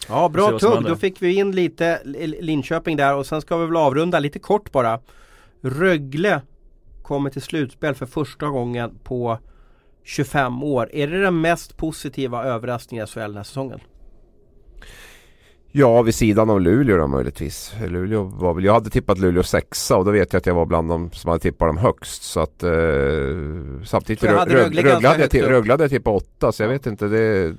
Ja, 0.07 0.29
bra 0.29 0.59
tugg. 0.59 0.83
Då 0.83 0.95
fick 0.95 1.21
vi 1.21 1.35
in 1.35 1.51
lite 1.51 2.01
Linköping 2.39 2.97
där 2.97 3.15
och 3.15 3.25
sen 3.25 3.41
ska 3.41 3.57
vi 3.57 3.65
väl 3.65 3.75
avrunda 3.75 4.19
lite 4.19 4.39
kort 4.39 4.71
bara. 4.71 4.99
Rögle 5.61 6.41
kommer 7.01 7.29
till 7.29 7.41
slutspel 7.41 7.95
för 7.95 8.05
första 8.05 8.47
gången 8.47 8.99
på 9.03 9.39
25 10.03 10.63
år. 10.63 10.89
Är 10.93 11.07
det 11.07 11.21
den 11.21 11.41
mest 11.41 11.77
positiva 11.77 12.43
överraskningen 12.43 13.03
i 13.03 13.07
SHL 13.07 13.19
den 13.19 13.35
här 13.37 13.43
säsongen? 13.43 13.79
Ja, 15.73 16.01
vid 16.01 16.15
sidan 16.15 16.49
av 16.49 16.61
Luleå 16.61 16.97
då 16.97 17.07
möjligtvis. 17.07 17.73
Luleå 17.87 18.23
var 18.23 18.53
väl, 18.53 18.63
jag 18.63 18.73
hade 18.73 18.89
tippat 18.89 19.17
Luleå 19.19 19.43
sexa 19.43 19.97
och 19.97 20.05
då 20.05 20.11
vet 20.11 20.33
jag 20.33 20.39
att 20.39 20.45
jag 20.45 20.53
var 20.53 20.65
bland 20.65 20.89
de 20.89 21.11
som 21.11 21.29
hade 21.29 21.41
tippat 21.41 21.67
dem 21.69 21.77
högst. 21.77 22.23
Så 22.23 22.39
att 22.39 22.63
eh, 22.63 22.71
samtidigt 23.85 24.23
jag 24.23 24.39
hade 24.39 24.51
Rögle, 24.63 24.81
hade 25.07 25.21
jag. 25.23 25.51
Rögle 25.51 25.73
hade 25.73 25.83
jag 25.83 25.91
tippat 25.91 26.15
åtta 26.23 26.51
så 26.51 26.63
jag 26.63 26.69
vet 26.69 26.85
inte. 26.85 27.07
Det, 27.07 27.55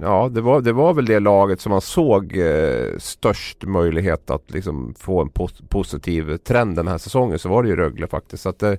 ja, 0.00 0.28
det 0.32 0.40
var, 0.40 0.60
det 0.60 0.72
var 0.72 0.94
väl 0.94 1.06
det 1.06 1.20
laget 1.20 1.60
som 1.60 1.70
man 1.70 1.80
såg 1.80 2.36
eh, 2.38 2.98
störst 2.98 3.64
möjlighet 3.64 4.30
att 4.30 4.50
liksom 4.50 4.94
få 4.98 5.20
en 5.20 5.28
pos- 5.30 5.62
positiv 5.68 6.36
trend 6.36 6.76
den 6.76 6.88
här 6.88 6.98
säsongen. 6.98 7.38
Så 7.38 7.48
var 7.48 7.62
det 7.62 7.68
ju 7.68 7.76
Rögle 7.76 8.06
faktiskt. 8.06 8.42
Så 8.42 8.48
att, 8.48 8.62
eh, 8.62 8.72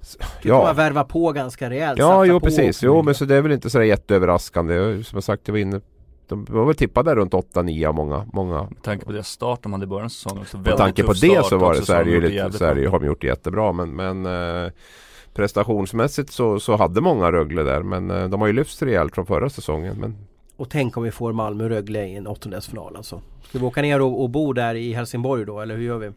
s- 0.00 0.16
Ja. 0.20 0.28
Ja, 0.42 0.72
värva 0.72 1.04
på 1.04 1.32
ganska 1.32 1.70
rejält. 1.70 1.98
ja 1.98 2.24
jo 2.24 2.40
precis. 2.40 2.82
Jo 2.82 3.02
men 3.02 3.14
så 3.14 3.24
det 3.24 3.34
är 3.36 3.42
väl 3.42 3.52
inte 3.52 3.70
så 3.70 3.82
jätteöverraskande. 3.82 5.02
Som 5.04 5.16
jag 5.16 5.24
sagt, 5.24 5.42
jag 5.48 5.52
var 5.52 5.58
inne 5.58 5.80
de 6.28 6.46
var 6.50 6.64
väl 6.64 6.74
tippade 6.74 7.14
runt 7.14 7.32
8-9 7.32 7.88
av 7.88 7.94
många, 7.94 8.26
många 8.32 8.62
Med 8.62 8.82
tanke 8.82 9.04
på 9.04 9.12
deras 9.12 9.28
start 9.28 9.62
de 9.62 9.72
hade 9.72 9.84
i 9.84 9.86
början 9.86 10.04
av 10.04 10.08
säsongen 10.08 10.42
också. 10.42 10.58
med 10.58 10.76
tanke 10.76 11.02
på 11.02 11.12
det 11.12 11.44
så 11.44 11.58
var 11.58 11.74
det 11.74 11.82
så 11.82 11.92
är 11.92 12.04
det 12.04 12.10
ju 12.10 12.20
lite, 12.20 12.52
så 12.52 12.64
är 12.64 12.74
det, 12.74 12.86
har 12.86 13.00
de 13.00 13.06
gjort 13.06 13.20
det 13.20 13.26
jättebra 13.26 13.72
men, 13.72 13.96
men 13.96 14.26
eh, 14.26 14.72
prestationsmässigt 15.34 16.32
så, 16.32 16.60
så 16.60 16.76
hade 16.76 17.00
många 17.00 17.32
Rögle 17.32 17.62
där 17.62 17.82
men 17.82 18.10
eh, 18.10 18.28
de 18.28 18.40
har 18.40 18.46
ju 18.46 18.52
lyfts 18.52 18.82
rejält 18.82 19.14
från 19.14 19.26
förra 19.26 19.50
säsongen. 19.50 19.96
Men 20.00 20.16
Och 20.56 20.70
tänk 20.70 20.96
om 20.96 21.02
vi 21.02 21.10
får 21.10 21.32
Malmö 21.32 21.64
och 21.64 21.70
Rögle 21.70 22.06
i 22.06 22.16
en 22.16 22.26
åttondelsfinal 22.26 22.96
alltså. 22.96 23.20
Ska 23.48 23.58
vi 23.58 23.64
åka 23.64 23.82
ner 23.82 24.00
och, 24.00 24.22
och 24.22 24.30
bo 24.30 24.52
där 24.52 24.74
i 24.74 24.92
Helsingborg 24.92 25.44
då 25.44 25.60
eller 25.60 25.76
hur 25.76 25.84
gör 25.84 25.98
vi? 25.98 26.12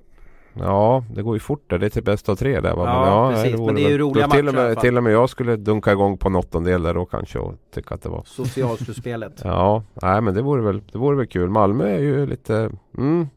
Ja, 0.59 1.03
det 1.15 1.21
går 1.21 1.35
ju 1.35 1.39
fort 1.39 1.69
där. 1.69 1.77
Det 1.77 1.85
är 1.85 1.89
till 1.89 2.03
bäst 2.03 2.29
av 2.29 2.35
tre 2.35 2.59
där 2.59 2.75
va? 2.75 2.83
Ja, 2.85 3.29
nej, 3.29 3.43
precis. 3.43 3.59
vore 3.59 3.65
Men 3.65 3.75
det 3.75 3.87
är 3.87 3.89
ju 3.89 3.97
roliga 3.97 4.27
då 4.27 4.33
till 4.33 4.45
matcher 4.45 4.57
och, 4.57 4.63
med, 4.63 4.79
till 4.79 4.97
och 4.97 5.03
med 5.03 5.13
jag 5.13 5.29
skulle 5.29 5.55
dunka 5.55 5.91
igång 5.91 6.17
på 6.17 6.27
en 6.27 6.35
åttondel 6.35 6.83
där 6.83 6.93
då 6.93 7.05
kanske 7.05 7.39
och 7.39 7.53
tycka 7.73 7.95
att 7.95 8.01
det 8.01 8.09
var 8.09 8.23
Socialslutspelet. 8.25 9.33
Ja, 9.43 9.83
nej 9.93 10.21
men 10.21 10.33
det 10.33 10.41
vore 10.41 10.61
väl, 10.61 10.81
det 10.91 10.97
vore 10.97 11.17
väl 11.17 11.27
kul. 11.27 11.49
Malmö 11.49 11.85
är 11.85 11.99
ju 11.99 12.25
lite 12.25 12.69
mm, 12.97 13.27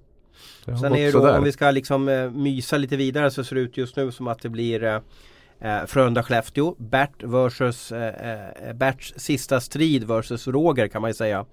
det 0.65 0.77
Sen 0.77 0.95
är 0.95 1.07
det 1.07 1.13
då 1.13 1.31
om 1.31 1.45
vi 1.45 1.53
ska 1.53 1.71
liksom 1.71 2.09
eh, 2.09 2.31
mysa 2.31 2.77
lite 2.77 2.97
vidare 2.97 3.31
så 3.31 3.45
ser 3.45 3.57
det 3.57 3.63
ut 3.63 3.77
just 3.77 3.97
nu 3.97 4.13
som 4.13 4.29
att 4.29 4.43
det 4.43 4.49
blir 4.49 4.85
eh, 4.85 4.95
eh, 5.61 5.87
Frölunda-Skellefteå. 5.87 6.75
Bert 6.79 7.23
versus 7.23 7.93
eh, 7.93 8.69
eh, 8.69 8.73
Berts 8.75 9.15
sista 9.17 9.61
strid 9.61 10.05
versus 10.05 10.49
Roger 10.49 10.89
kan 10.89 11.03
man 11.03 11.11
ju 11.11 11.15
säga. 11.15 11.45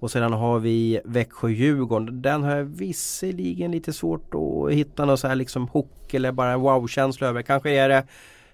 Och 0.00 0.10
sedan 0.10 0.32
har 0.32 0.58
vi 0.58 1.00
Växjö-Djurgården. 1.04 2.22
Den 2.22 2.42
har 2.42 2.56
jag 2.56 2.64
visserligen 2.64 3.70
lite 3.70 3.92
svårt 3.92 4.34
att 4.34 4.72
hitta 4.72 5.04
någon 5.04 5.18
så 5.18 5.28
här 5.28 5.34
liksom 5.34 5.68
hook 5.68 6.14
eller 6.14 6.32
bara 6.32 6.52
en 6.52 6.60
wow-känsla 6.60 7.28
över. 7.28 7.42
Kanske 7.42 7.70
är 7.70 7.88
det 7.88 8.06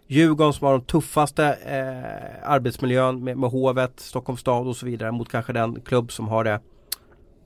Djurgården 0.06 0.52
som 0.52 0.66
har 0.66 0.72
den 0.72 0.86
tuffaste 0.86 1.44
eh, 1.46 2.50
arbetsmiljön 2.50 3.24
med, 3.24 3.38
med 3.38 3.50
hovet, 3.50 4.00
Stockholms 4.00 4.40
stad 4.40 4.66
och 4.66 4.76
så 4.76 4.86
vidare 4.86 5.12
mot 5.12 5.28
kanske 5.28 5.52
den 5.52 5.80
klubb 5.80 6.12
som 6.12 6.28
har 6.28 6.44
det 6.44 6.60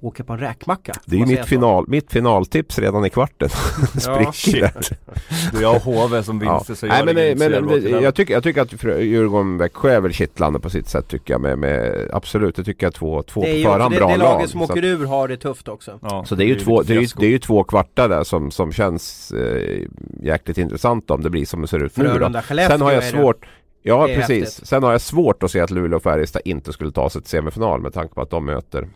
åker 0.01 0.25
på 0.25 0.33
en 0.33 0.39
räkmacka. 0.39 0.93
Det 1.05 1.17
är 1.17 1.21
ju 1.21 1.27
mitt, 1.27 1.39
så? 1.41 1.45
final, 1.47 1.85
mitt 1.89 2.13
finaltips 2.13 2.79
redan 2.79 3.05
i 3.05 3.11
kvarten. 3.11 3.49
Spricker 3.99 4.61
där. 4.61 4.73
Det 5.53 5.59
är 5.59 5.63
jag 5.63 5.77
och 5.77 5.83
HV 5.83 6.23
som 6.23 6.41
Ja. 6.43 6.53
vinster 6.53 6.75
så 6.75 6.87
Nej, 6.87 6.97
jag 6.99 7.05
men, 7.07 7.15
så 7.15 7.21
men, 7.45 7.53
jävla 7.53 7.69
bra 7.69 7.77
till 7.77 7.91
jag, 7.91 8.03
den. 8.03 8.13
tycker, 8.13 8.35
jag 8.35 8.43
tycker 8.43 8.61
att 8.63 8.73
Djurgården-Växjö 9.03 9.91
är 9.91 10.01
väl 10.01 10.13
kittlande 10.13 10.61
på 10.61 10.71
sitt 10.71 10.89
sätt 10.89 11.09
tycker 11.09 11.35
jag. 11.35 11.41
Med, 11.41 11.59
med, 11.59 12.09
absolut, 12.13 12.57
det 12.57 12.65
tycker 12.65 12.87
jag 12.87 12.91
är 12.91 12.99
två, 12.99 13.23
två 13.23 13.41
Det 13.41 13.51
är 13.61 13.65
på 13.65 13.71
förhand 13.73 13.95
det, 13.95 13.99
bra 13.99 14.09
det 14.09 14.17
lag. 14.17 14.33
laget 14.35 14.51
som 14.51 14.61
Så 14.61 14.65
åker 14.73 14.79
att- 14.83 14.85
ur 15.01 15.07
har 15.07 15.29
det 15.29 15.37
tufft 15.37 15.69
också. 15.69 15.99
Ja, 16.03 16.25
Så 16.25 16.35
det 16.35 16.45
är 16.45 16.47
ju, 16.47 16.55
två, 16.61 16.83
det 16.83 16.93
är, 16.93 16.95
ju- 16.95 17.01
fiasko. 17.01 17.21
det 17.21 17.27
är 17.27 17.31
ju 17.31 17.39
två 17.39 17.65
kvartar 17.65 18.09
där 18.09 18.25
som, 18.25 18.51
som 18.51 18.73
känns 18.73 19.33
eh, 19.33 19.81
jäkligt 20.23 20.59
intressant 20.59 21.11
om 21.11 21.23
det 21.23 21.31
blir 21.31 21.47
som 21.47 21.61
det 21.63 21.69
ser 21.69 21.85
ut 21.85 21.97
nu 21.97 22.05
då. 22.05 22.11
Frölunda-Skellefteå 22.11 22.69
Sen 22.73 22.81
har 22.81 22.93
jag 22.93 23.03
är 23.05 23.13
det- 23.13 23.19
svårt 23.19 23.47
Ja 23.83 24.07
det 24.07 24.13
är 24.13 24.17
precis. 24.21 24.45
häftigt. 24.45 24.69
Sen 24.69 24.83
har 24.83 24.93
jag 24.93 25.01
svårt 25.01 25.43
att 25.43 25.51
se 25.51 25.61
att 25.61 25.71
Luleå 25.71 25.97
och 25.97 26.03
Färjestad 26.03 26.43
inte 26.45 26.73
skulle 26.73 26.91
ta 26.93 27.11
sig 27.11 27.23
till 27.23 27.31
semifinal 27.31 27.81
med 27.81 27.95
tanke 27.95 28.15
på 28.15 28.21
att 28.23 28.31
de 28.31 28.45
möter 28.45 28.89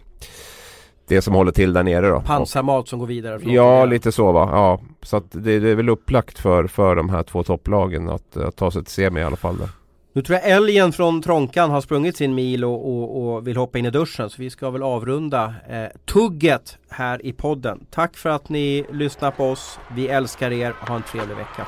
det 1.09 1.23
som 1.23 1.35
håller 1.35 1.53
till 1.53 1.73
där 1.73 1.83
nere 1.83 2.09
då. 2.09 2.21
Pansarmat 2.21 2.89
som 2.89 2.99
går 2.99 3.07
vidare. 3.07 3.39
från 3.39 3.53
Ja, 3.53 3.85
lite 3.85 4.13
så 4.13 4.33
va. 4.33 4.49
Ja, 4.53 4.81
så 5.03 5.17
att 5.17 5.25
det, 5.31 5.61
det 5.61 5.71
är 5.71 5.75
väl 5.75 5.89
upplagt 5.89 6.39
för, 6.39 6.67
för 6.67 6.97
de 6.97 7.09
här 7.09 7.23
två 7.23 7.43
topplagen 7.43 8.09
att, 8.09 8.37
att 8.37 8.57
ta 8.57 8.71
sig 8.71 8.85
till 8.85 8.93
semi 8.93 9.21
i 9.21 9.25
alla 9.25 9.37
fall. 9.37 9.59
Där. 9.59 9.69
Nu 10.15 10.23
tror 10.23 10.39
jag 10.39 10.51
älgen 10.51 10.93
från 10.93 11.23
Tronkan 11.23 11.71
har 11.71 11.81
sprungit 11.81 12.17
sin 12.17 12.35
mil 12.35 12.65
och, 12.65 12.89
och, 12.89 13.35
och 13.35 13.47
vill 13.47 13.57
hoppa 13.57 13.79
in 13.79 13.87
i 13.87 13.91
duschen. 13.91 14.31
Så 14.31 14.43
vi 14.43 14.51
ska 14.51 14.71
väl 14.71 14.83
avrunda 14.83 15.55
eh, 15.69 15.85
tugget 16.05 16.79
här 16.89 17.27
i 17.27 17.33
podden. 17.33 17.87
Tack 17.91 18.17
för 18.17 18.31
att 18.31 18.49
ni 18.49 18.85
lyssnar 18.93 19.31
på 19.31 19.45
oss. 19.45 19.79
Vi 19.95 20.09
älskar 20.09 20.51
er. 20.51 20.75
Ha 20.89 20.97
en 20.97 21.03
trevlig 21.03 21.37
vecka. 21.37 21.67